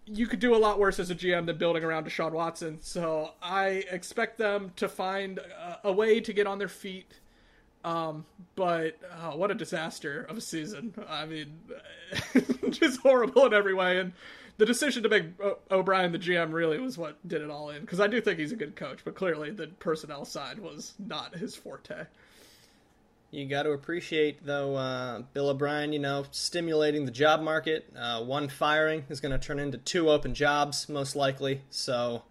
you 0.06 0.26
could 0.26 0.38
do 0.38 0.54
a 0.54 0.58
lot 0.58 0.78
worse 0.78 0.98
as 0.98 1.10
a 1.10 1.14
GM 1.14 1.46
than 1.46 1.58
building 1.58 1.82
around 1.82 2.06
Deshaun 2.06 2.32
Watson. 2.32 2.78
So 2.80 3.32
I 3.42 3.84
expect 3.90 4.38
them 4.38 4.72
to 4.76 4.88
find 4.88 5.38
a, 5.38 5.80
a 5.84 5.92
way 5.92 6.20
to 6.20 6.32
get 6.32 6.46
on 6.46 6.58
their 6.58 6.68
feet. 6.68 7.18
Um, 7.84 8.24
but 8.54 8.98
oh, 9.20 9.36
what 9.36 9.50
a 9.50 9.54
disaster 9.54 10.22
of 10.28 10.38
a 10.38 10.40
season! 10.40 10.94
I 11.08 11.26
mean, 11.26 11.58
just 12.70 13.00
horrible 13.00 13.46
in 13.46 13.54
every 13.54 13.74
way. 13.74 13.98
And 13.98 14.12
the 14.58 14.66
decision 14.66 15.02
to 15.02 15.08
make 15.08 15.24
o- 15.40 15.58
O'Brien 15.70 16.12
the 16.12 16.18
GM 16.18 16.52
really 16.52 16.78
was 16.78 16.98
what 16.98 17.16
did 17.26 17.42
it 17.42 17.50
all 17.50 17.70
in. 17.70 17.80
Because 17.80 18.00
I 18.00 18.06
do 18.06 18.20
think 18.20 18.38
he's 18.38 18.52
a 18.52 18.56
good 18.56 18.76
coach, 18.76 19.00
but 19.04 19.14
clearly 19.14 19.50
the 19.50 19.66
personnel 19.66 20.24
side 20.24 20.58
was 20.58 20.94
not 20.98 21.36
his 21.36 21.54
forte. 21.54 22.06
You 23.30 23.46
got 23.46 23.62
to 23.62 23.70
appreciate, 23.70 24.44
though, 24.44 24.76
uh, 24.76 25.22
Bill 25.32 25.48
O'Brien, 25.48 25.94
you 25.94 25.98
know, 25.98 26.26
stimulating 26.32 27.06
the 27.06 27.10
job 27.10 27.40
market. 27.40 27.90
Uh, 27.96 28.22
one 28.22 28.48
firing 28.48 29.04
is 29.08 29.20
going 29.20 29.32
to 29.32 29.38
turn 29.38 29.58
into 29.58 29.78
two 29.78 30.10
open 30.10 30.34
jobs, 30.34 30.86
most 30.86 31.16
likely. 31.16 31.62
So, 31.70 32.24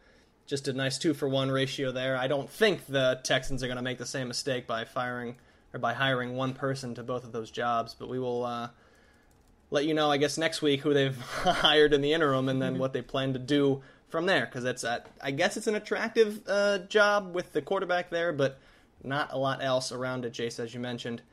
just 0.45 0.67
a 0.67 0.73
nice 0.73 0.99
two 0.99 1.15
for 1.15 1.27
one 1.27 1.49
ratio 1.49 1.91
there. 1.91 2.15
I 2.15 2.27
don't 2.27 2.47
think 2.47 2.85
the 2.85 3.19
Texans 3.23 3.63
are 3.63 3.67
going 3.67 3.77
to 3.77 3.83
make 3.83 3.97
the 3.97 4.05
same 4.05 4.27
mistake 4.27 4.67
by 4.67 4.85
firing 4.85 5.37
or 5.73 5.79
by 5.79 5.93
hiring 5.93 6.35
one 6.35 6.53
person 6.53 6.93
to 6.93 7.03
both 7.03 7.23
of 7.23 7.31
those 7.31 7.49
jobs, 7.49 7.95
but 7.97 8.07
we 8.07 8.19
will 8.19 8.43
uh, 8.43 8.69
let 9.71 9.85
you 9.85 9.93
know, 9.93 10.11
I 10.11 10.17
guess, 10.17 10.37
next 10.37 10.61
week 10.61 10.81
who 10.81 10.93
they've 10.93 11.17
hired 11.21 11.93
in 11.93 12.01
the 12.01 12.13
interim 12.13 12.49
and 12.49 12.61
then 12.61 12.77
what 12.77 12.93
they 12.93 13.01
plan 13.01 13.33
to 13.33 13.39
do 13.39 13.81
from 14.09 14.27
there. 14.27 14.45
Because 14.45 14.65
it's, 14.65 14.83
I 14.83 15.31
guess, 15.31 15.57
it's 15.57 15.67
an 15.67 15.75
attractive 15.75 16.41
uh, 16.47 16.79
job 16.79 17.33
with 17.33 17.53
the 17.53 17.61
quarterback 17.61 18.09
there, 18.09 18.31
but 18.31 18.59
not 19.03 19.33
a 19.33 19.37
lot 19.37 19.63
else 19.63 19.91
around 19.91 20.25
it, 20.25 20.33
Jace, 20.33 20.59
as 20.59 20.73
you 20.73 20.79
mentioned. 20.79 21.23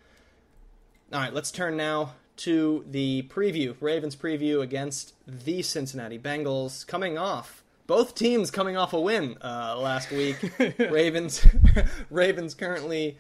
All 1.13 1.21
right, 1.21 1.35
let's 1.35 1.51
turn 1.51 1.77
now 1.77 2.15
to 2.39 2.85
the 2.89 3.23
preview. 3.29 3.75
Ravens 3.81 4.17
preview 4.17 4.63
against 4.63 5.15
the 5.27 5.61
Cincinnati 5.63 6.19
Bengals 6.19 6.87
coming 6.87 7.19
off 7.19 7.65
both 7.89 8.15
teams 8.15 8.51
coming 8.51 8.77
off 8.77 8.93
a 8.93 9.01
win 9.01 9.37
uh, 9.43 9.77
last 9.81 10.13
week. 10.13 10.37
Ravens 10.79 11.45
Ravens 12.11 12.55
currently 12.55 13.17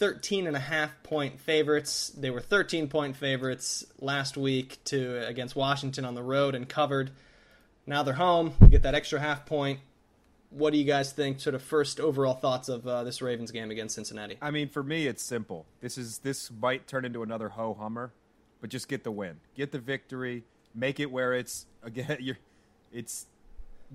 13 0.00 0.46
and 0.48 0.56
a 0.56 0.60
half 0.60 0.90
point 1.04 1.38
favorites. 1.40 2.10
They 2.16 2.30
were 2.30 2.40
13 2.40 2.88
point 2.88 3.16
favorites 3.16 3.84
last 4.00 4.36
week 4.36 4.82
to 4.86 5.24
against 5.26 5.54
Washington 5.54 6.04
on 6.04 6.14
the 6.14 6.22
road 6.22 6.54
and 6.56 6.68
covered. 6.68 7.12
Now 7.86 8.02
they're 8.02 8.14
home. 8.14 8.54
You 8.60 8.68
get 8.68 8.82
that 8.82 8.94
extra 8.94 9.20
half 9.20 9.46
point 9.46 9.78
what 10.50 10.72
do 10.72 10.78
you 10.78 10.84
guys 10.84 11.12
think? 11.12 11.40
Sort 11.40 11.54
of 11.54 11.62
first 11.62 12.00
overall 12.00 12.34
thoughts 12.34 12.68
of 12.68 12.86
uh, 12.86 13.04
this 13.04 13.22
Ravens 13.22 13.52
game 13.52 13.70
against 13.70 13.94
Cincinnati. 13.94 14.36
I 14.42 14.50
mean, 14.50 14.68
for 14.68 14.82
me, 14.82 15.06
it's 15.06 15.22
simple. 15.22 15.64
This 15.80 15.96
is 15.96 16.18
this 16.18 16.50
might 16.50 16.86
turn 16.86 17.04
into 17.04 17.22
another 17.22 17.50
ho 17.50 17.74
hummer, 17.78 18.12
but 18.60 18.68
just 18.68 18.88
get 18.88 19.04
the 19.04 19.12
win, 19.12 19.40
get 19.54 19.72
the 19.72 19.78
victory, 19.78 20.44
make 20.74 21.00
it 21.00 21.10
where 21.10 21.32
it's 21.32 21.66
again. 21.82 22.18
You're, 22.20 22.38
it's 22.92 23.26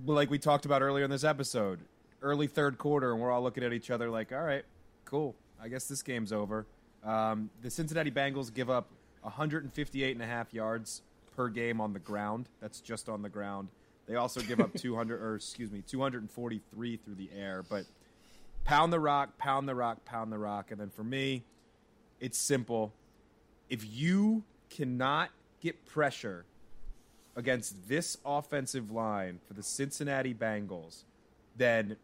like 0.06 0.30
we 0.30 0.40
talked 0.40 0.66
about 0.66 0.82
earlier 0.82 1.04
in 1.04 1.12
this 1.12 1.26
episode, 1.26 1.82
early 2.22 2.48
third 2.48 2.78
quarter, 2.78 3.12
and 3.12 3.22
we're 3.22 3.32
all 3.32 3.44
looking 3.44 3.64
at 3.64 3.74
each 3.74 3.92
other 3.92 4.10
like, 4.10 4.32
all 4.32 4.42
right, 4.42 4.64
cool. 5.04 5.36
I 5.62 5.68
guess 5.68 5.86
this 5.86 6.02
game's 6.02 6.32
over. 6.32 6.66
Um, 7.04 7.50
the 7.62 7.70
Cincinnati 7.70 8.12
Bengals 8.12 8.54
give 8.54 8.70
up 8.70 8.90
158 9.22 10.12
and 10.12 10.22
a 10.22 10.26
half 10.26 10.54
yards 10.54 11.02
per 11.36 11.50
game 11.50 11.82
on 11.82 11.94
the 11.94 12.00
ground. 12.00 12.50
That's 12.62 12.80
just 12.80 13.10
on 13.10 13.22
the 13.22 13.30
ground. 13.30 13.70
They 14.08 14.16
also 14.16 14.42
give 14.42 14.60
up 14.60 14.74
200, 14.78 15.22
or 15.22 15.36
excuse 15.36 15.72
me, 15.72 15.82
243 15.88 16.98
through 16.98 17.16
the 17.16 17.30
air. 17.36 17.64
But 17.68 17.86
pound 18.64 18.94
the 18.94 19.00
rock, 19.00 19.38
pound 19.38 19.68
the 19.68 19.76
rock, 19.76 20.06
pound 20.06 20.32
the 20.32 20.38
rock. 20.38 20.72
And 20.72 20.80
then 20.80 20.90
for 20.90 21.04
me, 21.04 21.44
it's 22.20 22.38
simple. 22.38 22.94
If 23.70 23.86
you 23.86 24.44
cannot 24.70 25.30
get 25.62 25.86
pressure 25.86 26.46
against 27.36 27.88
this 27.88 28.18
offensive 28.26 28.92
line 28.92 29.40
for 29.48 29.54
the 29.54 29.64
Cincinnati 29.64 30.34
Bengals, 30.34 31.04
then 31.58 31.98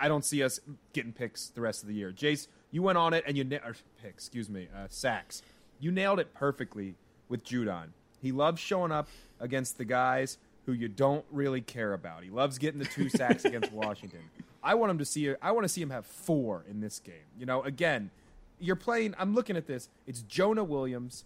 I 0.00 0.08
don't 0.08 0.24
see 0.24 0.42
us 0.42 0.60
getting 0.92 1.12
picks 1.12 1.48
the 1.48 1.60
rest 1.60 1.82
of 1.82 1.88
the 1.88 1.94
year. 1.94 2.12
Jace, 2.12 2.48
you 2.70 2.82
went 2.82 2.98
on 2.98 3.14
it 3.14 3.24
and 3.26 3.36
you 3.36 3.44
na- 3.44 3.58
picks, 4.02 4.24
excuse 4.24 4.48
me, 4.48 4.68
uh, 4.74 4.86
sacks. 4.88 5.42
You 5.80 5.90
nailed 5.90 6.18
it 6.20 6.34
perfectly 6.34 6.94
with 7.28 7.44
Judon. 7.44 7.88
He 8.20 8.32
loves 8.32 8.60
showing 8.60 8.92
up 8.92 9.08
against 9.40 9.78
the 9.78 9.84
guys 9.84 10.38
who 10.66 10.72
you 10.72 10.88
don't 10.88 11.24
really 11.30 11.60
care 11.60 11.92
about. 11.92 12.22
He 12.22 12.30
loves 12.30 12.58
getting 12.58 12.78
the 12.78 12.86
two 12.86 13.08
sacks 13.08 13.44
against 13.44 13.72
Washington. 13.72 14.20
I 14.62 14.74
want 14.74 14.90
him 14.90 14.98
to 14.98 15.04
see. 15.04 15.34
I 15.42 15.50
want 15.50 15.64
to 15.64 15.68
see 15.68 15.82
him 15.82 15.90
have 15.90 16.06
four 16.06 16.64
in 16.68 16.80
this 16.80 16.98
game. 16.98 17.14
You 17.38 17.44
know, 17.44 17.62
again, 17.62 18.10
you're 18.58 18.76
playing. 18.76 19.14
I'm 19.18 19.34
looking 19.34 19.56
at 19.56 19.66
this. 19.66 19.90
It's 20.06 20.22
Jonah 20.22 20.64
Williams. 20.64 21.24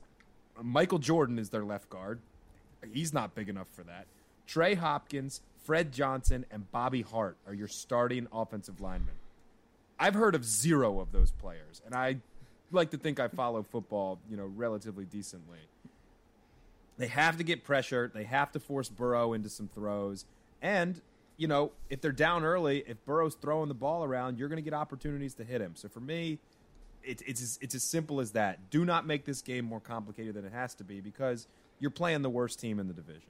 Michael 0.60 0.98
Jordan 0.98 1.38
is 1.38 1.50
their 1.50 1.64
left 1.64 1.88
guard. 1.88 2.18
He's 2.92 3.12
not 3.12 3.34
big 3.34 3.48
enough 3.48 3.68
for 3.68 3.84
that. 3.84 4.06
Trey 4.46 4.74
Hopkins, 4.74 5.40
Fred 5.68 5.92
Johnson, 5.92 6.46
and 6.50 6.72
Bobby 6.72 7.02
Hart 7.02 7.36
are 7.46 7.52
your 7.52 7.68
starting 7.68 8.26
offensive 8.32 8.80
linemen. 8.80 9.12
I've 9.98 10.14
heard 10.14 10.34
of 10.34 10.42
zero 10.42 10.98
of 10.98 11.12
those 11.12 11.30
players, 11.30 11.82
and 11.84 11.94
I 11.94 12.16
like 12.72 12.92
to 12.92 12.96
think 12.96 13.20
I 13.20 13.28
follow 13.28 13.62
football, 13.62 14.18
you 14.30 14.38
know, 14.38 14.46
relatively 14.46 15.04
decently. 15.04 15.58
They 16.96 17.08
have 17.08 17.36
to 17.36 17.44
get 17.44 17.64
pressure. 17.64 18.10
They 18.12 18.24
have 18.24 18.50
to 18.52 18.60
force 18.60 18.88
Burrow 18.88 19.34
into 19.34 19.50
some 19.50 19.68
throws. 19.74 20.24
And, 20.62 21.02
you 21.36 21.48
know, 21.48 21.72
if 21.90 22.00
they're 22.00 22.12
down 22.12 22.46
early, 22.46 22.82
if 22.86 23.04
Burrow's 23.04 23.34
throwing 23.34 23.68
the 23.68 23.74
ball 23.74 24.04
around, 24.04 24.38
you're 24.38 24.48
going 24.48 24.56
to 24.56 24.62
get 24.62 24.72
opportunities 24.72 25.34
to 25.34 25.44
hit 25.44 25.60
him. 25.60 25.72
So 25.74 25.90
for 25.90 26.00
me, 26.00 26.38
it, 27.04 27.20
it's, 27.26 27.42
as, 27.42 27.58
it's 27.60 27.74
as 27.74 27.82
simple 27.82 28.20
as 28.20 28.30
that. 28.30 28.70
Do 28.70 28.86
not 28.86 29.06
make 29.06 29.26
this 29.26 29.42
game 29.42 29.66
more 29.66 29.80
complicated 29.80 30.32
than 30.32 30.46
it 30.46 30.52
has 30.52 30.74
to 30.76 30.84
be 30.84 31.02
because 31.02 31.46
you're 31.78 31.90
playing 31.90 32.22
the 32.22 32.30
worst 32.30 32.58
team 32.58 32.80
in 32.80 32.88
the 32.88 32.94
division. 32.94 33.28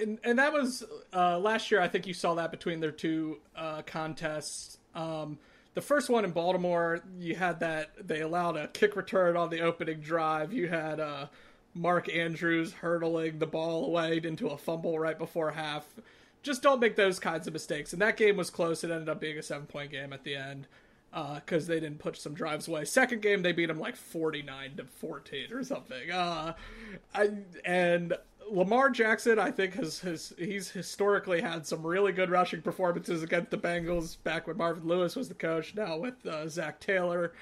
And, 0.00 0.18
and 0.24 0.38
that 0.38 0.52
was 0.52 0.84
uh, 1.14 1.38
last 1.38 1.70
year. 1.70 1.80
I 1.80 1.88
think 1.88 2.06
you 2.06 2.14
saw 2.14 2.34
that 2.34 2.50
between 2.50 2.80
their 2.80 2.90
two 2.90 3.38
uh, 3.56 3.82
contests. 3.82 4.78
Um, 4.94 5.38
the 5.74 5.80
first 5.80 6.08
one 6.08 6.24
in 6.24 6.30
Baltimore, 6.30 7.02
you 7.18 7.34
had 7.34 7.60
that 7.60 7.90
they 8.06 8.20
allowed 8.22 8.56
a 8.56 8.68
kick 8.68 8.96
return 8.96 9.36
on 9.36 9.50
the 9.50 9.60
opening 9.60 10.00
drive. 10.00 10.52
You 10.52 10.68
had 10.68 11.00
uh, 11.00 11.26
Mark 11.74 12.14
Andrews 12.14 12.72
hurdling 12.72 13.38
the 13.38 13.46
ball 13.46 13.86
away 13.86 14.20
into 14.22 14.48
a 14.48 14.56
fumble 14.56 14.98
right 14.98 15.18
before 15.18 15.50
half. 15.50 15.84
Just 16.42 16.62
don't 16.62 16.80
make 16.80 16.96
those 16.96 17.18
kinds 17.18 17.46
of 17.46 17.52
mistakes. 17.52 17.92
And 17.92 18.00
that 18.00 18.16
game 18.16 18.36
was 18.36 18.50
close. 18.50 18.84
It 18.84 18.90
ended 18.90 19.08
up 19.08 19.20
being 19.20 19.36
a 19.36 19.42
seven 19.42 19.66
point 19.66 19.90
game 19.90 20.12
at 20.12 20.24
the 20.24 20.36
end 20.36 20.66
because 21.10 21.68
uh, 21.68 21.72
they 21.72 21.80
didn't 21.80 21.98
put 21.98 22.16
some 22.16 22.34
drives 22.34 22.68
away. 22.68 22.84
Second 22.84 23.22
game, 23.22 23.42
they 23.42 23.52
beat 23.52 23.66
them 23.66 23.78
like 23.78 23.96
49 23.96 24.76
to 24.76 24.84
14 24.84 25.52
or 25.52 25.64
something. 25.64 26.10
Uh, 26.10 26.54
I, 27.14 27.30
and 27.64 28.14
Lamar 28.50 28.90
Jackson, 28.90 29.38
I 29.38 29.50
think, 29.50 29.74
has, 29.74 30.00
has 30.00 30.32
he's 30.38 30.70
historically 30.70 31.40
had 31.40 31.66
some 31.66 31.86
really 31.86 32.12
good 32.12 32.30
rushing 32.30 32.62
performances 32.62 33.22
against 33.22 33.50
the 33.50 33.58
Bengals 33.58 34.16
back 34.24 34.46
when 34.46 34.56
Marvin 34.56 34.86
Lewis 34.86 35.16
was 35.16 35.28
the 35.28 35.34
coach. 35.34 35.74
Now 35.74 35.96
with 35.96 36.24
uh, 36.26 36.48
Zac 36.48 36.80
Taylor. 36.80 37.32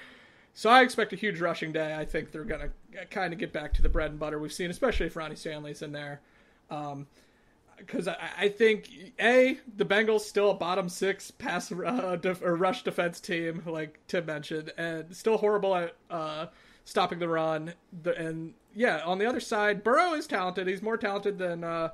So 0.53 0.69
I 0.69 0.83
expect 0.83 1.11
a 1.11 1.17
huge 1.17 1.41
rushing 1.41 1.73
day. 1.73 1.95
I 1.95 2.05
think 2.05 2.31
they're 2.31 2.45
to 2.45 3.05
kind 3.11 3.33
of 3.33 3.39
get 3.39 3.51
back 3.51 3.73
to 3.73 3.81
the 3.81 3.89
bread 3.89 4.11
and 4.11 4.19
butter 4.19 4.39
we've 4.39 4.53
seen, 4.53 4.69
especially 4.69 5.05
if 5.07 5.17
Ronnie 5.17 5.35
Stanley's 5.35 5.81
in 5.81 5.91
there. 5.91 6.21
Because 6.69 8.07
um, 8.07 8.15
I, 8.19 8.45
I, 8.45 8.49
think 8.49 8.89
a 9.19 9.59
the 9.75 9.83
Bengals 9.83 10.21
still 10.21 10.51
a 10.51 10.53
bottom 10.53 10.87
six 10.87 11.29
pass 11.29 11.73
uh, 11.73 12.15
def, 12.15 12.41
or 12.41 12.55
rush 12.55 12.83
defense 12.83 13.19
team, 13.19 13.63
like 13.65 13.99
Tim 14.07 14.25
mentioned, 14.25 14.71
and 14.77 15.13
still 15.13 15.37
horrible 15.37 15.75
at 15.75 15.95
uh, 16.09 16.47
stopping 16.85 17.19
the 17.19 17.27
run. 17.27 17.73
And 18.17 18.53
yeah, 18.75 19.01
on 19.05 19.17
the 19.17 19.25
other 19.25 19.39
side, 19.39 19.83
Burrow 19.83 20.13
is 20.13 20.27
talented. 20.27 20.67
He's 20.67 20.81
more 20.81 20.97
talented 20.97 21.37
than 21.37 21.63
uh, 21.63 21.89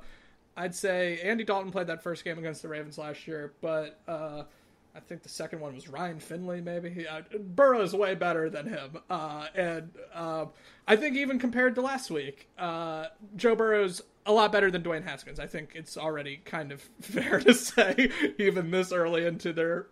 I'd 0.56 0.74
say. 0.74 1.20
Andy 1.22 1.44
Dalton 1.44 1.70
played 1.70 1.86
that 1.86 2.02
first 2.02 2.24
game 2.24 2.38
against 2.38 2.60
the 2.62 2.68
Ravens 2.68 2.98
last 2.98 3.26
year, 3.26 3.52
but 3.60 4.00
uh, 4.08 4.42
I 4.94 5.00
think 5.00 5.22
the 5.22 5.28
second 5.28 5.60
one 5.60 5.74
was 5.74 5.88
Ryan 5.88 6.18
Finley, 6.18 6.60
maybe. 6.60 6.90
He, 6.90 7.06
uh, 7.06 7.22
Burrow's 7.38 7.94
way 7.94 8.14
better 8.14 8.50
than 8.50 8.66
him. 8.66 8.98
Uh, 9.08 9.46
and 9.54 9.90
uh, 10.12 10.46
I 10.86 10.96
think 10.96 11.16
even 11.16 11.38
compared 11.38 11.76
to 11.76 11.82
last 11.82 12.10
week, 12.10 12.48
uh, 12.58 13.06
Joe 13.36 13.54
Burrow's 13.54 14.02
a 14.26 14.32
lot 14.32 14.52
better 14.52 14.70
than 14.70 14.82
Dwayne 14.82 15.04
Haskins. 15.04 15.40
I 15.40 15.46
think 15.46 15.72
it's 15.74 15.96
already 15.96 16.40
kind 16.44 16.72
of 16.72 16.82
fair 17.00 17.40
to 17.40 17.54
say, 17.54 18.10
even 18.38 18.70
this 18.70 18.92
early 18.92 19.24
into 19.24 19.52
their 19.52 19.86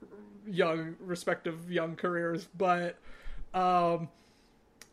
young, 0.47 0.97
respective 1.01 1.71
young 1.71 1.97
careers. 1.97 2.49
But 2.57 2.99
um, 3.55 4.09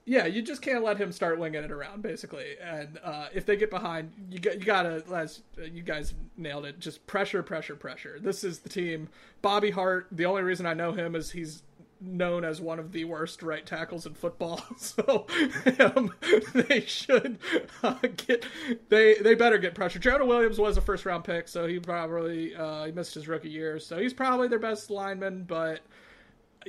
yeah, 0.07 0.25
you 0.25 0.41
just 0.41 0.61
can't 0.61 0.85
let 0.85 0.97
him 0.97 1.11
start 1.11 1.37
winging 1.37 1.65
it 1.65 1.71
around, 1.71 2.01
basically. 2.01 2.55
And 2.63 2.97
uh, 3.03 3.27
if 3.33 3.45
they 3.45 3.57
get 3.57 3.69
behind, 3.69 4.13
you 4.31 4.39
got 4.39 4.57
you 4.57 4.65
gotta, 4.65 5.03
as 5.13 5.41
you 5.57 5.83
guys 5.83 6.13
nailed 6.37 6.65
it, 6.65 6.79
just 6.79 7.05
pressure, 7.07 7.43
pressure, 7.43 7.75
pressure. 7.75 8.17
This 8.17 8.45
is 8.45 8.59
the 8.59 8.69
team. 8.69 9.09
Bobby 9.41 9.69
Hart. 9.69 10.07
The 10.09 10.25
only 10.25 10.43
reason 10.43 10.65
I 10.65 10.73
know 10.73 10.93
him 10.93 11.13
is 11.13 11.31
he's 11.31 11.61
known 11.99 12.45
as 12.45 12.61
one 12.61 12.79
of 12.79 12.93
the 12.93 13.03
worst 13.03 13.43
right 13.43 13.65
tackles 13.65 14.05
in 14.05 14.13
football. 14.13 14.61
So 14.77 15.25
um, 15.79 16.13
they 16.53 16.81
should 16.81 17.39
uh, 17.83 17.95
get 18.15 18.45
they 18.87 19.15
they 19.15 19.35
better 19.35 19.57
get 19.57 19.75
pressure. 19.75 19.99
Jonah 19.99 20.25
Williams 20.25 20.57
was 20.57 20.77
a 20.77 20.81
first 20.81 21.05
round 21.05 21.25
pick, 21.25 21.49
so 21.49 21.67
he 21.67 21.79
probably 21.79 22.55
uh, 22.55 22.85
he 22.85 22.93
missed 22.93 23.13
his 23.13 23.27
rookie 23.27 23.49
year, 23.49 23.77
so 23.79 23.97
he's 23.97 24.13
probably 24.13 24.47
their 24.47 24.59
best 24.59 24.89
lineman. 24.89 25.43
But 25.43 25.81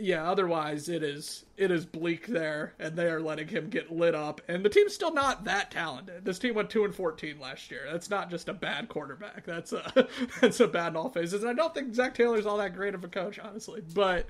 yeah, 0.01 0.29
otherwise 0.29 0.89
it 0.89 1.03
is 1.03 1.45
it 1.57 1.71
is 1.71 1.85
bleak 1.85 2.27
there, 2.27 2.75
and 2.79 2.97
they 2.97 3.07
are 3.07 3.21
letting 3.21 3.49
him 3.49 3.69
get 3.69 3.93
lit 3.93 4.15
up. 4.15 4.41
And 4.49 4.65
the 4.65 4.69
team's 4.69 4.95
still 4.95 5.13
not 5.13 5.45
that 5.45 5.71
talented. 5.71 6.25
This 6.25 6.39
team 6.39 6.55
went 6.55 6.71
two 6.71 6.85
and 6.85 6.95
fourteen 6.95 7.39
last 7.39 7.71
year. 7.71 7.83
That's 7.91 8.11
not 8.11 8.31
just 8.31 8.49
a 8.49 8.55
bad 8.55 8.89
quarterback. 8.89 9.45
That's 9.45 9.73
a 9.73 10.09
that's 10.41 10.61
a 10.61 10.69
bad 10.69 10.89
in 10.89 10.97
all 10.97 11.11
phases. 11.11 11.43
And 11.43 11.51
I 11.51 11.55
don't 11.55 11.75
think 11.75 11.95
Zac 11.95 12.15
Taylor's 12.15 12.47
all 12.47 12.59
that 12.59 12.75
great 12.75 12.95
of 12.95 13.05
a 13.05 13.09
coach, 13.09 13.39
honestly. 13.39 13.83
But 13.95 14.27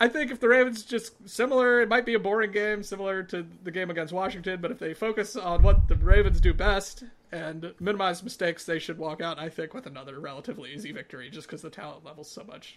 I 0.00 0.08
think 0.08 0.30
if 0.30 0.40
the 0.40 0.48
Ravens 0.48 0.84
just 0.84 1.28
similar, 1.28 1.80
it 1.80 1.88
might 1.88 2.06
be 2.06 2.14
a 2.14 2.20
boring 2.20 2.52
game, 2.52 2.82
similar 2.82 3.22
to 3.24 3.46
the 3.64 3.70
game 3.70 3.90
against 3.90 4.12
Washington. 4.12 4.60
But 4.60 4.70
if 4.70 4.78
they 4.78 4.94
focus 4.94 5.36
on 5.36 5.62
what 5.62 5.88
the 5.88 5.96
Ravens 5.96 6.40
do 6.40 6.54
best 6.54 7.04
and 7.32 7.74
minimize 7.80 8.22
mistakes, 8.22 8.64
they 8.64 8.78
should 8.78 8.98
walk 8.98 9.20
out. 9.20 9.38
I 9.38 9.48
think 9.48 9.74
with 9.74 9.86
another 9.86 10.20
relatively 10.20 10.72
easy 10.72 10.92
victory, 10.92 11.30
just 11.30 11.46
because 11.46 11.62
the 11.62 11.70
talent 11.70 12.04
level's 12.04 12.30
so 12.30 12.44
much 12.44 12.76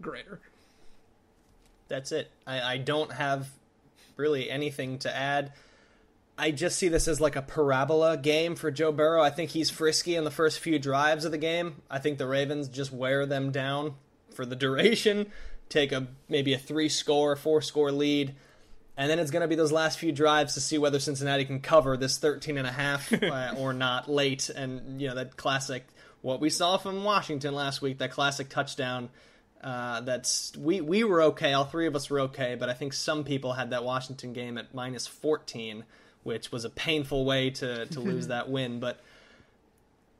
greater 0.00 0.40
that's 1.88 2.12
it. 2.12 2.30
I, 2.46 2.60
I 2.60 2.76
don't 2.78 3.12
have 3.12 3.48
really 4.16 4.50
anything 4.50 4.98
to 5.00 5.14
add. 5.14 5.52
I 6.36 6.52
just 6.52 6.78
see 6.78 6.88
this 6.88 7.08
as 7.08 7.20
like 7.20 7.34
a 7.34 7.42
parabola 7.42 8.16
game 8.16 8.54
for 8.54 8.70
Joe 8.70 8.92
Burrow. 8.92 9.22
I 9.22 9.30
think 9.30 9.50
he's 9.50 9.70
frisky 9.70 10.14
in 10.14 10.24
the 10.24 10.30
first 10.30 10.60
few 10.60 10.78
drives 10.78 11.24
of 11.24 11.32
the 11.32 11.38
game. 11.38 11.82
I 11.90 11.98
think 11.98 12.18
the 12.18 12.28
Ravens 12.28 12.68
just 12.68 12.92
wear 12.92 13.26
them 13.26 13.50
down 13.50 13.94
for 14.32 14.46
the 14.46 14.54
duration, 14.54 15.32
take 15.68 15.90
a 15.90 16.06
maybe 16.28 16.54
a 16.54 16.58
three 16.58 16.88
score, 16.88 17.34
four 17.34 17.60
score 17.60 17.90
lead, 17.90 18.36
and 18.96 19.10
then 19.10 19.18
it's 19.18 19.32
going 19.32 19.42
to 19.42 19.48
be 19.48 19.56
those 19.56 19.72
last 19.72 19.98
few 19.98 20.12
drives 20.12 20.54
to 20.54 20.60
see 20.60 20.78
whether 20.78 21.00
Cincinnati 21.00 21.44
can 21.44 21.60
cover 21.60 21.96
this 21.96 22.18
13 22.18 22.56
and 22.56 22.66
a 22.66 22.72
half 22.72 23.12
uh, 23.22 23.54
or 23.58 23.72
not 23.72 24.08
late. 24.08 24.48
And 24.48 25.00
you 25.00 25.08
know 25.08 25.16
that 25.16 25.36
classic 25.36 25.86
what 26.22 26.40
we 26.40 26.50
saw 26.50 26.76
from 26.76 27.04
Washington 27.04 27.54
last 27.54 27.82
week, 27.82 27.98
that 27.98 28.10
classic 28.10 28.48
touchdown 28.48 29.08
uh, 29.62 30.00
that's 30.02 30.56
we 30.56 30.80
we 30.80 31.04
were 31.04 31.22
okay. 31.22 31.52
All 31.52 31.64
three 31.64 31.86
of 31.86 31.96
us 31.96 32.08
were 32.08 32.20
okay, 32.20 32.54
but 32.54 32.68
I 32.68 32.74
think 32.74 32.92
some 32.92 33.24
people 33.24 33.52
had 33.52 33.70
that 33.70 33.84
Washington 33.84 34.32
game 34.32 34.56
at 34.56 34.74
minus 34.74 35.06
fourteen, 35.06 35.84
which 36.22 36.52
was 36.52 36.64
a 36.64 36.70
painful 36.70 37.24
way 37.24 37.50
to 37.50 37.86
to 37.86 38.00
lose 38.00 38.26
that 38.28 38.48
win. 38.48 38.80
But 38.80 39.00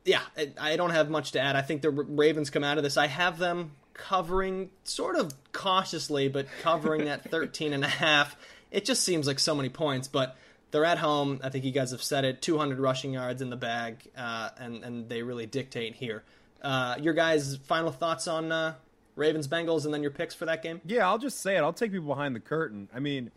yeah, 0.05 0.23
I 0.61 0.77
don't 0.77 0.91
have 0.91 1.11
much 1.11 1.33
to 1.33 1.41
add. 1.41 1.55
I 1.55 1.63
think 1.63 1.83
the 1.83 1.91
Ravens 1.91 2.51
come 2.51 2.65
out 2.65 2.79
of 2.79 2.85
this. 2.85 2.97
I 2.97 3.07
have 3.07 3.39
them 3.39 3.73
covering 3.95 4.71
sort 4.85 5.17
of 5.17 5.35
cautiously, 5.53 6.29
but 6.29 6.47
covering 6.63 7.05
that 7.05 7.25
13 7.31 7.73
and 7.73 7.85
a 7.85 7.89
half. 7.89 8.37
It 8.71 8.85
just 8.85 9.03
seems 9.03 9.27
like 9.27 9.39
so 9.39 9.55
many 9.55 9.69
points, 9.69 10.09
but 10.09 10.37
they're 10.71 10.85
at 10.85 10.99
home. 10.99 11.41
I 11.43 11.51
think 11.51 11.65
you 11.65 11.73
guys 11.73 11.91
have 11.91 12.03
said 12.03 12.25
it. 12.25 12.43
200 12.43 12.79
rushing 12.79 13.13
yards 13.13 13.43
in 13.43 13.51
the 13.51 13.57
bag, 13.57 14.09
uh, 14.17 14.51
and 14.59 14.85
and 14.85 15.09
they 15.09 15.23
really 15.23 15.47
dictate 15.47 15.95
here. 15.95 16.25
Uh, 16.63 16.97
your 17.01 17.15
guys' 17.15 17.57
final 17.57 17.93
thoughts 17.93 18.27
on 18.27 18.51
uh, 18.51 18.75
Ravens 19.19 19.49
Bengals, 19.49 19.85
and 19.85 19.93
then 19.93 20.03
your 20.03 20.11
picks 20.11 20.35
for 20.35 20.47
that 20.47 20.63
game? 20.63 20.81
Yeah, 20.87 21.09
I'll 21.09 21.19
just 21.19 21.41
say 21.41 21.57
it. 21.57 21.61
I'll 21.61 21.73
take 21.73 21.93
people 21.93 22.09
behind 22.09 22.35
the 22.35 22.41
curtain. 22.41 22.89
I 22.95 23.01
mean, 23.01 23.31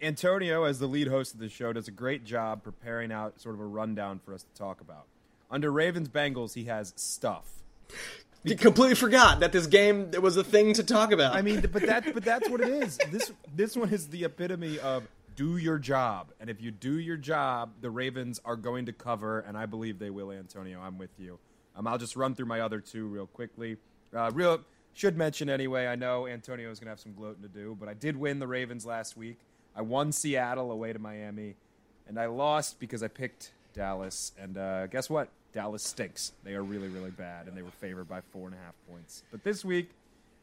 Antonio, 0.00 0.64
as 0.64 0.78
the 0.78 0.86
lead 0.86 1.08
host 1.08 1.34
of 1.34 1.40
the 1.40 1.48
show, 1.48 1.72
does 1.72 1.88
a 1.88 1.92
great 1.92 2.24
job 2.24 2.62
preparing 2.62 3.12
out 3.12 3.40
sort 3.40 3.54
of 3.54 3.60
a 3.60 3.66
rundown 3.66 4.20
for 4.24 4.32
us 4.34 4.42
to 4.42 4.58
talk 4.58 4.80
about. 4.80 5.06
Under 5.50 5.70
Ravens 5.70 6.08
Bengals, 6.08 6.54
he 6.54 6.64
has 6.64 6.92
stuff. 6.96 7.50
You 8.46 8.56
completely 8.56 8.94
forgot 8.94 9.40
that 9.40 9.52
this 9.52 9.66
game 9.66 10.10
was 10.20 10.36
a 10.36 10.44
thing 10.44 10.74
to 10.74 10.84
talk 10.84 11.12
about. 11.12 11.34
I 11.34 11.40
mean, 11.40 11.62
but 11.62 11.80
that 11.86 12.12
but 12.12 12.22
that's 12.22 12.46
what 12.50 12.60
it 12.60 12.68
is. 12.82 12.98
This 13.10 13.32
this 13.56 13.74
one 13.74 13.88
is 13.88 14.08
the 14.08 14.24
epitome 14.24 14.78
of 14.80 15.04
do 15.34 15.56
your 15.56 15.78
job, 15.78 16.30
and 16.38 16.50
if 16.50 16.60
you 16.60 16.70
do 16.70 16.98
your 16.98 17.16
job, 17.16 17.70
the 17.80 17.88
Ravens 17.88 18.42
are 18.44 18.56
going 18.56 18.84
to 18.84 18.92
cover, 18.92 19.40
and 19.40 19.56
I 19.56 19.64
believe 19.64 19.98
they 19.98 20.10
will. 20.10 20.30
Antonio, 20.30 20.78
I'm 20.78 20.98
with 20.98 21.08
you. 21.18 21.38
Um, 21.74 21.86
I'll 21.86 21.96
just 21.96 22.16
run 22.16 22.34
through 22.34 22.44
my 22.44 22.60
other 22.60 22.80
two 22.80 23.06
real 23.06 23.26
quickly. 23.26 23.78
Uh, 24.14 24.30
real 24.34 24.60
should 24.94 25.16
mention 25.16 25.50
anyway, 25.50 25.86
I 25.86 25.96
know 25.96 26.26
Antonio 26.26 26.70
is 26.70 26.78
going 26.78 26.86
to 26.86 26.90
have 26.90 27.00
some 27.00 27.14
gloating 27.14 27.42
to 27.42 27.48
do, 27.48 27.76
but 27.78 27.88
I 27.88 27.94
did 27.94 28.16
win 28.16 28.38
the 28.38 28.46
Ravens 28.46 28.86
last 28.86 29.16
week. 29.16 29.38
I 29.76 29.82
won 29.82 30.12
Seattle 30.12 30.70
away 30.70 30.92
to 30.92 31.00
Miami, 31.00 31.56
and 32.08 32.18
I 32.18 32.26
lost 32.26 32.78
because 32.78 33.02
I 33.02 33.08
picked 33.08 33.50
Dallas. 33.74 34.32
And 34.38 34.56
uh, 34.56 34.86
guess 34.86 35.10
what? 35.10 35.28
Dallas 35.52 35.82
stinks. 35.82 36.32
They 36.44 36.54
are 36.54 36.62
really, 36.62 36.88
really 36.88 37.10
bad, 37.10 37.48
and 37.48 37.56
they 37.56 37.62
were 37.62 37.72
favored 37.72 38.08
by 38.08 38.20
four 38.32 38.46
and 38.46 38.54
a 38.54 38.58
half 38.58 38.74
points. 38.88 39.24
But 39.32 39.42
this 39.42 39.64
week, 39.64 39.90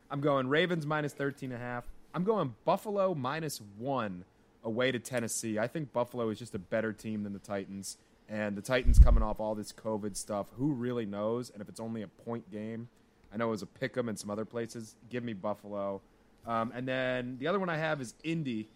I'm 0.09 0.19
going 0.19 0.47
Ravens 0.49 0.85
minus 0.85 1.13
13 1.13 1.53
and 1.53 1.61
a 1.61 1.65
half. 1.65 1.85
I'm 2.13 2.25
going 2.25 2.53
Buffalo 2.65 3.15
minus 3.15 3.61
one 3.77 4.25
away 4.65 4.91
to 4.91 4.99
Tennessee. 4.99 5.59
I 5.59 5.67
think 5.67 5.93
Buffalo 5.93 6.29
is 6.29 6.37
just 6.37 6.53
a 6.53 6.59
better 6.59 6.91
team 6.91 7.23
than 7.23 7.31
the 7.31 7.39
Titans. 7.39 7.97
And 8.27 8.57
the 8.57 8.61
Titans 8.61 8.99
coming 8.99 9.23
off 9.23 9.39
all 9.39 9.55
this 9.55 9.71
COVID 9.71 10.17
stuff, 10.17 10.47
who 10.57 10.73
really 10.73 11.05
knows? 11.05 11.49
And 11.49 11.61
if 11.61 11.69
it's 11.69 11.79
only 11.79 12.01
a 12.01 12.07
point 12.07 12.51
game– 12.51 12.89
I 13.33 13.37
know 13.37 13.47
it 13.47 13.51
was 13.51 13.63
a 13.63 13.67
Pick'em 13.67 14.09
and 14.09 14.17
some 14.17 14.29
other 14.29 14.45
places. 14.45 14.95
Give 15.09 15.23
me 15.23 15.33
Buffalo. 15.33 16.01
Um, 16.45 16.71
and 16.75 16.87
then 16.87 17.37
the 17.39 17.47
other 17.47 17.59
one 17.59 17.69
I 17.69 17.77
have 17.77 18.01
is 18.01 18.13
Indy, 18.23 18.67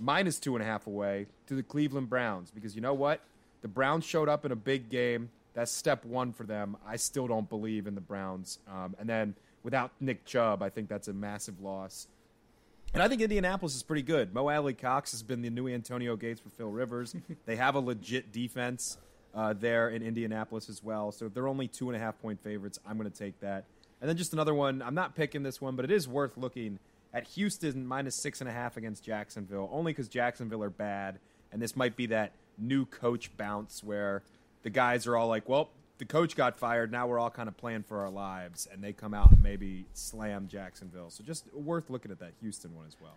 minus 0.00 0.38
two 0.38 0.56
and 0.56 0.62
a 0.62 0.66
half 0.66 0.86
away 0.86 1.26
to 1.46 1.54
the 1.54 1.62
Cleveland 1.62 2.08
Browns. 2.08 2.50
Because 2.50 2.74
you 2.74 2.80
know 2.80 2.94
what? 2.94 3.20
The 3.62 3.68
Browns 3.68 4.04
showed 4.04 4.28
up 4.28 4.44
in 4.44 4.52
a 4.52 4.56
big 4.56 4.88
game. 4.90 5.30
That's 5.54 5.70
step 5.70 6.04
one 6.04 6.32
for 6.32 6.44
them. 6.44 6.76
I 6.86 6.96
still 6.96 7.26
don't 7.26 7.48
believe 7.48 7.86
in 7.86 7.94
the 7.94 8.00
Browns. 8.00 8.58
Um, 8.68 8.96
and 8.98 9.08
then 9.08 9.34
without 9.62 9.92
Nick 10.00 10.24
Chubb, 10.24 10.62
I 10.62 10.70
think 10.70 10.88
that's 10.88 11.08
a 11.08 11.12
massive 11.12 11.60
loss. 11.60 12.08
And 12.94 13.02
I 13.02 13.08
think 13.08 13.22
Indianapolis 13.22 13.74
is 13.74 13.82
pretty 13.82 14.02
good. 14.02 14.34
Mo 14.34 14.48
Alie-Cox 14.48 15.12
has 15.12 15.22
been 15.22 15.40
the 15.40 15.48
new 15.48 15.68
Antonio 15.68 16.14
Gates 16.16 16.40
for 16.40 16.50
Phil 16.50 16.70
Rivers. 16.70 17.14
they 17.46 17.56
have 17.56 17.74
a 17.74 17.80
legit 17.80 18.32
defense 18.32 18.98
uh, 19.34 19.54
there 19.54 19.88
in 19.88 20.02
Indianapolis 20.02 20.68
as 20.68 20.82
well. 20.82 21.10
So 21.12 21.26
if 21.26 21.34
they're 21.34 21.48
only 21.48 21.68
two 21.68 21.88
and 21.88 21.96
a 21.96 21.98
half 21.98 22.20
point 22.20 22.42
favorites, 22.42 22.78
I'm 22.86 22.98
going 22.98 23.10
to 23.10 23.16
take 23.16 23.40
that. 23.40 23.64
And 24.02 24.08
then 24.08 24.16
just 24.16 24.32
another 24.32 24.52
one. 24.52 24.82
I'm 24.82 24.96
not 24.96 25.14
picking 25.14 25.44
this 25.44 25.60
one, 25.60 25.76
but 25.76 25.84
it 25.84 25.92
is 25.92 26.08
worth 26.08 26.36
looking 26.36 26.80
at 27.14 27.24
Houston 27.28 27.86
minus 27.86 28.16
six 28.16 28.40
and 28.40 28.50
a 28.50 28.52
half 28.52 28.76
against 28.76 29.04
Jacksonville, 29.04 29.70
only 29.72 29.92
because 29.92 30.08
Jacksonville 30.08 30.64
are 30.64 30.70
bad, 30.70 31.20
and 31.52 31.62
this 31.62 31.76
might 31.76 31.96
be 31.96 32.06
that 32.06 32.32
new 32.58 32.84
coach 32.84 33.34
bounce 33.36 33.84
where 33.84 34.22
the 34.64 34.70
guys 34.70 35.06
are 35.06 35.16
all 35.16 35.28
like, 35.28 35.48
"Well, 35.48 35.70
the 35.98 36.04
coach 36.04 36.34
got 36.34 36.58
fired. 36.58 36.90
Now 36.90 37.06
we're 37.06 37.20
all 37.20 37.30
kind 37.30 37.48
of 37.48 37.56
playing 37.56 37.84
for 37.84 38.00
our 38.00 38.10
lives," 38.10 38.66
and 38.72 38.82
they 38.82 38.92
come 38.92 39.14
out 39.14 39.30
and 39.30 39.40
maybe 39.40 39.86
slam 39.94 40.48
Jacksonville. 40.48 41.10
So 41.10 41.22
just 41.22 41.52
worth 41.54 41.88
looking 41.88 42.10
at 42.10 42.18
that 42.18 42.32
Houston 42.40 42.74
one 42.74 42.86
as 42.88 42.96
well. 43.00 43.14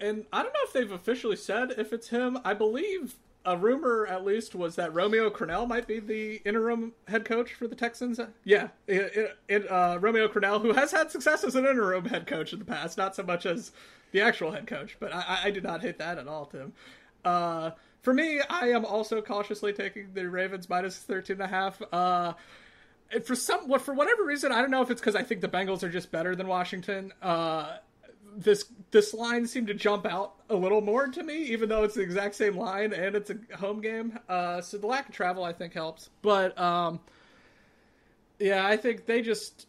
And 0.00 0.24
I 0.32 0.42
don't 0.42 0.54
know 0.54 0.60
if 0.62 0.72
they've 0.72 0.90
officially 0.90 1.36
said 1.36 1.74
if 1.76 1.92
it's 1.92 2.08
him. 2.08 2.38
I 2.44 2.54
believe 2.54 3.16
a 3.48 3.56
rumor 3.56 4.06
at 4.06 4.26
least 4.26 4.54
was 4.54 4.76
that 4.76 4.92
Romeo 4.92 5.30
Crennel 5.30 5.66
might 5.66 5.86
be 5.86 6.00
the 6.00 6.42
interim 6.44 6.92
head 7.08 7.24
coach 7.24 7.54
for 7.54 7.66
the 7.66 7.74
Texans. 7.74 8.20
Yeah, 8.44 8.68
it, 8.86 9.38
it, 9.48 9.70
uh, 9.70 9.96
Romeo 9.98 10.28
Crennel, 10.28 10.60
who 10.60 10.74
has 10.74 10.92
had 10.92 11.10
success 11.10 11.44
as 11.44 11.54
an 11.54 11.64
interim 11.64 12.04
head 12.04 12.26
coach 12.26 12.52
in 12.52 12.58
the 12.58 12.66
past, 12.66 12.98
not 12.98 13.16
so 13.16 13.22
much 13.22 13.46
as 13.46 13.72
the 14.12 14.20
actual 14.20 14.52
head 14.52 14.66
coach, 14.66 14.98
but 15.00 15.14
I, 15.14 15.40
I 15.44 15.50
did 15.50 15.62
not 15.62 15.80
hate 15.80 15.96
that 15.96 16.18
at 16.18 16.28
all, 16.28 16.44
Tim. 16.44 16.74
Uh, 17.24 17.70
for 18.02 18.12
me, 18.12 18.42
I 18.50 18.68
am 18.68 18.84
also 18.84 19.22
cautiously 19.22 19.72
taking 19.72 20.12
the 20.12 20.28
Ravens 20.28 20.68
minus 20.68 20.98
13 20.98 21.34
and 21.34 21.42
a 21.42 21.48
half. 21.48 21.80
Uh, 21.90 22.34
for 23.24 23.34
some, 23.34 23.78
for 23.78 23.94
whatever 23.94 24.24
reason, 24.24 24.52
I 24.52 24.60
don't 24.60 24.70
know 24.70 24.82
if 24.82 24.90
it's 24.90 25.00
because 25.00 25.16
I 25.16 25.22
think 25.22 25.40
the 25.40 25.48
Bengals 25.48 25.82
are 25.82 25.88
just 25.88 26.12
better 26.12 26.36
than 26.36 26.48
Washington. 26.48 27.14
Uh, 27.22 27.78
this 28.38 28.66
this 28.90 29.12
line 29.12 29.46
seemed 29.46 29.66
to 29.66 29.74
jump 29.74 30.06
out 30.06 30.34
a 30.48 30.54
little 30.54 30.80
more 30.80 31.08
to 31.08 31.22
me, 31.22 31.44
even 31.44 31.68
though 31.68 31.82
it's 31.82 31.94
the 31.94 32.02
exact 32.02 32.36
same 32.36 32.56
line 32.56 32.92
and 32.92 33.14
it's 33.16 33.30
a 33.30 33.56
home 33.56 33.80
game. 33.80 34.18
Uh, 34.28 34.60
so 34.60 34.78
the 34.78 34.86
lack 34.86 35.08
of 35.08 35.14
travel, 35.14 35.44
I 35.44 35.52
think, 35.52 35.74
helps. 35.74 36.08
But 36.22 36.58
um, 36.58 37.00
yeah, 38.38 38.66
I 38.66 38.76
think 38.76 39.06
they 39.06 39.20
just 39.20 39.66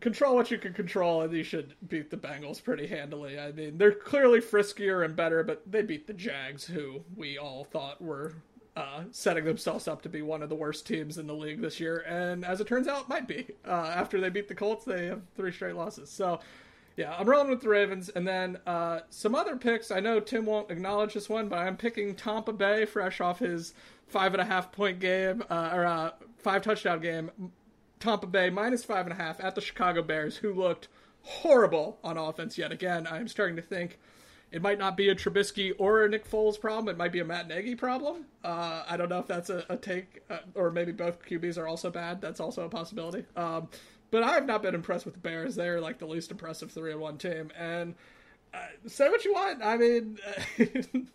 control 0.00 0.36
what 0.36 0.50
you 0.50 0.58
can 0.58 0.72
control, 0.72 1.22
and 1.22 1.32
you 1.32 1.42
should 1.42 1.74
beat 1.88 2.10
the 2.10 2.16
Bengals 2.16 2.62
pretty 2.62 2.86
handily. 2.86 3.38
I 3.38 3.52
mean, 3.52 3.76
they're 3.76 3.92
clearly 3.92 4.40
friskier 4.40 5.04
and 5.04 5.16
better, 5.16 5.42
but 5.42 5.62
they 5.70 5.82
beat 5.82 6.06
the 6.06 6.14
Jags, 6.14 6.64
who 6.64 7.02
we 7.16 7.38
all 7.38 7.64
thought 7.64 8.00
were 8.00 8.34
uh, 8.76 9.02
setting 9.10 9.44
themselves 9.44 9.88
up 9.88 10.00
to 10.02 10.08
be 10.08 10.22
one 10.22 10.42
of 10.42 10.48
the 10.48 10.54
worst 10.54 10.86
teams 10.86 11.18
in 11.18 11.26
the 11.26 11.34
league 11.34 11.60
this 11.60 11.80
year, 11.80 12.04
and 12.06 12.44
as 12.44 12.60
it 12.60 12.68
turns 12.68 12.86
out, 12.86 13.08
might 13.08 13.26
be. 13.26 13.48
Uh, 13.66 13.92
after 13.94 14.20
they 14.20 14.30
beat 14.30 14.48
the 14.48 14.54
Colts, 14.54 14.84
they 14.84 15.06
have 15.06 15.22
three 15.36 15.52
straight 15.52 15.74
losses. 15.74 16.08
So 16.08 16.40
yeah, 16.96 17.14
I'm 17.16 17.28
rolling 17.28 17.50
with 17.50 17.62
the 17.62 17.68
Ravens, 17.68 18.08
and 18.08 18.26
then 18.26 18.58
uh, 18.66 19.00
some 19.10 19.34
other 19.34 19.56
picks. 19.56 19.90
I 19.90 20.00
know 20.00 20.20
Tim 20.20 20.46
won't 20.46 20.70
acknowledge 20.70 21.14
this 21.14 21.28
one, 21.28 21.48
but 21.48 21.58
I'm 21.58 21.76
picking 21.76 22.14
Tampa 22.14 22.52
Bay, 22.52 22.84
fresh 22.84 23.20
off 23.20 23.38
his 23.38 23.74
five 24.06 24.34
and 24.34 24.40
a 24.40 24.44
half 24.44 24.72
point 24.72 24.98
game 24.98 25.42
uh, 25.48 25.70
or 25.72 25.86
uh, 25.86 26.10
five 26.38 26.62
touchdown 26.62 27.00
game. 27.00 27.30
Tampa 28.00 28.26
Bay 28.26 28.50
minus 28.50 28.84
five 28.84 29.06
and 29.06 29.12
a 29.12 29.22
half 29.22 29.42
at 29.42 29.54
the 29.54 29.60
Chicago 29.60 30.02
Bears, 30.02 30.36
who 30.36 30.52
looked 30.52 30.88
horrible 31.22 31.98
on 32.02 32.16
offense 32.16 32.58
yet 32.58 32.72
again. 32.72 33.06
I'm 33.06 33.28
starting 33.28 33.56
to 33.56 33.62
think 33.62 33.98
it 34.50 34.62
might 34.62 34.78
not 34.78 34.96
be 34.96 35.08
a 35.08 35.14
Trubisky 35.14 35.72
or 35.78 36.04
a 36.04 36.08
Nick 36.08 36.28
Foles 36.28 36.60
problem. 36.60 36.88
It 36.88 36.98
might 36.98 37.12
be 37.12 37.20
a 37.20 37.24
Matt 37.24 37.46
Nagy 37.46 37.74
problem. 37.74 38.24
Uh, 38.42 38.82
I 38.88 38.96
don't 38.96 39.08
know 39.08 39.20
if 39.20 39.26
that's 39.26 39.50
a, 39.50 39.64
a 39.68 39.76
take, 39.76 40.22
uh, 40.28 40.38
or 40.54 40.70
maybe 40.70 40.92
both 40.92 41.24
QBs 41.24 41.56
are 41.56 41.68
also 41.68 41.90
bad. 41.90 42.20
That's 42.20 42.40
also 42.40 42.64
a 42.64 42.68
possibility. 42.68 43.24
Um, 43.36 43.68
but 44.10 44.22
I 44.22 44.32
have 44.34 44.46
not 44.46 44.62
been 44.62 44.74
impressed 44.74 45.04
with 45.04 45.14
the 45.14 45.20
Bears. 45.20 45.54
They're 45.54 45.80
like 45.80 45.98
the 45.98 46.06
least 46.06 46.30
impressive 46.30 46.70
three 46.70 46.92
and 46.92 47.00
one 47.00 47.18
team. 47.18 47.50
And 47.58 47.94
uh, 48.52 48.58
say 48.86 49.08
what 49.08 49.24
you 49.24 49.32
want. 49.32 49.62
I 49.62 49.76
mean, 49.76 50.18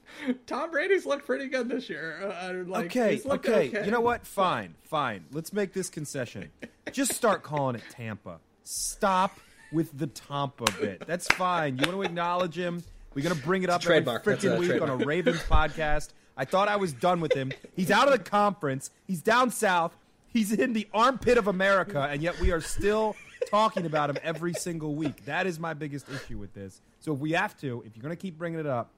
Tom 0.47 0.71
Brady's 0.71 1.05
looked 1.05 1.25
pretty 1.25 1.47
good 1.47 1.67
this 1.69 1.89
year. 1.89 2.31
Uh, 2.31 2.63
like, 2.65 2.85
okay, 2.85 3.21
okay, 3.25 3.67
okay. 3.69 3.85
You 3.85 3.91
know 3.91 4.01
what? 4.01 4.25
Fine, 4.25 4.75
fine. 4.83 5.25
Let's 5.31 5.51
make 5.51 5.73
this 5.73 5.89
concession. 5.89 6.51
Just 6.91 7.13
start 7.13 7.43
calling 7.43 7.75
it 7.75 7.83
Tampa. 7.91 8.39
Stop 8.63 9.37
with 9.71 9.97
the 9.97 10.07
Tampa 10.07 10.65
bit. 10.79 11.05
That's 11.05 11.27
fine. 11.27 11.77
You 11.77 11.87
want 11.87 11.97
to 11.97 12.01
acknowledge 12.03 12.57
him? 12.57 12.83
We're 13.13 13.23
gonna 13.23 13.35
bring 13.35 13.63
it 13.63 13.69
up 13.69 13.85
every 13.85 14.01
freaking 14.01 14.59
week 14.59 14.81
on 14.81 14.89
a 14.89 14.97
Ravens 14.97 15.39
podcast. 15.43 16.09
I 16.37 16.45
thought 16.45 16.67
I 16.67 16.75
was 16.75 16.91
done 16.93 17.21
with 17.21 17.33
him. 17.33 17.51
He's 17.75 17.91
out 17.91 18.07
of 18.07 18.13
the 18.13 18.19
conference. 18.19 18.91
He's 19.07 19.21
down 19.21 19.51
south. 19.51 19.95
He's 20.35 20.51
in 20.51 20.73
the 20.73 20.85
armpit 20.93 21.37
of 21.37 21.47
America, 21.47 22.09
and 22.11 22.21
yet 22.21 22.37
we 22.41 22.51
are 22.51 22.59
still 22.59 23.15
talking 23.49 23.85
about 23.85 24.09
him 24.09 24.17
every 24.21 24.53
single 24.53 24.93
week. 24.93 25.23
That 25.23 25.47
is 25.47 25.61
my 25.61 25.73
biggest 25.73 26.09
issue 26.09 26.37
with 26.37 26.53
this. 26.53 26.81
So 26.99 27.13
if 27.13 27.19
we 27.19 27.31
have 27.31 27.57
to, 27.61 27.81
if 27.85 27.95
you're 27.95 28.03
going 28.03 28.13
to 28.13 28.21
keep 28.21 28.37
bringing 28.37 28.59
it 28.59 28.65
up, 28.65 28.89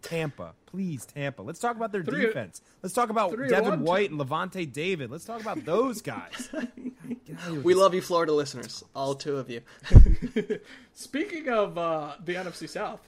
Tampa, 0.00 0.54
please, 0.64 1.04
Tampa. 1.04 1.42
Let's 1.42 1.58
talk 1.58 1.76
about 1.76 1.92
their 1.92 2.02
Three- 2.02 2.22
defense. 2.24 2.62
Let's 2.82 2.94
talk 2.94 3.10
about 3.10 3.32
three 3.32 3.46
Devin 3.46 3.70
one, 3.70 3.82
White 3.82 4.10
and 4.10 4.18
Lavonte 4.18 4.72
David. 4.72 5.10
Let's 5.10 5.26
talk 5.26 5.42
about 5.42 5.66
those 5.66 6.00
guys. 6.00 6.48
Get 6.50 6.62
out 6.62 6.64
of 6.64 7.44
here 7.44 7.54
with 7.56 7.64
We 7.64 7.74
love 7.74 7.92
you, 7.92 8.00
Florida 8.00 8.32
listeners, 8.32 8.82
all 8.94 9.14
two 9.14 9.36
of 9.36 9.50
you. 9.50 9.60
Speaking 10.94 11.50
of 11.50 11.76
uh, 11.76 12.14
the 12.24 12.36
NFC 12.36 12.68
South, 12.68 13.06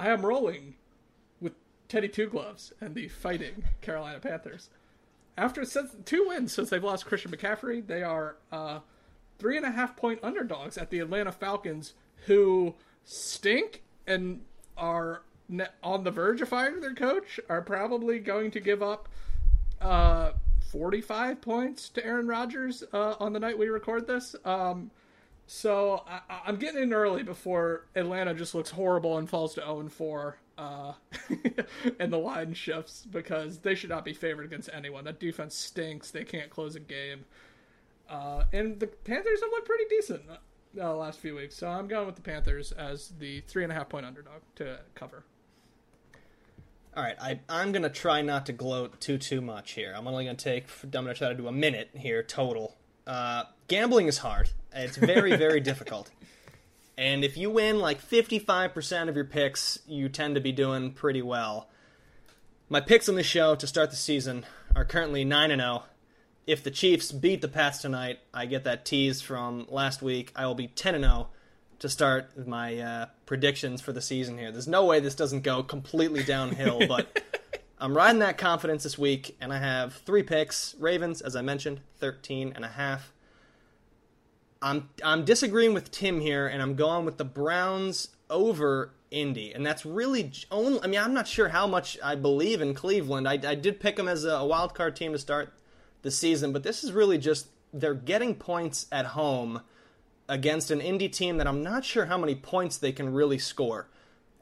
I 0.00 0.08
am 0.10 0.26
rolling 0.26 0.74
with 1.40 1.52
Teddy 1.88 2.08
Two 2.08 2.26
Gloves 2.28 2.72
and 2.80 2.96
the 2.96 3.06
fighting 3.06 3.62
Carolina 3.82 4.18
Panthers. 4.18 4.68
After 5.40 5.64
two 6.04 6.28
wins 6.28 6.52
since 6.52 6.68
they've 6.68 6.84
lost 6.84 7.06
Christian 7.06 7.30
McCaffrey, 7.30 7.86
they 7.86 8.02
are 8.02 8.36
uh, 8.52 8.80
three 9.38 9.56
and 9.56 9.64
a 9.64 9.70
half 9.70 9.96
point 9.96 10.20
underdogs 10.22 10.76
at 10.76 10.90
the 10.90 10.98
Atlanta 10.98 11.32
Falcons, 11.32 11.94
who 12.26 12.74
stink 13.06 13.82
and 14.06 14.42
are 14.76 15.22
on 15.82 16.04
the 16.04 16.10
verge 16.10 16.42
of 16.42 16.50
firing 16.50 16.82
their 16.82 16.94
coach. 16.94 17.40
Are 17.48 17.62
probably 17.62 18.18
going 18.18 18.50
to 18.50 18.60
give 18.60 18.82
up 18.82 19.08
uh, 19.80 20.32
45 20.70 21.40
points 21.40 21.88
to 21.88 22.04
Aaron 22.04 22.28
Rodgers 22.28 22.84
uh, 22.92 23.14
on 23.18 23.32
the 23.32 23.40
night 23.40 23.58
we 23.58 23.70
record 23.70 24.06
this. 24.06 24.36
Um, 24.44 24.90
so 25.52 26.04
I, 26.06 26.20
I'm 26.46 26.54
getting 26.54 26.80
in 26.80 26.92
early 26.92 27.24
before 27.24 27.86
Atlanta 27.96 28.34
just 28.34 28.54
looks 28.54 28.70
horrible 28.70 29.18
and 29.18 29.28
falls 29.28 29.54
to 29.54 29.62
0 29.62 29.80
and 29.80 29.92
4 29.92 30.36
uh, 30.56 30.92
and 31.98 32.12
the 32.12 32.18
line 32.18 32.54
shifts 32.54 33.04
because 33.10 33.58
they 33.58 33.74
should 33.74 33.90
not 33.90 34.04
be 34.04 34.12
favored 34.12 34.44
against 34.44 34.70
anyone. 34.72 35.02
That 35.02 35.18
defense 35.18 35.56
stinks. 35.56 36.12
They 36.12 36.22
can't 36.22 36.50
close 36.50 36.76
a 36.76 36.80
game. 36.80 37.24
Uh, 38.08 38.44
and 38.52 38.78
the 38.78 38.86
Panthers 38.86 39.40
have 39.40 39.50
looked 39.50 39.66
pretty 39.66 39.86
decent 39.90 40.22
uh, 40.30 40.36
the 40.72 40.94
last 40.94 41.18
few 41.18 41.34
weeks. 41.34 41.56
So 41.56 41.66
I'm 41.66 41.88
going 41.88 42.06
with 42.06 42.14
the 42.14 42.22
Panthers 42.22 42.70
as 42.70 43.14
the 43.18 43.40
three 43.40 43.64
and 43.64 43.72
a 43.72 43.74
half 43.74 43.88
point 43.88 44.06
underdog 44.06 44.42
to 44.54 44.78
cover. 44.94 45.24
All 46.96 47.02
right, 47.02 47.16
I, 47.20 47.40
I'm 47.48 47.72
gonna 47.72 47.90
try 47.90 48.22
not 48.22 48.46
to 48.46 48.52
gloat 48.52 49.00
too 49.00 49.18
too 49.18 49.40
much 49.40 49.72
here. 49.72 49.94
I'm 49.96 50.06
only 50.06 50.26
gonna 50.26 50.36
take. 50.36 50.66
I'm 50.84 50.90
gonna 50.90 51.12
try 51.12 51.28
to 51.28 51.34
do 51.34 51.48
a 51.48 51.52
minute 51.52 51.90
here 51.94 52.22
total. 52.22 52.76
Uh, 53.06 53.44
gambling 53.68 54.06
is 54.06 54.18
hard. 54.18 54.50
It's 54.72 54.96
very 54.96 55.36
very 55.36 55.60
difficult. 55.70 56.10
And 57.00 57.24
if 57.24 57.38
you 57.38 57.50
win 57.50 57.78
like 57.78 58.02
55% 58.02 59.08
of 59.08 59.16
your 59.16 59.24
picks, 59.24 59.78
you 59.86 60.10
tend 60.10 60.34
to 60.34 60.40
be 60.40 60.52
doing 60.52 60.92
pretty 60.92 61.22
well. 61.22 61.68
My 62.68 62.80
picks 62.80 63.08
on 63.08 63.14
the 63.14 63.22
show 63.22 63.54
to 63.54 63.66
start 63.66 63.90
the 63.90 63.96
season 63.96 64.44
are 64.76 64.84
currently 64.84 65.24
9 65.24 65.50
and 65.50 65.62
0. 65.62 65.84
If 66.46 66.62
the 66.62 66.70
Chiefs 66.70 67.10
beat 67.10 67.40
the 67.40 67.48
Pats 67.48 67.78
tonight, 67.78 68.18
I 68.34 68.44
get 68.44 68.64
that 68.64 68.84
tease 68.84 69.22
from 69.22 69.66
last 69.70 70.02
week. 70.02 70.30
I 70.36 70.46
will 70.46 70.54
be 70.54 70.68
10 70.68 70.94
and 70.94 71.04
0 71.04 71.28
to 71.78 71.88
start 71.88 72.46
my 72.46 72.78
uh, 72.78 73.06
predictions 73.24 73.80
for 73.80 73.92
the 73.92 74.02
season 74.02 74.36
here. 74.36 74.52
There's 74.52 74.68
no 74.68 74.84
way 74.84 75.00
this 75.00 75.14
doesn't 75.14 75.42
go 75.42 75.62
completely 75.62 76.22
downhill, 76.22 76.86
but 76.86 77.22
I'm 77.80 77.96
riding 77.96 78.18
that 78.18 78.36
confidence 78.36 78.82
this 78.82 78.98
week, 78.98 79.36
and 79.40 79.54
I 79.54 79.58
have 79.58 79.94
three 79.94 80.22
picks. 80.22 80.74
Ravens, 80.78 81.22
as 81.22 81.34
I 81.34 81.40
mentioned, 81.40 81.80
13 81.98 82.52
and 82.54 82.64
a 82.64 82.68
half. 82.68 83.12
I'm 84.60 84.90
I'm 85.02 85.24
disagreeing 85.24 85.72
with 85.72 85.90
Tim 85.90 86.20
here, 86.20 86.46
and 86.46 86.60
I'm 86.60 86.74
going 86.74 87.06
with 87.06 87.16
the 87.16 87.24
Browns 87.24 88.08
over 88.28 88.92
Indy, 89.10 89.54
and 89.54 89.64
that's 89.64 89.86
really 89.86 90.30
only. 90.50 90.82
I 90.82 90.88
mean, 90.88 91.00
I'm 91.00 91.14
not 91.14 91.26
sure 91.26 91.48
how 91.48 91.66
much 91.66 91.98
I 92.04 92.16
believe 92.16 92.60
in 92.60 92.74
Cleveland. 92.74 93.26
I, 93.26 93.32
I 93.32 93.54
did 93.54 93.80
pick 93.80 93.96
them 93.96 94.08
as 94.08 94.26
a, 94.26 94.32
a 94.32 94.46
wild 94.46 94.74
card 94.74 94.94
team 94.94 95.12
to 95.12 95.18
start 95.18 95.54
the 96.02 96.10
season, 96.10 96.52
but 96.52 96.62
this 96.62 96.84
is 96.84 96.92
really 96.92 97.16
just 97.16 97.48
they're 97.72 97.94
getting 97.94 98.34
points 98.34 98.86
at 98.92 99.06
home 99.06 99.62
against 100.28 100.70
an 100.70 100.82
Indy 100.82 101.08
team 101.08 101.38
that 101.38 101.46
I'm 101.46 101.62
not 101.62 101.86
sure 101.86 102.04
how 102.04 102.18
many 102.18 102.34
points 102.34 102.76
they 102.76 102.92
can 102.92 103.14
really 103.14 103.38
score. 103.38 103.88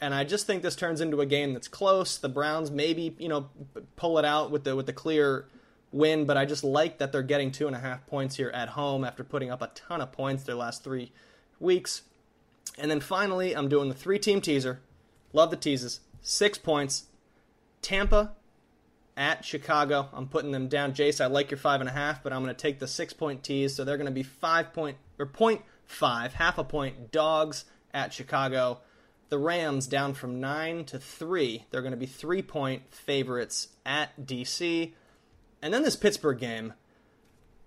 And 0.01 0.15
I 0.15 0.25
just 0.25 0.47
think 0.47 0.62
this 0.62 0.77
turns 0.77 1.01
into 1.01 1.20
a 1.20 1.27
game 1.27 1.53
that's 1.53 1.69
close. 1.69 2.19
The 2.19 2.29
Browns 2.29 2.70
maybe 2.70 3.15
you 3.19 3.29
know 3.29 3.49
pull 3.97 4.19
it 4.19 4.25
out 4.25 4.51
with 4.51 4.65
the 4.65 4.77
with 4.77 4.87
the 4.87 4.93
clear 4.93 5.47
win, 5.93 6.25
but 6.25 6.37
I 6.37 6.45
just 6.45 6.65
like 6.65 6.99
that 6.99 7.12
they're 7.12 7.23
getting 7.23 7.51
two 7.51 7.66
and 7.66 7.75
a 7.75 7.81
half 7.81 8.07
points 8.07 8.37
here 8.37 8.51
at 8.51 8.70
home 8.70 9.05
after 9.05 9.25
putting 9.25 9.51
up 9.51 9.62
a 9.62 9.70
ton 9.75 10.01
of 10.01 10.12
points 10.12 10.45
their 10.45 10.55
last 10.55 10.85
three 10.85 11.12
weeks. 11.59 12.03
And 12.77 12.91
then 12.91 13.01
finally, 13.01 13.57
I'm 13.57 13.69
doing 13.69 13.89
the 13.89 13.95
three 13.95 14.19
team 14.19 14.41
teaser. 14.41 14.81
Love 15.33 15.51
the 15.51 15.57
teases. 15.57 16.01
Six 16.20 16.59
points. 16.59 17.07
Tampa 17.83 18.33
at 19.16 19.45
Chicago. 19.45 20.09
I'm 20.12 20.29
putting 20.29 20.53
them 20.53 20.69
down. 20.69 20.93
Jace, 20.93 21.20
I 21.20 21.27
like 21.27 21.51
your 21.51 21.59
five 21.59 21.81
and 21.81 21.89
a 21.89 21.93
half, 21.93 22.23
but 22.23 22.33
I'm 22.33 22.43
going 22.43 22.55
to 22.55 22.61
take 22.61 22.79
the 22.79 22.87
six 22.87 23.12
point 23.12 23.43
tease. 23.43 23.75
So 23.75 23.85
they're 23.85 23.97
going 23.97 24.07
to 24.07 24.12
be 24.12 24.23
five 24.23 24.73
point 24.73 24.97
or 25.19 25.27
point 25.27 25.62
five, 25.85 26.35
half 26.35 26.59
a 26.59 26.65
point 26.65 27.11
dogs 27.11 27.65
at 27.93 28.12
Chicago. 28.12 28.81
The 29.28 29.38
Rams 29.38 29.86
down 29.86 30.14
from 30.14 30.40
nine 30.40 30.84
to 30.86 30.98
three. 30.98 31.64
They're 31.70 31.82
going 31.82 31.92
to 31.92 31.98
be 31.98 32.06
three 32.06 32.42
point 32.42 32.82
favorites 32.94 33.68
at 33.84 34.18
DC. 34.24 34.92
And 35.60 35.74
then 35.74 35.82
this 35.82 35.96
Pittsburgh 35.96 36.38
game. 36.38 36.72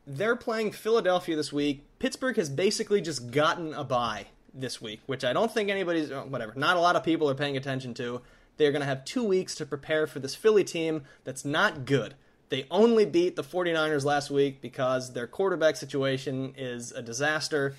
They're 0.08 0.36
playing 0.36 0.72
Philadelphia 0.72 1.36
this 1.36 1.54
week. 1.54 1.84
Pittsburgh 2.00 2.36
has 2.38 2.50
basically 2.50 3.02
just 3.02 3.30
gotten 3.30 3.74
a 3.74 3.84
bye 3.84 4.26
this 4.54 4.82
week, 4.82 5.02
which 5.06 5.24
I 5.24 5.34
don't 5.34 5.52
think 5.52 5.70
anybody's, 5.70 6.12
oh, 6.12 6.26
whatever, 6.28 6.54
not 6.56 6.78
a 6.78 6.80
lot 6.80 6.96
of 6.96 7.04
people 7.04 7.30
are 7.30 7.36
paying 7.36 7.56
attention 7.56 7.94
to. 7.96 8.22
They're 8.58 8.72
going 8.72 8.82
to 8.82 8.88
have 8.88 9.06
two 9.06 9.24
weeks 9.24 9.56
to 9.56 9.66
prepare 9.66 10.08
for 10.08 10.20
this 10.20 10.36
Philly 10.36 10.64
team 10.64 11.04
that's 11.24 11.46
not 11.46 11.86
good. 11.86 12.16
They 12.50 12.66
only 12.70 13.06
beat 13.06 13.36
the 13.36 13.44
49ers 13.44 14.04
last 14.04 14.30
week 14.30 14.62
because 14.62 15.14
their 15.14 15.26
quarterback 15.26 15.78
situation 15.78 16.54
is 16.58 16.92
a 16.92 17.02
disaster. 17.02 17.76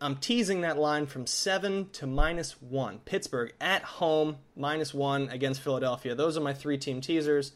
I'm 0.00 0.16
teasing 0.16 0.62
that 0.62 0.78
line 0.78 1.06
from 1.06 1.26
7 1.26 1.90
to 1.92 2.06
minus 2.06 2.52
1. 2.62 3.00
Pittsburgh 3.04 3.52
at 3.60 3.82
home, 3.82 4.38
minus 4.56 4.94
1 4.94 5.28
against 5.28 5.60
Philadelphia. 5.60 6.14
Those 6.14 6.36
are 6.36 6.40
my 6.40 6.54
three 6.54 6.78
team 6.78 7.00
teasers. 7.00 7.52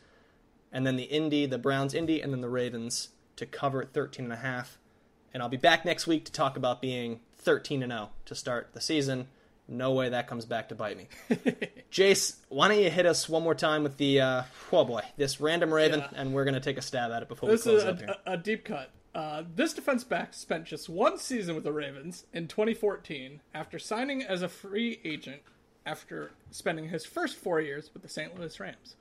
And 0.70 0.86
then 0.86 0.96
the 0.96 1.04
Indy, 1.04 1.46
the 1.46 1.58
Browns 1.58 1.94
Indy, 1.94 2.20
and 2.20 2.32
then 2.32 2.40
the 2.42 2.48
Ravens 2.48 3.10
to 3.36 3.46
cover 3.46 3.80
at 3.82 3.92
13 3.94 4.24
and 4.26 4.32
a 4.32 4.36
half. 4.36 4.78
And 5.32 5.42
I'll 5.42 5.48
be 5.48 5.56
back 5.56 5.84
next 5.84 6.06
week 6.06 6.24
to 6.26 6.32
talk 6.32 6.56
about 6.56 6.82
being 6.82 7.20
13 7.38 7.82
and 7.82 7.92
0 7.92 8.10
to 8.26 8.34
start 8.34 8.70
the 8.74 8.80
season. 8.80 9.28
No 9.66 9.92
way 9.92 10.10
that 10.10 10.26
comes 10.28 10.44
back 10.44 10.68
to 10.68 10.74
bite 10.74 10.98
me. 10.98 11.08
Jace, 11.90 12.36
why 12.50 12.68
don't 12.68 12.78
you 12.82 12.90
hit 12.90 13.06
us 13.06 13.28
one 13.28 13.42
more 13.42 13.54
time 13.54 13.82
with 13.82 13.96
the 13.96 14.20
uh, 14.20 14.42
oh 14.70 14.84
boy, 14.84 15.00
this 15.16 15.40
random 15.40 15.72
Raven, 15.72 16.00
Yeah. 16.00 16.08
and 16.14 16.34
we're 16.34 16.44
gonna 16.44 16.60
take 16.60 16.76
a 16.76 16.82
stab 16.82 17.10
at 17.10 17.22
it 17.22 17.28
before 17.28 17.48
This 17.48 17.64
we 17.64 17.72
close 17.72 17.82
is 17.82 17.88
up 17.88 17.98
here. 17.98 18.14
a, 18.26 18.30
a, 18.32 18.34
a 18.34 18.36
deep 18.36 18.64
cut. 18.64 18.90
Uh, 19.14 19.44
this 19.54 19.72
defense 19.72 20.02
back 20.02 20.34
spent 20.34 20.64
just 20.64 20.88
one 20.88 21.18
season 21.18 21.54
with 21.54 21.62
the 21.62 21.72
Ravens 21.72 22.26
in 22.32 22.48
2014 22.48 23.40
after 23.54 23.78
signing 23.78 24.22
as 24.22 24.42
a 24.42 24.48
free 24.48 25.00
agent 25.04 25.42
after 25.86 26.32
spending 26.50 26.88
his 26.88 27.04
first 27.04 27.36
four 27.36 27.60
years 27.60 27.90
with 27.94 28.02
the 28.02 28.08
St. 28.08 28.36
Louis 28.36 28.58
Rams. 28.58 28.96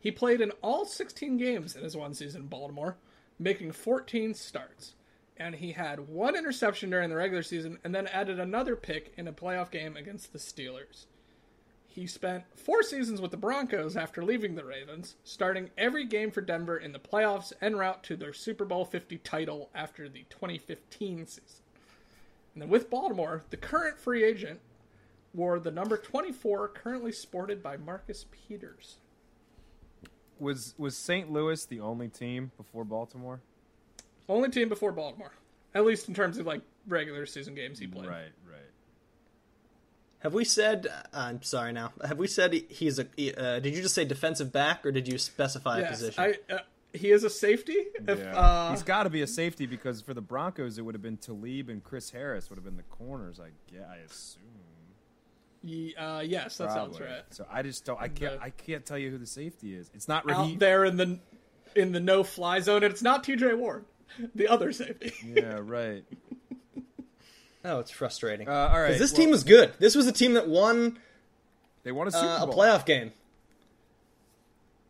He 0.00 0.10
played 0.10 0.40
in 0.40 0.50
all 0.62 0.84
16 0.84 1.36
games 1.36 1.76
in 1.76 1.84
his 1.84 1.96
one 1.96 2.14
season 2.14 2.42
in 2.42 2.48
Baltimore, 2.48 2.96
making 3.38 3.72
14 3.72 4.34
starts. 4.34 4.94
And 5.36 5.56
he 5.56 5.72
had 5.72 6.08
one 6.08 6.34
interception 6.34 6.90
during 6.90 7.10
the 7.10 7.16
regular 7.16 7.42
season 7.42 7.78
and 7.84 7.94
then 7.94 8.06
added 8.08 8.40
another 8.40 8.74
pick 8.74 9.12
in 9.16 9.28
a 9.28 9.32
playoff 9.32 9.70
game 9.70 9.96
against 9.96 10.32
the 10.32 10.38
Steelers. 10.38 11.06
He 11.96 12.06
spent 12.06 12.44
four 12.54 12.82
seasons 12.82 13.22
with 13.22 13.30
the 13.30 13.38
Broncos 13.38 13.96
after 13.96 14.22
leaving 14.22 14.54
the 14.54 14.66
Ravens, 14.66 15.16
starting 15.24 15.70
every 15.78 16.04
game 16.04 16.30
for 16.30 16.42
Denver 16.42 16.76
in 16.76 16.92
the 16.92 16.98
playoffs 16.98 17.54
en 17.62 17.74
route 17.74 18.02
to 18.02 18.16
their 18.16 18.34
Super 18.34 18.66
Bowl 18.66 18.84
50 18.84 19.16
title 19.18 19.70
after 19.74 20.06
the 20.06 20.26
2015 20.28 21.26
season. 21.26 21.42
And 22.52 22.60
then 22.60 22.68
with 22.68 22.90
Baltimore, 22.90 23.44
the 23.48 23.56
current 23.56 23.98
free 23.98 24.24
agent 24.24 24.60
wore 25.32 25.58
the 25.58 25.70
number 25.70 25.96
24 25.96 26.68
currently 26.68 27.12
sported 27.12 27.62
by 27.62 27.78
Marcus 27.78 28.26
Peters. 28.30 28.98
Was 30.38 30.74
was 30.76 30.98
St. 30.98 31.32
Louis 31.32 31.64
the 31.64 31.80
only 31.80 32.08
team 32.08 32.52
before 32.58 32.84
Baltimore? 32.84 33.40
Only 34.28 34.50
team 34.50 34.68
before 34.68 34.92
Baltimore, 34.92 35.32
at 35.74 35.86
least 35.86 36.08
in 36.08 36.14
terms 36.14 36.36
of 36.36 36.44
like 36.44 36.60
regular 36.86 37.24
season 37.24 37.54
games 37.54 37.78
he 37.78 37.86
played. 37.86 38.06
Right, 38.06 38.32
right. 38.46 38.70
Have 40.20 40.34
we 40.34 40.44
said? 40.44 40.86
Uh, 40.88 41.02
I'm 41.12 41.42
sorry 41.42 41.72
now. 41.72 41.92
Have 42.04 42.18
we 42.18 42.26
said 42.26 42.52
he- 42.52 42.66
he's 42.68 42.98
a? 42.98 43.06
he- 43.16 43.34
Uh, 43.34 43.60
did 43.60 43.74
you 43.76 43.82
just 43.82 43.94
say 43.94 44.04
defensive 44.04 44.50
back, 44.52 44.84
or 44.84 44.90
did 44.92 45.06
you 45.08 45.18
specify 45.18 45.80
a 45.80 45.88
position? 45.88 46.22
I, 46.48 46.52
uh, 46.52 46.58
he 46.92 47.10
is 47.10 47.22
a 47.24 47.30
safety. 47.30 47.76
If, 48.08 48.18
Yeah. 48.18 48.36
uh, 48.36 48.70
He's 48.70 48.82
got 48.82 49.02
to 49.04 49.10
be 49.10 49.20
a 49.20 49.26
safety 49.26 49.66
because 49.66 50.00
for 50.00 50.14
the 50.14 50.22
Broncos 50.22 50.78
it 50.78 50.82
would 50.82 50.94
have 50.94 51.02
been 51.02 51.18
Talib 51.18 51.68
and 51.68 51.84
Chris 51.84 52.10
Harris 52.10 52.48
would 52.50 52.56
have 52.56 52.64
been 52.64 52.76
the 52.78 52.82
corners. 52.84 53.38
I 53.38 53.48
yeah, 53.72 53.82
I 53.90 53.96
assume. 53.98 54.42
Uh, 55.98 56.22
yes, 56.24 56.56
that 56.58 56.68
Probably. 56.70 56.98
sounds 56.98 57.00
right. 57.00 57.22
So 57.30 57.44
I 57.50 57.62
just 57.62 57.84
don't. 57.84 58.00
I 58.00 58.08
can't. 58.08 58.38
The, 58.38 58.42
I 58.44 58.50
can't 58.50 58.86
tell 58.86 58.98
you 58.98 59.10
who 59.10 59.18
the 59.18 59.26
safety 59.26 59.74
is. 59.74 59.90
It's 59.94 60.06
not 60.08 60.24
Raheem. 60.24 60.54
out 60.54 60.58
there 60.60 60.84
in 60.84 60.96
the 60.96 61.18
in 61.74 61.92
the 61.92 62.00
no 62.00 62.22
fly 62.22 62.60
zone, 62.60 62.84
and 62.84 62.92
it's 62.92 63.02
not 63.02 63.24
T.J. 63.24 63.52
Ward, 63.54 63.84
the 64.34 64.46
other 64.48 64.72
safety. 64.72 65.12
yeah, 65.24 65.58
right. 65.60 66.04
Oh, 67.66 67.80
it's 67.80 67.90
frustrating. 67.90 68.48
Uh, 68.48 68.70
all 68.72 68.80
right, 68.80 68.98
this 68.98 69.12
well, 69.12 69.20
team 69.20 69.30
was 69.30 69.44
good. 69.44 69.72
This 69.78 69.94
was 69.94 70.06
a 70.06 70.12
team 70.12 70.34
that 70.34 70.48
won. 70.48 70.98
They 71.82 71.92
won 71.92 72.08
a 72.08 72.10
Super 72.10 72.26
uh, 72.26 72.44
a 72.44 72.48
playoff 72.48 72.86
game. 72.86 73.12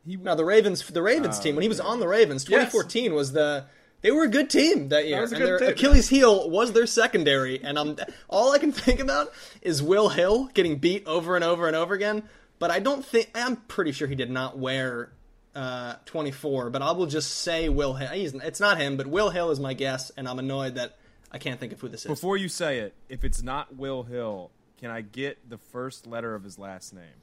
He, 0.07 0.16
now 0.16 0.35
the 0.35 0.44
Ravens, 0.44 0.86
the 0.86 1.03
Ravens 1.03 1.39
uh, 1.39 1.43
team 1.43 1.57
when 1.57 1.62
he 1.62 1.69
was 1.69 1.81
on 1.81 2.01
the 2.01 2.09
Ravens, 2.09 2.44
2014 2.44 3.05
yes. 3.05 3.12
was 3.12 3.32
the 3.32 3.66
they 4.03 4.12
were 4.12 4.24
a 4.24 4.28
good 4.28 4.51
team 4.51 4.90
that 4.90 5.09
year, 5.09 5.27
that 5.27 5.36
and 5.36 5.47
their 5.47 5.59
team. 5.59 5.69
Achilles 5.70 6.09
heel 6.09 6.48
was 6.48 6.73
their 6.73 6.86
secondary. 6.86 7.62
And 7.62 7.78
I'm 7.78 7.97
all 8.28 8.53
I 8.53 8.59
can 8.59 8.73
think 8.86 9.01
about 9.01 9.32
is 9.62 9.82
Will 9.82 10.11
Hill 10.11 10.51
getting 10.55 10.77
beat 10.78 11.07
over 11.07 11.35
and 11.35 11.44
over 11.44 11.66
and 11.66 11.74
over 11.74 11.94
again. 11.94 12.23
But 12.59 12.70
I 12.70 12.78
don't 12.78 13.05
think 13.05 13.31
I'm 13.35 13.57
pretty 13.57 13.93
sure 13.93 14.09
he 14.09 14.15
did 14.15 14.31
not 14.31 14.57
wear 14.59 15.11
uh, 15.55 15.94
24. 16.05 16.70
But 16.70 16.82
I 16.82 16.93
will 16.93 17.07
just 17.07 17.39
say 17.39 17.69
Will 17.69 17.94
Hill. 17.94 18.11
He's, 18.11 18.35
it's 18.35 18.61
not 18.61 18.78
him, 18.78 18.97
but 18.97 19.07
Will 19.07 19.31
Hill 19.31 19.51
is 19.51 19.59
my 19.59 19.74
guess, 19.74 20.11
and 20.16 20.28
I'm 20.28 20.39
annoyed 20.39 20.77
that 20.77 20.97
I 21.32 21.39
can't 21.39 21.59
think 21.59 21.73
of 21.73 21.81
who 21.81 21.89
this 21.89 22.03
is. 22.03 22.07
Before 22.07 22.36
you 22.36 22.48
say 22.48 22.78
it, 22.78 22.94
if 23.09 23.24
it's 23.24 23.43
not 23.43 23.77
Will 23.77 24.05
Hill, 24.05 24.51
can 24.78 24.90
I 24.90 25.01
get 25.01 25.48
the 25.48 25.59
first 25.59 26.07
letter 26.07 26.35
of 26.35 26.44
his 26.44 26.59
last 26.59 26.94
name? 26.94 27.23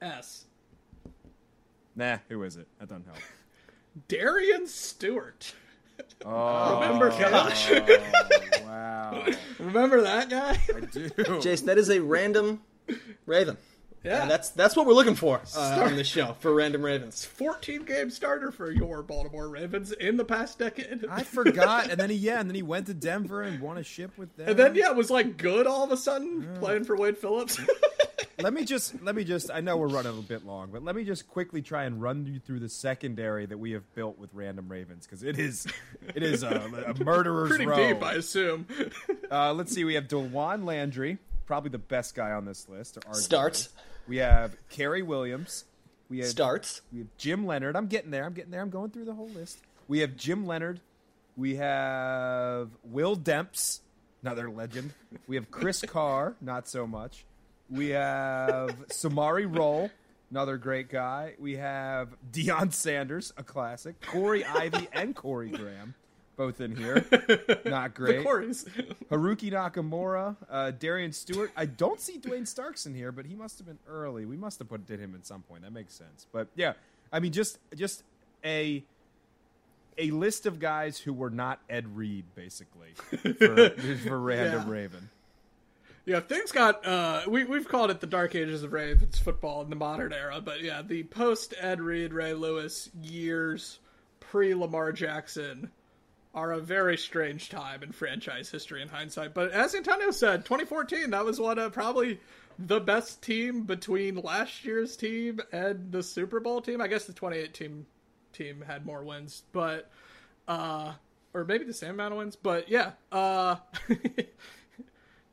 S. 0.00 0.44
Nah, 1.94 2.18
who 2.28 2.42
is 2.42 2.56
it? 2.56 2.66
That 2.78 2.88
doesn't 2.88 3.04
help. 3.06 3.18
Darian 4.08 4.66
Stewart. 4.66 5.54
Oh, 6.24 6.80
remember 6.80 7.10
gosh. 7.10 7.70
Wow. 8.62 9.26
remember 9.58 10.00
that 10.02 10.28
guy? 10.30 10.58
I 10.74 10.80
do. 10.80 11.40
Jason, 11.40 11.66
that 11.66 11.78
is 11.78 11.90
a 11.90 12.00
random 12.00 12.62
Raven. 13.26 13.56
Yeah, 14.04 14.22
and 14.22 14.30
that's 14.30 14.50
that's 14.50 14.74
what 14.74 14.86
we're 14.86 14.94
looking 14.94 15.14
for 15.14 15.40
uh, 15.56 15.84
on 15.84 15.96
the 15.96 16.04
show 16.04 16.34
for 16.40 16.52
random 16.52 16.84
Ravens. 16.84 17.24
14 17.24 17.84
game 17.84 18.10
starter 18.10 18.50
for 18.50 18.70
your 18.70 19.02
Baltimore 19.02 19.48
Ravens 19.48 19.92
in 19.92 20.16
the 20.16 20.24
past 20.24 20.58
decade. 20.58 21.04
I 21.08 21.22
forgot, 21.22 21.88
and 21.88 22.00
then 22.00 22.10
he 22.10 22.16
yeah, 22.16 22.40
and 22.40 22.48
then 22.48 22.54
he 22.56 22.62
went 22.62 22.86
to 22.86 22.94
Denver 22.94 23.42
and 23.42 23.60
won 23.60 23.78
a 23.78 23.84
ship 23.84 24.10
with 24.18 24.36
them. 24.36 24.48
And 24.48 24.58
then 24.58 24.74
yeah, 24.74 24.90
it 24.90 24.96
was 24.96 25.10
like 25.10 25.36
good 25.36 25.66
all 25.66 25.84
of 25.84 25.92
a 25.92 25.96
sudden 25.96 26.42
yeah. 26.42 26.58
playing 26.58 26.84
for 26.84 26.96
Wade 26.96 27.16
Phillips. 27.16 27.60
let 28.40 28.52
me 28.52 28.64
just 28.64 29.00
let 29.02 29.14
me 29.14 29.24
just 29.24 29.50
I 29.50 29.60
know 29.60 29.76
we're 29.76 29.88
running 29.88 30.18
a 30.18 30.22
bit 30.22 30.44
long, 30.44 30.70
but 30.72 30.82
let 30.82 30.96
me 30.96 31.04
just 31.04 31.28
quickly 31.28 31.62
try 31.62 31.84
and 31.84 32.02
run 32.02 32.26
you 32.26 32.40
through 32.40 32.60
the 32.60 32.68
secondary 32.68 33.46
that 33.46 33.58
we 33.58 33.72
have 33.72 33.94
built 33.94 34.18
with 34.18 34.30
random 34.32 34.68
Ravens 34.68 35.06
because 35.06 35.22
it 35.22 35.38
is 35.38 35.66
it 36.14 36.22
is 36.22 36.42
a, 36.42 36.94
a 36.98 37.04
murderer's 37.04 37.50
pretty 37.50 37.66
row. 37.66 37.76
deep, 37.76 38.02
I 38.02 38.14
assume. 38.14 38.66
uh, 39.30 39.52
let's 39.52 39.72
see, 39.72 39.84
we 39.84 39.94
have 39.94 40.08
Dawan 40.08 40.64
Landry, 40.64 41.18
probably 41.46 41.70
the 41.70 41.78
best 41.78 42.14
guy 42.14 42.32
on 42.32 42.44
this 42.44 42.68
list. 42.68 42.98
Or 43.06 43.14
Starts. 43.14 43.68
We 44.06 44.18
have 44.18 44.56
Cary 44.68 45.02
Williams. 45.02 45.64
We 46.08 46.18
have 46.18 46.28
starts. 46.28 46.82
We 46.92 46.98
have 47.00 47.08
Jim 47.16 47.46
Leonhard. 47.46 47.76
I'm 47.76 47.86
getting 47.86 48.10
there. 48.10 48.24
I'm 48.24 48.34
getting 48.34 48.50
there. 48.50 48.60
I'm 48.60 48.70
going 48.70 48.90
through 48.90 49.06
the 49.06 49.14
whole 49.14 49.28
list. 49.30 49.58
We 49.88 50.00
have 50.00 50.16
Jim 50.16 50.46
Leonhard. 50.46 50.80
We 51.36 51.56
have 51.56 52.70
Will 52.84 53.16
Demps, 53.16 53.80
another 54.22 54.50
legend. 54.50 54.92
We 55.26 55.36
have 55.36 55.50
Chris 55.50 55.80
Carr, 55.86 56.36
not 56.40 56.68
so 56.68 56.86
much. 56.86 57.24
We 57.70 57.90
have 57.90 58.76
Samari 58.88 59.46
Rolle, 59.46 59.90
another 60.30 60.58
great 60.58 60.90
guy. 60.90 61.34
We 61.38 61.56
have 61.56 62.10
Deion 62.30 62.72
Sanders, 62.74 63.32
a 63.38 63.42
classic. 63.42 64.00
Corey 64.02 64.44
Ivy 64.44 64.88
and 64.92 65.16
Corey 65.16 65.48
Graham 65.48 65.94
both 66.36 66.60
in 66.60 66.76
here. 66.76 67.04
Not 67.64 67.94
great. 67.94 68.24
Haruki 68.24 69.52
Nakamura, 69.52 70.36
uh, 70.50 70.70
Darian 70.72 71.12
Stewart. 71.12 71.50
I 71.56 71.66
don't 71.66 72.00
see 72.00 72.18
Duane 72.18 72.46
Starks 72.46 72.86
in 72.86 72.94
here, 72.94 73.12
but 73.12 73.26
he 73.26 73.34
must 73.34 73.58
have 73.58 73.66
been 73.66 73.78
early. 73.88 74.24
We 74.24 74.36
must 74.36 74.58
have 74.58 74.68
put 74.68 74.86
did 74.86 75.00
him 75.00 75.14
at 75.14 75.26
some 75.26 75.42
point. 75.42 75.62
That 75.62 75.72
makes 75.72 75.94
sense. 75.94 76.26
But 76.32 76.48
yeah, 76.54 76.72
I 77.12 77.20
mean, 77.20 77.32
just 77.32 77.58
just 77.74 78.02
a 78.44 78.82
a 79.98 80.10
list 80.10 80.46
of 80.46 80.58
guys 80.58 80.98
who 80.98 81.12
were 81.12 81.30
not 81.30 81.60
Ed 81.68 81.96
Reed, 81.96 82.24
basically, 82.34 82.94
for, 83.38 83.70
for 84.06 84.18
Random 84.18 84.66
yeah. 84.66 84.72
Raven. 84.72 85.10
Yeah, 86.04 86.20
things 86.20 86.50
got. 86.50 86.84
Uh, 86.84 87.22
we 87.28 87.44
we've 87.44 87.68
called 87.68 87.90
it 87.90 88.00
the 88.00 88.06
dark 88.06 88.34
ages 88.34 88.62
of 88.62 88.72
Ravens 88.72 89.18
football 89.18 89.62
in 89.62 89.70
the 89.70 89.76
modern 89.76 90.12
era, 90.12 90.40
but 90.40 90.62
yeah, 90.62 90.82
the 90.82 91.04
post 91.04 91.54
Ed 91.60 91.80
Reed, 91.80 92.12
Ray 92.12 92.34
Lewis 92.34 92.90
years, 93.02 93.78
pre 94.18 94.54
Lamar 94.54 94.90
Jackson 94.90 95.70
are 96.34 96.52
a 96.52 96.60
very 96.60 96.96
strange 96.96 97.50
time 97.50 97.82
in 97.82 97.92
franchise 97.92 98.50
history 98.50 98.80
in 98.80 98.88
hindsight. 98.88 99.34
But 99.34 99.50
as 99.50 99.74
Antonio 99.74 100.10
said, 100.10 100.44
2014, 100.44 101.10
that 101.10 101.24
was 101.24 101.38
one 101.38 101.58
of 101.58 101.72
probably 101.72 102.20
the 102.58 102.80
best 102.80 103.22
team 103.22 103.64
between 103.64 104.16
last 104.16 104.64
year's 104.64 104.96
team 104.96 105.40
and 105.52 105.92
the 105.92 106.02
Super 106.02 106.40
Bowl 106.40 106.60
team. 106.60 106.80
I 106.80 106.88
guess 106.88 107.04
the 107.04 107.12
2018 107.12 107.86
team 108.32 108.64
had 108.66 108.86
more 108.86 109.04
wins, 109.04 109.42
but 109.52 109.90
uh 110.48 110.92
or 111.34 111.44
maybe 111.44 111.64
the 111.64 111.74
same 111.74 111.90
amount 111.90 112.12
of 112.12 112.18
wins, 112.18 112.36
but 112.36 112.68
yeah. 112.68 112.92
Uh 113.10 113.56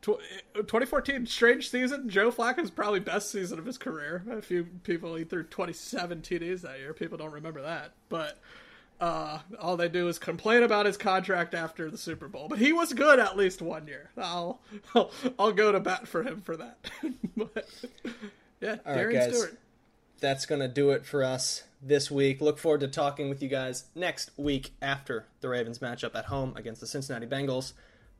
2014 0.01 1.25
strange 1.25 1.69
season. 1.69 2.09
Joe 2.09 2.31
Flacco's 2.31 2.71
probably 2.71 2.99
best 3.01 3.31
season 3.31 3.59
of 3.59 3.65
his 3.65 3.77
career. 3.77 4.23
A 4.31 4.41
few 4.41 4.63
people 4.83 5.15
he 5.15 5.23
threw 5.25 5.43
27 5.43 6.21
TDs 6.21 6.61
that 6.61 6.79
year. 6.79 6.93
People 6.93 7.17
don't 7.17 7.33
remember 7.33 7.61
that, 7.61 7.93
but 8.07 8.39
uh, 8.99 9.39
all 9.59 9.77
they 9.77 9.89
do 9.89 10.07
is 10.07 10.19
complain 10.19 10.63
about 10.63 10.85
his 10.85 10.97
contract 10.97 11.53
after 11.53 11.89
the 11.89 11.97
Super 11.97 12.27
Bowl. 12.27 12.47
But 12.49 12.59
he 12.59 12.73
was 12.73 12.93
good 12.93 13.19
at 13.19 13.37
least 13.37 13.61
one 13.61 13.87
year. 13.87 14.11
I'll 14.17 14.59
I'll, 14.93 15.11
I'll 15.39 15.51
go 15.51 15.71
to 15.71 15.79
bat 15.79 16.07
for 16.07 16.23
him 16.23 16.41
for 16.41 16.57
that. 16.57 16.77
but, 17.37 17.67
yeah, 18.61 18.77
all 18.85 18.95
Darian 18.95 19.21
right, 19.21 19.29
guys. 19.29 19.37
Stewart. 19.37 19.57
That's 20.19 20.45
gonna 20.45 20.67
do 20.67 20.91
it 20.91 21.05
for 21.05 21.23
us 21.23 21.63
this 21.81 22.11
week. 22.11 22.41
Look 22.41 22.57
forward 22.57 22.81
to 22.81 22.87
talking 22.89 23.29
with 23.29 23.41
you 23.41 23.47
guys 23.49 23.85
next 23.95 24.31
week 24.37 24.73
after 24.81 25.25
the 25.39 25.47
Ravens 25.47 25.79
matchup 25.79 26.13
at 26.15 26.25
home 26.25 26.53
against 26.57 26.81
the 26.81 26.87
Cincinnati 26.87 27.25
Bengals. 27.25 27.73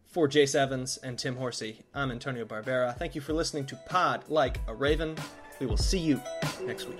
For 0.07 0.27
Jace 0.27 0.56
Evans 0.56 0.97
and 0.97 1.19
Tim 1.19 1.35
Horsey, 1.35 1.84
I'm 1.93 2.10
Antonio 2.10 2.43
Barbera. 2.43 2.97
Thank 2.97 3.14
you 3.14 3.22
for 3.22 3.34
listening 3.34 3.65
to 3.68 3.76
Pod 3.76 4.23
Like 4.27 4.60
a 4.68 4.73
Raven. 4.73 5.15
We 5.60 5.68
will 5.68 5.77
see 5.77 5.99
you 5.99 6.19
next 6.65 6.88
week. 6.88 6.99